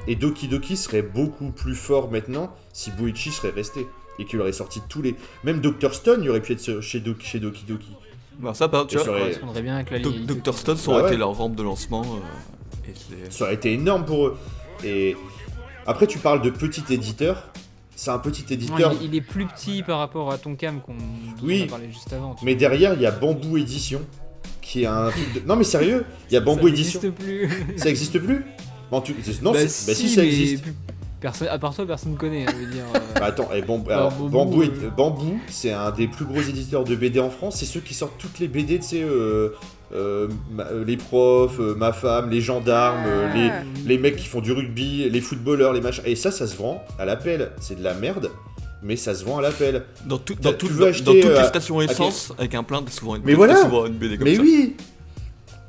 Et 0.07 0.15
Doki 0.17 0.49
Doki 0.49 0.77
serait 0.77 1.03
beaucoup 1.03 1.51
plus 1.51 1.75
fort 1.75 2.11
maintenant 2.11 2.55
si 2.73 2.91
Boichi 2.93 3.31
serait 3.33 3.51
resté 3.51 3.87
et 4.19 4.25
qu'il 4.25 4.41
aurait 4.41 4.53
sorti 4.53 4.81
tous 4.89 5.03
les. 5.03 5.15
Même 5.45 5.61
Dr 5.61 5.93
Stone, 5.95 6.21
il 6.23 6.31
aurait 6.31 6.41
pu 6.41 6.53
être 6.53 6.81
chez 6.81 7.01
Doki, 7.01 7.27
chez 7.27 7.39
Doki 7.41 7.65
Doki. 7.67 7.91
Bah, 8.39 8.55
ça, 8.55 8.69
par, 8.69 8.87
tu 8.87 8.95
Et 8.95 8.97
vois, 8.97 9.05
ça 9.05 9.11
aurait- 9.11 9.21
correspondrait 9.21 9.63
bien 9.63 9.75
avec 9.75 9.91
la 9.91 9.99
Doc- 9.99 10.15
ligne. 10.15 10.25
Dr. 10.27 10.55
Stone, 10.55 10.77
ça 10.79 10.91
aurait 10.93 11.03
ouais. 11.03 11.09
été 11.09 11.17
leur 11.19 11.37
rampe 11.37 11.55
de 11.57 11.63
lancement. 11.63 12.03
euh, 12.03 12.60
et 12.89 13.31
Ça 13.31 13.45
aurait 13.45 13.55
été 13.55 13.73
énorme 13.73 14.05
pour 14.05 14.27
eux. 14.29 14.39
Et 14.85 15.17
après, 15.87 16.07
tu 16.07 16.19
parles 16.19 16.43
de 16.43 16.51
petit 16.51 16.83
éditeur. 16.91 17.49
C'est 17.97 18.11
un 18.11 18.19
petit 18.19 18.43
Non, 18.43 18.55
éditeur. 18.55 18.93
il, 19.01 19.09
il 19.09 19.15
est 19.15 19.21
plus 19.21 19.47
petit 19.47 19.83
par 19.83 19.99
rapport 19.99 20.33
à 20.33 20.39
ton 20.39 20.55
cam 20.57 20.81
qu'on 20.81 20.97
Oui. 21.43 21.67
parlé 21.67 21.91
juste 21.93 22.11
avant. 22.13 22.35
tu 22.35 22.45
Mais 22.47 22.55
derrière, 22.55 22.95
il 22.95 23.03
y 23.03 23.07
a 23.07 23.11
Bamboo 23.11 23.59
Édition, 23.59 24.01
qui 24.63 24.85
est 24.85 24.87
un 24.87 25.11
truc 25.11 25.35
de... 25.35 25.41
Non 25.47 25.55
mais 25.57 25.65
sérieux, 25.65 26.07
il 26.31 26.33
y 26.33 26.37
a 26.39 26.41
vois. 26.41 26.55
Bamboo 26.55 26.69
Ça 26.69 26.73
Édition. 26.73 27.01
n'existe 27.03 27.23
plus. 27.23 27.79
Ça 27.79 27.89
existe 27.91 28.19
plus 28.19 28.47
Bon, 28.91 29.03
tu- 29.03 29.15
Non, 29.43 29.53
Bah 29.53 29.69
c'est- 29.69 29.87
bah 29.87 29.95
si, 29.95 30.09
ça 30.09 30.25
existe. 30.25 30.63
plus- 30.63 30.75
Personne, 31.21 31.49
à 31.49 31.59
part 31.59 31.75
toi, 31.75 31.87
personne 31.87 32.17
connaît. 32.17 32.47
hein, 32.47 32.53
je 32.53 32.65
veux 32.65 32.73
dire. 32.73 32.85
euh. 32.95 32.99
Bah 33.17 33.27
attends, 33.27 33.49
eh, 33.55 33.61
Bam- 33.61 33.83
Bah, 33.83 33.95
alors, 33.99 34.13
Bamboo, 34.13 34.65
Bamboo, 34.97 35.33
euh. 35.33 35.37
c'est 35.49 35.71
un 35.73 35.91
des 35.91 36.09
plus 36.09 36.25
gros 36.25 36.41
éditeurs 36.41 36.85
de 36.85 36.97
BD 36.97 37.21
en 37.21 37.29
France. 37.29 37.57
C'est 37.59 37.67
ceux 37.67 37.81
qui 37.81 37.93
sortent 37.93 38.17
toutes 38.19 38.39
les 38.39 38.49
BD, 38.49 38.79
tu 38.79 38.87
sais, 38.87 39.03
euh, 39.03 39.51
euh, 39.93 40.29
ma- 40.53 40.65
euh, 40.67 40.85
les 40.85 40.97
profs, 40.97 41.59
euh, 41.61 41.75
ma 41.75 41.93
femme, 41.93 42.31
les 42.31 42.41
gendarmes, 42.41 43.05
euh, 43.07 43.33
les, 43.35 43.51
Ah. 43.51 43.63
les 43.87 43.99
mecs 43.99 44.17
qui 44.17 44.27
font 44.27 44.41
du 44.41 44.53
rugby, 44.53 45.09
les 45.11 45.21
footballeurs, 45.21 45.73
les 45.73 45.81
machins. 45.81 46.03
Et 46.07 46.17
ça, 46.17 46.31
ça 46.31 46.47
se 46.47 46.57
vend 46.57 46.85
à 46.99 47.05
l'appel. 47.05 47.51
C'est 47.61 47.79
de 47.79 47.83
la 47.85 47.95
merde, 47.95 48.31
mais 48.83 48.97
ça 48.97 49.15
se 49.15 49.25
vend 49.25 49.39
à 49.39 49.43
l'appel. 49.43 49.85
Dans, 50.07 50.19
tout- 50.19 50.35
Tu 50.35 50.41
dans, 50.43 50.51
veux 50.51 50.57
tout- 50.57 50.69
dans- 50.69 50.87
acheter, 50.87 51.05
dans 51.05 51.13
toutes 51.13 51.25
euh, 51.37 51.41
les 51.43 51.49
stations 51.49 51.81
essence, 51.81 52.33
avec 52.39 52.55
un 52.55 52.63
plein, 52.63 52.83
t'as 52.83 52.91
souvent 52.93 53.17
une, 53.17 53.23
Mais 53.25 53.35
voilà. 53.35 53.57
souvent 53.57 53.87
une 53.87 53.95
BD 53.95 54.17
comme 54.17 54.29
Mais 54.29 54.37
ça. 54.37 54.43
oui 54.43 54.77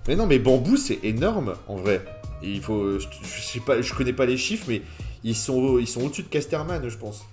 Mais 0.07 0.15
non, 0.15 0.27
mais 0.27 0.39
Bamboo, 0.39 0.77
c'est 0.77 0.99
énorme, 1.03 1.53
en 1.67 1.75
vrai. 1.75 2.03
Et 2.43 2.49
il 2.51 2.61
faut... 2.61 2.99
Je, 2.99 3.05
je 3.23 3.41
sais 3.41 3.59
pas, 3.59 3.81
je 3.81 3.93
connais 3.93 4.13
pas 4.13 4.25
les 4.25 4.37
chiffres, 4.37 4.65
mais 4.67 4.81
ils 5.23 5.35
sont, 5.35 5.77
ils 5.77 5.87
sont 5.87 6.01
au-dessus 6.03 6.23
de 6.23 6.27
Casterman, 6.27 6.81
je 6.89 6.97
pense. 6.97 7.23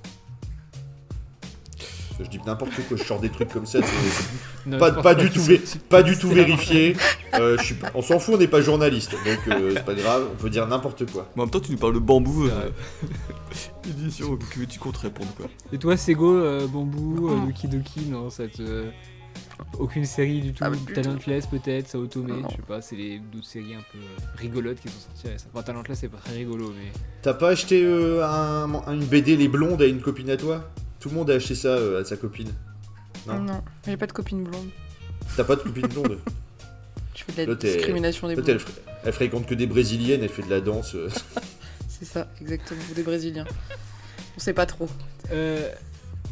Je 2.20 2.28
dis 2.28 2.40
n'importe 2.44 2.72
quoi, 2.88 2.96
je 2.96 3.04
sors 3.04 3.20
des 3.20 3.28
trucs 3.28 3.48
comme 3.52 3.66
ça. 3.66 3.78
c'est- 3.82 4.68
Non, 4.68 4.78
Pas, 4.78 4.90
pas, 4.90 5.14
du 5.14 5.30
tout, 5.30 5.40
pas 5.88 6.02
du 6.02 6.14
vérifié. 6.14 6.96
Euh, 7.34 7.56
je 7.58 7.62
suis 7.64 7.74
pas- 7.74 7.90
on 7.94 8.02
s'en 8.02 8.18
fout, 8.18 8.34
on 8.34 8.38
n'est 8.38 8.48
pas 8.48 8.60
journaliste. 8.60 9.12
Donc 9.12 9.38
euh, 9.48 9.72
c'est 9.76 9.84
pas 9.84 9.94
grave, 9.94 10.26
on 10.32 10.36
peut 10.36 10.50
dire 10.50 10.66
n'importe 10.66 11.10
quoi. 11.10 11.30
Mais 11.36 11.42
en 11.42 11.44
même 11.46 11.50
temps, 11.50 11.60
tu 11.60 11.70
nous 11.72 11.78
parles 11.78 11.94
de 11.94 11.98
bambou. 12.00 12.46
Euh, 12.48 12.70
édition, 13.88 14.30
donc 14.30 14.42
euh, 14.58 14.66
tu 14.68 14.78
comptes 14.78 14.96
répondre 14.98 15.30
quoi. 15.36 15.46
Et 15.72 15.78
toi, 15.78 15.96
Sego, 15.96 16.34
euh, 16.34 16.66
Bambou, 16.66 17.28
euh, 17.30 17.36
Mm. 17.36 17.46
Doki 17.46 17.68
Doki, 17.68 18.00
non, 18.10 18.30
ça 18.30 18.46
te. 18.48 18.86
Aucune 19.78 20.04
série 20.04 20.40
du 20.40 20.52
tout. 20.52 20.64
Ah, 20.64 20.70
Talentless 20.94 21.46
peut-être, 21.46 21.88
ça 21.88 21.98
Otome, 21.98 22.26
Non. 22.28 22.48
je 22.48 22.56
sais 22.56 22.62
pas, 22.62 22.80
c'est 22.80 22.96
les 22.96 23.18
d'autres 23.18 23.46
séries 23.46 23.74
un 23.74 23.82
peu 23.92 23.98
rigolotes 24.36 24.80
qui 24.80 24.88
sont 24.88 24.94
sorties 25.00 25.28
récemment. 25.32 25.50
Enfin, 25.54 25.62
Talentless 25.62 25.98
c'est 26.00 26.08
pas 26.08 26.18
très 26.18 26.34
rigolo, 26.34 26.72
mais. 26.76 26.90
T'as 27.22 27.34
pas 27.34 27.50
acheté 27.50 27.82
euh, 27.84 28.24
un, 28.26 28.68
une 28.92 29.04
BD 29.04 29.36
Les 29.36 29.48
Blondes 29.48 29.80
à 29.82 29.86
une 29.86 30.00
copine 30.00 30.30
à 30.30 30.36
toi? 30.36 30.68
Tout 31.00 31.08
le 31.10 31.14
monde 31.14 31.30
a 31.30 31.34
acheté 31.34 31.54
ça 31.54 31.68
euh, 31.68 32.00
à 32.00 32.04
sa 32.04 32.16
copine. 32.16 32.52
Non. 33.26 33.38
Non, 33.40 33.62
j'ai 33.86 33.96
pas 33.96 34.06
de 34.06 34.12
copine 34.12 34.42
blonde. 34.44 34.68
T'as 35.36 35.44
pas 35.44 35.56
de 35.56 35.60
copine 35.62 35.86
blonde? 35.86 36.18
Je 37.14 37.24
fais 37.24 37.32
de 37.32 37.50
la 37.52 37.54
Là, 37.54 37.54
discrimination 37.54 38.28
des 38.28 38.34
Peut-être 38.36 38.48
elle, 38.48 38.56
blondes. 38.58 38.68
fr- 38.68 39.00
elle 39.04 39.12
fréquente 39.12 39.46
que 39.46 39.54
des 39.54 39.66
brésiliennes, 39.66 40.22
elle 40.22 40.28
fait 40.28 40.42
de 40.42 40.50
la 40.50 40.60
danse. 40.60 40.94
euh. 40.94 41.08
C'est 41.88 42.04
ça, 42.04 42.28
exactement. 42.40 42.80
Des 42.94 43.02
brésiliens. 43.02 43.44
On 44.36 44.40
sait 44.40 44.52
pas 44.52 44.66
trop. 44.66 44.88
Euh, 45.32 45.68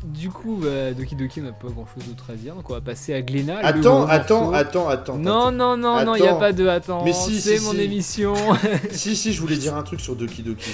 du 0.05 0.31
coup, 0.31 0.61
bah, 0.63 0.93
Doki 0.93 1.17
Doki, 1.17 1.41
on 1.41 1.45
n'a 1.45 1.53
pas 1.53 1.67
grand 1.69 1.87
chose 1.93 2.05
d'autre 2.07 2.31
à 2.31 2.35
dire, 2.35 2.55
donc 2.55 2.71
on 2.71 2.75
va 2.75 2.81
passer 2.81 3.13
à 3.15 3.21
Glénat. 3.23 3.59
Attends, 3.59 4.07
attends, 4.07 4.53
attends, 4.53 4.89
attends. 4.89 5.19
Non, 5.19 5.51
non, 5.51 5.77
non, 5.77 6.05
non, 6.05 6.15
il 6.15 6.23
n'y 6.23 6.29
a 6.29 6.37
pas 6.37 6.53
de 6.53 6.69
attends. 6.69 7.05
Mais 7.05 7.13
si, 7.13 7.41
c'est 7.41 7.59
si, 7.59 7.65
mon 7.65 7.73
si. 7.73 7.81
émission. 7.81 8.35
Si, 8.93 9.17
si, 9.17 9.33
je 9.33 9.41
voulais 9.41 9.57
dire 9.57 9.75
un 9.75 9.83
truc 9.83 10.01
sur 10.01 10.15
Doki 10.15 10.43
Doki. 10.45 10.71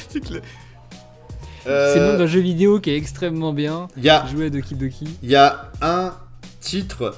Euh, 1.66 1.92
C'est 1.94 2.00
le 2.00 2.06
nom 2.12 2.18
d'un 2.18 2.26
jeu 2.26 2.40
vidéo 2.40 2.80
qui 2.80 2.90
est 2.90 2.96
extrêmement 2.96 3.52
bien. 3.52 3.88
Il 3.96 4.04
y 4.04 4.10
a, 4.10 4.26
Jouer 4.26 4.46
à 4.46 4.50
Doki 4.50 4.74
Doki. 4.74 5.06
il 5.22 5.30
y 5.30 5.36
a 5.36 5.70
un 5.80 6.12
titre. 6.60 7.14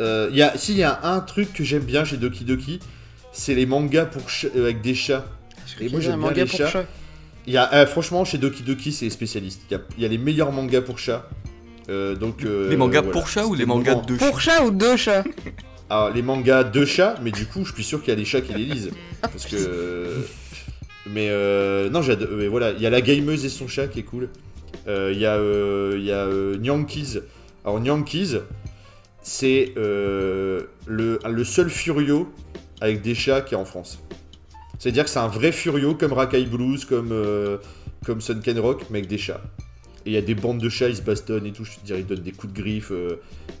euh, 0.00 0.28
il 0.32 0.36
y 0.36 0.42
a, 0.42 0.56
si, 0.56 0.72
il 0.72 0.78
y 0.78 0.82
a 0.82 1.00
un 1.04 1.20
truc 1.20 1.52
que 1.52 1.62
j'aime 1.64 1.84
bien 1.84 2.04
chez 2.04 2.16
Doki 2.16 2.44
Doki, 2.44 2.80
c'est 3.32 3.54
les 3.54 3.66
mangas 3.66 4.06
pour 4.06 4.28
ch- 4.30 4.50
euh, 4.56 4.64
avec 4.64 4.80
des 4.82 4.94
chats. 4.94 5.24
Et 5.80 5.88
moi, 5.88 6.00
J'ai 6.00 6.10
j'aime 6.10 6.20
bien 6.20 6.30
les 6.32 6.44
pour 6.46 6.58
chats. 6.58 6.68
chat. 6.68 6.84
Il 7.46 7.52
y 7.52 7.56
a, 7.58 7.72
euh, 7.74 7.86
franchement, 7.86 8.24
chez 8.24 8.38
Doki 8.38 8.62
Doki, 8.64 8.90
c'est 8.92 9.08
spécialiste. 9.10 9.60
Il 9.70 9.74
y 9.74 9.76
a, 9.76 9.80
il 9.98 10.02
y 10.02 10.06
a 10.06 10.08
les 10.08 10.18
meilleurs 10.18 10.50
mangas 10.52 10.80
pour 10.80 10.98
chats. 10.98 11.28
Euh, 11.88 12.16
donc, 12.16 12.44
euh, 12.44 12.68
les 12.68 12.76
mangas 12.76 13.02
voilà. 13.02 13.12
pour 13.12 13.28
chat 13.28 13.46
ou 13.46 13.54
les 13.54 13.60
le 13.60 13.66
mangas 13.66 13.94
de 13.94 14.18
chat 14.18 14.26
Pour 14.26 14.40
chat 14.40 14.64
ou 14.64 14.72
deux 14.72 14.96
chats 14.96 15.22
Alors, 15.88 16.10
les 16.10 16.22
mangas 16.22 16.64
de 16.64 16.84
chats, 16.84 17.14
mais 17.22 17.30
du 17.30 17.46
coup, 17.46 17.64
je 17.64 17.72
suis 17.72 17.84
sûr 17.84 18.00
qu'il 18.00 18.08
y 18.08 18.12
a 18.12 18.16
des 18.16 18.24
chats 18.24 18.40
qui 18.40 18.52
les 18.54 18.64
lisent. 18.64 18.90
Parce 19.22 19.46
que. 19.46 20.26
Mais 21.08 21.28
euh, 21.30 21.88
non, 21.88 22.02
j'adore. 22.02 22.28
Voilà, 22.50 22.72
il 22.72 22.80
y 22.80 22.86
a 22.86 22.90
la 22.90 23.00
gameuse 23.00 23.44
et 23.44 23.48
son 23.48 23.68
chat 23.68 23.86
qui 23.88 24.00
est 24.00 24.04
cool. 24.04 24.28
Euh, 24.88 25.10
Il 25.12 25.20
y 25.20 25.26
a, 25.26 25.36
euh, 25.36 25.98
y 26.00 26.10
a 26.10 26.26
euh, 26.26 26.56
Nyankees. 26.58 27.20
Alors, 27.64 27.80
Nyankees, 27.80 28.40
c'est 29.22 29.72
euh, 29.76 30.64
le, 30.86 31.18
le 31.24 31.44
seul 31.44 31.70
Furio 31.70 32.32
avec 32.80 33.02
des 33.02 33.14
chats 33.14 33.40
qui 33.40 33.54
est 33.54 33.56
en 33.56 33.64
France. 33.64 34.00
C'est-à-dire 34.78 35.04
que 35.04 35.10
c'est 35.10 35.18
un 35.18 35.28
vrai 35.28 35.52
Furio 35.52 35.94
comme 35.94 36.12
Rakai 36.12 36.44
Blues, 36.44 36.84
comme, 36.84 37.14
comme 38.04 38.20
Sunken 38.20 38.58
Rock, 38.58 38.84
mais 38.90 38.98
avec 38.98 39.08
des 39.08 39.18
chats. 39.18 39.40
Et 40.04 40.10
il 40.10 40.12
y 40.12 40.18
a 40.18 40.22
des 40.22 40.34
bandes 40.34 40.58
de 40.58 40.68
chats, 40.68 40.88
ils 40.88 40.96
se 40.96 41.02
bastonnent 41.02 41.46
et 41.46 41.52
tout, 41.52 41.64
je 41.64 41.72
te 41.76 41.84
dirais, 41.84 42.00
ils 42.00 42.06
donnent 42.06 42.22
des 42.22 42.32
coups 42.32 42.52
de 42.52 42.60
griffe. 42.60 42.92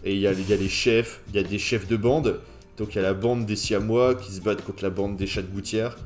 et 0.04 0.12
il 0.12 0.18
y 0.18 0.26
a, 0.26 0.32
y 0.32 0.52
a 0.52 0.56
les 0.56 0.68
chefs, 0.68 1.20
il 1.30 1.36
y 1.36 1.38
a 1.38 1.42
des 1.42 1.58
chefs 1.58 1.88
de 1.88 1.96
bande. 1.96 2.40
Donc 2.76 2.94
il 2.94 2.96
y 2.96 2.98
a 2.98 3.02
la 3.02 3.14
bande 3.14 3.46
des 3.46 3.56
Siamois 3.56 4.14
qui 4.14 4.30
se 4.32 4.42
battent 4.42 4.62
contre 4.62 4.82
la 4.82 4.90
bande 4.90 5.16
des 5.16 5.26
chats 5.26 5.42
de 5.42 5.50
gouttière. 5.50 5.96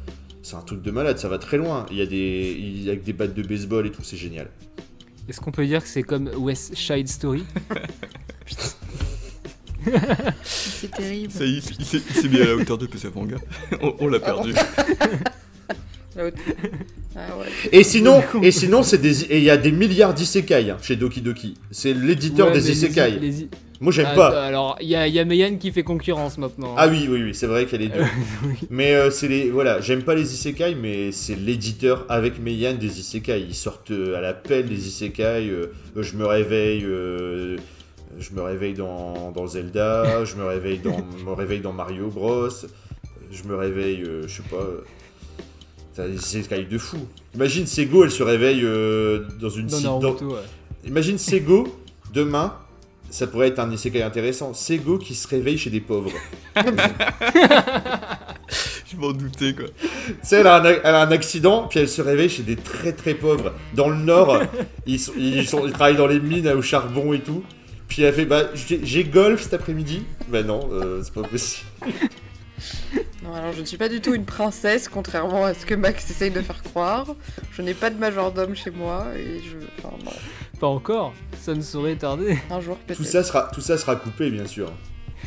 C'est 0.43 0.57
un 0.57 0.61
truc 0.63 0.83
de 0.83 0.91
malade, 0.91 1.19
ça 1.19 1.29
va 1.29 1.39
très 1.39 1.59
loin. 1.59 1.87
Il 1.91 1.99
y 1.99 2.03
a 2.03 2.07
des, 2.07 2.57
il 2.59 2.83
y 2.83 2.91
a 2.91 2.97
des 2.97 3.13
battes 3.13 3.35
de 3.35 3.43
baseball 3.43 3.87
et 3.87 3.91
tout, 3.91 4.03
c'est 4.03 4.17
génial. 4.17 4.49
Est-ce 5.29 5.41
qu'on 5.41 5.53
peut 5.53 5.67
dire 5.67 5.83
que 5.83 5.89
c'est 5.89 6.03
comme 6.03 6.29
West 6.37 6.75
Side 6.75 7.09
Story 7.09 7.45
C'est 10.43 10.91
terrible. 10.91 11.33
Ça 11.33 11.45
y 11.45 11.57
est, 11.57 11.63
il 11.79 11.85
s'est 11.85 12.01
il 12.09 12.15
s'est 12.15 12.29
mis 12.29 12.41
à 12.41 12.47
la 12.47 12.57
hauteur 12.57 12.79
de 12.79 12.87
PCF 12.87 13.15
Manga. 13.15 13.37
on 13.83 13.95
on 14.01 14.09
l'a 14.09 14.21
perdu. 14.21 14.53
Ah 16.17 16.25
ouais. 16.27 16.33
Et 17.73 17.83
sinon, 17.85 18.23
et 18.43 18.51
sinon 18.51 18.83
c'est 18.83 18.99
des, 18.99 19.25
et 19.25 19.39
il 19.39 19.45
y 19.45 19.51
a 19.51 19.57
des 19.57 19.73
milliards 19.73 20.13
d'isekai 20.15 20.71
hein, 20.71 20.77
chez 20.83 20.97
Doki 20.97 21.21
Doki. 21.23 21.55
C'est 21.71 21.95
l'éditeur 21.95 22.49
Ouais, 22.49 22.55
des 22.55 22.61
les- 22.61 22.71
isekai. 22.73 23.11
les- 23.19 23.49
Moi 23.83 23.93
j'aime 23.93 24.09
Ah, 24.11 24.15
pas. 24.15 24.45
Alors, 24.45 24.77
il 24.83 24.89
y 24.89 24.95
a, 24.95 25.09
y 25.09 25.19
a 25.19 25.25
Meian 25.25 25.57
qui 25.57 25.73
fait 25.73 25.83
concurrence 25.83 26.37
maintenant. 26.37 26.75
Ah 26.77 26.87
oui, 26.89 27.07
oui, 27.11 27.23
oui, 27.23 27.35
c'est 27.35 27.47
vrai 27.47 27.65
qu'elle 27.65 27.81
est 27.81 27.91
oui. 28.45 28.55
Mais 28.69 28.95
euh, 28.95 29.11
c'est 29.11 29.27
les 29.27 29.49
voilà, 29.51 29.81
j'aime 29.81 30.03
pas 30.03 30.15
les 30.15 30.35
isekai, 30.35 30.75
mais 30.75 31.13
c'est 31.13 31.35
l'éditeur 31.35 32.05
avec 32.11 32.39
Meian 32.39 32.75
des 32.75 33.01
isekai. 33.01 33.41
Ils 33.41 33.55
sortent 33.55 33.91
euh, 33.91 34.19
à 34.19 34.21
la 34.21 34.35
pelle 34.35 34.69
des 34.69 34.87
isekai. 34.87 35.49
euh, 35.51 35.67
je 35.97 36.15
me 36.17 36.27
réveille, 36.27 36.83
je 36.83 38.35
me 38.35 38.43
réveille 38.43 38.75
dans, 38.75 39.31
dans 39.31 39.47
Zelda, 39.47 40.25
je 40.27 40.37
me 40.37 40.45
réveille 40.45 40.79
dans, 40.79 40.99
me 41.27 41.33
réveille 41.33 41.61
dans 41.61 41.73
Mario 41.73 42.09
Bros. 42.09 42.49
Je 43.33 43.43
me 43.45 43.55
réveille, 43.57 44.05
je 44.27 44.29
sais 44.29 44.43
pas. 44.51 44.67
T'as 45.95 46.07
des 46.07 46.17
isekai 46.17 46.65
de 46.65 46.77
fou. 46.79 46.99
Imagine 47.35 47.65
Sego, 47.67 48.05
elle 48.05 48.11
se 48.11 48.23
réveille 48.23 48.61
dans 49.41 49.49
une 49.49 49.69
Dans 49.69 49.81
dans- 49.81 50.01
Naruto, 50.01 50.27
ouais. 50.33 50.43
Imagine 50.87 51.17
Sego 51.17 51.67
demain. 52.13 52.55
Ça 53.11 53.27
pourrait 53.27 53.49
être 53.49 53.59
un 53.59 53.71
isekai 53.71 54.03
intéressant. 54.03 54.55
Sego 54.55 54.99
qui 54.99 55.15
se 55.15 55.27
réveille 55.29 55.59
chez 55.59 55.71
des 55.71 55.81
pauvres. 55.81 56.13
Je 58.91 58.97
m'en 58.97 59.13
doutais 59.13 59.55
quoi. 59.55 59.67
Tu 59.67 60.15
sais, 60.23 60.37
elle, 60.41 60.47
a 60.47 60.57
un 60.57 60.65
a- 60.65 60.71
elle 60.73 60.95
a 60.95 61.03
un 61.03 61.11
accident, 61.13 61.67
puis 61.69 61.79
elle 61.81 61.89
se 61.89 62.03
réveille 62.03 62.29
chez 62.29 62.43
des 62.43 62.57
très 62.57 62.93
très 62.93 63.15
pauvres. 63.15 63.53
Dans 63.75 63.89
le 63.89 63.97
nord, 63.97 64.43
ils, 64.87 64.99
sont, 64.99 65.13
ils, 65.17 65.47
sont- 65.47 65.65
ils 65.67 65.73
travaillent 65.73 65.97
dans 65.97 66.07
les 66.09 66.19
mines 66.21 66.49
au 66.49 66.63
charbon 66.63 67.13
et 67.13 67.21
tout. 67.21 67.45
Puis 67.89 68.03
elle 68.03 68.15
fait 68.15 68.25
Bah, 68.27 68.45
j'ai 68.55 69.05
golf 69.05 69.43
cet 69.43 69.55
après-midi. 69.55 70.03
Bah 70.29 70.43
non, 70.43 70.69
euh, 70.73 71.03
c'est 71.05 71.13
pas 71.15 71.23
possible. 71.23 71.67
Non, 71.83 71.93
Non, 73.31 73.35
alors 73.35 73.53
je 73.53 73.61
ne 73.61 73.67
suis 73.67 73.77
pas 73.77 73.89
du 73.89 74.01
tout 74.01 74.15
une 74.15 74.25
princesse, 74.25 74.89
contrairement 74.89 75.45
à 75.45 75.55
ce 75.55 75.65
que 75.67 75.75
Max 75.75 76.11
essaye 76.11 76.31
de 76.31 76.41
faire 76.41 76.63
croire. 76.63 77.15
Je 77.53 77.63
n'ai 77.63 77.75
pas 77.75 77.91
de 77.91 77.99
majordome 77.99 78.57
chez 78.57 78.71
moi 78.71 79.07
et 79.17 79.41
je. 79.41 79.57
Enfin, 79.79 79.95
non. 80.05 80.13
Pas 80.61 80.67
encore, 80.67 81.15
ça 81.41 81.55
ne 81.55 81.63
saurait 81.63 81.97
tarder. 81.97 82.39
Un 82.51 82.61
jour 82.61 82.77
peut-être. 82.77 82.99
Tout 82.99 83.05
ça 83.05 83.25
sera, 83.25 83.51
tout 83.53 83.63
ça 83.63 83.79
sera 83.79 83.97
coupé, 83.97 84.31
bien 84.31 84.47
sûr. 84.47 84.71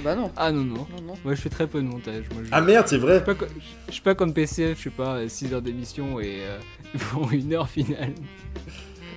Bah 0.03 0.15
non. 0.15 0.31
Ah 0.37 0.51
non, 0.51 0.63
non. 0.63 0.87
Non, 0.95 1.01
non. 1.07 1.13
Moi 1.25 1.33
je 1.33 1.41
fais 1.41 1.49
très 1.49 1.65
peu 1.65 1.81
de 1.81 1.87
montage. 1.87 2.25
Moi, 2.33 2.43
je... 2.43 2.49
Ah 2.51 2.61
merde, 2.61 2.87
c'est 2.87 2.97
je, 2.97 3.01
vrai. 3.01 3.23
suis 3.25 3.33
pas 3.33 3.45
je 3.87 3.91
suis 3.93 4.01
pas 4.01 4.13
comme 4.15 4.31
PCF, 4.31 4.77
je 4.77 4.83
sais 4.83 4.89
pas, 4.91 5.27
6 5.27 5.53
heures 5.53 5.61
d'émission 5.63 6.19
et 6.19 6.37
euh, 6.41 6.59
pour 7.11 7.31
une 7.31 7.51
heure 7.53 7.67
finale. 7.67 8.13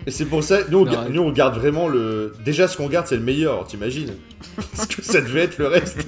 Et 0.07 0.11
c'est 0.13 0.25
pour 0.27 0.45
ça, 0.45 0.61
nous 0.71 0.79
on, 0.79 0.85
Non, 0.85 0.93
ga- 0.93 1.03
ouais. 1.03 1.11
nous 1.11 1.23
on 1.23 1.33
garde 1.33 1.59
vraiment 1.59 1.89
le. 1.89 2.33
Déjà, 2.45 2.69
ce 2.69 2.77
qu'on 2.77 2.89
garde, 2.89 3.07
c'est 3.09 3.17
le 3.17 3.23
meilleur, 3.23 3.67
t'imagines 3.67 4.13
Parce 4.77 4.87
que 4.87 5.03
ça 5.03 5.21
devait 5.21 5.43
être 5.43 5.59
le 5.59 5.67
reste. 5.69 5.99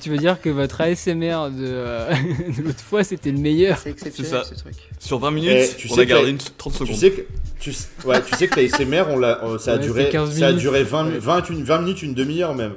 Tu 0.00 0.08
veux 0.10 0.16
dire 0.16 0.40
que 0.40 0.48
votre 0.48 0.80
ASMR 0.80 1.50
de, 1.50 1.64
euh, 1.66 2.10
de 2.56 2.62
l'autre 2.62 2.80
fois 2.80 3.04
c'était 3.04 3.30
le 3.30 3.38
meilleur 3.38 3.78
C'est 3.78 3.90
exceptionnel 3.90 4.32
ça. 4.32 4.42
ce 4.44 4.54
truc. 4.54 4.74
Sur 4.98 5.18
20 5.18 5.30
minutes, 5.30 5.50
Eh, 5.54 5.76
tu 5.76 5.86
on 5.90 5.94
sais 5.94 6.00
a 6.00 6.04
que 6.04 6.08
gardé 6.08 6.24
la- 6.24 6.30
une 6.30 6.38
30 6.38 6.72
Tu 6.72 6.78
secondes. 6.78 6.96
sais 6.96 7.10
que. 7.12 7.20
Tu, 7.60 7.72
sais- 7.74 7.88
ouais, 8.06 8.20
tu 8.22 8.34
sais 8.34 8.48
que 8.48 8.58
la 8.58 8.66
SMR, 8.68 9.04
on 9.10 9.18
l'a, 9.18 9.44
euh, 9.44 9.58
ça 9.58 9.74
a 9.74 9.76
Ouais, 9.76 9.82
duré, 9.82 10.04
c'est 10.06 10.10
15 10.10 10.36
ça 10.38 10.46
a 10.46 10.48
minutes. 10.48 10.62
duré 10.62 10.82
20, 10.82 11.04
Ouais. 11.10 11.18
20, 11.18 11.50
une- 11.50 11.62
20 11.62 11.78
minutes, 11.82 12.02
une 12.02 12.14
demi-heure 12.14 12.54
même. 12.54 12.72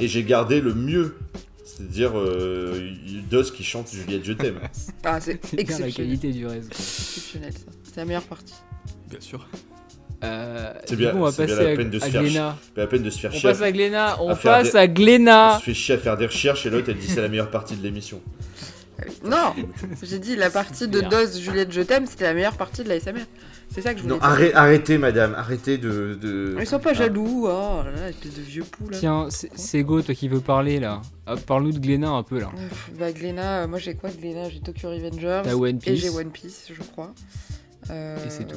Et 0.00 0.08
j'ai 0.08 0.24
gardé 0.24 0.60
le 0.60 0.74
mieux. 0.74 1.14
C'est-à-dire 1.64 2.10
euh, 2.18 2.90
Dos 3.30 3.44
qui 3.44 3.62
chante 3.64 3.88
Juliette, 3.90 4.24
je 4.24 4.32
t'aime. 4.34 4.58
Ah, 5.04 5.20
c'est 5.20 5.34
bien 5.40 5.50
la 5.54 5.60
exceptionnel. 5.60 5.94
qualité 5.94 6.32
du 6.32 6.46
reste. 6.46 6.68
exceptionnel 6.72 7.52
ça. 7.52 7.70
C'est 7.84 7.96
la 7.96 8.04
meilleure 8.04 8.22
partie. 8.24 8.54
Bien 9.10 9.20
sûr. 9.20 9.46
Euh, 10.22 10.72
C'est 10.86 10.96
bien- 10.96 11.12
on 11.14 11.20
va 11.20 11.30
bien 11.30 11.46
passer 11.46 11.66
à, 11.66 11.76
de 11.84 11.98
se 11.98 12.04
à 12.04 12.08
faire 12.08 12.22
Glénat. 12.22 12.56
Pas 12.74 12.80
la 12.80 12.86
peine 12.86 13.02
de 13.02 13.10
se 13.10 13.18
faire 13.18 13.30
On 13.34 13.40
passe 13.40 13.60
à 13.60 13.72
Glénat, 13.72 14.16
on 14.22 14.34
passe 14.36 14.72
des- 14.72 14.78
à 14.78 14.84
On 14.84 14.88
Glénat 14.88 15.58
se 15.58 15.64
fait 15.64 15.74
chier 15.74 15.94
à 15.96 15.98
faire 15.98 16.16
des 16.16 16.26
recherches 16.26 16.64
et 16.64 16.70
l'autre 16.70 16.86
elle 16.88 16.96
dit 16.98 17.06
c'est 17.08 17.20
la 17.20 17.28
meilleure 17.28 17.50
partie 17.50 17.76
de 17.76 17.82
l'émission. 17.82 18.20
Non 19.24 19.52
J'ai 20.02 20.18
dit 20.20 20.36
la 20.36 20.50
partie 20.50 20.86
de 20.88 21.02
Super. 21.02 21.26
Dos 21.26 21.38
Juliette 21.38 21.72
Je 21.72 21.80
t'aime, 21.82 22.06
c'était 22.06 22.24
la 22.24 22.32
meilleure 22.32 22.56
partie 22.56 22.84
de 22.84 22.88
la 22.88 23.00
SMR. 23.00 23.24
C'est 23.74 23.82
ça 23.82 23.92
que 23.92 23.98
je 23.98 24.04
voulais 24.04 24.14
Non, 24.14 24.20
dire. 24.20 24.28
arrête- 24.28 24.54
arrêtez 24.54 24.98
madame, 24.98 25.34
arrêtez 25.34 25.78
de. 25.78 26.16
de... 26.20 26.56
Ils 26.60 26.66
sont 26.66 26.78
pas 26.78 26.90
Ah. 26.90 26.94
jaloux, 26.94 27.46
oh 27.48 27.82
là 27.84 27.90
là, 27.90 28.08
espèce 28.10 28.34
de 28.34 28.40
vieux 28.42 28.62
pou 28.62 28.88
là. 28.88 28.96
Tiens, 28.98 29.26
c'est 29.30 29.82
Go, 29.82 30.00
toi 30.00 30.14
qui 30.14 30.28
veux 30.28 30.40
parler 30.40 30.78
là. 30.78 31.02
Ah, 31.26 31.34
Parle-nous 31.36 31.72
de 31.72 31.80
Glénat 31.80 32.10
un 32.10 32.22
peu 32.22 32.38
là. 32.38 32.50
Bah 32.98 33.10
Glénat, 33.10 33.62
euh, 33.64 33.66
moi 33.66 33.78
j'ai 33.80 33.94
quoi 33.94 34.10
Glénat? 34.10 34.48
J'ai 34.50 34.60
Tokyo 34.60 34.88
Revengers 34.90 35.42
et 35.86 35.96
j'ai. 35.96 36.08
One 36.10 36.30
Piece, 36.30 36.68
je 36.72 36.82
crois. 36.82 37.12
Euh, 37.90 38.16
Et 38.26 38.30
c'est 38.30 38.44
tout. 38.46 38.56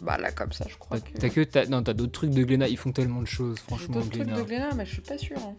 Bah 0.00 0.16
là 0.18 0.32
comme 0.32 0.52
ça, 0.52 0.64
je 0.68 0.76
crois 0.78 0.98
T'as 0.98 1.06
que. 1.12 1.18
t'as 1.18 1.28
que 1.28 1.40
t'as- 1.42 1.66
non, 1.66 1.82
t'as 1.82 1.92
d'autres 1.92 2.12
trucs 2.12 2.30
de 2.30 2.42
Glénat, 2.42 2.68
ils 2.68 2.76
font 2.78 2.92
tellement 2.92 3.20
de 3.20 3.26
choses, 3.26 3.58
franchement 3.58 3.96
d'autres 3.96 4.10
trucs 4.10 4.24
de 4.26 4.42
Glénat, 4.42 4.70
mais 4.74 4.86
je 4.86 4.92
suis 4.92 5.02
pas 5.02 5.18
sûre. 5.18 5.36
hein. 5.38 5.54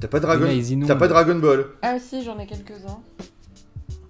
T'as 0.00 0.08
pas 0.08 0.20
Dragon, 0.20 0.44
Glénat, 0.46 0.54
ils 0.54 0.70
inondent. 0.72 0.88
t'as 0.88 0.94
pas 0.96 1.08
Dragon 1.08 1.34
Ball. 1.36 1.66
Ah 1.82 1.98
si, 1.98 2.22
j'en 2.24 2.38
ai 2.38 2.46
quelques-uns. 2.46 3.00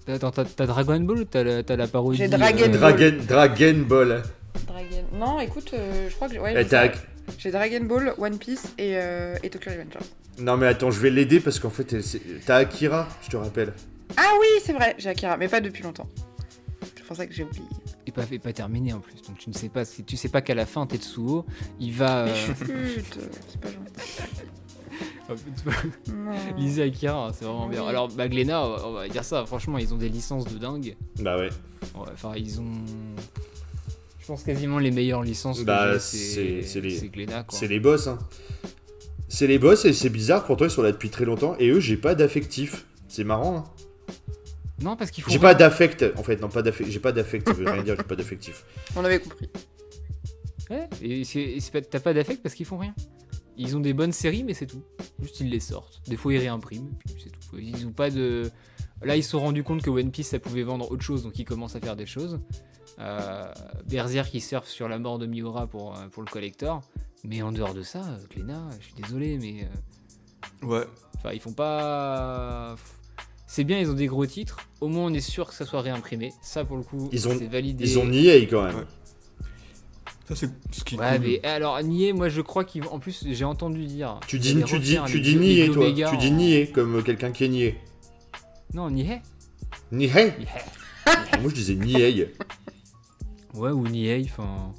Attends, 0.09 0.31
t'as 0.31 0.45
t'as 0.45 0.67
Dragon 0.67 1.01
Ball 1.01 1.19
ou 1.21 1.25
t'as 1.25 1.43
la, 1.43 1.63
t'as 1.63 1.77
la 1.77 1.89
parodie 1.89 2.19
J'ai 2.19 2.29
Dragon 2.29 2.59
euh, 2.65 2.69
Ball. 2.69 2.79
Dragon, 2.97 3.17
Dragon 3.27 3.79
Ball. 3.89 4.23
Dragon. 4.67 5.05
Non, 5.15 5.41
écoute, 5.41 5.71
euh, 5.75 6.09
je 6.09 6.15
crois 6.15 6.29
que 6.29 6.35
j'ai. 6.35 6.41
Ouais, 6.41 6.67
j'ai 7.39 7.51
Dragon 7.51 7.85
Ball, 7.85 8.15
One 8.19 8.39
Piece 8.39 8.73
et, 8.79 8.93
euh, 8.97 9.35
et 9.43 9.51
Tokyo 9.51 9.71
Revengers. 9.73 10.07
Non 10.39 10.57
mais 10.59 10.67
attends, 10.67 10.91
je 10.93 11.01
vais 11.01 11.11
l'aider 11.11 11.41
parce 11.41 11.59
qu'en 11.59 11.71
fait, 11.71 11.97
t'as 12.45 12.57
Akira, 12.57 13.09
je 13.23 13.31
te 13.31 13.37
rappelle. 13.37 13.73
Ah 14.17 14.33
oui, 14.39 14.47
c'est 14.63 14.75
vrai, 14.75 14.95
j'ai 14.99 15.09
Akira, 15.09 15.37
mais 15.39 15.49
pas 15.49 15.61
depuis 15.61 15.83
longtemps. 15.83 16.07
C'est 17.07 17.11
pour 17.11 17.17
ça 17.19 17.27
que 17.29 17.33
j'ai 17.33 17.45
oublié. 17.45 17.63
Et 18.09 18.11
pas, 18.11 18.25
et 18.33 18.39
pas 18.41 18.53
terminé 18.53 18.93
en 18.93 18.99
plus, 18.99 19.15
donc 19.23 19.39
tu 19.39 19.49
ne 19.49 19.55
sais 19.55 19.69
pas, 19.69 19.85
si- 19.85 20.03
tu 20.03 20.17
sais 20.17 20.29
pas 20.29 20.41
qu'à 20.41 20.57
la 20.57 20.67
fin 20.67 20.87
Tetsuo, 20.87 21.47
il 21.79 21.93
va... 21.93 22.25
Mais 22.25 22.33
Euh... 22.33 22.35
chut, 22.97 23.19
c'est 23.49 23.61
pas 23.61 23.69
gentil. 23.69 23.93
Lisez 26.57 26.83
Akira, 26.83 27.31
c'est 27.33 27.45
vraiment 27.45 27.69
bien. 27.69 27.87
Alors, 27.87 28.09
bah 28.09 28.27
Glénat, 28.27 28.67
on 28.85 28.93
va- 28.93 29.09
dire 29.09 29.23
ça, 29.23 29.47
franchement, 29.47 29.79
ils 29.79 29.95
ont 29.95 29.99
des 29.99 30.09
licences 30.09 30.47
de 30.53 30.59
dingue. 30.59 30.97
Bah 31.21 31.37
ouais. 31.37 31.51
Ouais, 31.95 32.07
Enfin, 32.13 32.33
ils 32.37 32.61
ont... 32.61 32.73
Je 34.21 34.27
pense 34.27 34.43
quasiment 34.43 34.81
les 34.81 34.91
meilleures 34.91 35.23
licences 35.23 35.61
que 35.61 35.65
Bah, 35.65 36.01
c'est- 36.01 36.43
les- 36.81 36.91
c'est 36.97 37.09
Glénat, 37.09 37.45
quoi. 37.45 37.57
C'est 37.57 37.69
les 37.69 37.79
boss, 37.79 38.09
hein. 38.09 38.19
C'est 39.29 39.47
les 39.47 39.61
boss 39.61 39.85
et 39.85 39.93
c'est 39.93 40.11
bizarre, 40.11 40.45
pourtant 40.45 40.65
ils 40.65 40.71
sont 40.73 40.83
là 40.83 40.91
depuis 40.91 41.11
très 41.11 41.25
longtemps 41.25 41.55
et 41.61 41.69
eux, 41.69 41.79
j'ai 41.79 41.97
pas 41.97 42.17
d'affectif. 42.17 42.87
C'est 43.07 43.23
marrant, 43.25 43.59
hein. 43.59 43.65
Non, 44.83 44.97
parce 44.97 45.11
qu'il 45.11 45.25
faut... 45.25 45.31
J'ai 45.31 45.39
pas 45.39 45.55
d'affect, 45.55 46.05
en 46.17 46.23
fait, 46.23 46.41
non, 46.41 46.49
pas 46.49 46.63
d'affect. 46.63 46.91
J'ai 46.91 47.01
pas 47.01 47.13
d'affect, 47.13 47.47
ça 47.49 47.55
veut 47.55 47.71
rien 47.71 47.83
dire, 47.83 47.97
j'ai 47.97 48.03
pas 48.03 48.17
d'affectif. 48.17 48.65
On 48.95 49.05
avait 49.05 49.21
compris. 49.21 49.49
Ouais, 50.69 50.89
et 51.03 51.23
t'as 51.91 52.01
pas 52.01 52.13
d'affect 52.13 52.43
parce 52.43 52.55
qu'ils 52.55 52.67
font 52.67 52.79
rien. 52.79 52.95
Ils 53.57 53.77
ont 53.77 53.81
des 53.81 53.95
bonnes 53.95 54.13
séries, 54.13 54.45
mais 54.45 54.53
c'est 54.53 54.67
tout. 54.67 54.83
Juste 55.23 55.41
ils 55.41 55.49
les 55.49 55.61
sortent. 55.61 56.03
Des 56.09 56.17
fois 56.17 56.35
ils 56.35 56.39
réimpriment, 56.39 56.91
puis 57.07 57.15
c'est 57.23 57.31
tout. 57.31 57.57
Ils 57.59 57.87
ont 57.87 57.93
pas 57.93 58.11
de. 58.11 58.51
Là 59.03 59.17
ils 59.17 59.23
se 59.23 59.31
sont 59.31 59.41
rendus 59.41 59.63
compte 59.63 59.81
que 59.83 59.89
One 59.91 60.11
Piece 60.11 60.29
ça 60.29 60.39
pouvait 60.39 60.63
vendre 60.65 60.91
autre 60.91 61.03
chose, 61.03 61.23
donc 61.23 61.39
ils 61.39 61.45
commencent 61.45 61.77
à 61.77 61.81
faire 61.81 61.97
des 61.97 62.05
choses. 62.05 62.39
Euh, 62.99 63.51
Berserk 63.89 64.29
qui 64.31 64.41
surfe 64.41 64.69
sur 64.69 64.89
la 64.89 64.99
mort 64.99 65.19
de 65.19 65.27
Miura 65.27 65.67
pour, 65.69 65.97
euh, 65.97 66.09
pour 66.09 66.23
le 66.23 66.31
collector. 66.31 66.83
Mais 67.25 67.41
en 67.43 67.51
dehors 67.53 67.73
de 67.75 67.83
ça, 67.83 68.01
euh, 68.01 68.17
Glénat, 68.31 68.69
je 68.81 68.85
suis 68.87 68.95
désolé, 68.95 69.39
mais. 69.39 69.65
euh, 69.65 70.67
Ouais. 70.67 70.87
Enfin, 71.17 71.33
ils 71.33 71.41
font 71.41 71.53
pas. 71.53 72.75
C'est 73.47 73.65
bien, 73.65 73.79
ils 73.79 73.91
ont 73.91 73.95
des 73.95 74.07
gros 74.07 74.27
titres. 74.27 74.59
Au 74.81 74.89
moins, 74.89 75.05
on 75.05 75.15
est 75.15 75.21
sûr 75.21 75.47
que 75.49 75.55
ça 75.55 75.65
soit 75.65 75.81
réimprimé. 75.81 76.33
Ça, 76.43 76.65
pour 76.65 76.77
le 76.77 76.83
coup, 76.83 77.09
Ils 77.13 77.29
ont- 77.29 77.39
c'est 77.39 77.47
validé. 77.47 77.85
Ils 77.85 77.99
ont 77.99 78.07
nié 78.07 78.47
quand 78.49 78.63
même. 78.65 78.77
Ouais. 78.77 78.85
Ça, 80.29 80.35
c'est 80.35 80.51
ce 80.73 80.83
qui 80.83 80.97
Ouais, 80.97 81.13
cool. 81.19 81.21
mais 81.27 81.47
alors 81.47 81.81
nier, 81.85 82.13
moi 82.13 82.29
je 82.29 82.41
crois 82.41 82.65
qu'ils 82.65 82.83
vont. 82.83 82.91
En 82.93 82.99
plus, 82.99 83.25
j'ai 83.31 83.45
entendu 83.45 83.85
dire. 83.87 84.19
Tu 84.27 84.41
dis, 84.41 84.61
tu 84.65 84.79
dis, 84.81 84.99
tu 85.07 85.19
les 85.19 85.21
dis 85.23 85.37
nier, 85.37 85.71
toi. 85.71 85.87
Tu 86.11 86.17
dis 86.17 86.33
nier, 86.33 86.67
comme 86.73 87.01
quelqu'un 87.05 87.31
qui 87.31 87.45
est 87.45 87.49
nié. 87.49 87.79
Non, 88.75 88.91
nier. 88.91 89.23
Nié 89.93 90.09
Nier. 90.09 90.33
Moi 91.41 91.51
je 91.51 91.55
disais 91.55 91.75
nié. 91.77 92.33
Ouais, 93.55 93.71
ou 93.71 93.87
nier, 93.87 94.21
enfin. 94.29 94.73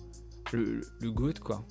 Le, 0.51 0.63
le, 0.63 0.82
le 0.99 1.11
GOAT, 1.11 1.34
quoi. 1.41 1.63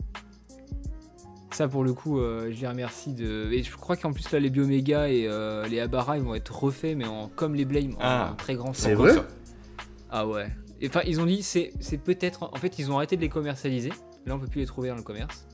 Ça, 1.56 1.68
pour 1.68 1.84
le 1.84 1.94
coup, 1.94 2.20
euh, 2.20 2.50
je 2.52 2.60
les 2.60 2.68
remercie 2.68 3.14
de. 3.14 3.48
Et 3.50 3.62
je 3.62 3.74
crois 3.74 3.96
qu'en 3.96 4.12
plus, 4.12 4.30
là, 4.30 4.38
les 4.38 4.50
Bioméga 4.50 5.08
et 5.08 5.26
euh, 5.26 5.66
les 5.68 5.80
Abara, 5.80 6.18
ils 6.18 6.22
vont 6.22 6.34
être 6.34 6.54
refaits, 6.54 6.94
mais 6.94 7.06
en, 7.06 7.28
comme 7.34 7.54
les 7.54 7.64
Blame, 7.64 7.92
en, 7.94 7.98
Ah. 8.00 8.30
en 8.32 8.36
très 8.36 8.54
grand 8.56 8.74
C'est 8.74 8.94
format. 8.94 9.12
vrai? 9.14 9.22
Ah 10.10 10.26
ouais. 10.26 10.48
Et, 10.82 10.88
Enfin, 10.88 11.00
ils 11.06 11.18
ont 11.18 11.24
dit, 11.24 11.42
c'est 11.42 11.72
c'est 11.80 11.96
peut-être. 11.96 12.42
En 12.42 12.56
fait, 12.56 12.78
ils 12.78 12.92
ont 12.92 12.96
arrêté 12.96 13.16
de 13.16 13.22
les 13.22 13.30
commercialiser. 13.30 13.88
Là, 14.26 14.34
on 14.34 14.38
peut 14.38 14.48
plus 14.48 14.60
les 14.60 14.66
trouver 14.66 14.90
dans 14.90 14.96
le 14.96 15.02
commerce. 15.02 15.46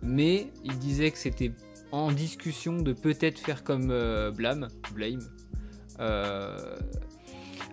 Mais 0.00 0.46
ils 0.64 0.78
disaient 0.78 1.10
que 1.10 1.18
c'était 1.18 1.50
en 1.90 2.12
discussion 2.12 2.76
de 2.76 2.92
peut-être 2.92 3.40
faire 3.40 3.64
comme 3.64 3.88
euh, 3.90 4.30
Blame. 4.30 4.68
Blame. 4.94 5.18
Euh, 5.98 6.56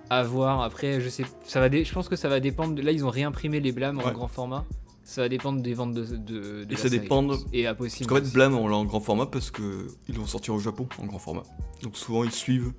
à 0.10 0.24
voir. 0.24 0.62
Après, 0.64 1.00
je 1.02 1.10
sais. 1.10 1.24
Ça 1.44 1.60
va 1.60 1.70
dé- 1.70 1.84
je 1.86 1.94
pense 1.94 2.10
que 2.10 2.16
ça 2.16 2.30
va 2.30 2.40
dépendre. 2.40 2.74
de- 2.74 2.82
Là, 2.82 2.92
ils 2.92 3.06
ont 3.06 3.12
réimprimé 3.12 3.60
les 3.60 3.72
Blame 3.72 4.00
en 4.00 4.12
grand 4.12 4.28
format. 4.28 4.66
Ça 5.06 5.22
va 5.22 5.30
dépendre 5.30 5.62
des 5.62 5.76
ventes 5.76 5.94
de. 5.94 6.04
de, 6.04 6.18
de 6.18 6.62
Et 6.64 6.66
la 6.72 6.78
ça 6.78 6.90
série, 6.90 7.00
dépend 7.00 7.22
de-. 7.24 7.38
Et 7.54 7.68
à 7.68 7.76
possible. 7.76 8.10
Parce 8.10 8.22
qu'en 8.22 8.26
fait, 8.26 8.34
Blam, 8.34 8.56
on 8.56 8.68
l'a 8.68 8.76
en 8.76 8.86
grand 8.86 9.00
format 9.00 9.28
parce 9.28 9.52
que 9.52 9.88
ils 10.10 10.18
vont 10.18 10.26
sortir 10.26 10.56
au 10.56 10.60
Japon 10.60 10.90
en 10.98 11.06
grand 11.06 11.20
format. 11.20 11.44
Donc 11.84 11.96
souvent, 11.96 12.24
ils 12.24 12.32
suivent. 12.32 12.74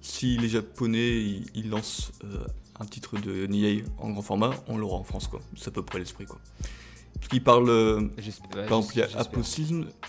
Si 0.00 0.36
les 0.36 0.48
Japonais, 0.48 1.22
ils, 1.22 1.46
ils 1.54 1.70
lancent 1.70 2.12
euh, 2.24 2.46
un 2.80 2.84
titre 2.84 3.18
de 3.18 3.46
Niei 3.46 3.84
en 3.98 4.10
grand 4.10 4.22
format, 4.22 4.50
on 4.66 4.76
l'aura 4.76 4.96
en 4.96 5.04
France, 5.04 5.28
quoi. 5.28 5.40
C'est 5.56 5.68
à 5.68 5.70
peu 5.70 5.82
près 5.82 5.98
l'esprit, 5.98 6.24
quoi. 6.26 6.40
Qu'ils 7.28 7.42
parlent... 7.42 7.68
euh, 7.68 8.08
par 8.52 8.62
exemple, 8.64 8.92
il 8.94 8.98
y 8.98 9.02
a 9.02 9.08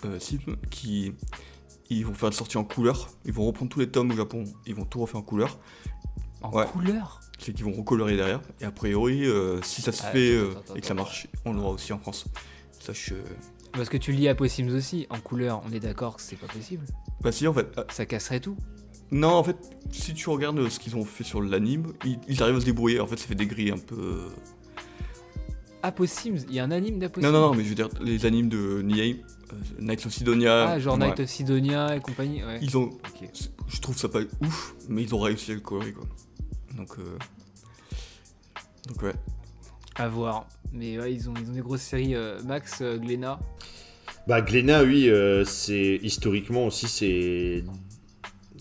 euh, 0.06 0.56
qui... 0.70 1.12
Ils 1.92 2.06
vont 2.06 2.14
faire 2.14 2.28
une 2.28 2.34
sortie 2.34 2.58
en 2.58 2.64
couleur. 2.64 3.10
Ils 3.26 3.34
vont 3.34 3.46
reprendre 3.46 3.72
tous 3.72 3.80
les 3.80 3.90
tomes 3.90 4.12
au 4.12 4.16
Japon. 4.16 4.44
Ils 4.68 4.76
vont 4.76 4.86
tout 4.86 5.00
refaire 5.02 5.20
en 5.20 5.24
couleur. 5.24 5.58
En 6.42 6.52
ouais. 6.52 6.68
couleur? 6.68 7.20
C'est 7.40 7.54
qu'ils 7.54 7.66
vont 7.66 7.72
recolorer 7.72 8.16
derrière. 8.16 8.42
Et 8.62 8.66
a 8.66 8.72
priori, 8.72 9.26
euh, 9.26 9.62
si 9.64 9.82
ça 9.82 9.92
se 9.92 10.04
Ah, 10.06 10.12
fait 10.12 10.38
attends, 10.38 10.46
euh, 10.48 10.60
attends, 10.60 10.76
et 10.76 10.82
que 10.82 10.88
ça 10.88 10.94
marche, 10.94 11.28
on 11.46 11.54
l'aura 11.54 11.70
aussi 11.72 11.92
en 11.94 12.00
France. 12.00 12.26
Ça, 12.80 12.94
je... 12.94 13.16
Parce 13.72 13.88
que 13.90 13.98
tu 13.98 14.12
lis 14.12 14.28
Apossims 14.28 14.70
aussi, 14.76 15.08
en 15.10 15.20
couleur. 15.20 15.62
On 15.68 15.72
est 15.74 15.80
d'accord 15.80 16.18
que 16.18 16.22
c'est 16.22 16.36
pas 16.36 16.48
possible. 16.48 16.86
Bah 17.22 17.32
si, 17.32 17.48
en 17.48 17.54
fait, 17.54 17.68
euh, 17.78 17.84
Ça 17.92 18.06
casserait 18.06 18.40
tout. 18.40 18.58
Non, 19.12 19.30
en 19.30 19.44
fait, 19.44 19.58
si 19.92 20.14
tu 20.14 20.30
regardes 20.30 20.60
euh, 20.60 20.70
ce 20.70 20.80
qu'ils 20.80 20.96
ont 20.96 21.06
fait 21.06 21.24
sur 21.24 21.42
l'anime, 21.42 21.94
ils, 22.06 22.20
ils 22.28 22.44
arrivent 22.44 22.58
à 22.58 22.60
se 22.62 22.66
débrouiller. 22.66 23.00
En 23.00 23.08
fait, 23.08 23.18
ça 23.18 23.26
fait 23.28 23.36
des 23.36 23.48
grilles 23.48 23.72
un 23.72 23.78
peu. 23.78 23.96
euh, 23.96 24.28
Apossims, 25.82 26.36
il 26.50 26.54
y 26.56 26.60
a 26.60 26.64
un 26.66 26.72
anime 26.72 27.00
d'Apossims 27.00 27.32
Non, 27.32 27.32
non, 27.40 27.48
non, 27.52 27.56
mais 27.56 27.64
je 27.64 27.70
veux 27.70 27.76
dire, 27.76 27.88
les 28.02 28.26
animes 28.26 28.50
de 28.50 28.82
Niei, 28.82 29.24
euh, 29.54 29.56
Knights 29.80 30.06
of 30.06 30.12
Sidonia. 30.12 30.72
Ah, 30.72 30.80
genre 30.80 30.98
ouais, 30.98 31.08
Night 31.08 31.20
of 31.22 31.30
Sidonia 31.30 31.96
et 31.96 32.02
compagnie, 32.02 32.44
ouais. 32.44 32.60
Ils 32.62 32.78
ont. 32.78 32.90
Ok. 32.90 33.30
Je 33.68 33.80
trouve 33.80 33.98
ça 33.98 34.10
pas 34.10 34.20
ouf, 34.42 34.76
mais 34.90 35.04
ils 35.04 35.16
ont 35.16 35.20
réussi 35.20 35.52
à 35.52 35.54
le 35.54 35.62
colorer, 35.62 35.94
quoi. 35.94 36.04
Donc. 36.80 36.98
euh, 37.00 37.18
Donc, 38.88 39.04
ouais. 39.04 39.14
À 39.96 40.08
voir. 40.08 40.48
Mais 40.74 40.98
ouais, 41.00 41.14
ils 41.14 41.30
ont, 41.30 41.34
ils 41.42 41.50
ont 41.50 41.54
des 41.54 41.62
grosses 41.62 41.82
séries. 41.82 42.16
euh, 42.16 42.42
Max, 42.44 42.80
euh, 42.82 42.98
Glénat. 42.98 43.40
Bah 44.28 44.42
Glénat, 44.42 44.84
oui, 44.84 45.10
euh, 45.10 45.44
c'est 45.46 46.00
historiquement 46.04 46.66
aussi, 46.68 46.88
c'est. 46.88 47.64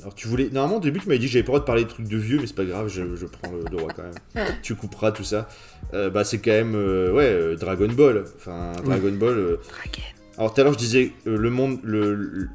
Alors 0.01 0.15
tu 0.15 0.29
voulais. 0.29 0.49
Normalement, 0.51 0.77
au 0.79 0.81
début, 0.81 1.01
tu 1.01 1.09
m'avais 1.09 1.19
dit 1.19 1.27
que 1.27 1.33
j'avais 1.33 1.43
pas 1.43 1.53
le 1.53 1.59
droit 1.59 1.61
de 1.61 1.65
parler 1.67 1.85
de 1.85 1.89
trucs 1.89 2.09
de 2.09 2.17
vieux, 2.17 2.39
mais 2.41 2.47
c'est 2.47 2.55
pas 2.57 2.65
grave, 2.65 2.89
je, 2.89 3.15
je 3.17 3.27
prends 3.27 3.51
le 3.53 3.65
droit 3.65 3.91
quand 3.93 4.05
même. 4.05 4.47
tu 4.63 4.75
couperas 4.75 5.13
tout 5.13 5.25
ça. 5.25 5.49
Euh, 5.95 6.09
bah 6.11 6.25
c'est 6.25 6.39
quand 6.39 6.51
même. 6.53 6.75
euh, 6.75 7.13
ouais, 7.13 7.25
euh, 7.27 7.57
Dragon 7.57 7.89
Ball. 7.89 8.25
Enfin, 8.37 8.73
Dragon 8.85 9.13
Ball. 9.13 9.37
euh, 9.39 9.57
Alors 10.39 10.55
tout 10.55 10.61
à 10.61 10.65
l'heure, 10.65 10.73
je 10.73 10.79
disais, 10.79 11.13
euh, 11.27 11.37
le, 11.37 11.51
monde, 11.51 11.81
le, 11.83 12.15
le, 12.15 12.49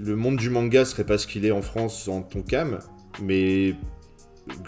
le 0.00 0.16
monde 0.16 0.36
du 0.36 0.48
manga 0.50 0.84
serait 0.84 1.04
pas 1.04 1.18
ce 1.18 1.26
qu'il 1.26 1.44
est 1.44 1.50
en 1.50 1.62
France 1.62 2.00
sans 2.04 2.22
ton 2.22 2.42
cam. 2.42 2.78
mais 3.20 3.74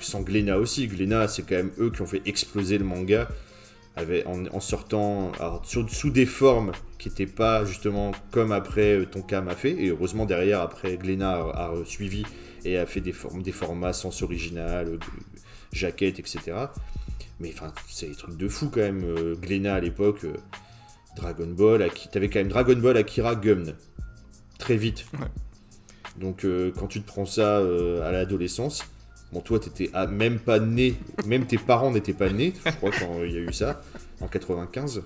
sans 0.01 0.22
Glénat 0.22 0.59
aussi. 0.59 0.87
Glénat, 0.89 1.29
c'est 1.29 1.43
quand 1.43 1.57
même 1.57 1.72
eux 1.79 1.91
qui 1.91 2.03
ont 2.03 2.07
fait 2.07 2.22
exploser 2.27 2.79
le 2.79 2.85
manga 2.85 3.29
avec, 3.95 4.27
en, 4.27 4.45
en 4.47 4.61
sortant 4.61 5.33
alors, 5.41 5.64
sur- 5.64 5.89
sous 5.89 6.11
des 6.11 6.27
formes 6.27 6.72
qui 6.99 7.09
n'étaient 7.09 7.27
pas 7.27 7.64
justement 7.64 8.12
comme 8.31 8.53
après 8.53 8.95
euh, 9.01 9.07
Tonkam 9.07 9.49
a 9.49 9.55
fait. 9.55 9.72
Et 9.72 9.89
heureusement, 9.89 10.27
derrière, 10.27 10.61
après, 10.61 10.97
Glénat 10.97 11.33
a, 11.37 11.72
a 11.72 11.85
suivi 11.85 12.24
et 12.64 12.77
a 12.79 12.85
fait 12.87 13.01
des, 13.01 13.12
formes, 13.12 13.43
des 13.43 13.53
formats 13.53 13.93
sens 13.93 14.22
original, 14.22 14.99
jaquettes, 15.72 16.18
etc. 16.18 16.41
Mais 17.41 17.51
enfin, 17.55 17.72
c'est 17.89 18.09
des 18.09 18.14
trucs 18.14 18.37
de 18.37 18.49
fou 18.49 18.68
quand 18.70 18.81
même. 18.81 19.03
Euh, 19.05 19.35
Glénat 19.35 19.74
à 19.74 19.81
l'époque, 19.81 20.24
euh, 20.24 20.35
Dragon 21.16 21.47
Ball, 21.49 21.83
Aki- 21.83 22.11
t'avais 22.11 22.29
quand 22.29 22.39
même 22.41 22.49
Dragon 22.49 22.77
Ball, 22.77 22.97
Akira, 22.97 23.35
Gumn. 23.35 23.74
Très 24.59 24.77
vite. 24.77 25.07
Ouais. 25.14 25.27
Donc 26.18 26.45
euh, 26.45 26.72
quand 26.79 26.87
tu 26.87 27.01
te 27.03 27.07
prends 27.07 27.27
ça 27.27 27.59
à 27.59 28.11
l'adolescence, 28.11 28.85
bon 29.33 29.41
toi 29.41 29.59
t'étais 29.59 29.91
ah, 29.93 30.07
même 30.07 30.39
pas 30.39 30.59
né, 30.61 30.95
même 31.27 31.47
tes 31.47 31.59
parents 31.59 31.91
n'étaient 31.91 32.12
pas 32.14 32.31
nés, 32.31 32.53
je 32.64 32.70
crois 32.72 32.91
quand 32.91 33.22
il 33.24 33.33
y 33.33 33.37
a 33.37 33.41
eu 33.41 33.53
ça, 33.53 33.81
en 34.20 34.29
95 34.29 35.03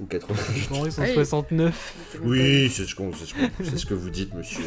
ou 0.00 0.04
88. 0.06 0.68
Henri, 0.72 0.92
sont 0.92 1.02
Hey. 1.02 1.14
69. 1.14 1.94
Oui, 2.22 2.68
c'est 2.70 2.84
ce, 2.84 2.94
qu'on- 2.94 3.12
c'est 3.14 3.24
ce, 3.26 3.34
qu'on- 3.34 3.64
c'est 3.64 3.78
ce 3.78 3.86
que 3.86 3.94
vous 3.94 4.10
dites, 4.10 4.34
monsieur. 4.34 4.64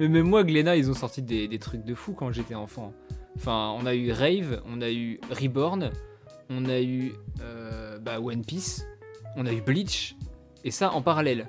Mais 0.00 0.08
même 0.08 0.26
moi, 0.28 0.44
Glénat, 0.44 0.76
ils 0.76 0.90
ont 0.90 0.94
sorti 0.94 1.22
des, 1.22 1.48
des 1.48 1.58
trucs 1.58 1.84
de 1.84 1.94
fou 1.94 2.12
quand 2.12 2.32
j'étais 2.32 2.54
enfant. 2.54 2.94
Enfin, 3.36 3.74
on 3.78 3.84
a 3.84 3.94
eu 3.94 4.12
Rave, 4.12 4.62
on 4.66 4.80
a 4.80 4.90
eu 4.90 5.20
Reborn, 5.30 5.90
on 6.50 6.64
a 6.66 6.80
eu 6.80 7.12
euh, 7.42 7.98
bah, 7.98 8.20
One 8.20 8.44
Piece, 8.44 8.86
on 9.36 9.44
a 9.46 9.52
eu 9.52 9.60
Bleach, 9.60 10.14
et 10.64 10.70
ça 10.70 10.92
en 10.92 11.02
parallèle. 11.02 11.46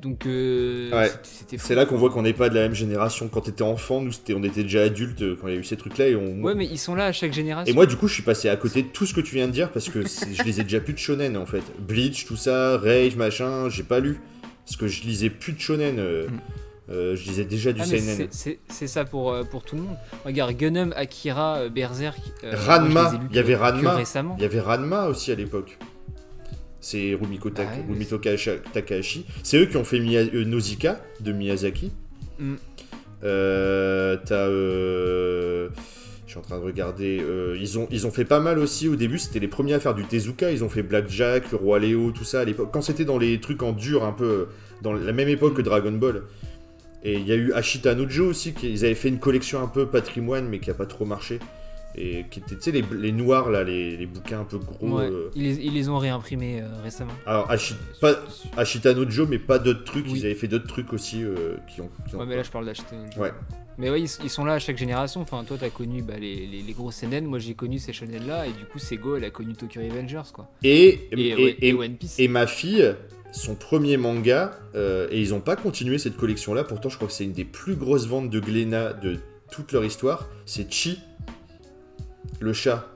Donc, 0.00 0.26
euh, 0.26 0.90
Ouais. 0.92 1.10
c'était-. 1.22 1.58
C'est 1.58 1.74
là 1.74 1.84
qu'on 1.86 1.96
voit 1.96 2.10
qu'on 2.10 2.22
n'est 2.22 2.32
pas 2.32 2.48
de 2.48 2.54
la 2.54 2.62
même 2.62 2.74
génération. 2.74 3.28
Quand 3.28 3.42
t'étais 3.42 3.62
enfant, 3.62 4.00
nous 4.00 4.12
on 4.34 4.42
était 4.42 4.62
déjà 4.62 4.82
adultes 4.82 5.22
euh, 5.22 5.36
quand 5.40 5.48
il 5.48 5.54
y 5.54 5.56
a 5.56 5.60
eu 5.60 5.64
ces 5.64 5.76
trucs-là 5.76 6.08
et 6.08 6.16
on. 6.16 6.40
Ouais, 6.42 6.54
mais 6.54 6.64
ils 6.66 6.78
sont 6.78 6.94
là 6.94 7.06
à 7.06 7.12
chaque 7.12 7.32
génération. 7.32 7.70
Et 7.70 7.74
moi, 7.74 7.86
du 7.86 7.96
coup, 7.96 8.08
je 8.08 8.14
suis 8.14 8.22
passé 8.22 8.48
à 8.48 8.56
côté 8.56 8.82
de 8.82 8.88
tout 8.88 9.04
ce 9.06 9.12
que 9.14 9.20
tu 9.20 9.34
viens 9.34 9.46
de 9.46 9.52
dire 9.52 9.70
parce 9.70 9.88
que 9.88 10.00
je 10.02 10.42
lisais 10.42 10.62
déjà 10.62 10.80
plus 10.80 10.94
de 10.94 10.98
shonen 10.98 11.36
en 11.36 11.46
fait. 11.46 11.62
Bleach, 11.78 12.24
tout 12.26 12.36
ça, 12.36 12.78
Rage, 12.78 13.16
machin, 13.16 13.68
j'ai 13.68 13.82
pas 13.82 14.00
lu. 14.00 14.20
Parce 14.64 14.76
que 14.76 14.86
je 14.88 15.02
lisais 15.02 15.30
plus 15.30 15.52
de 15.52 15.60
shonen. 15.60 15.98
euh, 15.98 16.28
Mm. 16.28 16.40
euh, 16.92 17.16
je 17.16 17.24
lisais 17.28 17.44
déjà 17.44 17.72
du 17.72 17.80
Ah, 17.82 17.84
seinen. 17.84 18.28
c'est- 18.30 18.86
ça 18.86 19.04
pour, 19.04 19.32
euh, 19.32 19.42
pour 19.44 19.62
tout 19.64 19.76
le 19.76 19.82
monde. 19.82 19.96
Regarde, 20.24 20.56
Gunnum, 20.56 20.92
Akira, 20.96 21.68
Berserk. 21.68 22.18
euh, 22.44 22.52
Ranma, 22.66 23.10
les 23.10 23.16
ai 23.16 23.20
il 23.30 23.36
y 23.36 23.38
avait 23.38 23.54
Ranma. 23.56 23.94
récemment. 23.96 24.34
Il 24.38 24.42
y 24.42 24.46
avait 24.46 24.60
Ranma 24.60 25.06
aussi 25.06 25.30
à 25.30 25.34
l'époque. 25.34 25.78
C'est 26.80 27.14
Rumiko, 27.14 27.50
Tak- 27.50 27.68
ouais, 27.68 27.84
mais 27.86 27.92
Rumiko 27.92 28.18
Takahashi-. 28.72 29.24
C'est 29.42 29.58
eux 29.58 29.66
qui 29.66 29.76
ont 29.76 29.84
fait 29.84 29.98
Miya- 30.00 30.30
euh, 30.34 30.44
Nausicaa 30.44 30.98
de 31.20 31.32
Miyazaki. 31.32 31.92
Mm. 32.38 32.54
Euh, 33.24 34.16
T'as. 34.24 34.48
euh, 34.48 35.68
Je 36.26 36.30
suis 36.30 36.38
en 36.38 36.42
train 36.42 36.58
de 36.58 36.64
regarder. 36.64 37.20
ils, 37.60 37.78
ont, 37.78 37.88
ils 37.90 38.06
ont 38.06 38.10
fait 38.12 38.24
pas 38.24 38.38
mal 38.40 38.58
aussi 38.60 38.86
au 38.88 38.94
début. 38.96 39.18
C'était 39.18 39.40
les 39.40 39.48
premiers 39.48 39.74
à 39.74 39.80
faire 39.80 39.94
du 39.94 40.04
Tezuka. 40.04 40.52
Ils 40.52 40.62
ont 40.64 40.68
fait 40.68 40.82
Blackjack, 40.84 41.50
le 41.50 41.56
Roi 41.58 41.80
Léo, 41.80 42.12
tout 42.12 42.24
ça 42.24 42.40
à 42.40 42.44
l'époque. 42.44 42.70
Quand 42.72 42.82
c'était 42.82 43.04
dans 43.04 43.18
les 43.18 43.40
trucs 43.40 43.62
en 43.62 43.72
dur, 43.72 44.04
un 44.04 44.12
peu. 44.12 44.46
Dans 44.80 44.92
la 44.92 45.12
même 45.12 45.28
époque 45.28 45.54
que 45.54 45.62
Dragon 45.62 45.92
Ball. 45.92 46.22
Et 47.02 47.14
il 47.14 47.26
y 47.26 47.32
a 47.32 47.34
eu 47.34 47.52
Ashita 47.52 47.94
Nojo 47.94 48.26
aussi. 48.26 48.52
Qui, 48.54 48.70
ils 48.72 48.84
avaient 48.84 48.94
fait 48.94 49.08
une 49.08 49.18
collection 49.18 49.60
un 49.62 49.66
peu 49.66 49.86
patrimoine, 49.86 50.48
mais 50.48 50.60
qui 50.60 50.70
a 50.70 50.74
pas 50.74 50.86
trop 50.86 51.04
marché. 51.04 51.40
Et 51.96 52.24
qui 52.30 52.38
était, 52.38 52.54
tu 52.54 52.62
sais, 52.62 52.70
les, 52.70 52.84
les 52.96 53.10
noirs, 53.12 53.50
là, 53.50 53.64
les, 53.64 53.96
les 53.96 54.06
bouquins 54.06 54.40
un 54.40 54.44
peu 54.44 54.58
gros. 54.58 54.98
Ouais, 54.98 55.10
euh, 55.10 55.30
ils, 55.34 55.42
les, 55.42 55.54
ils 55.66 55.74
les 55.74 55.88
ont 55.88 55.98
réimprimés 55.98 56.60
euh, 56.62 56.66
récemment. 56.82 57.12
Alors, 57.26 57.50
Ashi- 57.50 57.74
pas, 58.00 58.14
Ashita 58.56 58.94
Nojo, 58.94 59.26
mais 59.26 59.38
pas 59.40 59.58
d'autres 59.58 59.82
trucs. 59.84 60.06
Oui. 60.06 60.20
Ils 60.20 60.26
avaient 60.26 60.34
fait 60.36 60.46
d'autres 60.48 60.68
trucs 60.68 60.92
aussi 60.92 61.22
euh, 61.24 61.56
qui 61.68 61.80
ont. 61.80 61.90
qui 62.08 62.14
ont- 62.14 62.20
Ouais, 62.20 62.26
mais 62.26 62.36
là, 62.36 62.42
je 62.44 62.50
parle 62.50 62.66
d'acheter. 62.66 62.94
Ouais. 63.18 63.32
Mais 63.76 63.90
ouais, 63.90 64.00
ils, 64.02 64.08
ils 64.22 64.30
sont 64.30 64.44
là 64.44 64.52
à 64.54 64.58
chaque 64.60 64.76
génération. 64.78 65.20
Enfin, 65.20 65.42
toi, 65.44 65.56
t'as 65.58 65.70
connu 65.70 66.02
bah, 66.02 66.14
les, 66.18 66.46
les, 66.46 66.72
gros 66.72 66.90
CNN. 66.92 67.22
Moi, 67.26 67.38
j'ai 67.40 67.54
connu 67.54 67.78
ces 67.78 67.92
shonen-là. 67.92 68.46
Et 68.46 68.52
du 68.52 68.64
coup, 68.66 68.78
Sego, 68.78 69.16
elle 69.16 69.24
a 69.24 69.30
connu 69.30 69.54
Tokyo 69.54 69.80
Revengers, 69.82 70.30
quoi. 70.32 70.48
Et, 70.62 71.08
Et, 71.10 71.28
et, 71.30 71.34
ouais, 71.34 71.56
et- 71.60 71.68
et 71.70 71.72
One 71.74 71.96
Piece. 71.96 72.18
et 72.20 72.28
ma 72.28 72.46
fille, 72.46 72.94
son 73.32 73.56
premier 73.56 73.96
manga, 73.96 74.52
et 74.74 75.20
ils 75.20 75.30
n'ont 75.30 75.40
pas 75.40 75.56
continué 75.56 75.98
cette 75.98 76.16
collection-là. 76.16 76.62
Pourtant, 76.62 76.88
je 76.88 76.96
crois 76.96 77.08
que 77.08 77.14
c'est 77.14 77.24
une 77.24 77.32
des 77.32 77.44
plus 77.44 77.74
grosses 77.74 78.06
ventes 78.06 78.30
de 78.30 78.38
Glénat 78.38 78.92
de 78.92 79.16
toute 79.50 79.72
leur 79.72 79.84
histoire. 79.84 80.28
C'est 80.46 80.70
Chi, 80.72 81.00
le 82.40 82.52
chat. 82.52 82.86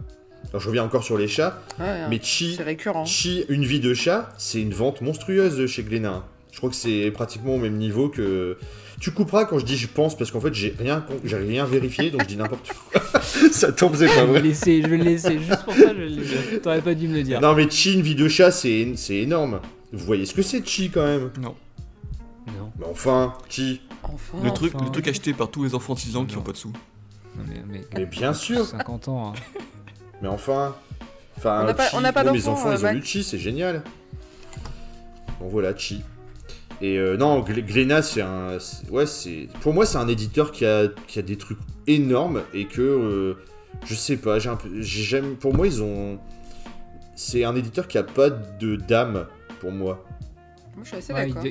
Alors, 0.51 0.61
je 0.61 0.69
reviens 0.69 0.85
encore 0.85 1.03
sur 1.03 1.19
les 1.19 1.27
chats, 1.29 1.61
Ouais, 1.81 2.09
mais 2.09 2.21
Chi. 2.23 2.59
Chi, 3.07 3.45
une 3.49 3.65
vie 3.65 3.81
de 3.81 3.93
chat, 3.95 4.33
c'est 4.39 4.61
une 4.61 4.73
vente 4.75 5.01
monstrueuse 5.01 5.57
de 5.57 5.67
chez 5.67 5.83
Glénat. 5.83 6.25
Je 6.53 6.59
crois 6.59 6.71
que 6.71 6.77
c'est 6.77 7.11
pratiquement 7.11 7.57
au 7.57 7.59
même 7.59 7.77
niveau 7.77 8.09
que. 8.09 8.57
Tu 9.01 9.11
couperas 9.11 9.45
quand 9.45 9.59
je 9.59 9.65
dis 9.65 9.77
je 9.77 9.89
pense 9.89 10.17
parce 10.17 10.31
qu'en 10.31 10.41
fait 10.41 10.55
j'ai 10.55 10.73
rien, 10.79 11.05
j'ai 11.25 11.37
rien 11.37 11.65
vérifié 11.65 12.13
donc 12.13 12.23
je 12.23 12.27
dis 12.29 12.37
n'importe 12.37 12.71
quoi. 12.93 13.21
Ça 13.51 13.73
tombe, 13.73 13.97
c'est 13.97 14.07
pas 14.07 14.13
Je 14.15 14.21
vais, 14.21 14.27
vrai. 14.27 14.41
le 14.41 14.47
laisser, 14.49 14.81
je 14.83 14.87
vais 14.87 14.97
le 14.97 15.05
laisser. 15.05 15.39
Juste 15.41 15.65
pour 15.65 15.75
ça, 15.75 15.93
je. 15.93 16.59
T'aurais 16.59 16.81
pas 16.81 16.95
dû 16.95 17.09
me 17.09 17.17
le 17.17 17.23
dire. 17.25 17.41
Non 17.41 17.55
mais 17.55 17.69
Chi, 17.69 17.95
une 17.95 18.03
vie 18.03 18.15
de 18.15 18.29
chat, 18.29 18.53
c'est 18.53 18.93
c'est 18.95 19.17
énorme. 19.17 19.61
Vous 19.93 20.07
voyez 20.07 20.25
ce 20.27 20.33
que 20.33 20.43
c'est 20.43 20.65
Chi 20.67 20.91
quand 20.91 21.05
même 21.05 21.31
Non. 21.41 21.57
Non. 22.47 22.71
Mais 22.79 22.87
enfin, 22.89 23.35
Chi. 23.49 23.81
Enfin. 24.05 24.39
Le 24.45 24.53
truc, 24.53 24.75
enfin. 24.77 24.85
le 24.85 24.93
truc 24.93 25.09
acheté 25.09 25.33
par 25.33 25.51
tous 25.51 25.65
les 25.65 25.75
enfants 25.75 25.95
de 25.95 25.99
6 25.99 26.17
ans 26.17 26.25
qui 26.25 26.37
ont 26.37 26.43
pas 26.43 26.53
de 26.53 26.57
sous. 26.57 26.73
Non, 27.37 27.45
mais, 27.49 27.63
mais, 27.67 27.81
Mais 27.95 28.07
bien 28.07 28.33
sûr. 28.35 28.65
50 28.65 29.09
ans. 29.09 29.29
hein. 29.29 29.33
Mais 30.23 30.29
enfin. 30.29 30.75
Enfin, 31.37 31.63
On 31.63 31.65
n'a 31.67 31.75
pas- 31.75 31.89
on 31.95 32.01
n'a 32.01 32.13
pas 32.13 32.25
mes 32.31 32.47
enfants 32.49 32.69
euh, 32.71 32.75
ils 32.75 32.79
ont 32.79 32.83
Mac. 32.83 32.95
lu 32.95 33.03
Chi, 33.05 33.25
c'est 33.25 33.39
génial. 33.39 33.83
Bon 35.41 35.49
voilà, 35.49 35.77
Chi. 35.77 36.03
Et 36.81 36.97
euh, 36.99 37.17
non, 37.17 37.41
Gl- 37.43 37.65
Glénat, 37.65 38.03
c'est 38.03 38.23
un. 38.23 38.59
Ouais, 38.91 39.07
c'est. 39.07 39.49
Pour 39.61 39.75
moi, 39.75 39.85
c'est 39.87 39.99
un 39.99 40.09
éditeur 40.09 40.53
qui 40.53 40.65
a, 40.65 40.89
qui 41.09 41.19
a 41.19 41.23
des 41.23 41.37
trucs 41.37 41.59
énormes 41.87 42.43
et 42.53 42.67
que. 42.67 42.81
euh, 42.83 43.35
je 43.85 43.95
sais 43.95 44.17
pas, 44.17 44.39
j'ai 44.39 44.49
un 44.49 44.57
peu. 44.57 44.69
j'ai 44.81 45.03
jamais- 45.03 45.35
Pour 45.35 45.55
moi, 45.55 45.67
ils 45.67 45.83
ont. 45.83 46.19
C'est 47.17 47.45
un 47.45 47.55
éditeur 47.55 47.87
qui 47.89 47.99
a 47.99 48.03
pas 48.05 48.31
de 48.31 48.77
dame, 48.77 49.27
pour 49.61 49.73
moi. 49.73 50.05
Moi, 50.75 50.83
je 50.85 50.89
suis 50.89 50.97
assez 50.97 51.13
Ouais, 51.13 51.27
d'accord. 51.29 51.43
que- 51.43 51.49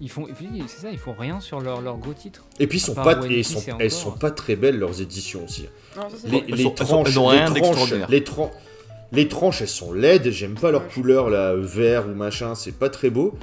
ils 0.00 0.10
font, 0.10 0.26
c'est 0.68 0.80
ça, 0.82 0.90
ils 0.90 0.98
font 0.98 1.14
rien 1.18 1.40
sur 1.40 1.60
leurs 1.60 1.80
leurs 1.80 1.96
gros 1.98 2.12
titres. 2.12 2.44
Et 2.60 2.66
puis, 2.66 2.78
ils 2.78 2.80
sont 2.82 2.94
part 2.94 3.04
pas, 3.04 3.18
One 3.20 3.24
et 3.30 3.34
ils 3.34 3.44
Piece 3.44 3.52
sont, 3.52 3.58
et 3.60 3.64
elles 3.68 3.74
encore. 3.74 3.90
sont 3.90 4.10
pas 4.12 4.30
très 4.30 4.56
belles, 4.56 4.78
leurs 4.78 5.00
éditions 5.00 5.44
aussi. 5.44 5.66
Non, 5.96 6.08
ça, 6.08 6.16
c'est 6.22 6.28
Les, 6.30 6.62
sont- 6.62 6.68
sont- 6.68 7.02
tranches, 7.02 7.08
les 7.08 7.60
tranches, 7.62 7.94
les, 8.08 8.24
tran- 8.24 8.50
les 9.12 9.28
tranches, 9.28 9.62
elles 9.62 9.68
sont 9.68 9.92
laides. 9.92 10.30
J'aime 10.30 10.54
pas 10.54 10.70
leur 10.70 10.86
couleur, 10.88 11.30
là, 11.30 11.54
vert 11.56 12.06
ou 12.08 12.14
machin. 12.14 12.54
C'est 12.54 12.78
pas 12.78 12.88
très 12.90 13.10
beau. 13.10 13.34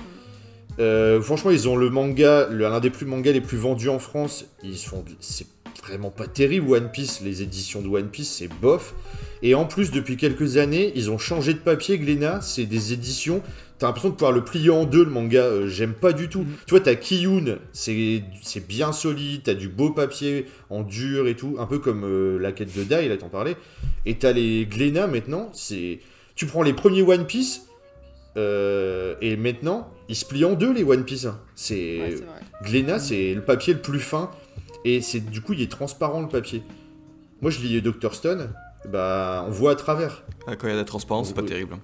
Euh, 0.80 1.22
franchement, 1.22 1.52
ils 1.52 1.70
ont 1.70 1.76
le 1.78 1.90
manga, 1.90 2.48
l'un 2.52 2.80
des 2.80 2.90
plus 2.90 3.06
mangas 3.06 3.32
les 3.32 3.42
plus 3.42 3.58
vendus 3.58 3.90
en 3.90 4.00
France. 4.00 4.46
Ils 4.64 4.78
font, 4.78 5.04
c'est 5.22 5.48
vraiment 5.84 6.10
pas 6.10 6.28
terrible. 6.28 6.70
One 6.74 6.90
Piece, 6.92 7.22
les 7.22 7.42
éditions 7.42 7.82
de 7.82 7.88
One 7.88 8.10
Piece, 8.10 8.30
c'est 8.30 8.48
bof. 8.62 8.94
Et 9.42 9.56
en 9.56 9.66
plus, 9.66 9.92
depuis 9.92 10.18
quelques 10.18 10.58
années, 10.58 10.92
ils 10.96 11.12
ont 11.12 11.18
changé 11.18 11.54
de 11.54 11.60
papier. 11.60 11.98
Glénat, 11.98 12.42
c'est 12.42 12.66
des 12.66 12.94
éditions. 12.94 13.42
T'as 13.78 13.88
l'impression 13.88 14.10
de 14.10 14.14
pouvoir 14.14 14.32
le 14.32 14.44
plier 14.44 14.70
en 14.70 14.86
deux, 14.86 15.04
le 15.04 15.12
manga. 15.12 15.42
euh, 15.42 15.68
J'aime 15.68 15.94
pas 15.94 16.14
du 16.14 16.30
tout. 16.30 16.42
Mhm. 16.42 16.56
Tu 16.66 16.72
vois, 16.72 16.80
t'as 16.80 16.96
Kiyun, 16.96 17.58
c'est 17.74 18.24
c'est 18.42 18.66
bien 18.66 18.92
solide. 18.94 19.42
T'as 19.44 19.54
du 19.54 19.68
beau 19.68 19.90
papier 19.92 20.46
en 20.70 20.84
dur 20.84 21.28
et 21.28 21.36
tout. 21.36 21.58
Un 21.60 21.66
peu 21.66 21.80
comme 21.80 22.04
euh, 22.06 22.38
la 22.40 22.52
quête 22.54 22.74
de 22.76 22.84
Dai, 22.84 23.10
là, 23.10 23.18
t'en 23.18 23.28
parlais. 23.30 23.58
Et 24.06 24.16
t'as 24.16 24.32
les 24.32 24.66
Glénat 24.66 25.08
maintenant. 25.08 25.50
C'est. 25.54 26.00
Tu 26.36 26.46
prends 26.46 26.64
les 26.64 26.74
premiers 26.74 27.02
One 27.02 27.26
Piece. 27.26 27.68
euh, 28.38 29.16
et 29.22 29.36
maintenant, 29.38 29.92
ils 30.10 30.16
se 30.16 30.26
plient 30.26 30.46
en 30.46 30.54
deux 30.54 30.74
les 30.74 30.84
One 30.84 31.04
Piece. 31.06 31.28
C'est 31.56 32.00
Ouais, 32.00 32.16
c'est. 32.18 32.66
Glénat, 32.70 33.00
c'est 33.00 33.34
le 33.34 33.42
papier 33.42 33.74
le 33.74 33.82
plus 33.82 34.00
fin 34.00 34.32
et 34.86 35.02
c'est 35.02 35.20
du 35.20 35.42
coup 35.42 35.54
il 35.54 35.62
est 35.62 35.72
transparent 35.72 36.22
le 36.22 36.28
papier. 36.28 36.64
Moi 37.42 37.52
je 37.52 37.60
lis 37.60 37.82
Dr 37.82 38.14
Stone, 38.14 38.50
bah 38.90 39.44
on 39.48 39.52
voit 39.52 39.72
à 39.72 39.76
travers. 39.76 40.24
Ah, 40.48 40.56
quand 40.56 40.68
il 40.68 40.70
y 40.70 40.72
a 40.72 40.76
de 40.76 40.80
la 40.80 40.86
transparence, 40.86 41.28
c'est 41.30 41.34
pas 41.34 41.44
terrible. 41.44 41.76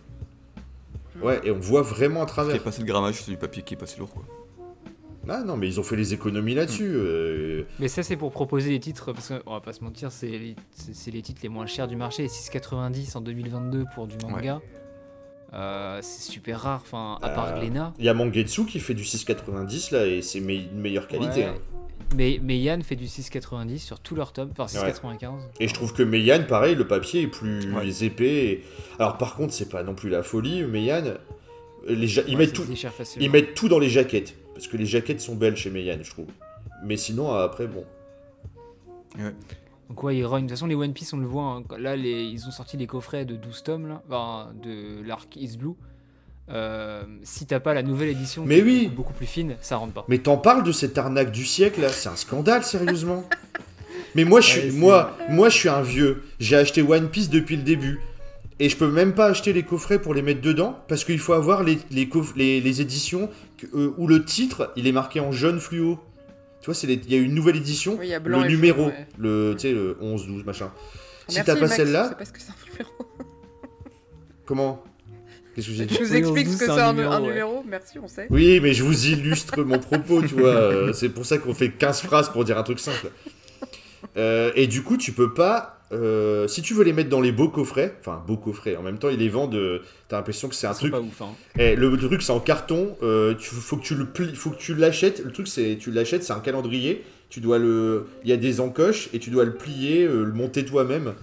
Hein. 1.21 1.25
Ouais, 1.27 1.41
et 1.43 1.51
on 1.51 1.59
voit 1.59 1.81
vraiment 1.81 2.23
à 2.23 2.27
Ce 2.27 2.33
qui 2.33 2.39
est 2.39 2.43
travers. 2.43 2.63
passé 2.63 2.81
le 2.81 2.87
grammage, 2.87 3.21
c'est 3.21 3.31
du 3.31 3.37
papier 3.37 3.63
qui 3.63 3.73
est 3.73 3.77
passé 3.77 3.97
lourd, 3.99 4.09
quoi. 4.13 4.23
Ah 5.29 5.43
non, 5.43 5.55
mais 5.55 5.67
ils 5.67 5.79
ont 5.79 5.83
fait 5.83 5.95
les 5.95 6.13
économies 6.15 6.55
là-dessus. 6.55 6.91
euh, 6.95 7.63
Mais 7.79 7.87
ça, 7.87 8.01
c'est 8.03 8.17
pour 8.17 8.31
proposer 8.31 8.71
les 8.71 8.79
titres, 8.79 9.13
parce 9.13 9.29
qu'on 9.31 9.51
va 9.53 9.61
pas 9.61 9.71
se 9.71 9.83
mentir, 9.83 10.11
c'est 10.11 10.27
les, 10.27 10.55
c'est- 10.71 11.11
les 11.11 11.21
titres 11.21 11.41
les 11.43 11.49
moins 11.49 11.67
chers 11.67 11.87
du 11.87 11.95
marché. 11.95 12.27
6,90 12.27 13.15
en 13.15 13.21
2022 13.21 13.85
pour 13.93 14.07
du 14.07 14.15
manga. 14.25 14.59
Euh, 15.53 15.99
c'est 16.01 16.31
super 16.31 16.61
rare, 16.61 16.79
enfin, 16.81 17.17
à 17.21 17.29
part 17.29 17.47
Euh, 17.49 17.59
Glénat. 17.59 17.93
Il 17.99 18.05
y 18.05 18.09
a 18.09 18.13
Mangetsu 18.13 18.65
qui 18.65 18.79
fait 18.79 18.93
du 18.93 19.03
6,90 19.03 19.91
là 19.91 20.07
et 20.07 20.21
c'est 20.21 20.39
me- 20.39 20.53
une 20.53 20.79
meilleure 20.79 21.07
qualité. 21.07 21.41
Ouais. 21.41 21.45
hein. 21.47 21.55
Mais, 22.15 22.39
mais 22.43 22.57
Yann 22.59 22.81
fait 22.83 22.95
du 22.95 23.05
6,90 23.05 23.77
sur 23.77 23.99
tous 23.99 24.15
leurs 24.15 24.33
tomes, 24.33 24.49
enfin 24.51 24.65
6,95. 24.65 25.39
Et 25.59 25.67
je 25.67 25.73
trouve 25.73 25.93
que 25.93 26.03
Meian, 26.03 26.43
pareil, 26.47 26.75
le 26.75 26.85
papier 26.85 27.21
est 27.23 27.27
plus 27.27 27.73
Ouais. 27.73 28.03
épais. 28.05 28.25
et- 28.45 28.63
Alors 28.99 29.17
par 29.17 29.35
contre, 29.35 29.53
c'est 29.53 29.69
pas 29.69 29.83
non 29.83 29.95
plus 29.95 30.09
la 30.09 30.21
folie. 30.23 30.63
Meian, 30.63 31.03
les 31.87 32.07
ja- 32.07 32.23
ils 32.27 32.35
Ouais, 32.35 32.45
mettent 32.45 32.53
tout. 32.53 32.63
Ils 33.19 33.31
mettent 33.31 33.53
tout 33.53 33.69
dans 33.69 33.79
les 33.79 33.89
jaquettes. 33.89 34.35
Parce 34.53 34.67
que 34.67 34.77
les 34.77 34.85
jaquettes 34.85 35.21
sont 35.21 35.35
belles 35.35 35.55
chez 35.55 35.69
Meian, 35.69 35.97
je 36.01 36.09
trouve. 36.11 36.27
Mais 36.83 36.97
sinon, 36.97 37.31
après, 37.31 37.67
bon. 37.67 37.85
Donc 39.89 40.03
ouais, 40.03 40.17
ils 40.17 40.25
rognent. 40.25 40.43
De 40.43 40.49
toute 40.49 40.57
façon, 40.57 40.67
les 40.67 40.75
One 40.75 40.93
Piece, 40.93 41.13
on 41.13 41.17
le 41.17 41.25
voit. 41.25 41.43
hein. 41.43 41.63
Là, 41.77 41.95
les... 41.95 42.23
ils 42.23 42.47
ont 42.47 42.51
sorti 42.51 42.77
les 42.77 42.87
coffrets 42.87 43.25
de 43.25 43.35
12 43.35 43.63
tomes, 43.63 43.87
là, 43.87 44.01
enfin, 44.07 44.51
de 44.63 45.01
l'arc 45.05 45.35
Is 45.35 45.57
Blue. 45.57 45.73
Euh, 46.51 47.03
si 47.23 47.45
t'as 47.45 47.59
pas 47.59 47.73
la 47.73 47.83
nouvelle 47.83 48.09
édition 48.09 48.43
Mais 48.45 48.55
qui 48.55 48.61
est 48.61 48.63
oui. 48.63 48.81
beaucoup, 48.83 48.95
beaucoup 48.95 49.13
plus 49.13 49.25
fine, 49.27 49.55
ça 49.61 49.77
rentre 49.77 49.93
pas. 49.93 50.05
Mais 50.07 50.17
t'en 50.19 50.37
parles 50.37 50.63
de 50.63 50.71
cette 50.71 50.97
arnaque 50.97 51.31
du 51.31 51.45
siècle 51.45 51.81
là 51.81 51.89
C'est 51.89 52.09
un 52.09 52.15
scandale, 52.15 52.63
sérieusement. 52.63 53.23
Mais 54.15 54.25
moi, 54.25 54.41
je 54.41 54.47
suis, 54.49 54.61
Ouais, 54.63 54.71
moi, 54.71 55.17
moi, 55.29 55.49
je 55.49 55.55
suis 55.57 55.69
un 55.69 55.81
vieux. 55.81 56.23
J'ai 56.39 56.57
acheté 56.57 56.81
One 56.81 57.09
Piece 57.09 57.29
depuis 57.29 57.55
le 57.55 57.63
début. 57.63 57.99
Et 58.59 58.69
je 58.69 58.77
peux 58.77 58.89
même 58.91 59.13
pas 59.13 59.25
acheter 59.27 59.53
les 59.53 59.63
coffrets 59.63 59.99
pour 59.99 60.13
les 60.13 60.21
mettre 60.21 60.41
dedans 60.41 60.77
parce 60.87 61.03
qu'il 61.03 61.17
faut 61.17 61.33
avoir 61.33 61.63
les, 61.63 61.79
les, 61.89 62.05
coff- 62.07 62.33
les, 62.35 62.59
les 62.61 62.81
éditions 62.81 63.29
que- 63.57 63.65
euh, 63.73 63.93
où 63.97 64.05
le 64.07 64.23
titre 64.23 64.71
il 64.75 64.85
est 64.85 64.91
marqué 64.91 65.19
en 65.19 65.31
jaune 65.31 65.59
fluo. 65.59 65.97
Tu 66.61 66.69
vois, 66.69 66.75
il 66.83 67.11
y 67.11 67.15
a 67.15 67.17
une 67.17 67.33
nouvelle 67.33 67.55
édition, 67.55 67.95
Oui, 67.97 68.05
il 68.07 68.09
y 68.09 68.13
a 68.13 68.19
blanc 68.19 68.41
le 68.41 68.45
et 68.45 68.49
numéro, 68.49 68.83
jaune, 68.83 68.87
ouais. 68.89 69.07
le, 69.17 69.53
tu 69.57 69.61
sais, 69.61 69.71
le 69.73 69.97
11, 69.99 70.27
12, 70.27 70.43
machin. 70.45 70.71
Si 71.27 71.41
t'as 71.43 71.55
pas 71.55 71.67
celle-là-. 71.67 72.15
Comment? 74.45 74.83
Que 75.55 75.61
j'ai 75.61 75.85
dit 75.85 75.93
Je 75.95 76.03
vous 76.03 76.11
Oui, 76.11 76.17
explique 76.17 76.47
ce 76.47 76.57
que 76.57 76.65
c'est 76.65 76.71
un 76.71 76.89
un, 76.89 76.93
numéro, 76.93 77.13
un 77.13 77.21
ouais. 77.21 77.27
numéro. 77.27 77.63
Merci, 77.67 77.99
on 77.99 78.07
sait. 78.07 78.27
Oui, 78.29 78.59
mais 78.61 78.73
je 78.73 78.83
vous 78.83 79.07
illustre 79.07 79.61
mon 79.63 79.79
propos, 79.79 80.21
tu 80.21 80.35
vois. 80.35 80.49
euh, 80.49 80.93
c'est 80.93 81.09
pour 81.09 81.25
ça 81.25 81.37
qu'on 81.37 81.53
fait 81.53 81.71
15 81.71 82.01
phrases 82.01 82.29
pour 82.29 82.43
dire 82.45 82.57
un 82.57 82.63
truc 82.63 82.79
simple. 82.79 83.11
Euh, 84.17 84.51
et 84.55 84.67
du 84.67 84.83
coup, 84.83 84.97
tu 84.97 85.11
peux 85.13 85.33
pas. 85.33 85.77
euh, 85.93 86.47
si 86.47 86.61
tu 86.61 86.73
veux 86.73 86.83
les 86.83 86.93
mettre 86.93 87.09
dans 87.09 87.21
les 87.21 87.31
beaux 87.31 87.49
coffrets, 87.49 87.95
enfin 87.99 88.23
beaux 88.25 88.37
coffrets, 88.37 88.75
en 88.77 88.81
même 88.81 88.97
temps 88.97 89.09
ils 89.09 89.19
les 89.19 89.29
vendent, 89.29 89.55
euh, 89.55 89.79
t'as 90.07 90.15
l'impression 90.17 90.47
que 90.49 90.55
c'est 90.55 90.67
un 90.67 90.73
truc. 90.73 90.91
pas 90.91 91.01
ouf. 91.01 91.21
Hein. 91.21 91.33
Eh, 91.59 91.75
le, 91.75 91.89
le 91.89 91.97
truc 91.97 92.21
c'est 92.21 92.31
en 92.31 92.39
carton, 92.39 92.95
euh, 93.03 93.33
tu, 93.35 93.53
faut 93.53 93.75
que 93.77 93.83
tu 93.83 93.95
le 93.95 94.05
pli- 94.05 94.33
faut 94.33 94.49
que 94.51 94.57
tu 94.57 94.73
l'achètes. 94.73 95.21
Le 95.23 95.31
truc 95.31 95.47
c'est 95.47 95.77
tu 95.79 95.91
l'achètes, 95.91 96.23
c'est 96.23 96.33
un 96.33 96.39
calendrier. 96.39 97.03
Tu 97.29 97.39
dois 97.41 97.59
le, 97.59 98.07
il 98.23 98.29
y 98.29 98.33
a 98.33 98.37
des 98.37 98.59
encoches 98.59 99.09
et 99.13 99.19
tu 99.19 99.29
dois 99.29 99.45
le 99.45 99.53
plier, 99.53 100.03
euh, 100.03 100.23
le 100.23 100.31
monter 100.33 100.65
toi-même. 100.65 101.13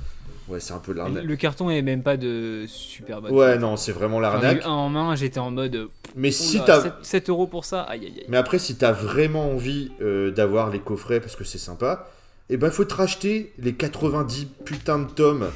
Ouais, 0.48 0.60
c'est 0.60 0.72
un 0.72 0.78
peu 0.78 0.92
Et 0.92 0.94
l'arnaque. 0.96 1.24
Le 1.24 1.36
carton 1.36 1.68
est 1.70 1.82
même 1.82 2.02
pas 2.02 2.16
de 2.16 2.64
super 2.66 3.20
bonne. 3.20 3.32
Ouais, 3.32 3.58
non, 3.58 3.76
c'est 3.76 3.92
vraiment 3.92 4.18
l'arnaque. 4.20 4.62
un 4.64 4.70
en 4.70 4.88
main, 4.88 5.14
j'étais 5.14 5.38
en 5.40 5.50
mode. 5.50 5.88
Mais 6.16 6.30
si 6.30 6.60
t'as, 6.64 6.82
7, 6.82 6.92
7 7.02 7.28
euros 7.30 7.46
pour 7.46 7.64
ça, 7.66 7.82
aïe 7.82 8.00
aïe 8.06 8.14
aïe. 8.18 8.24
Mais 8.28 8.38
après, 8.38 8.58
si 8.58 8.76
t'as 8.76 8.92
vraiment 8.92 9.50
envie 9.52 9.90
euh, 10.00 10.30
d'avoir 10.30 10.70
les 10.70 10.78
coffrets 10.78 11.20
parce 11.20 11.36
que 11.36 11.44
c'est 11.44 11.58
sympa, 11.58 12.08
eh 12.48 12.56
ben 12.56 12.70
faut 12.70 12.84
te 12.86 12.94
racheter 12.94 13.52
les 13.58 13.74
90 13.74 14.46
putains 14.64 15.00
de 15.00 15.10
tomes 15.10 15.48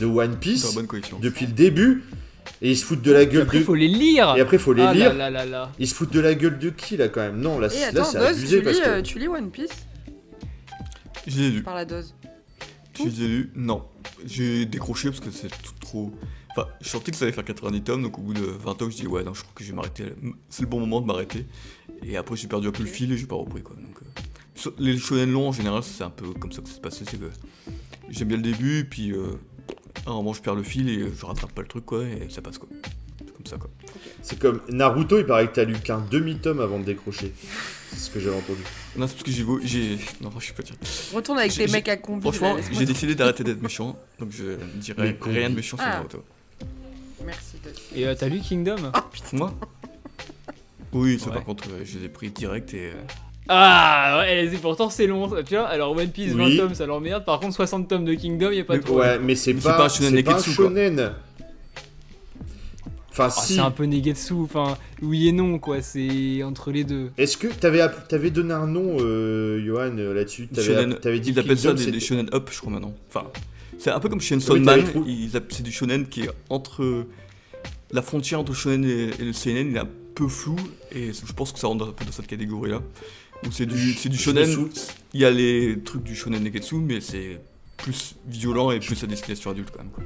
de 0.00 0.06
One 0.06 0.36
Piece 0.36 0.74
bonne 0.74 0.86
collection. 0.86 1.18
depuis 1.20 1.44
le 1.46 1.52
début 1.52 2.02
et 2.62 2.70
ils 2.70 2.76
se 2.78 2.84
foutent 2.86 3.02
de 3.02 3.12
la 3.12 3.22
Et 3.22 3.26
gueule 3.26 3.42
après, 3.42 3.58
de. 3.58 3.64
faut 3.64 3.74
les 3.74 3.88
lire. 3.88 4.34
Et 4.36 4.40
après, 4.40 4.56
faut 4.56 4.72
les 4.72 4.82
ah 4.82 4.94
lire. 4.94 5.12
là 5.14 5.28
là 5.28 5.44
là 5.44 5.44
là. 5.44 5.70
Ils 5.78 5.86
se 5.88 5.94
foutent 5.94 6.12
de 6.14 6.20
la 6.20 6.34
gueule 6.34 6.58
de 6.58 6.70
qui 6.70 6.96
là 6.96 7.08
quand 7.08 7.20
même? 7.20 7.38
Non, 7.40 7.58
là, 7.58 7.68
Et 7.74 7.84
attends, 7.84 8.04
c'est 8.04 8.16
abusé 8.18 8.58
tu 8.58 8.64
parce 8.64 8.76
lis, 8.76 8.82
que. 8.82 8.88
euh, 8.88 9.02
tu 9.02 9.18
lis 9.18 9.28
One 9.28 9.50
Piece? 9.50 9.70
Je 11.26 11.38
les 11.38 11.46
ai 11.46 11.50
lus. 11.50 11.62
par 11.62 11.74
la 11.74 11.84
dose. 11.84 12.14
Je 12.94 13.04
les 13.04 13.22
ai 13.22 13.28
lus. 13.28 13.50
Non. 13.54 13.84
J'ai 14.24 14.66
décroché 14.66 15.08
parce 15.08 15.20
que 15.20 15.30
c'est 15.30 15.48
tout 15.48 15.74
trop. 15.80 16.12
Enfin, 16.50 16.68
je 16.80 16.88
sentais 16.88 17.10
que 17.10 17.16
ça 17.16 17.24
allait 17.24 17.32
faire 17.32 17.44
90 17.44 17.82
tomes, 17.82 18.02
donc 18.02 18.18
au 18.18 18.22
bout 18.22 18.34
de 18.34 18.44
20 18.44 18.74
tomes, 18.74 18.90
je 18.90 18.96
dis 18.96 19.06
ouais, 19.06 19.24
non, 19.24 19.32
je 19.32 19.42
crois 19.42 19.52
que 19.54 19.64
je 19.64 19.70
vais 19.70 19.76
m'arrêter. 19.76 20.04
C'est 20.50 20.62
le 20.62 20.68
bon 20.68 20.80
moment 20.80 21.00
de 21.00 21.06
m'arrêter. 21.06 21.46
Et 22.02 22.16
après, 22.16 22.36
j'ai 22.36 22.48
perdu 22.48 22.68
un 22.68 22.72
peu 22.72 22.82
le 22.82 22.88
fil 22.88 23.10
et 23.12 23.16
j'ai 23.16 23.26
pas 23.26 23.36
repris 23.36 23.62
quoi. 23.62 23.76
Donc, 23.76 23.96
euh, 24.02 24.70
les 24.78 24.98
shonen 24.98 25.32
longs 25.32 25.48
en 25.48 25.52
général, 25.52 25.82
c'est 25.82 26.04
un 26.04 26.10
peu 26.10 26.32
comme 26.34 26.52
ça 26.52 26.60
que 26.60 26.68
ça 26.68 26.74
se 26.74 26.80
passait. 26.80 27.04
C'est 27.08 27.18
que 27.18 27.30
j'aime 28.10 28.28
bien 28.28 28.36
le 28.36 28.42
début, 28.42 28.86
puis 28.88 29.12
euh, 29.12 29.38
à 30.06 30.10
un 30.10 30.14
moment, 30.14 30.34
je 30.34 30.42
perds 30.42 30.54
le 30.54 30.62
fil 30.62 30.88
et 30.88 31.10
je 31.16 31.24
rattrape 31.24 31.52
pas 31.52 31.62
le 31.62 31.68
truc 31.68 31.86
quoi, 31.86 32.04
et 32.04 32.28
ça 32.28 32.42
passe 32.42 32.58
quoi. 32.58 32.68
C'est 33.44 33.58
comme 33.58 33.60
ça 33.60 33.66
quoi. 33.66 33.70
C'est 34.22 34.38
comme 34.38 34.60
Naruto, 34.68 35.18
il 35.18 35.26
paraît 35.26 35.46
que 35.48 35.54
t'as 35.54 35.64
lu 35.64 35.74
qu'un 35.78 36.00
demi-tome 36.10 36.60
avant 36.60 36.78
de 36.78 36.84
décrocher. 36.84 37.32
C'est 37.90 37.98
ce 37.98 38.10
que 38.10 38.20
j'avais 38.20 38.36
entendu. 38.36 38.60
Non, 38.96 39.06
c'est 39.06 39.14
parce 39.14 39.22
que 39.24 39.30
j'ai. 39.30 39.44
j'ai... 39.64 39.98
Non, 40.20 40.30
je 40.38 40.44
suis 40.44 40.52
pas 40.54 40.62
dire. 40.62 40.74
Retourne 41.14 41.38
avec 41.38 41.52
J'ai- 41.52 41.66
tes 41.66 41.72
mecs 41.72 41.88
à 41.88 41.96
combi. 41.96 42.22
Franchement, 42.22 42.56
j'ai 42.72 42.86
décidé 42.86 43.14
d'arrêter 43.14 43.44
d'être 43.44 43.62
méchant, 43.62 43.98
donc 44.18 44.30
je 44.32 44.44
ne 44.44 44.56
dirai 44.80 45.02
Mais 45.02 45.14
con. 45.14 45.30
rien 45.30 45.50
de 45.50 45.56
méchant 45.56 45.76
sur 45.76 45.86
Ah. 45.86 45.96
Naruto. 45.96 46.22
Merci. 47.24 47.56
Et 47.94 48.06
euh, 48.06 48.14
t'as 48.18 48.28
lu 48.28 48.40
Kingdom? 48.40 48.76
Ah 48.94 49.04
putain. 49.12 49.36
Moi? 49.36 49.54
Oui, 50.92 51.18
ça 51.18 51.26
Ouais. 51.28 51.34
par 51.34 51.44
contre, 51.44 51.64
euh, 51.70 51.82
je 51.84 51.98
les 51.98 52.04
ai 52.06 52.08
pris 52.08 52.30
direct 52.30 52.74
et. 52.74 52.90
euh, 52.90 52.92
Ah 53.48 54.18
ouais, 54.20 54.48
c'est- 54.50 54.58
pourtant 54.58 54.88
c'est 54.90 55.06
long. 55.06 55.28
Tu 55.46 55.54
vois, 55.54 55.66
alors 55.66 55.92
One 55.96 56.10
Piece 56.10 56.32
20 56.32 56.44
Oui. 56.46 56.56
tomes, 56.56 56.74
ça 56.74 56.86
l'emmerde. 56.86 57.24
Par 57.24 57.40
contre, 57.40 57.54
60 57.54 57.88
tomes 57.88 58.04
de 58.04 58.14
Kingdom, 58.14 58.50
y 58.50 58.60
a 58.60 58.64
pas 58.64 58.74
Mais 58.74 58.80
de 58.80 58.84
problème. 58.84 59.10
Ouais, 59.10 59.18
mais 59.18 59.34
c'est 59.34 59.52
Mais 59.52 59.60
c'est 59.60 59.68
pas, 59.68 59.76
pas 59.78 59.84
un 59.86 59.88
shonen 59.88 60.14
c'est 60.16 60.22
pas 60.22 60.34
un 60.34 60.42
shonen. 60.42 61.12
Enfin, 63.12 63.28
Ah, 63.28 63.30
si. 63.42 63.54
c'est 63.54 63.60
un 63.60 63.70
peu 63.70 63.84
Negetsu, 63.84 64.32
enfin, 64.34 64.76
oui 65.02 65.28
et 65.28 65.32
non, 65.32 65.58
quoi, 65.58 65.82
c'est 65.82 66.42
entre 66.42 66.72
les 66.72 66.82
deux. 66.84 67.10
Est-ce 67.18 67.36
que 67.36 67.46
t'avais, 67.46 67.86
t'avais 68.08 68.30
donné 68.30 68.54
un 68.54 68.66
nom, 68.66 68.96
euh, 69.00 69.62
Johan, 69.64 69.96
euh, 69.98 70.14
là-dessus? 70.14 70.48
T'avais, 70.48 70.74
shonen- 70.74 70.98
t'avais 70.98 71.20
dit 71.20 71.30
ils 71.30 71.38
appellent 71.38 71.58
ça 71.58 71.74
des, 71.74 72.00
shonen 72.00 72.28
up, 72.32 72.48
je 72.50 72.58
crois 72.58 72.72
maintenant. 72.72 72.94
Enfin, 73.08 73.26
c'est 73.78 73.90
un 73.90 74.00
peu 74.00 74.08
comme 74.08 74.20
Chainsaw 74.20 74.54
Oui, 74.54 74.60
Man, 74.60 74.82
c'est 75.50 75.62
du 75.62 75.70
shonen 75.72 76.06
qui 76.06 76.22
est 76.22 76.30
entre. 76.48 77.06
La 77.92 78.00
frontière 78.00 78.40
entre 78.40 78.54
shonen 78.54 78.84
et, 78.86 79.10
et 79.20 79.24
le 79.24 79.34
seinen 79.34 79.68
il 79.70 79.76
est 79.76 79.80
un 79.80 79.88
peu 80.14 80.26
flou, 80.26 80.56
et 80.90 81.12
je 81.12 81.32
pense 81.34 81.52
que 81.52 81.58
ça 81.58 81.66
rentre 81.66 81.88
un 81.88 81.92
peu 81.92 82.06
dans 82.06 82.12
cette 82.12 82.26
catégorie-là. 82.26 82.80
Où 83.46 83.50
c'est 83.52 83.66
du, 83.66 83.92
c'est 83.92 84.08
du 84.08 84.16
shonen, 84.16 84.48
il 85.12 85.20
y 85.20 85.24
a 85.26 85.30
les 85.30 85.78
trucs 85.84 86.02
du 86.02 86.14
shonen 86.14 86.42
Neketsu, 86.42 86.76
mais 86.76 87.02
c'est 87.02 87.38
plus 87.76 88.14
violent 88.26 88.70
et 88.70 88.78
plus 88.80 89.02
à 89.04 89.06
destination 89.06 89.50
adulte 89.50 89.70
quand 89.70 89.80
même. 89.82 89.90
Quoi. 89.92 90.04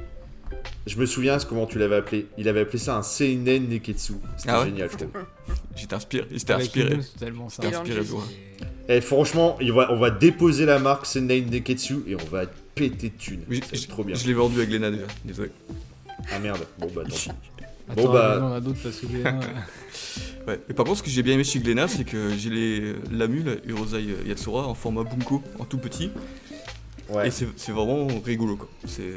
Je 0.85 0.97
me 0.97 1.05
souviens 1.05 1.37
comment 1.39 1.65
tu 1.65 1.77
l'avais 1.79 1.97
appelé. 1.97 2.27
Il 2.37 2.47
avait 2.47 2.61
appelé 2.61 2.77
ça 2.77 2.95
un 2.97 3.03
seinen 3.03 3.67
neketsu. 3.67 4.13
C'était 4.37 4.49
Ah 4.51 4.61
ouais 4.61 4.67
génial, 4.67 4.89
je 4.91 4.97
trouve. 4.97 5.09
J'étais 5.75 5.95
inspiré, 5.95 6.23
ça. 6.23 6.27
J'étais 6.31 6.53
Et 6.53 7.75
inspiré. 7.75 8.01
Et 8.89 9.01
franchement, 9.01 9.57
il 9.59 9.71
on 9.71 9.97
va 9.97 10.09
déposer 10.11 10.65
la 10.65 10.79
marque 10.79 11.05
seinen 11.05 11.49
neketsu 11.49 11.97
et 12.07 12.15
on 12.15 12.25
va 12.31 12.45
péter 12.73 13.09
de 13.09 13.15
thunes. 13.17 13.43
Oui, 13.49 13.61
C'est 13.73 13.87
trop 13.87 14.03
bien. 14.03 14.15
Je 14.15 14.25
l'ai 14.27 14.33
vendu 14.33 14.61
à 14.61 14.65
Glénat 14.65 14.91
déjà, 14.91 15.07
désolé. 15.25 15.51
Ah 16.31 16.39
merde. 16.39 16.65
Bon 16.79 16.87
bah 16.95 17.03
tant 17.03 17.15
pis. 17.15 17.29
Attends, 17.89 18.03
Bon, 18.03 18.11
bah- 18.13 18.35
il 18.37 18.39
y 18.39 18.43
en 18.43 18.53
a 18.53 18.59
d'autres 18.61 18.79
parce 18.83 18.97
que 18.99 19.05
euh, 19.25 19.31
Ouais. 20.47 20.59
Et 20.69 20.73
par 20.73 20.85
contre, 20.85 20.99
ce 20.99 21.03
que 21.03 21.09
j'ai 21.09 21.23
bien 21.23 21.33
aimé 21.33 21.43
chez 21.43 21.59
Glénat, 21.59 21.89
c'est 21.89 22.05
que 22.05 22.31
j'ai 22.37 22.49
les 22.49 22.93
Lamu, 23.11 23.43
la 23.43 23.53
Urozai 23.65 24.05
Yatsura, 24.25 24.65
en 24.65 24.73
format 24.73 25.03
Bunko, 25.03 25.43
en 25.59 25.65
tout 25.65 25.77
petit. 25.77 26.09
Ouais. 27.09 27.27
Et 27.27 27.31
c'est 27.31 27.47
c'est 27.57 27.71
vraiment 27.73 28.07
rigolo 28.25 28.55
quoi. 28.55 28.69
C'est. 28.85 29.13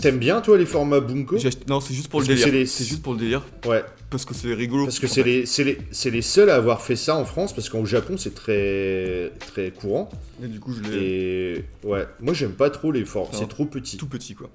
T'aimes 0.00 0.18
bien 0.18 0.40
toi 0.40 0.56
les 0.58 0.66
formats 0.66 1.00
bunko 1.00 1.36
acheté- 1.36 1.64
Non, 1.68 1.80
c'est 1.80 1.94
juste 1.94 2.08
pour 2.08 2.20
le 2.20 2.26
Parce 2.26 2.38
délire. 2.38 2.52
c'est 2.52 2.58
les- 2.58 2.66
C'est 2.66 2.84
juste 2.84 3.02
pour 3.02 3.12
le 3.12 3.18
délire, 3.18 3.42
Ouais. 3.66 3.84
parce 4.10 4.24
que 4.24 4.34
c'est 4.34 4.52
rigolo. 4.54 4.84
Parce 4.84 4.98
que 4.98 5.06
c'est 5.06 5.22
les, 5.22 5.44
les, 5.58 6.10
les 6.10 6.22
seuls 6.22 6.48
à 6.50 6.54
avoir 6.56 6.80
fait 6.82 6.96
ça 6.96 7.16
en 7.16 7.24
France 7.24 7.52
parce 7.54 7.68
qu'au 7.68 7.84
Japon 7.84 8.16
c'est 8.16 8.34
très, 8.34 9.32
très 9.52 9.70
courant. 9.70 10.08
Et 10.42 10.46
du 10.46 10.58
coup, 10.60 10.72
je 10.72 10.82
l'ai 10.90 10.96
Et 10.98 11.64
ouais, 11.84 12.06
moi 12.20 12.32
j'aime 12.34 12.52
pas 12.52 12.70
trop 12.70 12.92
les. 12.92 13.00
Non. 13.02 13.28
C'est 13.32 13.48
trop 13.48 13.64
petit. 13.66 13.96
tout 13.96 14.06
petit 14.08 14.34
quoi. 14.34 14.48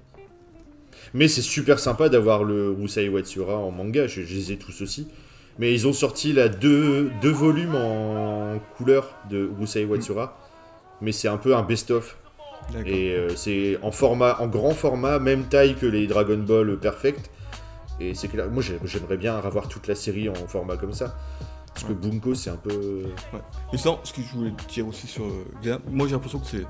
Mais 1.14 1.28
c'est 1.28 1.42
super 1.42 1.78
sympa 1.78 2.08
d'avoir 2.08 2.42
le 2.44 2.70
Rusai 2.72 3.08
Watsura 3.08 3.56
en 3.56 3.70
manga, 3.70 4.06
je, 4.06 4.22
je 4.22 4.34
les 4.34 4.52
ai 4.52 4.56
tous 4.56 4.82
aussi. 4.82 5.06
Mais 5.58 5.72
ils 5.72 5.86
ont 5.86 5.92
sorti 5.92 6.32
là 6.34 6.48
deux, 6.48 7.10
deux 7.22 7.30
volumes 7.30 7.74
en 7.76 8.58
couleur 8.76 9.14
de 9.30 9.48
Rusai 9.58 9.84
Watsura. 9.84 10.38
Mais 11.00 11.12
c'est 11.12 11.28
un 11.28 11.36
peu 11.38 11.54
un 11.56 11.62
best-of. 11.62 12.16
Et 12.84 13.12
euh, 13.12 13.34
c'est 13.36 13.78
en 13.82 13.90
format, 13.92 14.40
en 14.40 14.48
grand 14.48 14.72
format, 14.72 15.18
même 15.18 15.44
taille 15.44 15.74
que 15.76 15.86
les 15.86 16.06
Dragon 16.06 16.38
Ball 16.38 16.78
Perfect. 16.78 17.30
Et 18.00 18.14
c'est 18.14 18.28
clair, 18.28 18.50
moi 18.50 18.62
j'ai- 18.62 18.78
j'aimerais 18.84 19.16
bien 19.16 19.36
avoir 19.36 19.68
toute 19.68 19.86
la 19.88 19.94
série 19.94 20.28
en 20.28 20.34
format 20.34 20.76
comme 20.76 20.92
ça. 20.92 21.16
Parce 21.72 21.86
que 21.86 21.92
Bunko 21.92 22.34
c'est 22.34 22.50
un 22.50 22.56
peu. 22.56 23.04
Et 23.72 23.78
ça, 23.78 23.98
ce 24.02 24.12
que 24.12 24.22
je 24.22 24.34
voulais 24.36 24.52
dire 24.68 24.86
aussi 24.88 25.06
sur 25.06 25.24
euh, 25.24 25.78
moi 25.90 26.06
j'ai 26.06 26.12
l'impression 26.14 26.38
que 26.38 26.46
c'est. 26.46 26.64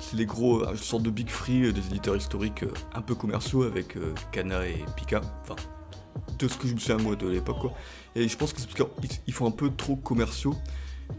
C'est 0.00 0.16
les 0.16 0.26
gros, 0.26 0.62
euh, 0.64 0.70
une 0.72 0.76
sorte 0.76 1.02
de 1.04 1.10
big 1.10 1.28
free 1.30 1.72
des 1.72 1.86
éditeurs 1.86 2.16
historiques 2.16 2.64
un 2.94 3.00
peu 3.00 3.14
commerciaux 3.14 3.62
avec 3.62 3.96
euh, 3.96 4.12
Kana 4.32 4.66
et 4.66 4.84
Pika. 4.96 5.20
Enfin, 5.42 5.54
de 6.38 6.48
ce 6.48 6.56
que 6.58 6.66
je 6.68 6.74
me 6.74 6.78
souviens 6.78 6.96
moi 6.98 7.14
de 7.16 7.28
l'époque 7.28 7.60
quoi. 7.60 7.72
Et 8.16 8.26
je 8.28 8.36
pense 8.36 8.52
que 8.52 8.60
c'est 8.60 8.66
parce 8.68 8.90
qu'ils 9.00 9.10
ils 9.28 9.32
font 9.32 9.46
un 9.46 9.50
peu 9.52 9.70
trop 9.70 9.96
commerciaux. 9.96 10.54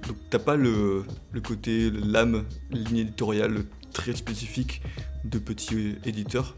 Donc 0.07 0.17
t'as 0.29 0.39
pas 0.39 0.55
le, 0.55 1.03
le 1.31 1.41
côté, 1.41 1.89
l'âme, 1.91 2.45
ligne 2.69 2.97
éditoriale 2.99 3.63
très 3.91 4.15
spécifique 4.15 4.81
de 5.25 5.39
petits 5.39 5.75
euh, 5.75 5.95
éditeurs 6.05 6.55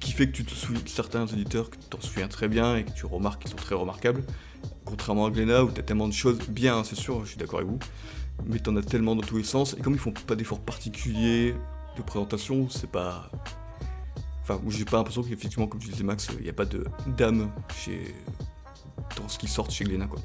qui 0.00 0.12
fait 0.12 0.26
que 0.26 0.32
tu 0.32 0.44
te 0.44 0.54
souviens 0.54 0.80
certains 0.86 1.26
éditeurs 1.26 1.70
que 1.70 1.76
tu 1.76 1.88
t'en 1.88 2.00
souviens 2.00 2.28
très 2.28 2.48
bien 2.48 2.76
et 2.76 2.84
que 2.84 2.90
tu 2.90 3.06
remarques 3.06 3.42
qu'ils 3.42 3.50
sont 3.50 3.56
très 3.56 3.74
remarquables. 3.74 4.22
Contrairement 4.84 5.26
à 5.26 5.30
Glénat 5.30 5.64
où 5.64 5.70
t'as 5.70 5.82
tellement 5.82 6.08
de 6.08 6.12
choses 6.12 6.38
bien, 6.48 6.78
hein, 6.78 6.84
c'est 6.84 6.96
sûr, 6.96 7.24
je 7.24 7.30
suis 7.30 7.38
d'accord 7.38 7.60
avec 7.60 7.70
vous, 7.70 7.78
mais 8.46 8.58
t'en 8.58 8.76
as 8.76 8.82
tellement 8.82 9.16
dans 9.16 9.22
tous 9.22 9.38
les 9.38 9.44
sens 9.44 9.74
et 9.78 9.80
comme 9.80 9.94
ils 9.94 9.98
font 9.98 10.12
pas 10.12 10.34
d'efforts 10.36 10.60
particuliers 10.60 11.54
de 11.96 12.02
présentation, 12.02 12.68
c'est 12.68 12.90
pas. 12.90 13.30
Enfin, 14.42 14.60
j'ai 14.68 14.84
pas 14.84 14.98
l'impression 14.98 15.22
qu'effectivement, 15.22 15.66
comme 15.66 15.80
tu 15.80 15.88
disais 15.88 16.04
Max, 16.04 16.28
il 16.38 16.44
n'y 16.44 16.50
a 16.50 16.52
pas 16.52 16.66
de 16.66 16.84
d'âme 17.06 17.50
chez. 17.74 18.14
dans 19.16 19.28
ce 19.28 19.38
qui 19.38 19.48
sort 19.48 19.70
chez 19.70 19.84
Glénat 19.84 20.06
quoi. 20.06 20.20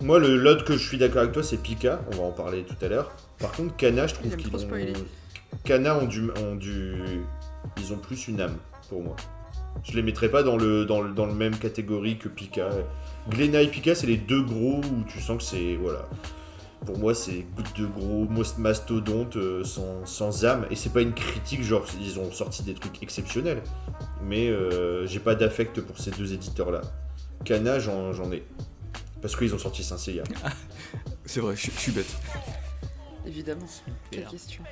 Moi, 0.00 0.18
le 0.18 0.62
que 0.64 0.76
je 0.76 0.88
suis 0.88 0.98
d'accord 0.98 1.22
avec 1.22 1.32
toi, 1.32 1.42
c'est 1.42 1.58
Pika. 1.58 2.00
On 2.12 2.16
va 2.16 2.22
en 2.24 2.32
parler 2.32 2.64
tout 2.64 2.84
à 2.84 2.88
l'heure. 2.88 3.12
Par 3.42 3.52
contre, 3.52 3.76
Kana, 3.76 4.06
je 4.06 4.14
trouve 4.14 4.36
qu'ils 4.36 4.54
ont. 4.54 4.68
ont 6.00 6.06
du, 6.06 6.30
ont 6.30 6.54
du. 6.54 6.94
Ils 7.76 7.92
ont 7.92 7.98
plus 7.98 8.28
une 8.28 8.40
âme, 8.40 8.56
pour 8.88 9.02
moi. 9.02 9.16
Je 9.84 9.92
les 9.96 10.02
mettrais 10.02 10.28
pas 10.28 10.42
dans 10.42 10.56
le, 10.56 10.84
dans 10.84 11.00
le, 11.00 11.12
dans 11.12 11.26
le 11.26 11.34
même 11.34 11.56
catégorie 11.58 12.18
que 12.18 12.28
Pika. 12.28 12.70
Glenna 13.28 13.62
et 13.62 13.68
Pika, 13.68 13.94
c'est 13.94 14.06
les 14.06 14.16
deux 14.16 14.42
gros 14.42 14.80
où 14.80 15.04
tu 15.08 15.20
sens 15.20 15.38
que 15.38 15.42
c'est. 15.42 15.76
Voilà. 15.76 16.08
pour 16.86 16.98
moi, 16.98 17.14
c'est 17.14 17.44
de 17.76 17.86
gros 17.86 18.28
mastodontes 18.58 19.36
euh, 19.36 19.64
sans, 19.64 20.06
sans 20.06 20.44
âme. 20.44 20.66
Et 20.70 20.76
c'est 20.76 20.92
pas 20.92 21.00
une 21.00 21.14
critique, 21.14 21.62
genre 21.64 21.84
ils 22.00 22.20
ont 22.20 22.30
sorti 22.30 22.62
des 22.62 22.74
trucs 22.74 23.02
exceptionnels. 23.02 23.62
Mais 24.22 24.48
euh, 24.48 25.06
j'ai 25.06 25.20
pas 25.20 25.34
d'affect 25.34 25.80
pour 25.80 25.98
ces 25.98 26.12
deux 26.12 26.32
éditeurs-là. 26.32 26.82
Kana, 27.44 27.80
j'en 27.80 28.12
j'en 28.12 28.30
ai. 28.30 28.44
Parce 29.20 29.34
qu'ils 29.36 29.54
ont 29.54 29.58
sorti 29.58 29.82
Saint 29.82 29.98
Seiya. 29.98 30.22
C'est 31.24 31.40
vrai, 31.40 31.56
je 31.56 31.70
suis 31.70 31.92
bête. 31.92 32.16
Évidemment. 33.26 33.66
Quelle 34.10 34.24
question. 34.26 34.62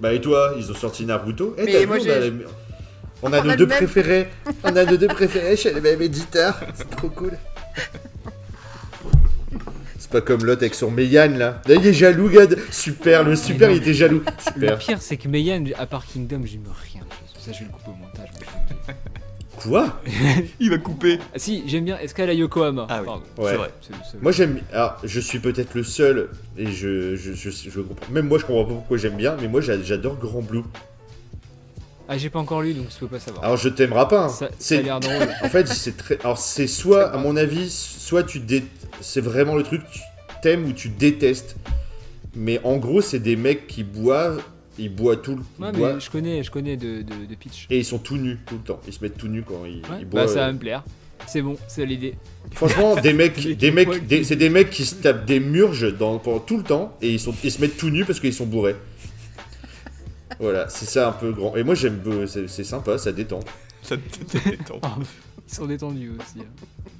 Bah 0.00 0.12
et 0.12 0.20
toi, 0.20 0.54
ils 0.58 0.70
ont 0.70 0.74
sorti 0.74 1.06
Naruto. 1.06 1.54
Eh, 1.58 1.64
Mais 1.64 1.72
t'as 1.72 1.78
vu, 1.80 1.86
moi, 1.86 1.96
on, 2.00 2.02
j'ai- 2.04 2.12
a, 2.12 2.18
la- 2.20 2.26
on 3.22 3.32
a 3.32 3.40
On 3.40 3.44
nos 3.44 3.50
a 3.50 3.56
deux 3.56 3.66
même. 3.66 3.76
préférés. 3.78 4.28
On 4.64 4.76
a 4.76 4.84
nos 4.84 4.96
deux 4.96 5.06
préférés 5.08 5.56
chez 5.56 5.72
les 5.72 5.80
mêmes 5.80 6.02
éditeurs. 6.02 6.60
C'est 6.74 6.90
trop 6.90 7.08
cool. 7.08 7.38
C'est 9.98 10.10
pas 10.10 10.20
comme 10.20 10.44
l'autre 10.44 10.62
avec 10.62 10.74
son 10.74 10.90
Meian 10.90 11.30
là. 11.36 11.62
Là, 11.66 11.74
il 11.74 11.86
est 11.86 11.92
jaloux, 11.92 12.28
Gad. 12.28 12.58
Super, 12.70 13.24
le 13.24 13.34
super, 13.36 13.68
non. 13.70 13.74
il 13.74 13.78
était 13.82 13.94
jaloux. 13.94 14.22
Le 14.56 14.76
pire, 14.76 15.00
c'est 15.00 15.16
que 15.16 15.28
Meian, 15.28 15.64
à 15.78 15.86
part 15.86 16.04
Kingdom, 16.06 16.42
j'aime 16.44 16.64
rien. 16.92 17.02
Ça, 17.38 17.52
je 17.52 17.60
vais 17.60 17.64
le 17.64 17.70
couper 17.72 17.90
au 17.90 17.94
montage. 17.94 18.28
Quoi 19.62 20.00
Il 20.60 20.70
va 20.70 20.78
couper. 20.78 21.18
Ah, 21.34 21.38
si, 21.38 21.62
j'aime 21.66 21.84
bien 21.84 21.98
Escala 21.98 22.32
Yokohama. 22.34 22.86
Ah 22.88 22.98
oui. 23.00 23.06
Pardon. 23.06 23.22
Ouais. 23.38 23.50
C'est 23.50 23.56
vrai. 23.56 23.70
C'est. 24.10 24.22
Moi 24.22 24.32
j'aime. 24.32 24.60
Alors, 24.72 24.96
je 25.02 25.20
suis 25.20 25.38
peut-être 25.38 25.74
le 25.74 25.82
seul 25.82 26.28
et 26.58 26.66
je, 26.70 27.16
je, 27.16 27.32
je, 27.32 27.50
je 27.50 27.80
comprends. 27.80 28.12
Même 28.12 28.28
moi, 28.28 28.38
je 28.38 28.44
comprends 28.44 28.64
pas 28.64 28.74
pourquoi 28.74 28.96
j'aime 28.98 29.16
bien, 29.16 29.36
mais 29.40 29.48
moi 29.48 29.60
j'a- 29.60 29.82
j'adore 29.82 30.16
Grand 30.16 30.42
Blue. 30.42 30.62
Ah, 32.08 32.16
j'ai 32.18 32.30
pas 32.30 32.38
encore 32.38 32.62
lu, 32.62 32.72
donc 32.72 32.86
je 32.92 32.98
peux 32.98 33.08
pas 33.08 33.18
savoir. 33.18 33.42
Alors, 33.44 33.56
je 33.56 33.68
t'aimeras 33.68 34.06
pas. 34.06 34.24
hein. 34.26 34.28
ça, 34.28 34.46
ça 34.48 34.54
C'est 34.60 34.78
a 34.78 34.82
l'air 34.82 35.00
drôle. 35.00 35.26
En 35.42 35.48
fait, 35.48 35.66
c'est 35.66 35.96
très. 35.96 36.18
Alors, 36.20 36.38
c'est 36.38 36.68
soit, 36.68 37.12
à 37.12 37.16
mon 37.18 37.36
avis, 37.36 37.68
soit 37.70 38.22
tu 38.22 38.38
dé... 38.38 38.62
C'est 39.00 39.20
vraiment 39.20 39.56
le 39.56 39.62
truc, 39.64 39.82
tu 39.92 40.00
t'aimes 40.40 40.66
ou 40.66 40.72
tu 40.72 40.88
détestes. 40.88 41.56
Mais 42.36 42.60
en 42.64 42.76
gros, 42.76 43.00
c'est 43.00 43.18
des 43.18 43.34
mecs 43.34 43.66
qui 43.66 43.82
boivent, 43.82 44.40
ils 44.78 44.94
boivent 44.94 45.22
tout 45.22 45.36
le 45.36 45.42
ils 45.58 45.64
Ouais, 45.64 45.72
mais 45.94 46.00
je 46.00 46.10
connais, 46.10 46.42
je 46.42 46.50
connais 46.50 46.76
de, 46.76 47.02
de, 47.02 47.26
de 47.28 47.34
pitch. 47.34 47.66
et 47.70 47.78
ils 47.78 47.84
sont 47.84 47.98
tout 47.98 48.16
nus 48.16 48.38
tout 48.46 48.56
le 48.56 48.60
temps. 48.62 48.80
Ils 48.86 48.92
se 48.92 49.02
mettent 49.02 49.16
tout 49.18 49.28
nus 49.28 49.42
quand 49.42 49.64
ils, 49.64 49.76
Ouais, 49.90 49.98
ils 50.00 50.04
bah, 50.04 50.22
boivent. 50.22 50.28
ça 50.28 50.46
va 50.46 50.52
me 50.52 50.58
plaire. 50.58 50.84
C'est 51.26 51.40
bon, 51.42 51.56
c'est 51.66 51.86
l'idée. 51.86 52.14
Franchement, 52.52 52.94
des 53.02 53.12
mecs, 53.14 53.56
des 53.56 53.70
mecs, 53.70 54.06
des- 54.06 54.22
c'est 54.22 54.36
des 54.36 54.50
mecs 54.50 54.70
qui 54.70 54.84
se 54.84 54.96
tapent 54.96 55.24
des 55.24 55.40
murges 55.40 55.96
dans, 55.96 56.18
pendant 56.18 56.40
tout 56.40 56.58
le 56.58 56.62
temps 56.62 56.96
et 57.00 57.10
ils, 57.12 57.18
sont, 57.20 57.34
ils 57.42 57.50
se 57.50 57.60
mettent 57.60 57.76
tout 57.78 57.90
nus 57.90 58.04
parce 58.04 58.20
qu'ils 58.20 58.34
sont 58.34 58.46
bourrés. 58.46 58.76
Voilà, 60.38 60.68
c'est 60.68 60.84
ça 60.86 61.08
un 61.08 61.12
peu 61.12 61.32
grand. 61.32 61.56
Et 61.56 61.62
moi 61.64 61.74
j'aime, 61.74 61.98
peu- 61.98 62.26
c'est 62.26 62.46
c'est 62.48 62.64
sympa, 62.64 62.98
ça 62.98 63.12
détend. 63.12 63.40
Ça 63.82 63.96
te 63.96 64.02
ça 64.38 64.50
détend. 64.50 64.80
Ils 65.48 65.54
sont 65.54 65.66
détendus 65.66 66.10
aussi. 66.18 66.40
hein. 66.40 66.90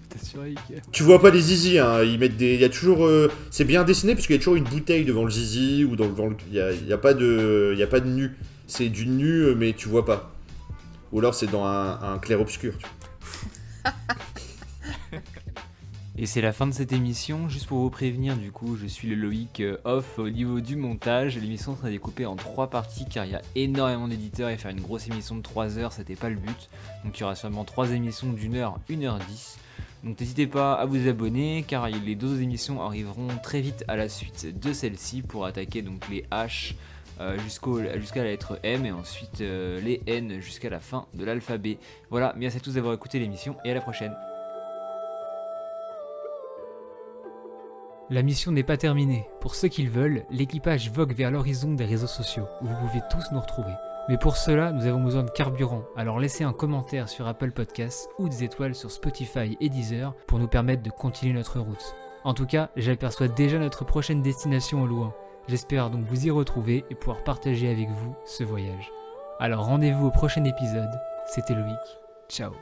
Tu 0.93 1.03
vois 1.03 1.21
pas 1.21 1.31
les 1.31 1.41
zizi, 1.41 1.79
hein. 1.79 2.03
Ils 2.03 2.19
mettent 2.19 2.37
des, 2.37 2.55
il 2.55 2.61
y 2.61 2.65
a 2.65 2.69
toujours, 2.69 3.07
euh, 3.07 3.31
c'est 3.51 3.65
bien 3.65 3.85
dessiné 3.85 4.15
parce 4.15 4.27
qu'il 4.27 4.37
y 4.37 4.39
a 4.39 4.41
toujours 4.41 4.57
une 4.57 4.65
bouteille 4.65 5.05
devant 5.05 5.25
le 5.25 5.31
zizi 5.31 5.85
ou 5.85 5.97
dans, 5.97 6.07
devant 6.07 6.29
le, 6.29 6.37
il 6.49 6.55
y 6.55 6.61
a, 6.61 6.73
il 6.73 6.87
y 6.87 6.93
a 6.93 6.99
pas 6.99 7.15
de, 7.15 7.71
il 7.73 7.79
y 7.79 7.83
a 7.83 7.87
pas 7.87 8.01
de 8.01 8.09
nu. 8.09 8.37
C'est 8.67 8.89
du 8.89 9.07
nu 9.07 9.43
euh, 9.43 9.55
mais 9.57 9.73
tu 9.73 9.89
vois 9.89 10.05
pas. 10.05 10.33
Ou 11.13 11.21
alors 11.21 11.35
c'est 11.35 11.51
dans 11.51 11.65
un, 11.65 12.01
un 12.03 12.19
clair 12.19 12.41
obscur. 12.41 12.75
tu 12.79 12.87
vois. 12.87 13.93
Et 16.19 16.25
c'est 16.25 16.41
la 16.41 16.55
fin 16.55 16.67
de 16.67 16.73
cette 16.73 16.93
émission. 16.93 17.51
Juste 17.51 17.67
pour 17.67 17.79
vous 17.79 17.91
prévenir, 17.91 18.37
du 18.37 18.51
coup, 18.51 18.75
je 18.77 18.87
suis 18.87 19.07
le 19.07 19.17
Loïc 19.17 19.61
euh, 19.61 19.77
off 19.85 20.19
au 20.19 20.31
niveau 20.31 20.61
du 20.61 20.75
montage. 20.75 21.37
L'émission 21.37 21.77
sera 21.77 21.91
découpée 21.91 22.25
en 22.25 22.37
trois 22.37 22.71
parties 22.71 23.05
car 23.05 23.27
il 23.27 23.33
y 23.33 23.35
a 23.35 23.43
énormément 23.55 24.09
d'éditeurs 24.09 24.49
et 24.49 24.57
faire 24.57 24.71
une 24.71 24.81
grosse 24.81 25.09
émission 25.09 25.37
de 25.37 25.43
3 25.43 25.77
heures, 25.77 25.93
c'était 25.93 26.15
pas 26.15 26.31
le 26.31 26.37
but. 26.37 26.71
Donc 27.05 27.19
il 27.19 27.21
y 27.21 27.25
aura 27.25 27.35
sûrement 27.35 27.65
trois 27.65 27.91
émissions 27.91 28.33
d'une 28.33 28.55
heure, 28.55 28.79
1h10. 28.89 29.59
Donc 30.05 30.21
n'hésitez 30.21 30.47
pas 30.47 30.75
à 30.75 30.85
vous 30.87 31.09
abonner 31.09 31.65
car 31.67 31.89
les 31.89 32.15
deux 32.15 32.43
émissions 32.43 32.83
arriveront 32.83 33.29
très 33.43 33.61
vite 33.61 33.85
à 33.89 33.97
la 33.97 34.09
suite 34.09 34.59
de 34.59 34.73
celle-ci 34.73 35.23
pour 35.23 35.47
attaquer 35.47 35.83
donc 35.83 36.09
les 36.09 36.23
H 36.31 36.75
euh, 37.21 37.39
jusqu'à 37.39 38.23
la 38.23 38.31
lettre 38.31 38.61
M 38.63 38.85
et 38.85 38.93
ensuite 38.93 39.41
euh, 39.41 39.81
les 39.81 40.03
N 40.07 40.41
jusqu'à 40.41 40.69
la 40.69 40.81
fin 40.81 41.07
de 41.15 41.25
l'alphabet. 41.25 41.79
Voilà, 42.11 42.35
merci 42.37 42.59
à 42.59 42.61
tous 42.61 42.75
d'avoir 42.75 42.95
écouté 42.95 43.19
l'émission 43.19 43.57
et 43.65 43.71
à 43.71 43.75
la 43.75 43.81
prochaine. 43.81 44.15
La 48.09 48.23
mission 48.23 48.53
n'est 48.53 48.63
pas 48.63 48.77
terminée. 48.77 49.27
Pour 49.41 49.57
ceux 49.57 49.67
qui 49.67 49.83
le 49.83 49.91
veulent, 49.91 50.25
l'équipage 50.31 50.93
vogue 50.93 51.13
vers 51.13 51.33
l'horizon 51.33 51.73
des 51.73 51.85
réseaux 51.85 52.07
sociaux, 52.07 52.47
où 52.63 52.67
vous 52.67 52.77
pouvez 52.77 53.01
tous 53.11 53.25
nous 53.33 53.41
retrouver. 53.41 53.73
Mais 54.09 54.19
pour 54.19 54.37
cela, 54.37 54.71
nous 54.71 54.87
avons 54.87 55.03
besoin 55.03 55.25
de 55.25 55.31
carburant, 55.31 55.83
alors 55.97 56.21
laissez 56.21 56.45
un 56.45 56.53
commentaire 56.53 57.09
sur 57.09 57.27
Apple 57.27 57.51
Podcasts 57.51 58.09
ou 58.19 58.29
des 58.29 58.45
étoiles 58.45 58.75
sur 58.75 58.91
Spotify 58.91 59.57
et 59.61 59.69
Deezer 59.69 60.15
pour 60.27 60.39
nous 60.39 60.47
permettre 60.47 60.83
de 60.83 60.91
continuer 60.91 61.33
notre 61.33 61.59
route. 61.59 61.97
En 62.23 62.35
tout 62.35 62.47
cas, 62.47 62.71
j'aperçois 62.77 63.29
déjà 63.29 63.59
notre 63.59 63.85
prochaine 63.85 64.23
destination 64.23 64.83
au 64.83 64.87
loin. 64.87 65.15
J'espère 65.49 65.91
donc 65.91 66.05
vous 66.05 66.27
y 66.27 66.31
retrouver 66.31 66.85
et 66.91 66.95
pouvoir 66.95 67.23
partager 67.25 67.69
avec 67.69 67.89
vous 67.89 68.15
ce 68.25 68.45
voyage. 68.45 68.91
Alors 69.39 69.67
rendez-vous 69.67 70.07
au 70.07 70.11
prochain 70.11 70.45
épisode. 70.45 70.91
C'était 71.27 71.55
Loïc. 71.55 71.99
Ciao 72.29 72.53